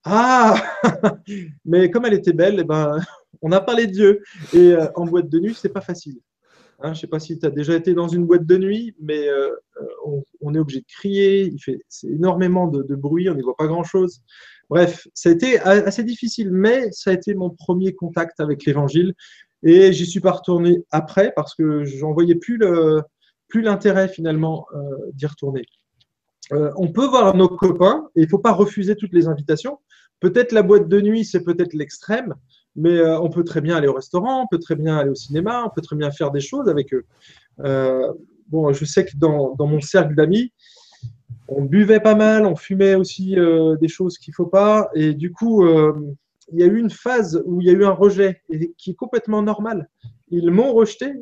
Ah 0.04 0.56
Mais 1.66 1.90
comme 1.90 2.06
elle 2.06 2.14
était 2.14 2.32
belle, 2.32 2.60
eh 2.60 2.64
ben, 2.64 2.98
on 3.42 3.52
a 3.52 3.60
parlé 3.60 3.86
de 3.86 3.92
Dieu. 3.92 4.22
Et 4.54 4.74
en 4.94 5.04
boîte 5.04 5.28
de 5.28 5.38
nuit, 5.38 5.54
c'est 5.54 5.68
pas 5.68 5.82
facile. 5.82 6.18
Hein, 6.80 6.94
je 6.94 7.00
sais 7.00 7.06
pas 7.08 7.18
si 7.18 7.38
tu 7.38 7.44
as 7.44 7.50
déjà 7.50 7.74
été 7.74 7.92
dans 7.92 8.08
une 8.08 8.24
boîte 8.24 8.46
de 8.46 8.56
nuit, 8.56 8.94
mais 9.00 9.28
euh, 9.28 9.50
on, 10.40 10.54
est 10.54 10.58
obligé 10.58 10.80
de 10.80 10.86
crier, 10.86 11.42
il 11.44 11.58
fait 11.58 11.80
énormément 12.04 12.68
de, 12.68 12.94
bruit, 12.94 13.28
on 13.28 13.34
n'y 13.34 13.42
voit 13.42 13.56
pas 13.56 13.66
grand-chose. 13.66 14.22
Bref, 14.70 15.08
ça 15.12 15.28
a 15.28 15.32
été 15.32 15.58
assez 15.60 16.04
difficile, 16.04 16.52
mais 16.52 16.90
ça 16.92 17.10
a 17.10 17.14
été 17.14 17.34
mon 17.34 17.50
premier 17.50 17.94
contact 17.94 18.38
avec 18.38 18.64
l'Évangile. 18.64 19.14
Et 19.64 19.92
j'y 19.92 20.06
suis 20.06 20.20
pas 20.20 20.30
retourné 20.30 20.84
après 20.90 21.32
parce 21.34 21.54
que 21.54 21.84
j'en 21.84 22.12
voyais 22.12 22.36
plus 22.36 22.58
plus 23.48 23.62
l'intérêt 23.62 24.08
finalement 24.08 24.66
euh, 24.74 24.80
d'y 25.14 25.26
retourner. 25.26 25.64
Euh, 26.52 26.70
on 26.76 26.92
peut 26.92 27.06
voir 27.06 27.34
nos 27.34 27.48
copains 27.48 28.08
et 28.14 28.20
il 28.20 28.24
ne 28.24 28.28
faut 28.28 28.38
pas 28.38 28.52
refuser 28.52 28.94
toutes 28.96 29.12
les 29.12 29.26
invitations. 29.26 29.78
Peut-être 30.20 30.52
la 30.52 30.62
boîte 30.62 30.88
de 30.88 31.00
nuit, 31.00 31.24
c'est 31.24 31.42
peut-être 31.42 31.74
l'extrême, 31.74 32.34
mais 32.76 32.96
euh, 32.96 33.20
on 33.20 33.30
peut 33.30 33.44
très 33.44 33.60
bien 33.60 33.76
aller 33.76 33.88
au 33.88 33.94
restaurant, 33.94 34.42
on 34.42 34.46
peut 34.46 34.58
très 34.58 34.76
bien 34.76 34.98
aller 34.98 35.10
au 35.10 35.14
cinéma, 35.14 35.64
on 35.64 35.70
peut 35.70 35.82
très 35.82 35.96
bien 35.96 36.10
faire 36.10 36.30
des 36.30 36.40
choses 36.40 36.68
avec 36.68 36.92
eux. 36.94 37.04
Je 37.64 38.84
sais 38.84 39.04
que 39.04 39.16
dans, 39.16 39.54
mon 39.58 39.80
cercle 39.80 40.14
d'amis, 40.14 40.52
on 41.48 41.64
buvait 41.64 42.00
pas 42.00 42.14
mal, 42.14 42.46
on 42.46 42.56
fumait 42.56 42.94
aussi 42.94 43.36
des 43.80 43.88
choses 43.88 44.18
qu'il 44.18 44.32
ne 44.32 44.36
faut 44.36 44.46
pas, 44.46 44.90
et 44.94 45.14
du 45.14 45.32
coup, 45.32 45.66
il 45.66 46.58
y 46.58 46.62
a 46.62 46.66
eu 46.66 46.78
une 46.78 46.90
phase 46.90 47.42
où 47.46 47.60
il 47.60 47.66
y 47.66 47.70
a 47.70 47.74
eu 47.74 47.84
un 47.84 47.92
rejet, 47.92 48.42
et, 48.50 48.72
qui 48.78 48.90
est 48.90 48.94
complètement 48.94 49.42
normal. 49.42 49.88
Ils 50.30 50.50
m'ont 50.50 50.72
rejeté 50.72 51.12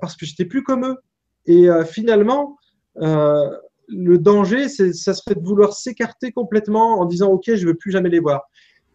parce 0.00 0.16
que 0.16 0.26
j'étais 0.26 0.44
plus 0.44 0.62
comme 0.62 0.84
eux. 0.84 0.96
Et 1.46 1.68
finalement, 1.86 2.56
le 2.96 4.16
danger, 4.16 4.68
ça 4.68 5.14
serait 5.14 5.34
de 5.34 5.44
vouloir 5.44 5.72
s'écarter 5.74 6.32
complètement 6.32 7.00
en 7.00 7.04
disant 7.04 7.30
OK, 7.30 7.44
je 7.46 7.62
ne 7.62 7.66
veux 7.66 7.74
plus 7.74 7.90
jamais 7.90 8.08
les 8.08 8.20
voir. 8.20 8.48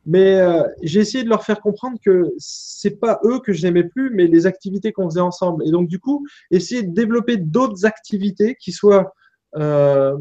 Mais 0.05 0.39
euh, 0.39 0.63
j'ai 0.81 1.01
essayé 1.01 1.23
de 1.23 1.29
leur 1.29 1.43
faire 1.43 1.61
comprendre 1.61 1.99
que 2.03 2.31
c'est 2.37 2.99
pas 2.99 3.19
eux 3.25 3.39
que 3.39 3.53
je 3.53 3.63
n'aimais 3.63 3.83
plus, 3.83 4.09
mais 4.11 4.27
les 4.27 4.47
activités 4.47 4.91
qu'on 4.91 5.09
faisait 5.09 5.19
ensemble. 5.19 5.67
Et 5.67 5.71
donc, 5.71 5.87
du 5.87 5.99
coup, 5.99 6.25
essayer 6.51 6.83
de 6.83 6.93
développer 6.93 7.37
d'autres 7.37 7.85
activités 7.85 8.55
qui 8.55 8.71
soient 8.71 9.13
euh, 9.55 10.17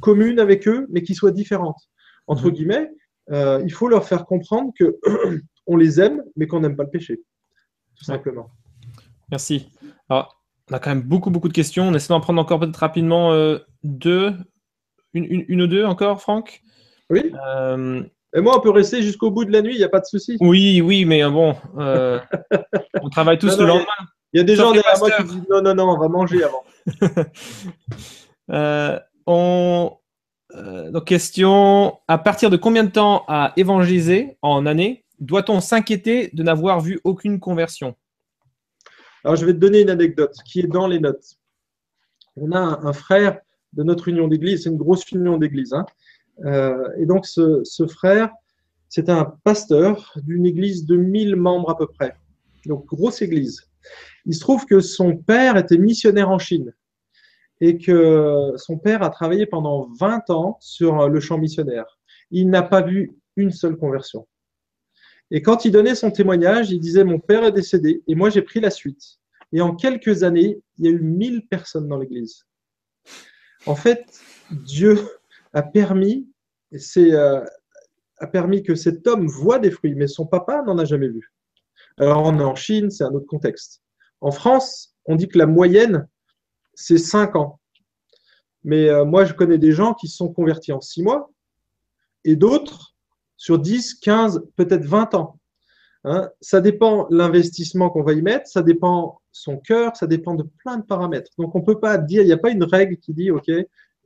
communes 0.00 0.40
avec 0.40 0.66
eux, 0.66 0.86
mais 0.90 1.02
qui 1.02 1.14
soient 1.14 1.30
différentes. 1.30 1.88
Entre 2.26 2.46
mhm. 2.46 2.52
guillemets, 2.52 2.90
euh, 3.30 3.62
il 3.64 3.72
faut 3.72 3.88
leur 3.88 4.04
faire 4.06 4.24
comprendre 4.24 4.72
que 4.76 4.98
on 5.66 5.76
les 5.76 6.00
aime, 6.00 6.22
mais 6.36 6.46
qu'on 6.46 6.60
n'aime 6.60 6.76
pas 6.76 6.84
le 6.84 6.90
péché. 6.90 7.22
Tout 7.96 8.04
simplement. 8.04 8.50
Merci. 9.30 9.70
Alors, 10.08 10.41
on 10.72 10.76
a 10.76 10.78
quand 10.78 10.90
même 10.90 11.02
beaucoup, 11.02 11.30
beaucoup 11.30 11.48
de 11.48 11.52
questions. 11.52 11.88
On 11.88 11.94
essaie 11.94 12.08
d'en 12.08 12.20
prendre 12.20 12.40
encore 12.40 12.58
peut-être 12.58 12.76
rapidement 12.76 13.32
deux. 13.84 14.34
Une, 15.14 15.24
une, 15.24 15.44
une, 15.48 15.62
ou 15.62 15.66
deux 15.66 15.84
encore, 15.84 16.22
Franck? 16.22 16.62
Oui. 17.10 17.30
Et 18.34 18.40
moi, 18.40 18.56
on 18.56 18.60
peut 18.60 18.70
rester 18.70 19.02
jusqu'au 19.02 19.30
bout 19.30 19.44
de 19.44 19.52
la 19.52 19.60
nuit, 19.60 19.74
il 19.74 19.78
n'y 19.78 19.84
a 19.84 19.88
pas 19.88 20.00
de 20.00 20.06
souci. 20.06 20.36
Oui, 20.40 20.80
oui, 20.80 21.04
mais 21.04 21.22
euh, 21.22 21.30
bon, 21.30 21.54
euh, 21.78 22.18
on 23.02 23.10
travaille 23.10 23.38
tous 23.38 23.56
le 23.58 23.66
lendemain. 23.66 23.86
Il 24.32 24.38
y 24.38 24.40
a 24.40 24.44
des 24.44 24.56
gens 24.56 24.72
derrière 24.72 24.98
moi 24.98 25.10
qui 25.10 25.24
disent 25.24 25.46
non, 25.50 25.60
non, 25.60 25.74
non, 25.74 25.90
on 25.90 25.98
va 25.98 26.08
manger 26.08 26.42
avant. 26.42 26.64
euh, 28.50 28.98
on... 29.26 29.92
donc, 30.90 31.04
question 31.04 31.98
à 32.08 32.16
partir 32.16 32.48
de 32.48 32.56
combien 32.56 32.84
de 32.84 32.90
temps 32.90 33.24
à 33.28 33.52
évangéliser 33.58 34.38
en 34.40 34.64
année? 34.64 35.04
Doit-on 35.18 35.60
s'inquiéter 35.60 36.30
de 36.32 36.42
n'avoir 36.42 36.80
vu 36.80 37.00
aucune 37.04 37.38
conversion? 37.38 37.94
Alors, 39.24 39.36
je 39.36 39.46
vais 39.46 39.52
te 39.52 39.58
donner 39.58 39.82
une 39.82 39.90
anecdote 39.90 40.36
qui 40.44 40.60
est 40.60 40.66
dans 40.66 40.86
les 40.86 40.98
notes. 40.98 41.36
On 42.36 42.52
a 42.52 42.58
un, 42.58 42.92
frère 42.92 43.38
de 43.72 43.82
notre 43.82 44.08
union 44.08 44.26
d'église, 44.26 44.64
c'est 44.64 44.70
une 44.70 44.76
grosse 44.76 45.10
union 45.12 45.38
d'église. 45.38 45.72
Hein, 45.72 45.86
euh, 46.44 46.88
et 46.98 47.06
donc, 47.06 47.26
ce, 47.26 47.86
frère, 47.88 48.30
c'est 48.88 49.08
un 49.08 49.36
pasteur 49.44 50.12
d'une 50.16 50.46
église 50.46 50.86
de 50.86 50.96
1000 50.96 51.36
membres 51.36 51.70
à 51.70 51.76
peu 51.76 51.86
près. 51.86 52.14
Donc, 52.66 52.86
grosse 52.86 53.22
église. 53.22 53.68
Il 54.26 54.34
se 54.34 54.40
trouve 54.40 54.66
que 54.66 54.80
son 54.80 55.16
père 55.16 55.56
était 55.56 55.78
missionnaire 55.78 56.30
en 56.30 56.38
Chine 56.38 56.72
et 57.60 57.78
que 57.78 58.52
son 58.56 58.78
père 58.78 59.02
a 59.02 59.10
travaillé 59.10 59.46
pendant 59.46 59.88
20 59.98 60.30
ans 60.30 60.56
sur 60.60 61.08
le 61.08 61.20
champ 61.20 61.38
missionnaire. 61.38 61.98
Il 62.30 62.48
n'a 62.48 62.62
pas 62.62 62.82
vu 62.82 63.16
une 63.36 63.50
seule 63.50 63.76
conversion. 63.76 64.26
Et 65.34 65.40
quand 65.40 65.64
il 65.64 65.72
donnait 65.72 65.94
son 65.94 66.10
témoignage, 66.10 66.70
il 66.70 66.78
disait 66.78 67.04
Mon 67.04 67.18
père 67.18 67.42
est 67.42 67.52
décédé 67.52 68.02
et 68.06 68.14
moi 68.14 68.28
j'ai 68.28 68.42
pris 68.42 68.60
la 68.60 68.70
suite. 68.70 69.18
Et 69.52 69.62
en 69.62 69.74
quelques 69.74 70.22
années, 70.22 70.60
il 70.78 70.84
y 70.84 70.88
a 70.88 70.90
eu 70.90 71.00
1000 71.00 71.48
personnes 71.48 71.88
dans 71.88 71.98
l'église. 71.98 72.46
En 73.66 73.74
fait, 73.74 74.20
Dieu 74.50 74.98
a 75.54 75.62
permis, 75.62 76.28
euh, 76.98 77.44
a 78.18 78.26
permis 78.26 78.62
que 78.62 78.74
cet 78.74 79.06
homme 79.06 79.26
voit 79.26 79.58
des 79.58 79.70
fruits, 79.70 79.94
mais 79.94 80.06
son 80.06 80.26
papa 80.26 80.62
n'en 80.62 80.78
a 80.78 80.84
jamais 80.84 81.08
vu. 81.08 81.32
Alors, 81.98 82.22
on 82.24 82.38
est 82.38 82.44
en 82.44 82.54
Chine, 82.54 82.90
c'est 82.90 83.04
un 83.04 83.12
autre 83.12 83.26
contexte. 83.26 83.82
En 84.20 84.32
France, 84.32 84.94
on 85.06 85.16
dit 85.16 85.28
que 85.28 85.38
la 85.38 85.46
moyenne, 85.46 86.08
c'est 86.74 86.98
5 86.98 87.36
ans. 87.36 87.60
Mais 88.64 88.88
euh, 88.88 89.04
moi, 89.04 89.24
je 89.24 89.32
connais 89.32 89.58
des 89.58 89.72
gens 89.72 89.94
qui 89.94 90.08
se 90.08 90.16
sont 90.16 90.32
convertis 90.32 90.72
en 90.72 90.80
6 90.80 91.02
mois 91.02 91.30
et 92.24 92.36
d'autres 92.36 92.91
sur 93.42 93.58
10, 93.58 93.94
15, 93.94 94.44
peut-être 94.54 94.84
20 94.84 95.16
ans. 95.16 95.40
Hein. 96.04 96.30
ça 96.40 96.60
dépend 96.60 97.08
l'investissement 97.10 97.90
qu'on 97.90 98.04
va 98.04 98.12
y 98.12 98.22
mettre, 98.22 98.46
ça 98.48 98.62
dépend 98.62 99.20
son 99.32 99.56
cœur, 99.56 99.96
ça 99.96 100.06
dépend 100.06 100.36
de 100.36 100.44
plein 100.58 100.76
de 100.76 100.84
paramètres. 100.84 101.32
Donc, 101.38 101.52
on 101.56 101.58
ne 101.58 101.64
peut 101.64 101.80
pas 101.80 101.98
dire, 101.98 102.22
il 102.22 102.26
n'y 102.26 102.32
a 102.32 102.36
pas 102.36 102.50
une 102.50 102.62
règle 102.62 102.98
qui 102.98 103.12
dit, 103.12 103.32
OK, 103.32 103.50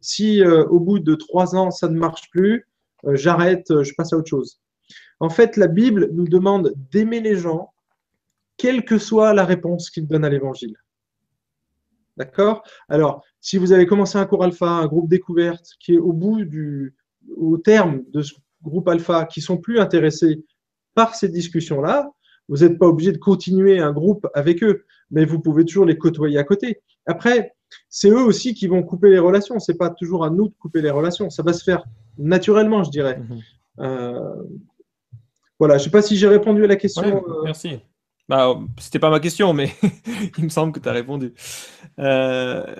si 0.00 0.42
euh, 0.42 0.64
au 0.68 0.80
bout 0.80 1.00
de 1.00 1.14
3 1.14 1.54
ans, 1.54 1.70
ça 1.70 1.88
ne 1.88 1.98
marche 1.98 2.30
plus, 2.30 2.66
euh, 3.04 3.14
j'arrête, 3.14 3.66
je 3.82 3.92
passe 3.94 4.14
à 4.14 4.16
autre 4.16 4.30
chose. 4.30 4.58
En 5.20 5.28
fait, 5.28 5.58
la 5.58 5.66
Bible 5.66 6.08
nous 6.14 6.28
demande 6.28 6.72
d'aimer 6.90 7.20
les 7.20 7.36
gens, 7.36 7.74
quelle 8.56 8.86
que 8.86 8.96
soit 8.96 9.34
la 9.34 9.44
réponse 9.44 9.90
qu'ils 9.90 10.06
donnent 10.06 10.24
à 10.24 10.30
l'évangile. 10.30 10.76
D'accord? 12.16 12.62
Alors, 12.88 13.22
si 13.42 13.58
vous 13.58 13.72
avez 13.72 13.84
commencé 13.84 14.16
un 14.16 14.24
cours 14.24 14.44
alpha, 14.44 14.66
un 14.66 14.86
groupe 14.86 15.10
découverte, 15.10 15.72
qui 15.78 15.96
est 15.96 15.98
au 15.98 16.14
bout 16.14 16.42
du, 16.46 16.94
au 17.36 17.58
terme 17.58 18.02
de 18.08 18.22
ce 18.22 18.32
groupe 18.66 18.88
alpha, 18.88 19.24
qui 19.24 19.40
sont 19.40 19.56
plus 19.56 19.78
intéressés 19.78 20.44
par 20.94 21.14
ces 21.14 21.28
discussions-là, 21.28 22.10
vous 22.48 22.58
n'êtes 22.58 22.78
pas 22.78 22.86
obligé 22.86 23.12
de 23.12 23.18
continuer 23.18 23.80
un 23.80 23.92
groupe 23.92 24.26
avec 24.34 24.62
eux, 24.62 24.84
mais 25.10 25.24
vous 25.24 25.40
pouvez 25.40 25.64
toujours 25.64 25.84
les 25.84 25.98
côtoyer 25.98 26.38
à 26.38 26.44
côté. 26.44 26.80
Après, 27.06 27.54
c'est 27.88 28.10
eux 28.10 28.22
aussi 28.22 28.54
qui 28.54 28.66
vont 28.66 28.82
couper 28.82 29.10
les 29.10 29.18
relations. 29.18 29.58
C'est 29.58 29.76
pas 29.76 29.90
toujours 29.90 30.24
à 30.24 30.30
nous 30.30 30.48
de 30.48 30.54
couper 30.58 30.82
les 30.82 30.90
relations. 30.90 31.30
Ça 31.30 31.42
va 31.42 31.52
se 31.52 31.64
faire 31.64 31.84
naturellement, 32.18 32.84
je 32.84 32.90
dirais. 32.90 33.18
Mhm. 33.18 33.40
Euh, 33.80 34.42
voilà, 35.58 35.78
je 35.78 35.82
ne 35.82 35.84
sais 35.84 35.90
pas 35.90 36.02
si 36.02 36.16
j'ai 36.16 36.28
répondu 36.28 36.64
à 36.64 36.66
la 36.66 36.76
question. 36.76 37.24
Euh. 37.28 37.42
merci. 37.44 37.80
Bah, 38.28 38.58
C'était 38.78 38.98
pas 38.98 39.10
ma 39.10 39.20
question, 39.20 39.52
mais 39.52 39.70
il 40.38 40.44
me 40.44 40.48
semble 40.48 40.72
que 40.72 40.80
tu 40.80 40.88
as 40.88 40.92
répondu. 40.92 41.32
Euh, 41.98 42.74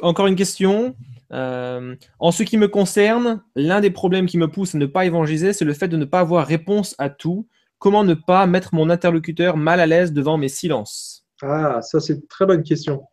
encore 0.00 0.26
une 0.26 0.36
question. 0.36 0.94
Euh, 1.32 1.96
en 2.18 2.30
ce 2.30 2.42
qui 2.42 2.58
me 2.58 2.68
concerne, 2.68 3.42
l'un 3.56 3.80
des 3.80 3.90
problèmes 3.90 4.26
qui 4.26 4.38
me 4.38 4.48
pousse 4.48 4.74
à 4.74 4.78
ne 4.78 4.86
pas 4.86 5.06
évangéliser, 5.06 5.52
c'est 5.52 5.64
le 5.64 5.72
fait 5.72 5.88
de 5.88 5.96
ne 5.96 6.04
pas 6.04 6.20
avoir 6.20 6.46
réponse 6.46 6.94
à 6.98 7.08
tout. 7.08 7.48
Comment 7.78 8.04
ne 8.04 8.14
pas 8.14 8.46
mettre 8.46 8.74
mon 8.74 8.90
interlocuteur 8.90 9.56
mal 9.56 9.80
à 9.80 9.86
l'aise 9.86 10.12
devant 10.12 10.36
mes 10.36 10.48
silences? 10.48 11.26
Ah, 11.42 11.80
ça 11.82 12.00
c'est 12.00 12.14
une 12.14 12.26
très 12.26 12.46
bonne 12.46 12.62
question. 12.62 13.04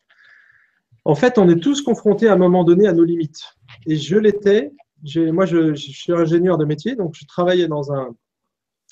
En 1.06 1.16
fait, 1.16 1.38
on 1.38 1.50
est 1.50 1.60
tous 1.60 1.82
confrontés 1.82 2.28
à 2.28 2.34
un 2.34 2.38
moment 2.38 2.64
donné 2.64 2.88
à 2.88 2.94
nos 2.94 3.04
limites. 3.04 3.44
Et 3.88 3.96
je 3.96 4.18
l'étais. 4.18 4.74
Moi, 5.16 5.46
je, 5.46 5.74
suis 5.76 6.14
ingénieur 6.14 6.58
de 6.58 6.66
métier, 6.66 6.96
donc 6.96 7.16
je 7.16 7.26
travaillais 7.26 7.70
dans 7.70 7.94
un, 7.94 8.10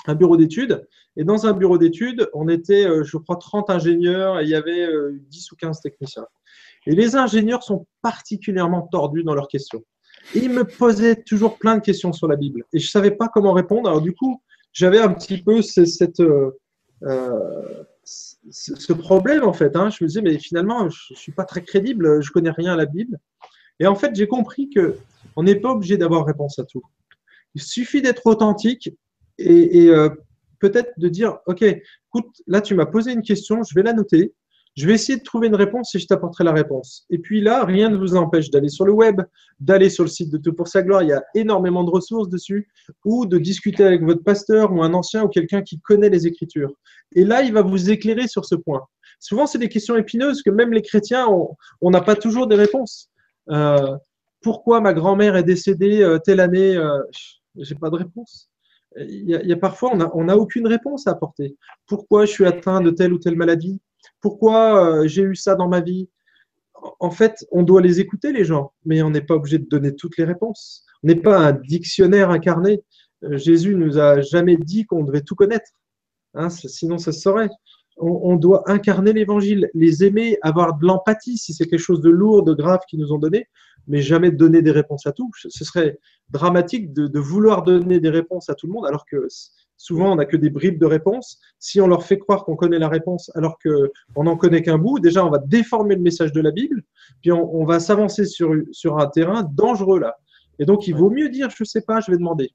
un 0.08 0.16
bureau 0.16 0.38
d'études. 0.38 0.88
Et 1.18 1.24
dans 1.24 1.46
un 1.46 1.54
bureau 1.54 1.78
d'études, 1.78 2.30
on 2.34 2.48
était, 2.48 2.88
euh, 2.88 3.04
je 3.04 3.18
crois, 3.18 3.36
30 3.36 3.70
ingénieurs 3.70 4.40
et 4.40 4.44
il 4.44 4.50
y 4.50 4.56
avait 4.56 4.88
10 5.12 5.48
euh, 5.48 5.54
ou 5.54 5.56
15 5.58 5.82
techniciens. 5.82 6.26
Et 6.88 6.96
les 6.96 7.18
ingénieurs 7.18 7.64
sont 7.64 7.86
particulièrement 8.02 8.88
tordus 8.88 9.24
dans 9.24 9.36
leurs 9.36 9.50
questions. 9.50 9.84
Ils 10.34 10.50
me 10.50 10.64
posaient 10.64 11.22
toujours 11.22 11.58
plein 11.58 11.76
de 11.76 11.82
questions 11.82 12.14
sur 12.14 12.30
la 12.30 12.38
Bible. 12.38 12.64
Et 12.72 12.80
je 12.80 12.86
ne 12.88 12.90
savais 12.90 13.12
pas 13.12 13.28
comment 13.28 13.52
répondre. 13.52 13.90
Alors 13.90 14.02
du 14.02 14.14
coup, 14.14 14.42
j'avais 14.72 15.00
un 15.00 15.14
petit 15.14 15.44
peu 15.44 15.62
cette, 15.62 16.22
euh, 16.22 16.52
ce 18.04 18.94
problème, 18.94 19.44
en 19.44 19.52
fait. 19.52 19.76
Hein. 19.76 19.90
Je 19.90 20.02
me 20.02 20.08
disais, 20.08 20.22
mais 20.22 20.40
finalement, 20.40 20.90
je 20.90 21.14
ne 21.14 21.18
suis 21.18 21.34
pas 21.34 21.44
très 21.44 21.62
crédible, 21.62 22.22
je 22.22 22.30
ne 22.30 22.34
connais 22.34 22.52
rien 22.52 22.72
à 22.72 22.78
la 22.78 22.86
Bible. 22.86 23.20
Et 23.82 23.88
en 23.88 23.96
fait, 23.96 24.16
j'ai 24.16 24.28
compris 24.28 24.70
qu'on 24.70 25.44
n'est 25.44 25.60
pas 25.60 25.72
obligé 25.72 25.98
d'avoir 25.98 26.26
réponse 26.26 26.58
à 26.58 26.64
tout. 26.64 26.84
Il 27.54 27.62
suffit 27.62 28.02
d'être 28.02 28.26
authentique 28.26 28.96
et, 29.38 29.90
euh, 29.90 30.10
peut-être 30.60 30.92
de 30.98 31.10
dire, 31.10 31.40
OK, 31.48 31.64
écoute, 31.64 32.42
là, 32.48 32.62
tu 32.62 32.76
m'as 32.76 32.86
posé 32.86 33.12
une 33.12 33.22
question, 33.24 33.62
je 33.64 33.76
vais 33.76 33.84
la 33.84 33.94
noter, 33.94 34.34
je 34.78 34.86
vais 34.86 34.94
essayer 34.94 35.18
de 35.18 35.24
trouver 35.24 35.48
une 35.48 35.56
réponse 35.56 35.96
et 35.96 36.00
je 36.00 36.06
t'apporterai 36.06 36.44
la 36.44 36.54
réponse. 36.54 37.06
Et 37.10 37.18
puis 37.18 37.42
là, 37.42 37.66
rien 37.66 37.90
ne 37.90 37.98
vous 37.98 38.16
empêche 38.16 38.52
d'aller 38.52 38.70
sur 38.70 38.86
le 38.86 38.92
web, 38.92 39.22
d'aller 39.60 39.90
sur 39.90 40.04
le 40.04 40.10
site 40.10 40.32
de 40.32 40.38
Tout 40.38 40.54
pour 40.54 40.68
sa 40.68 40.84
gloire, 40.84 41.02
il 41.02 41.10
y 41.10 41.14
a 41.14 41.24
énormément 41.34 41.84
de 41.84 41.90
ressources 41.90 42.30
dessus, 42.30 42.70
ou 43.04 43.26
de 43.26 43.40
discuter 43.40 43.84
avec 43.84 44.04
votre 44.04 44.24
pasteur 44.24 44.72
ou 44.72 44.84
un 44.84 44.94
ancien 44.94 45.24
ou 45.24 45.30
quelqu'un 45.30 45.64
qui 45.64 45.80
connaît 45.80 46.10
les 46.10 46.28
Écritures. 46.28 46.72
Et 47.16 47.26
là, 47.26 47.42
il 47.42 47.54
va 47.54 47.64
vous 47.64 47.90
éclairer 47.90 48.28
sur 48.28 48.46
ce 48.46 48.54
point. 48.54 48.84
Souvent, 49.20 49.48
c'est 49.48 49.58
des 49.58 49.70
questions 49.70 49.96
épineuses 49.96 50.44
que 50.44 50.52
même 50.52 50.72
les 50.72 50.84
chrétiens, 50.84 51.28
on 51.82 51.90
n'a 51.90 52.02
pas 52.02 52.16
toujours 52.16 52.46
des 52.46 52.56
réponses. 52.56 53.10
Euh, 53.50 53.98
pourquoi 54.42 54.80
ma 54.80 54.94
grand-mère 54.94 55.36
est 55.36 55.44
décédée 55.44 56.04
euh, 56.04 56.20
telle 56.20 56.40
année 56.40 56.78
euh, 56.78 57.02
J'ai 57.58 57.74
pas 57.74 57.90
de 57.90 57.96
réponse 57.96 58.48
il 59.00 59.30
y, 59.30 59.54
a, 59.54 59.58
parfois, 59.58 59.92
on 60.14 60.24
n'a 60.24 60.38
aucune 60.38 60.66
réponse 60.66 61.08
à 61.08 61.12
apporter. 61.12 61.56
Pourquoi 61.86 62.26
je 62.26 62.32
suis 62.32 62.46
atteint 62.46 62.82
de 62.82 62.90
telle 62.90 63.14
ou 63.14 63.20
telle 63.20 63.36
maladie? 63.36 63.80
Pourquoi 64.22 65.02
euh, 65.02 65.08
j'ai 65.08 65.24
eu 65.24 65.36
ça 65.36 65.56
dans 65.56 65.68
ma 65.68 65.82
vie? 65.82 66.10
En 67.00 67.12
fait, 67.12 67.46
on 67.52 67.64
doit 67.64 67.82
les 67.82 68.00
écouter, 68.00 68.32
les 68.32 68.46
gens, 68.46 68.72
mais 68.86 69.02
on 69.02 69.10
n'est 69.10 69.22
pas 69.22 69.36
obligé 69.36 69.58
de 69.58 69.68
donner 69.68 69.96
toutes 69.96 70.18
les 70.18 70.26
réponses. 70.26 70.86
On 71.04 71.08
n'est 71.08 71.16
pas 71.16 71.38
un 71.40 71.52
dictionnaire 71.54 72.30
incarné. 72.30 72.84
Euh, 73.24 73.38
Jésus 73.38 73.76
nous 73.76 73.98
a 73.98 74.22
jamais 74.22 74.58
dit 74.58 74.86
qu'on 74.86 75.04
devait 75.04 75.22
tout 75.22 75.36
connaître. 75.36 75.72
Hein, 76.34 76.50
sinon, 76.50 76.98
ça 76.98 77.12
se 77.12 77.22
saurait. 77.22 77.50
On, 78.00 78.36
doit 78.36 78.70
incarner 78.70 79.12
l'évangile, 79.12 79.72
les 79.74 80.04
aimer, 80.04 80.38
avoir 80.44 80.78
de 80.78 80.86
l'empathie 80.86 81.40
si 81.40 81.52
c'est 81.56 81.66
quelque 81.66 81.80
chose 81.80 82.00
de 82.00 82.12
lourd, 82.12 82.44
de 82.44 82.54
grave 82.54 82.82
qu'ils 82.88 83.00
nous 83.00 83.12
ont 83.12 83.18
donné, 83.18 83.48
mais 83.88 84.04
jamais 84.04 84.30
donner 84.30 84.62
des 84.62 84.70
réponses 84.70 85.08
à 85.08 85.14
tout. 85.14 85.32
Ce 85.36 85.66
serait 85.66 85.98
dramatique 86.30 86.94
de, 86.94 87.20
vouloir 87.20 87.64
donner 87.64 88.00
des 88.00 88.12
réponses 88.12 88.52
à 88.52 88.54
tout 88.54 88.68
le 88.68 88.74
monde, 88.74 88.86
alors 88.86 89.04
que 89.08 89.26
souvent 89.78 90.12
on 90.12 90.16
n'a 90.16 90.26
que 90.26 90.38
des 90.38 90.50
bribes 90.50 90.80
de 90.80 90.86
réponses. 90.86 91.40
Si 91.60 91.80
on 91.80 91.88
leur 91.88 92.04
fait 92.04 92.18
croire 92.18 92.44
qu'on 92.44 92.56
connaît 92.56 92.80
la 92.80 92.90
réponse 92.90 93.32
alors 93.36 93.58
qu'on 93.60 94.24
n'en 94.24 94.36
connaît 94.36 94.62
qu'un 94.62 94.78
bout, 94.78 95.00
déjà 95.00 95.26
on 95.26 95.30
va 95.30 95.38
déformer 95.40 95.96
le 95.96 96.02
message 96.02 96.32
de 96.34 96.42
la 96.42 96.52
Bible, 96.52 96.84
puis 97.22 97.32
on, 97.32 97.66
va 97.66 97.80
s'avancer 97.80 98.26
sur, 98.26 98.54
sur 98.72 98.98
un 98.98 99.08
terrain 99.08 99.44
dangereux 99.44 100.00
là. 100.00 100.18
Et 100.60 100.66
donc 100.66 100.88
il 100.88 100.96
vaut 100.96 101.10
mieux 101.10 101.30
dire 101.30 101.50
je 101.50 101.62
ne 101.62 101.66
sais 101.66 101.82
pas, 101.82 102.02
je 102.02 102.12
vais 102.12 102.18
demander. 102.18 102.52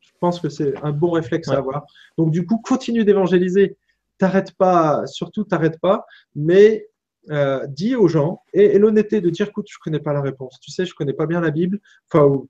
Je 0.00 0.10
pense 0.20 0.38
que 0.38 0.50
c'est 0.50 0.74
un 0.82 0.92
bon 0.92 1.12
réflexe 1.12 1.48
à 1.48 1.56
avoir. 1.56 1.86
Donc 2.18 2.30
du 2.30 2.44
coup, 2.44 2.58
continue 2.58 3.04
d'évangéliser. 3.04 3.78
T'arrêtes 4.18 4.52
pas, 4.52 5.06
surtout 5.06 5.44
t'arrêtes 5.44 5.80
pas, 5.80 6.04
mais 6.36 6.90
euh, 7.30 7.66
dis 7.68 7.94
aux 7.94 8.08
gens, 8.08 8.42
et, 8.52 8.78
l'honnêteté 8.78 9.20
de 9.20 9.30
dire, 9.30 9.48
écoute, 9.48 9.66
je 9.70 9.76
ne 9.78 9.82
connais 9.82 10.02
pas 10.02 10.12
la 10.12 10.20
réponse. 10.20 10.58
Tu 10.60 10.70
sais, 10.70 10.84
je 10.84 10.92
ne 10.92 10.94
connais 10.94 11.12
pas 11.12 11.26
bien 11.26 11.40
la 11.40 11.50
Bible. 11.50 11.80
Enfin, 12.12 12.42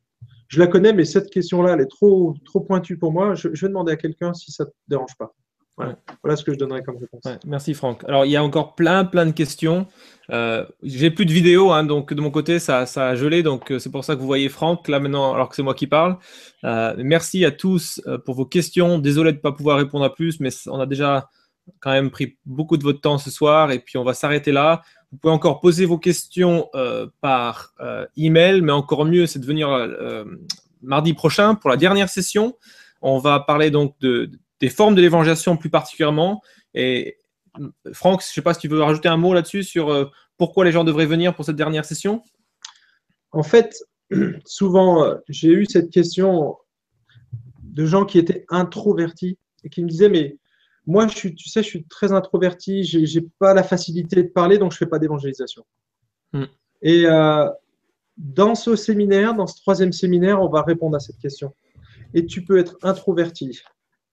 je 0.50 0.58
la 0.58 0.66
connais, 0.66 0.92
mais 0.92 1.04
cette 1.04 1.30
question-là, 1.30 1.74
elle 1.74 1.80
est 1.80 1.90
trop, 1.90 2.34
trop 2.44 2.60
pointue 2.60 2.98
pour 2.98 3.12
moi. 3.12 3.34
Je, 3.34 3.48
vais 3.48 3.68
demander 3.68 3.92
à 3.92 3.96
quelqu'un 3.96 4.34
si 4.34 4.50
ça 4.50 4.64
ne 4.64 4.68
te 4.68 4.74
dérange 4.88 5.16
pas. 5.16 5.32
Voilà. 5.76 6.36
ce 6.36 6.44
que 6.44 6.52
je 6.52 6.58
donnerais 6.58 6.82
comme 6.82 6.98
réponse. 6.98 7.22
merci 7.46 7.72
Franck. 7.72 8.04
Alors 8.06 8.26
il 8.26 8.30
y 8.30 8.36
a 8.36 8.44
encore 8.44 8.74
plein 8.74 9.06
plein 9.06 9.24
de 9.24 9.30
questions. 9.30 9.86
Euh, 10.28 10.66
j'ai 10.82 11.10
plus 11.10 11.24
de 11.24 11.32
vidéos, 11.32 11.72
hein, 11.72 11.84
donc 11.84 12.12
de 12.12 12.20
mon 12.20 12.30
côté 12.30 12.58
ça, 12.58 12.84
ça 12.84 13.08
a 13.08 13.14
gelé, 13.14 13.42
donc 13.42 13.72
euh, 13.72 13.78
c'est 13.78 13.88
pour 13.88 14.04
ça 14.04 14.14
que 14.14 14.20
vous 14.20 14.26
voyez 14.26 14.50
Franck 14.50 14.88
là 14.88 15.00
maintenant, 15.00 15.32
alors 15.32 15.48
que 15.48 15.56
c'est 15.56 15.62
moi 15.62 15.72
qui 15.72 15.86
parle. 15.86 16.18
merci 16.62 17.46
à 17.46 17.50
tous 17.50 18.02
pour 18.26 18.34
vos 18.34 18.44
questions. 18.44 18.98
Désolé 18.98 19.30
de 19.32 19.38
ne 19.38 19.40
pas 19.40 19.52
pouvoir 19.52 19.78
répondre 19.78 20.04
à 20.04 20.12
plus, 20.12 20.38
mais 20.40 20.50
on 20.66 20.80
a 20.80 20.86
déjà 20.86 21.30
quand 21.78 21.92
même 21.92 22.10
pris 22.10 22.36
beaucoup 22.44 22.76
de 22.76 22.82
votre 22.82 23.00
temps 23.00 23.18
ce 23.18 23.30
soir 23.30 23.70
et 23.70 23.78
puis 23.78 23.96
on 23.96 24.04
va 24.04 24.12
s'arrêter 24.12 24.52
là. 24.52 24.82
Vous 25.12 25.18
pouvez 25.18 25.32
encore 25.34 25.60
poser 25.60 25.86
vos 25.86 25.98
questions 25.98 26.68
euh, 26.74 27.08
par 27.20 27.74
euh, 27.80 28.06
email, 28.16 28.60
mais 28.60 28.72
encore 28.72 29.04
mieux, 29.04 29.26
c'est 29.26 29.40
de 29.40 29.46
venir 29.46 29.68
euh, 29.68 30.24
mardi 30.82 31.14
prochain 31.14 31.56
pour 31.56 31.68
la 31.68 31.76
dernière 31.76 32.08
session. 32.08 32.56
On 33.02 33.18
va 33.18 33.40
parler 33.40 33.70
donc 33.70 33.98
de, 34.00 34.30
des 34.60 34.68
formes 34.68 34.94
de 34.94 35.00
l'évangélisation 35.00 35.56
plus 35.56 35.70
particulièrement. 35.70 36.42
Et 36.74 37.18
Franck, 37.92 38.22
je 38.22 38.28
ne 38.28 38.32
sais 38.34 38.42
pas 38.42 38.54
si 38.54 38.60
tu 38.60 38.68
veux 38.68 38.80
rajouter 38.80 39.08
un 39.08 39.16
mot 39.16 39.34
là-dessus 39.34 39.64
sur 39.64 40.12
pourquoi 40.36 40.64
les 40.64 40.70
gens 40.70 40.84
devraient 40.84 41.06
venir 41.06 41.34
pour 41.34 41.44
cette 41.44 41.56
dernière 41.56 41.84
session? 41.84 42.22
En 43.32 43.42
fait, 43.42 43.74
souvent, 44.44 45.16
j'ai 45.28 45.48
eu 45.48 45.66
cette 45.66 45.90
question 45.90 46.56
de 47.64 47.84
gens 47.84 48.04
qui 48.04 48.18
étaient 48.18 48.44
introvertis 48.48 49.38
et 49.64 49.70
qui 49.70 49.82
me 49.82 49.88
disaient, 49.88 50.08
mais 50.08 50.36
moi, 50.86 51.06
je 51.06 51.16
suis, 51.16 51.34
tu 51.34 51.48
sais, 51.48 51.62
je 51.62 51.68
suis 51.68 51.84
très 51.84 52.12
introverti, 52.12 52.84
je 52.84 52.98
n'ai 52.98 53.26
pas 53.38 53.54
la 53.54 53.62
facilité 53.62 54.22
de 54.22 54.28
parler, 54.28 54.58
donc 54.58 54.72
je 54.72 54.76
ne 54.76 54.78
fais 54.78 54.86
pas 54.86 54.98
d'évangélisation. 54.98 55.64
Hmm. 56.32 56.44
Et 56.82 57.06
euh, 57.06 57.48
dans 58.16 58.54
ce 58.54 58.76
séminaire, 58.76 59.34
dans 59.34 59.46
ce 59.46 59.60
troisième 59.60 59.92
séminaire, 59.92 60.40
on 60.40 60.48
va 60.48 60.62
répondre 60.62 60.96
à 60.96 61.00
cette 61.00 61.18
question. 61.18 61.54
Et 62.14 62.26
tu 62.26 62.44
peux 62.44 62.58
être 62.58 62.76
introverti, 62.82 63.60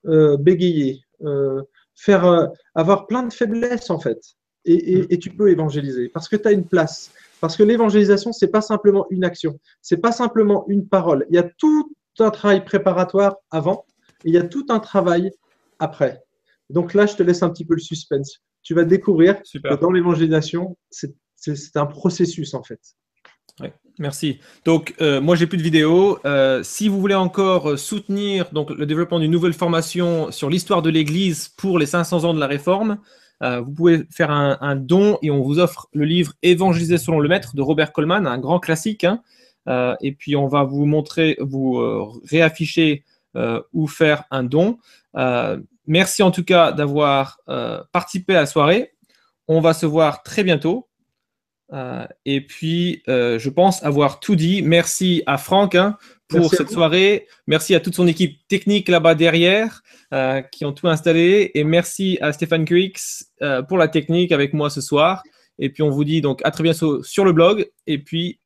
euh, 0.06 0.38
bégayer, 0.38 1.02
euh, 1.24 1.64
faire, 1.96 2.50
avoir 2.76 3.08
plein 3.08 3.24
de 3.24 3.34
faiblesses 3.34 3.90
en 3.90 4.00
fait. 4.00 4.20
Et, 4.66 5.14
et, 5.14 5.18
tu 5.18 5.30
peux 5.30 5.50
évangéliser 5.50 6.10
parce 6.10 6.28
que 6.28 6.36
tu 6.36 6.46
as 6.46 6.52
une 6.52 6.66
place. 6.66 7.12
Parce 7.40 7.56
que 7.56 7.64
l'évangélisation, 7.64 8.34
ce 8.34 8.44
n'est 8.44 8.52
pas 8.52 8.60
simplement 8.60 9.08
une 9.10 9.24
action, 9.24 9.58
ce 9.82 9.96
n'est 9.96 10.02
pas 10.02 10.12
simplement 10.12 10.66
une 10.68 10.86
parole. 10.86 11.26
Il 11.30 11.36
y 11.36 11.40
a 11.40 11.50
tout 11.58 11.96
un 12.20 12.32
travail 12.32 12.66
préparatoire 12.66 13.38
avant 13.50 13.86
et 14.26 14.30
il 14.30 14.34
y 14.34 14.38
a 14.38 14.44
tout 14.44 14.66
un 14.70 14.80
travail 14.80 15.32
après. 15.80 16.27
Donc 16.70 16.94
là, 16.94 17.06
je 17.06 17.16
te 17.16 17.24
laisse 17.24 17.44
un 17.44 17.50
petit 17.50 17.66
peu 17.66 17.76
le 17.76 17.82
suspense. 17.82 18.42
Tu 18.64 18.74
vas 18.74 18.84
découvrir 18.84 19.42
que 19.42 19.80
dans 19.80 19.92
l'évangélisation, 19.92 20.78
c'est 20.90 21.78
un 21.78 21.86
processus 21.86 22.54
en 22.54 22.64
fait. 22.64 22.80
Merci. 24.00 24.40
Donc, 24.64 24.94
euh, 25.02 25.20
moi, 25.20 25.36
j'ai 25.36 25.48
plus 25.48 25.58
de 25.58 25.64
vidéos. 25.64 26.20
Euh, 26.26 26.62
si 26.62 26.88
vous 26.88 27.00
voulez 27.00 27.16
encore 27.16 27.80
soutenir 27.80 28.52
donc, 28.52 28.70
le 28.70 28.86
développement 28.86 29.20
d'une 29.20 29.32
nouvelle 29.32 29.54
formation 29.54 30.32
sur 30.32 30.50
l'histoire 30.50 30.84
de 30.84 30.92
l'Église 30.92 31.50
pour 31.50 31.80
les 31.80 31.88
500 31.88 32.24
ans 32.24 32.34
de 32.34 32.40
la 32.40 32.46
Réforme, 32.46 33.00
euh, 33.42 33.62
vous 33.62 33.72
pouvez 33.72 34.04
faire 34.12 34.30
un, 34.30 34.76
don 34.76 35.18
et 35.24 35.32
on 35.32 35.42
vous 35.42 35.58
offre 35.58 35.88
le 35.94 36.06
livre 36.06 36.34
Évangéliser 36.44 37.00
selon 37.00 37.20
le 37.20 37.28
Maître 37.28 37.56
de 37.56 37.62
Robert 37.62 37.92
Coleman, 37.92 38.28
un 38.28 38.38
grand 38.38 38.60
classique. 38.60 39.04
Hein. 39.04 39.22
et 40.02 40.12
puis, 40.12 40.36
on 40.36 40.48
va 40.48 40.64
vous 40.64 40.86
montrer, 40.86 41.36
vous 41.40 41.80
réafficher 42.30 43.04
où 43.74 43.88
faire 43.88 44.26
un 44.30 44.44
don. 44.44 44.78
Merci 45.88 46.22
en 46.24 46.32
tout 46.32 46.44
cas 46.44 46.72
d'avoir 46.72 47.40
participé 47.92 48.36
à 48.36 48.42
la 48.42 48.46
soirée. 48.46 48.94
On 49.48 49.62
va 49.62 49.74
se 49.74 49.86
voir 49.86 50.24
très 50.24 50.44
bientôt. 50.44 50.88
Euh, 51.74 52.06
et 52.26 52.42
puis, 52.42 53.04
euh, 53.10 53.40
je 53.40 53.50
pense 53.50 53.84
avoir 53.84 54.20
tout 54.20 54.36
dit. 54.36 54.62
Merci 54.62 55.24
à 55.26 55.38
Franck 55.38 55.76
hein, 55.76 55.98
pour 56.28 56.54
cette 56.54 56.70
soirée. 56.70 57.28
Merci 57.46 57.76
à 57.76 57.80
toute 57.80 57.96
son 57.96 58.08
équipe 58.08 58.40
technique 58.48 58.88
là-bas 58.88 59.16
derrière 59.16 59.82
euh, 60.14 60.42
qui 60.42 60.66
ont 60.66 60.74
tout 60.74 60.88
installé. 60.88 61.52
Et 61.54 61.64
merci 61.64 62.18
à 62.22 62.32
Stéphane 62.32 62.66
Quix 62.66 63.26
pour 63.68 63.78
la 63.78 63.88
technique 63.88 64.32
avec 64.32 64.54
moi 64.54 64.70
ce 64.70 64.82
soir. 64.82 65.24
Et 65.60 65.70
puis, 65.70 65.84
on 65.84 65.90
vous 65.90 66.04
dit 66.04 66.22
donc 66.22 66.42
à 66.46 66.52
très 66.52 66.64
bientôt 66.64 67.04
sur 67.04 67.26
le 67.26 67.34
blog. 67.34 67.70
Et 67.86 67.98
puis, 67.98 68.40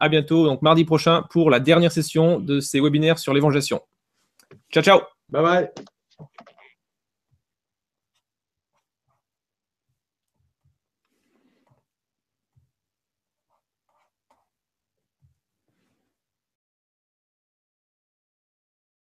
à 0.00 0.08
bientôt, 0.08 0.46
donc 0.46 0.62
mardi 0.62 0.84
prochain, 0.84 1.24
pour 1.30 1.50
la 1.50 1.60
dernière 1.60 1.92
session 1.92 2.40
de 2.40 2.60
ces 2.60 2.80
webinaires 2.80 3.18
sur 3.18 3.32
l'évangélisation. 3.32 3.80
Ciao, 4.72 4.82
ciao. 4.82 5.00
Bye 5.28 5.42
bye. 5.42 5.68